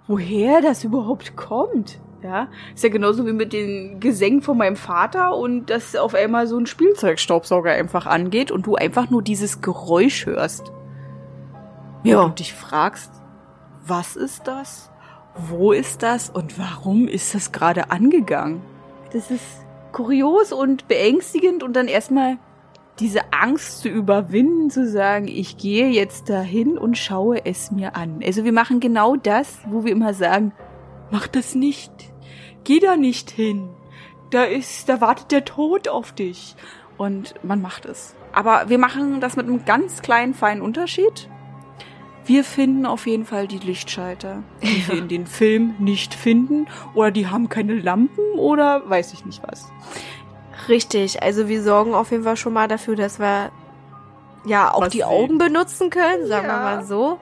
woher 0.06 0.62
das 0.62 0.84
überhaupt 0.84 1.36
kommt. 1.36 2.00
Ja, 2.22 2.48
ist 2.74 2.84
ja 2.84 2.90
genauso 2.90 3.26
wie 3.26 3.32
mit 3.32 3.52
den 3.52 3.98
Gesängen 3.98 4.42
von 4.42 4.58
meinem 4.58 4.76
Vater 4.76 5.34
und 5.36 5.70
dass 5.70 5.96
auf 5.96 6.14
einmal 6.14 6.46
so 6.46 6.58
ein 6.58 6.66
Spielzeugstaubsauger 6.66 7.72
einfach 7.72 8.06
angeht 8.06 8.50
und 8.50 8.66
du 8.66 8.74
einfach 8.74 9.08
nur 9.08 9.22
dieses 9.22 9.62
Geräusch 9.62 10.26
hörst. 10.26 10.70
Ja. 12.02 12.20
Und 12.20 12.38
dich 12.38 12.52
fragst, 12.52 13.10
was 13.86 14.16
ist 14.16 14.46
das? 14.46 14.90
Wo 15.34 15.72
ist 15.72 16.02
das? 16.02 16.28
Und 16.28 16.58
warum 16.58 17.08
ist 17.08 17.34
das 17.34 17.52
gerade 17.52 17.90
angegangen? 17.90 18.60
Das 19.12 19.30
ist 19.30 19.44
kurios 19.92 20.52
und 20.52 20.88
beängstigend 20.88 21.62
und 21.62 21.74
dann 21.74 21.88
erstmal 21.88 22.36
diese 22.98 23.32
Angst 23.32 23.80
zu 23.80 23.88
überwinden, 23.88 24.70
zu 24.70 24.86
sagen, 24.86 25.26
ich 25.26 25.56
gehe 25.56 25.88
jetzt 25.88 26.28
dahin 26.28 26.76
und 26.76 26.98
schaue 26.98 27.44
es 27.46 27.70
mir 27.70 27.96
an. 27.96 28.20
Also 28.24 28.44
wir 28.44 28.52
machen 28.52 28.78
genau 28.78 29.16
das, 29.16 29.58
wo 29.66 29.84
wir 29.84 29.92
immer 29.92 30.12
sagen, 30.12 30.52
mach 31.10 31.26
das 31.26 31.54
nicht. 31.54 31.92
Geh 32.64 32.80
da 32.80 32.96
nicht 32.96 33.30
hin. 33.30 33.70
Da 34.30 34.44
ist, 34.44 34.88
da 34.88 35.00
wartet 35.00 35.32
der 35.32 35.44
Tod 35.44 35.88
auf 35.88 36.12
dich. 36.12 36.54
Und 36.96 37.34
man 37.42 37.62
macht 37.62 37.86
es. 37.86 38.14
Aber 38.32 38.68
wir 38.68 38.78
machen 38.78 39.20
das 39.20 39.36
mit 39.36 39.46
einem 39.46 39.64
ganz 39.64 40.02
kleinen, 40.02 40.34
feinen 40.34 40.62
Unterschied. 40.62 41.28
Wir 42.26 42.44
finden 42.44 42.86
auf 42.86 43.06
jeden 43.06 43.24
Fall 43.24 43.48
die 43.48 43.58
Lichtschalter, 43.58 44.42
die 44.62 44.86
wir 44.86 44.98
in 44.98 45.08
den 45.08 45.26
Film 45.26 45.74
nicht 45.78 46.14
finden. 46.14 46.68
Oder 46.94 47.10
die 47.10 47.26
haben 47.26 47.48
keine 47.48 47.74
Lampen 47.74 48.38
oder 48.38 48.88
weiß 48.88 49.12
ich 49.14 49.24
nicht 49.24 49.42
was. 49.42 49.72
Richtig, 50.68 51.22
also 51.22 51.48
wir 51.48 51.62
sorgen 51.62 51.94
auf 51.94 52.10
jeden 52.10 52.24
Fall 52.24 52.36
schon 52.36 52.52
mal 52.52 52.68
dafür, 52.68 52.94
dass 52.94 53.18
wir 53.18 53.50
ja 54.44 54.72
auch 54.72 54.82
was 54.82 54.90
die 54.90 55.04
Augen 55.04 55.38
benutzen 55.38 55.90
können, 55.90 56.26
sagen 56.26 56.46
ja. 56.46 56.52
wir 56.52 56.60
mal 56.60 56.84
so. 56.84 57.18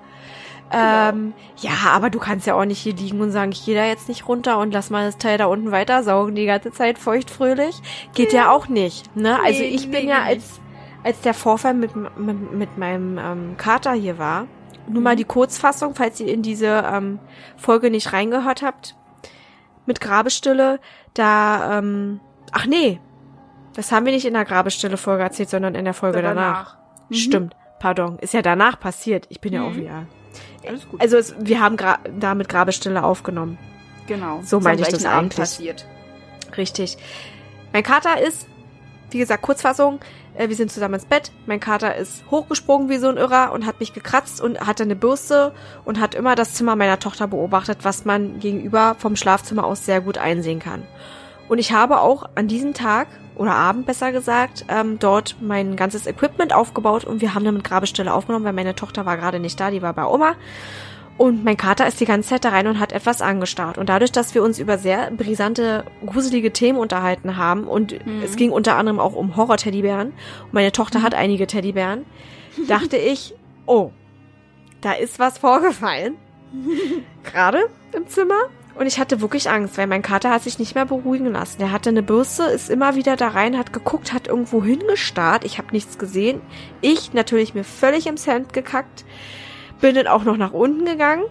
Genau. 0.70 1.08
Ähm, 1.08 1.32
ja, 1.56 1.72
aber 1.92 2.10
du 2.10 2.18
kannst 2.18 2.46
ja 2.46 2.54
auch 2.54 2.64
nicht 2.64 2.80
hier 2.80 2.94
liegen 2.94 3.20
und 3.20 3.30
sagen, 3.30 3.52
ich 3.52 3.64
gehe 3.64 3.74
da 3.74 3.86
jetzt 3.86 4.08
nicht 4.08 4.28
runter 4.28 4.58
und 4.58 4.72
lass 4.72 4.90
mal 4.90 5.06
das 5.06 5.16
Teil 5.16 5.38
da 5.38 5.46
unten 5.46 5.70
weiter 5.70 6.02
saugen 6.02 6.34
die 6.34 6.46
ganze 6.46 6.72
Zeit 6.72 6.98
feuchtfröhlich. 6.98 7.80
Geht 8.14 8.32
ja, 8.32 8.40
ja 8.40 8.50
auch 8.50 8.68
nicht. 8.68 9.14
Ne? 9.16 9.38
Also 9.42 9.60
nee, 9.60 9.68
ich 9.68 9.90
bin 9.90 10.04
nee, 10.04 10.10
ja 10.10 10.22
als 10.22 10.60
als 11.04 11.20
der 11.20 11.34
Vorfall 11.34 11.74
mit, 11.74 11.94
mit, 11.96 12.52
mit 12.52 12.76
meinem 12.76 13.18
ähm, 13.18 13.56
Kater 13.56 13.92
hier 13.92 14.18
war, 14.18 14.46
nur 14.88 15.02
mal 15.02 15.14
mhm. 15.14 15.18
die 15.18 15.24
Kurzfassung, 15.24 15.94
falls 15.94 16.20
ihr 16.20 16.32
in 16.32 16.42
diese 16.42 16.84
ähm, 16.92 17.18
Folge 17.56 17.90
nicht 17.90 18.12
reingehört 18.12 18.62
habt, 18.62 18.96
mit 19.86 20.00
Grabestille, 20.00 20.80
da, 21.14 21.78
ähm, 21.78 22.20
ach 22.52 22.66
nee, 22.66 23.00
das 23.74 23.92
haben 23.92 24.06
wir 24.06 24.12
nicht 24.12 24.26
in 24.26 24.34
der 24.34 24.44
Grabestille-Folge 24.44 25.22
erzählt, 25.22 25.50
sondern 25.50 25.74
in 25.74 25.84
der 25.84 25.94
Folge 25.94 26.20
danach. 26.20 26.34
danach. 26.34 26.78
Mhm. 27.08 27.14
Stimmt, 27.14 27.56
pardon, 27.78 28.18
ist 28.18 28.34
ja 28.34 28.42
danach 28.42 28.78
passiert. 28.78 29.26
Ich 29.30 29.40
bin 29.40 29.52
mhm. 29.52 29.56
ja 29.56 29.62
auch 29.64 29.72
mhm. 29.72 29.76
wieder 29.76 30.06
alles 30.66 30.88
gut. 30.88 31.00
Also 31.00 31.16
es, 31.16 31.34
wir 31.38 31.60
haben 31.60 31.76
gra 31.76 31.98
damit 32.18 32.48
Grabestille 32.48 33.02
aufgenommen. 33.02 33.58
Genau. 34.06 34.40
So 34.42 34.60
meine 34.60 34.80
ich 34.80 34.88
das 34.88 35.04
eigentlich. 35.04 35.36
Passiert. 35.36 35.86
Richtig. 36.56 36.96
Mein 37.72 37.82
Kater 37.82 38.20
ist, 38.20 38.46
wie 39.10 39.18
gesagt, 39.18 39.42
Kurzfassung, 39.42 40.00
äh, 40.34 40.48
wir 40.48 40.56
sind 40.56 40.72
zusammen 40.72 40.94
ins 40.94 41.04
Bett. 41.04 41.30
Mein 41.46 41.60
Kater 41.60 41.96
ist 41.96 42.24
hochgesprungen 42.30 42.88
wie 42.88 42.98
so 42.98 43.08
ein 43.08 43.16
Irrer 43.16 43.52
und 43.52 43.66
hat 43.66 43.80
mich 43.80 43.92
gekratzt 43.92 44.40
und 44.40 44.60
hatte 44.66 44.84
eine 44.84 44.96
Bürste 44.96 45.52
und 45.84 46.00
hat 46.00 46.14
immer 46.14 46.34
das 46.34 46.54
Zimmer 46.54 46.76
meiner 46.76 46.98
Tochter 46.98 47.26
beobachtet, 47.26 47.78
was 47.82 48.04
man 48.04 48.40
gegenüber 48.40 48.96
vom 48.98 49.16
Schlafzimmer 49.16 49.64
aus 49.64 49.84
sehr 49.84 50.00
gut 50.00 50.16
einsehen 50.16 50.58
kann. 50.58 50.82
Und 51.48 51.58
ich 51.58 51.72
habe 51.72 52.00
auch 52.00 52.28
an 52.34 52.48
diesem 52.48 52.74
Tag 52.74 53.08
oder 53.38 53.54
Abend 53.54 53.86
besser 53.86 54.12
gesagt, 54.12 54.64
ähm, 54.68 54.98
dort 54.98 55.36
mein 55.40 55.76
ganzes 55.76 56.06
Equipment 56.06 56.52
aufgebaut 56.52 57.04
und 57.04 57.20
wir 57.20 57.34
haben 57.34 57.44
dann 57.44 57.54
mit 57.54 57.64
Grabestelle 57.64 58.12
aufgenommen, 58.12 58.44
weil 58.44 58.52
meine 58.52 58.74
Tochter 58.74 59.06
war 59.06 59.16
gerade 59.16 59.40
nicht 59.40 59.58
da, 59.58 59.70
die 59.70 59.80
war 59.80 59.94
bei 59.94 60.04
Oma. 60.04 60.34
Und 61.16 61.44
mein 61.44 61.56
Kater 61.56 61.86
ist 61.88 62.00
die 62.00 62.04
ganze 62.04 62.28
Zeit 62.28 62.44
da 62.44 62.50
rein 62.50 62.68
und 62.68 62.78
hat 62.78 62.92
etwas 62.92 63.22
angestarrt. 63.22 63.76
Und 63.76 63.88
dadurch, 63.88 64.12
dass 64.12 64.36
wir 64.36 64.42
uns 64.44 64.60
über 64.60 64.78
sehr 64.78 65.10
brisante, 65.10 65.84
gruselige 66.06 66.52
Themen 66.52 66.78
unterhalten 66.78 67.36
haben 67.36 67.64
und 67.64 67.92
mhm. 68.06 68.22
es 68.22 68.36
ging 68.36 68.52
unter 68.52 68.76
anderem 68.76 69.00
auch 69.00 69.14
um 69.14 69.36
Horror-Teddybären 69.36 70.08
und 70.44 70.52
meine 70.52 70.70
Tochter 70.70 71.00
mhm. 71.00 71.02
hat 71.04 71.14
einige 71.14 71.46
Teddybären, 71.46 72.04
dachte 72.68 72.96
ich, 72.96 73.34
oh, 73.66 73.90
da 74.80 74.92
ist 74.92 75.18
was 75.18 75.38
vorgefallen. 75.38 76.16
Gerade 77.24 77.68
im 77.92 78.06
Zimmer. 78.06 78.48
Und 78.78 78.86
ich 78.86 79.00
hatte 79.00 79.20
wirklich 79.20 79.50
Angst, 79.50 79.76
weil 79.76 79.88
mein 79.88 80.02
Kater 80.02 80.30
hat 80.30 80.44
sich 80.44 80.60
nicht 80.60 80.76
mehr 80.76 80.86
beruhigen 80.86 81.32
lassen. 81.32 81.60
Er 81.60 81.72
hatte 81.72 81.90
eine 81.90 82.02
Bürste, 82.04 82.44
ist 82.44 82.70
immer 82.70 82.94
wieder 82.94 83.16
da 83.16 83.28
rein, 83.28 83.58
hat 83.58 83.72
geguckt, 83.72 84.12
hat 84.12 84.28
irgendwo 84.28 84.62
hingestarrt. 84.62 85.44
Ich 85.44 85.58
habe 85.58 85.72
nichts 85.72 85.98
gesehen. 85.98 86.40
Ich 86.80 87.12
natürlich 87.12 87.54
mir 87.54 87.64
völlig 87.64 88.06
ins 88.06 88.28
Hemd 88.28 88.52
gekackt. 88.52 89.04
Bin 89.80 89.96
dann 89.96 90.06
auch 90.06 90.22
noch 90.22 90.36
nach 90.36 90.52
unten 90.52 90.84
gegangen. 90.84 91.24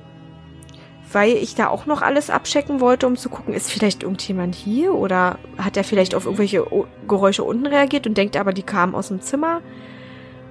weil 1.11 1.32
ich 1.38 1.56
da 1.56 1.68
auch 1.69 1.86
noch 1.86 2.02
alles 2.02 2.30
abchecken 2.30 2.82
wollte, 2.82 3.07
um 3.07 3.15
zu 3.15 3.30
gucken, 3.30 3.53
ist 3.53 3.72
vielleicht 3.72 4.03
irgendjemand 4.03 4.56
hier 4.56 4.94
oder 4.94 5.40
hat 5.57 5.78
er 5.78 5.84
vielleicht 5.84 6.15
auf 6.15 6.26
irgendwelche 6.26 6.65
Geräusche 7.07 7.44
unten 7.44 7.65
reagiert 7.65 8.07
und 8.07 8.18
denkt 8.18 8.36
aber, 8.36 8.53
die 8.53 8.64
kamen 8.64 8.94
aus 8.95 9.07
dem 9.07 9.22
Zimmer. 9.22 9.61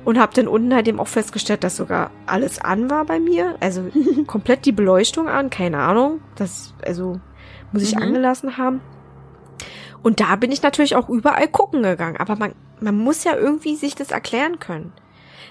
Und 0.06 0.18
habe 0.18 0.32
dann 0.34 0.46
unten 0.48 0.72
halt 0.72 0.86
eben 0.88 1.00
auch 1.00 1.08
festgestellt, 1.08 1.64
dass 1.64 1.76
sogar 1.76 2.10
alles 2.26 2.60
an 2.60 2.88
war 2.88 3.04
bei 3.04 3.18
mir. 3.20 3.56
Also 3.60 3.82
komplett 4.26 4.64
die 4.64 4.72
Beleuchtung 4.72 5.28
an, 5.28 5.50
keine 5.50 5.78
Ahnung. 5.80 6.20
Das, 6.36 6.72
also 6.86 7.20
muss 7.72 7.82
ich 7.82 7.94
Mhm. 7.96 8.02
angelassen 8.02 8.56
haben. 8.56 8.80
Und 10.02 10.20
da 10.20 10.36
bin 10.36 10.52
ich 10.52 10.62
natürlich 10.62 10.94
auch 10.94 11.08
überall 11.08 11.48
gucken 11.48 11.82
gegangen. 11.82 12.16
Aber 12.18 12.36
man, 12.36 12.54
man 12.80 12.96
muss 12.96 13.24
ja 13.24 13.34
irgendwie 13.34 13.74
sich 13.74 13.94
das 13.96 14.12
erklären 14.12 14.60
können. 14.60 14.92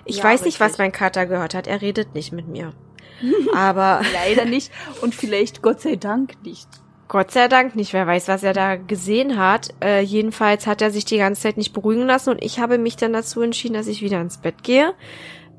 Ich 0.06 0.18
Ja, 0.20 0.24
weiß 0.24 0.46
nicht, 0.46 0.60
was 0.62 0.78
mein 0.78 0.92
Kater 0.94 1.26
gehört 1.26 1.54
hat. 1.54 1.68
Er 1.68 1.82
redet 1.82 2.16
nicht 2.16 2.32
mit 2.32 2.48
mir. 2.48 2.72
Aber 3.54 4.02
Leider 4.14 4.46
nicht. 4.46 4.72
Und 5.02 5.14
vielleicht 5.14 5.62
Gott 5.62 5.82
sei 5.82 5.98
Dank 5.98 6.34
nicht. 6.44 6.70
Gott 7.08 7.32
sei 7.32 7.48
Dank 7.48 7.76
nicht. 7.76 7.94
Wer 7.94 8.08
weiß, 8.08 8.28
was 8.28 8.44
er 8.44 8.54
da 8.54 8.76
gesehen 8.76 9.38
hat. 9.38 9.70
Äh, 9.84 10.02
jedenfalls 10.02 10.66
hat 10.66 10.82
er 10.82 10.92
sich 10.92 11.06
die 11.06 11.18
ganze 11.18 11.42
Zeit 11.42 11.58
nicht 11.58 11.74
beruhigen 11.74 12.08
lassen 12.08 12.32
und 12.32 12.44
ich 12.44 12.60
habe 12.60 12.78
mich 12.78 12.96
dann 12.96 13.14
dazu 13.14 13.42
entschieden, 13.42 13.76
dass 13.76 13.88
ich 13.88 14.02
wieder 14.02 14.20
ins 14.22 14.40
Bett 14.40 14.64
gehe, 14.64 14.94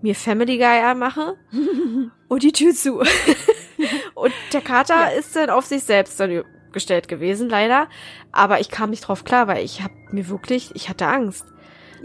mir 0.03 0.15
Family 0.15 0.59
Guy 0.59 0.81
anmache 0.85 1.37
und 2.29 2.43
die 2.43 2.53
Tür 2.53 2.75
zu. 2.75 2.99
und 4.15 4.33
der 4.53 4.61
Kater 4.61 5.15
ist 5.15 5.37
dann 5.37 5.51
auf 5.51 5.67
sich 5.67 5.85
selbst 5.85 6.19
dann 6.19 6.45
gestellt 6.73 7.09
gewesen, 7.09 7.49
leider. 7.49 7.89
Aber 8.33 8.61
ich 8.61 8.69
kam 8.69 8.91
nicht 8.91 9.03
drauf 9.03 9.25
klar, 9.25 9.47
weil 9.47 9.65
ich 9.65 9.83
habe 9.83 9.95
mir 10.11 10.29
wirklich, 10.29 10.73
ich 10.75 10.89
hatte 10.89 11.07
Angst. 11.07 11.47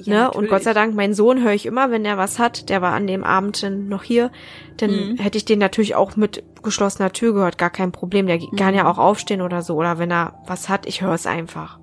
Ne? 0.05 0.31
Und 0.31 0.47
Gott 0.49 0.63
sei 0.63 0.73
Dank, 0.73 0.95
mein 0.95 1.13
Sohn 1.13 1.43
höre 1.43 1.53
ich 1.53 1.65
immer, 1.65 1.91
wenn 1.91 2.05
er 2.05 2.17
was 2.17 2.39
hat. 2.39 2.69
Der 2.69 2.81
war 2.81 2.93
an 2.93 3.07
dem 3.07 3.23
Abend 3.23 3.61
dann 3.63 3.87
noch 3.87 4.03
hier. 4.03 4.31
Dann 4.77 4.91
Mhm. 5.13 5.17
hätte 5.17 5.37
ich 5.37 5.45
den 5.45 5.59
natürlich 5.59 5.95
auch 5.95 6.15
mit 6.15 6.43
geschlossener 6.63 7.11
Tür 7.11 7.33
gehört. 7.33 7.57
Gar 7.57 7.69
kein 7.69 7.91
Problem. 7.91 8.27
Der 8.27 8.39
kann 8.57 8.75
ja 8.75 8.83
Mhm. 8.83 8.89
auch 8.89 8.97
aufstehen 8.97 9.41
oder 9.41 9.61
so. 9.61 9.75
Oder 9.75 9.99
wenn 9.99 10.11
er 10.11 10.35
was 10.47 10.69
hat, 10.69 10.85
ich 10.85 11.01
höre 11.01 11.13
es 11.13 11.25
einfach. 11.25 11.79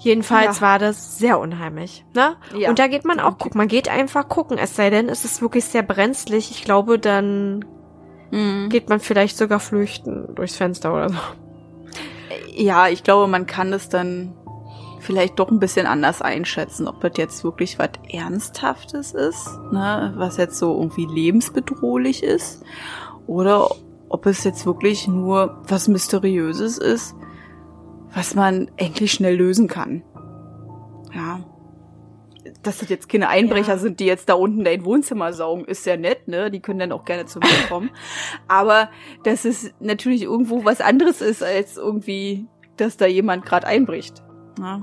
Jedenfalls 0.00 0.60
Ja. 0.60 0.62
war 0.66 0.78
das 0.78 1.18
sehr 1.18 1.40
unheimlich. 1.40 2.04
Ne? 2.14 2.36
Ja. 2.56 2.68
Und 2.70 2.78
da 2.78 2.86
geht 2.86 3.04
man 3.04 3.18
auch 3.18 3.36
gucken. 3.38 3.58
Man 3.58 3.66
geht 3.68 3.88
einfach 3.88 4.28
gucken. 4.28 4.56
Es 4.56 4.76
sei 4.76 4.90
denn, 4.90 5.08
es 5.08 5.24
ist 5.24 5.42
wirklich 5.42 5.64
sehr 5.64 5.82
brenzlig. 5.82 6.50
Ich 6.52 6.62
glaube, 6.64 6.98
dann 7.00 7.64
Mhm. 8.30 8.68
geht 8.68 8.88
man 8.88 9.00
vielleicht 9.00 9.36
sogar 9.36 9.58
flüchten 9.58 10.34
durchs 10.36 10.56
Fenster 10.56 10.94
oder 10.94 11.08
so. 11.08 11.16
Ja, 12.54 12.88
ich 12.88 13.02
glaube, 13.02 13.26
man 13.26 13.46
kann 13.46 13.70
das 13.72 13.88
dann 13.88 14.34
vielleicht 15.08 15.38
doch 15.38 15.50
ein 15.50 15.58
bisschen 15.58 15.86
anders 15.86 16.20
einschätzen, 16.20 16.86
ob 16.86 17.00
das 17.00 17.12
jetzt 17.16 17.42
wirklich 17.44 17.78
was 17.78 17.88
Ernsthaftes 18.12 19.14
ist, 19.14 19.48
ne, 19.72 20.12
was 20.16 20.36
jetzt 20.36 20.58
so 20.58 20.76
irgendwie 20.76 21.06
lebensbedrohlich 21.06 22.22
ist, 22.22 22.62
oder 23.26 23.70
ob 24.10 24.26
es 24.26 24.44
jetzt 24.44 24.66
wirklich 24.66 25.08
nur 25.08 25.62
was 25.66 25.88
Mysteriöses 25.88 26.76
ist, 26.76 27.14
was 28.14 28.34
man 28.34 28.70
endlich 28.76 29.10
schnell 29.12 29.34
lösen 29.34 29.66
kann. 29.66 30.02
Ja. 31.14 31.40
Dass 32.62 32.78
das 32.78 32.90
jetzt 32.90 33.08
keine 33.08 33.30
Einbrecher 33.30 33.72
Ja. 33.72 33.78
sind, 33.78 34.00
die 34.00 34.04
jetzt 34.04 34.28
da 34.28 34.34
unten 34.34 34.62
dein 34.62 34.84
Wohnzimmer 34.84 35.32
saugen, 35.32 35.64
ist 35.64 35.84
sehr 35.84 35.96
nett, 35.96 36.28
ne? 36.28 36.50
Die 36.50 36.60
können 36.60 36.80
dann 36.80 36.92
auch 36.92 37.06
gerne 37.06 37.24
zu 37.24 37.38
mir 37.38 37.48
kommen. 37.70 37.88
Aber 38.46 38.90
dass 39.24 39.46
es 39.46 39.72
natürlich 39.80 40.24
irgendwo 40.24 40.66
was 40.66 40.82
anderes 40.82 41.22
ist, 41.22 41.42
als 41.42 41.78
irgendwie, 41.78 42.46
dass 42.76 42.98
da 42.98 43.06
jemand 43.06 43.46
gerade 43.46 43.66
einbricht. 43.66 44.22
Ja. 44.58 44.82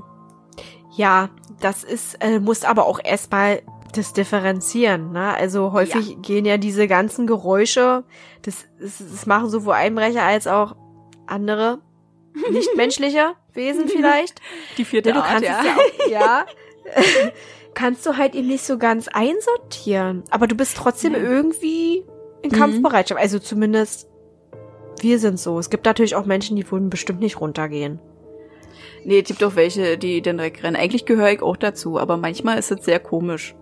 Ja, 0.96 1.30
das 1.62 1.84
ist, 1.84 2.16
äh, 2.22 2.40
muss 2.40 2.64
aber 2.64 2.86
auch 2.86 3.00
erstmal 3.04 3.62
das 3.94 4.14
differenzieren, 4.14 5.12
ne? 5.14 5.34
Also 5.36 5.72
häufig 5.72 6.22
gehen 6.22 6.46
ja 6.46 6.58
diese 6.58 6.88
ganzen 6.88 7.28
Geräusche, 7.28 8.04
das, 8.42 8.66
das, 8.80 8.98
das 9.00 9.26
machen 9.26 9.50
sowohl 9.50 9.74
Einbrecher 9.74 10.24
als 10.24 10.48
auch 10.48 10.76
andere 11.28 11.80
nichtmenschliche 12.52 13.34
Wesen 13.54 13.88
vielleicht. 13.88 14.42
Die 14.78 14.86
vierte 14.86 15.10
Ne, 15.10 15.16
du 15.16 15.22
Art, 15.24 15.42
ja. 15.42 15.64
ja 15.64 16.10
ja. 16.10 16.46
kannst 17.74 18.06
du 18.06 18.18
halt 18.18 18.36
eben 18.36 18.48
nicht 18.48 18.66
so 18.66 18.78
ganz 18.78 19.08
einsortieren. 19.08 20.24
Aber 20.30 20.48
du 20.48 20.56
bist 20.56 20.78
trotzdem 20.78 21.14
Nee. 21.14 21.20
irgendwie 21.20 22.06
in 22.42 22.52
Mhm. 22.52 22.56
Kampfbereitschaft. 22.56 23.20
Also 23.20 23.40
zumindest 23.40 24.08
wir 25.02 25.20
sind 25.20 25.40
so. 25.40 25.60
Es 25.60 25.70
gibt 25.70 25.86
natürlich 25.86 26.16
auch 26.16 26.26
Menschen, 26.26 26.56
die 26.56 26.70
würden 26.72 26.90
bestimmt 26.90 27.20
nicht 27.20 27.40
runtergehen. 27.42 28.00
Nee, 29.06 29.20
es 29.20 29.28
gibt 29.28 29.44
auch 29.44 29.56
welche, 29.56 29.98
die 30.00 30.22
dann 30.22 30.38
direkt 30.38 30.64
rennen. 30.64 30.76
Eigentlich 30.76 31.06
gehöre 31.06 31.32
ich 31.32 31.42
auch 31.42 31.58
dazu, 31.58 32.00
aber 32.00 32.18
manchmal 32.18 32.58
ist 32.58 32.72
es 32.72 32.84
sehr 32.84 33.00
komisch. 33.00 33.56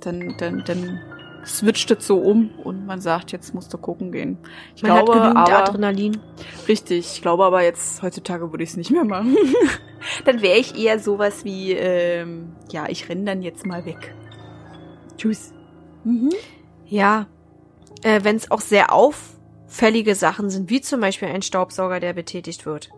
Dann, 0.00 0.36
dann, 0.38 0.62
dann 0.64 1.00
switcht 1.44 1.90
es 1.90 2.06
so 2.06 2.18
um 2.18 2.50
und 2.62 2.86
man 2.86 3.00
sagt, 3.00 3.32
jetzt 3.32 3.54
musst 3.54 3.74
du 3.74 3.78
gucken 3.78 4.12
gehen. 4.12 4.38
Ich 4.76 4.82
Man 4.82 4.92
glaube, 4.92 5.14
hat 5.14 5.22
genügend 5.22 5.48
aber, 5.48 5.68
Adrenalin. 5.68 6.20
Richtig, 6.68 7.12
ich 7.12 7.22
glaube 7.22 7.44
aber 7.44 7.62
jetzt, 7.64 8.02
heutzutage 8.02 8.52
würde 8.52 8.62
ich 8.62 8.70
es 8.70 8.76
nicht 8.76 8.92
mehr 8.92 9.04
machen. 9.04 9.36
dann 10.24 10.42
wäre 10.42 10.58
ich 10.58 10.78
eher 10.78 11.00
sowas 11.00 11.44
wie, 11.44 11.72
ähm, 11.72 12.54
ja, 12.70 12.86
ich 12.88 13.08
renne 13.08 13.24
dann 13.24 13.42
jetzt 13.42 13.66
mal 13.66 13.84
weg. 13.84 14.14
Tschüss. 15.16 15.52
Mhm. 16.04 16.30
Ja, 16.86 17.26
äh, 18.02 18.22
wenn 18.22 18.36
es 18.36 18.50
auch 18.50 18.60
sehr 18.60 18.92
auffällige 18.92 20.14
Sachen 20.14 20.50
sind, 20.50 20.70
wie 20.70 20.80
zum 20.80 21.00
Beispiel 21.00 21.28
ein 21.28 21.42
Staubsauger, 21.42 21.98
der 21.98 22.12
betätigt 22.12 22.64
wird. 22.64 22.90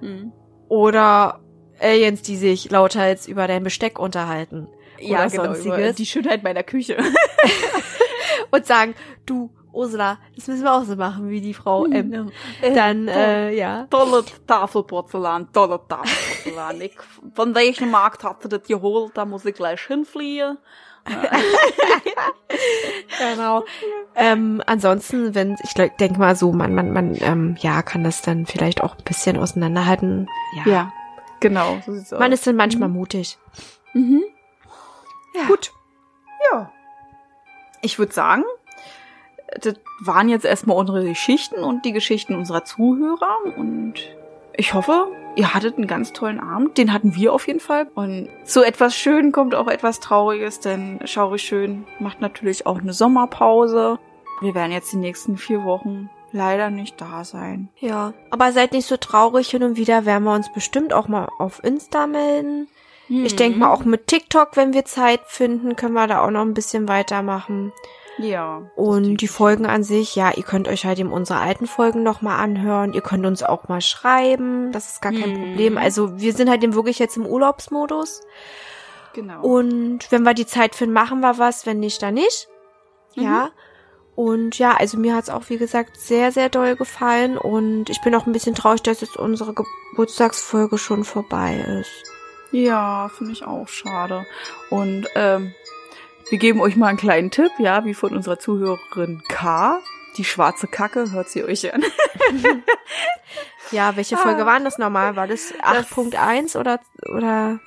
Mhm. 0.00 0.32
Oder 0.68 1.40
Aliens, 1.80 2.22
die 2.22 2.36
sich 2.36 2.70
lauthals 2.70 3.28
über 3.28 3.46
dein 3.46 3.62
Besteck 3.62 3.98
unterhalten. 3.98 4.68
Ja, 4.98 5.20
Oder 5.20 5.30
genau, 5.30 5.44
über 5.44 5.54
sonstiges. 5.54 5.96
die 5.96 6.06
Schönheit 6.06 6.42
meiner 6.42 6.62
Küche. 6.62 6.96
Und 8.50 8.64
sagen, 8.64 8.94
du, 9.26 9.50
Ursula, 9.72 10.18
das 10.34 10.46
müssen 10.46 10.62
wir 10.62 10.72
auch 10.72 10.84
so 10.84 10.96
machen 10.96 11.28
wie 11.28 11.40
die 11.40 11.52
Frau 11.52 11.84
M. 11.84 12.30
Äh, 12.62 12.72
Dann, 12.72 13.08
äh, 13.08 13.52
ja. 13.52 13.86
Tolle 13.90 14.24
Tafelporzellan, 14.46 15.52
tolle 15.52 15.80
Tafelporzellan. 15.86 16.80
Ich, 16.80 16.96
von 17.34 17.54
welchem 17.54 17.90
Markt 17.90 18.24
hat 18.24 18.42
er 18.44 18.48
das 18.48 18.62
geholt? 18.62 19.12
Da 19.14 19.26
muss 19.26 19.44
ich 19.44 19.54
gleich 19.54 19.82
hinfliehen. 19.82 20.56
Genau. 23.18 23.64
ähm, 24.14 24.62
ansonsten, 24.66 25.34
wenn, 25.34 25.56
ich 25.62 25.72
denke 25.74 26.18
mal 26.18 26.36
so, 26.36 26.52
man, 26.52 26.74
man, 26.74 26.92
man, 26.92 27.16
ähm, 27.20 27.56
ja, 27.60 27.82
kann 27.82 28.04
das 28.04 28.22
dann 28.22 28.46
vielleicht 28.46 28.82
auch 28.82 28.96
ein 28.96 29.04
bisschen 29.04 29.36
auseinanderhalten. 29.38 30.28
Ja. 30.56 30.72
Ja, 30.72 30.92
genau. 31.40 31.78
So 31.84 31.92
sieht's 31.92 32.12
aus. 32.12 32.18
Man 32.18 32.32
ist 32.32 32.46
dann 32.46 32.56
manchmal 32.56 32.88
mutig. 32.88 33.38
mhm. 33.94 34.22
Ja. 35.34 35.46
Gut. 35.46 35.72
Ja. 36.50 36.70
Ich 37.82 37.98
würde 37.98 38.12
sagen, 38.12 38.44
das 39.60 39.74
waren 40.00 40.28
jetzt 40.28 40.44
erstmal 40.44 40.76
unsere 40.76 41.04
Geschichten 41.04 41.56
und 41.62 41.84
die 41.84 41.92
Geschichten 41.92 42.34
unserer 42.34 42.64
Zuhörer 42.64 43.38
und 43.56 43.94
ich 44.56 44.74
hoffe, 44.74 45.08
ihr 45.36 45.54
hattet 45.54 45.76
einen 45.76 45.86
ganz 45.86 46.12
tollen 46.12 46.40
Abend. 46.40 46.78
Den 46.78 46.92
hatten 46.92 47.14
wir 47.14 47.32
auf 47.32 47.46
jeden 47.46 47.60
Fall. 47.60 47.88
Und 47.94 48.28
zu 48.44 48.62
etwas 48.62 48.94
Schön 48.94 49.32
kommt 49.32 49.54
auch 49.54 49.68
etwas 49.68 50.00
Trauriges, 50.00 50.60
denn 50.60 51.00
Schaurig 51.04 51.42
Schön 51.42 51.84
macht 51.98 52.20
natürlich 52.20 52.66
auch 52.66 52.78
eine 52.78 52.92
Sommerpause. 52.92 53.98
Wir 54.40 54.54
werden 54.54 54.72
jetzt 54.72 54.92
die 54.92 54.98
nächsten 54.98 55.36
vier 55.36 55.64
Wochen 55.64 56.10
leider 56.32 56.70
nicht 56.70 57.00
da 57.00 57.24
sein. 57.24 57.68
Ja. 57.78 58.12
Aber 58.30 58.52
seid 58.52 58.72
nicht 58.72 58.86
so 58.86 58.96
traurig. 58.96 59.50
Hin 59.50 59.62
und 59.62 59.76
wieder 59.76 60.04
werden 60.04 60.24
wir 60.24 60.34
uns 60.34 60.52
bestimmt 60.52 60.92
auch 60.92 61.08
mal 61.08 61.28
auf 61.38 61.62
Insta 61.64 62.06
melden. 62.06 62.68
Ich 63.08 63.36
denke 63.36 63.58
mal 63.58 63.70
auch 63.70 63.84
mit 63.84 64.08
TikTok, 64.08 64.56
wenn 64.56 64.72
wir 64.72 64.84
Zeit 64.84 65.20
finden, 65.26 65.76
können 65.76 65.94
wir 65.94 66.08
da 66.08 66.24
auch 66.24 66.30
noch 66.30 66.42
ein 66.42 66.54
bisschen 66.54 66.88
weitermachen. 66.88 67.72
Ja. 68.18 68.62
Und 68.76 69.18
die 69.18 69.28
Folgen 69.28 69.66
an 69.66 69.82
sich, 69.82 70.16
ja, 70.16 70.32
ihr 70.34 70.42
könnt 70.42 70.68
euch 70.68 70.84
halt 70.86 70.98
eben 70.98 71.12
unsere 71.12 71.38
alten 71.40 71.66
Folgen 71.66 72.02
noch 72.02 72.22
mal 72.22 72.36
anhören. 72.38 72.92
Ihr 72.94 73.02
könnt 73.02 73.26
uns 73.26 73.42
auch 73.42 73.68
mal 73.68 73.80
schreiben. 73.80 74.72
Das 74.72 74.86
ist 74.92 75.02
gar 75.02 75.12
kein 75.12 75.30
Mhm. 75.30 75.34
Problem. 75.42 75.78
Also 75.78 76.18
wir 76.18 76.32
sind 76.32 76.48
halt 76.48 76.62
eben 76.64 76.74
wirklich 76.74 76.98
jetzt 76.98 77.16
im 77.16 77.26
Urlaubsmodus. 77.26 78.22
Genau. 79.12 79.40
Und 79.42 80.10
wenn 80.10 80.22
wir 80.22 80.34
die 80.34 80.46
Zeit 80.46 80.74
finden, 80.74 80.94
machen 80.94 81.20
wir 81.20 81.38
was. 81.38 81.66
Wenn 81.66 81.80
nicht, 81.80 82.02
dann 82.02 82.14
nicht. 82.14 82.48
Ja. 83.14 83.50
Und 84.14 84.58
ja, 84.58 84.74
also 84.74 84.96
mir 84.96 85.14
hat's 85.14 85.28
auch, 85.28 85.44
wie 85.48 85.58
gesagt, 85.58 85.98
sehr, 86.00 86.32
sehr 86.32 86.48
doll 86.48 86.74
gefallen. 86.76 87.36
Und 87.36 87.90
ich 87.90 88.00
bin 88.00 88.14
auch 88.14 88.26
ein 88.26 88.32
bisschen 88.32 88.54
traurig, 88.54 88.82
dass 88.82 89.02
jetzt 89.02 89.16
unsere 89.16 89.52
Geburtstagsfolge 89.52 90.78
schon 90.78 91.04
vorbei 91.04 91.56
ist. 91.80 91.90
Ja, 92.52 93.10
finde 93.10 93.32
ich 93.32 93.44
auch 93.44 93.68
schade. 93.68 94.24
Und 94.70 95.06
ähm, 95.14 95.52
wir 96.30 96.38
geben 96.38 96.60
euch 96.60 96.76
mal 96.76 96.88
einen 96.88 96.98
kleinen 96.98 97.30
Tipp, 97.30 97.52
ja, 97.58 97.84
wie 97.84 97.94
von 97.94 98.14
unserer 98.14 98.38
Zuhörerin 98.38 99.22
K. 99.28 99.78
Die 100.16 100.24
schwarze 100.24 100.66
Kacke, 100.66 101.10
hört 101.12 101.28
sie 101.28 101.44
euch 101.44 101.72
an. 101.72 101.84
Ja, 103.72 103.96
welche 103.96 104.14
Ah. 104.14 104.18
Folge 104.18 104.46
waren 104.46 104.62
das 104.62 104.78
nochmal? 104.78 105.16
War 105.16 105.26
das 105.26 105.52
8.1 105.54 106.56
oder, 106.56 106.78
oder? 107.12 107.58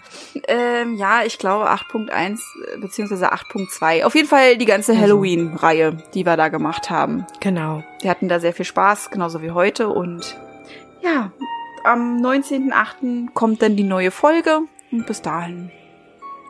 ähm, 0.47 0.95
ja, 0.95 1.23
ich 1.25 1.37
glaube 1.37 1.69
8.1 1.69 2.39
äh, 2.73 2.77
beziehungsweise 2.79 3.33
8.2. 3.33 4.05
Auf 4.05 4.15
jeden 4.15 4.29
Fall 4.29 4.57
die 4.57 4.63
ganze 4.65 4.93
Also. 4.93 5.01
Halloween-Reihe, 5.03 5.97
die 6.13 6.25
wir 6.25 6.37
da 6.37 6.47
gemacht 6.47 6.89
haben. 6.89 7.25
Genau. 7.41 7.83
Wir 8.01 8.09
hatten 8.11 8.29
da 8.29 8.39
sehr 8.39 8.53
viel 8.53 8.63
Spaß, 8.63 9.09
genauso 9.11 9.41
wie 9.41 9.51
heute. 9.51 9.89
Und 9.89 10.37
ja, 11.01 11.33
am 11.83 12.15
19.8. 12.21 13.33
kommt 13.33 13.61
dann 13.61 13.75
die 13.75 13.83
neue 13.83 14.11
Folge. 14.11 14.61
Und 14.93 15.05
bis 15.05 15.21
dahin 15.21 15.69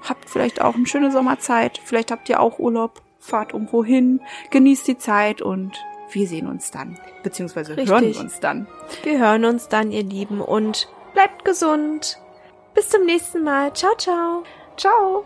habt 0.08 0.30
vielleicht 0.30 0.62
auch 0.62 0.76
eine 0.76 0.86
schöne 0.86 1.12
Sommerzeit. 1.12 1.80
Vielleicht 1.84 2.12
habt 2.12 2.30
ihr 2.30 2.40
auch 2.40 2.60
Urlaub. 2.60 3.02
Fahrt 3.22 3.54
irgendwo 3.54 3.84
hin, 3.84 4.22
genießt 4.50 4.88
die 4.88 4.98
Zeit 4.98 5.42
und 5.42 5.74
wir 6.10 6.26
sehen 6.26 6.48
uns 6.48 6.72
dann, 6.72 6.98
beziehungsweise 7.22 7.76
Richtig. 7.76 7.90
hören 7.90 8.16
uns 8.16 8.40
dann. 8.40 8.68
Wir 9.04 9.20
hören 9.20 9.44
uns 9.44 9.68
dann, 9.68 9.92
ihr 9.92 10.04
Lieben, 10.04 10.40
und 10.42 10.88
bleibt 11.14 11.44
gesund. 11.44 12.18
Bis 12.74 12.90
zum 12.90 13.06
nächsten 13.06 13.44
Mal. 13.44 13.74
Ciao, 13.74 13.94
ciao. 13.98 14.44
Ciao! 14.78 15.26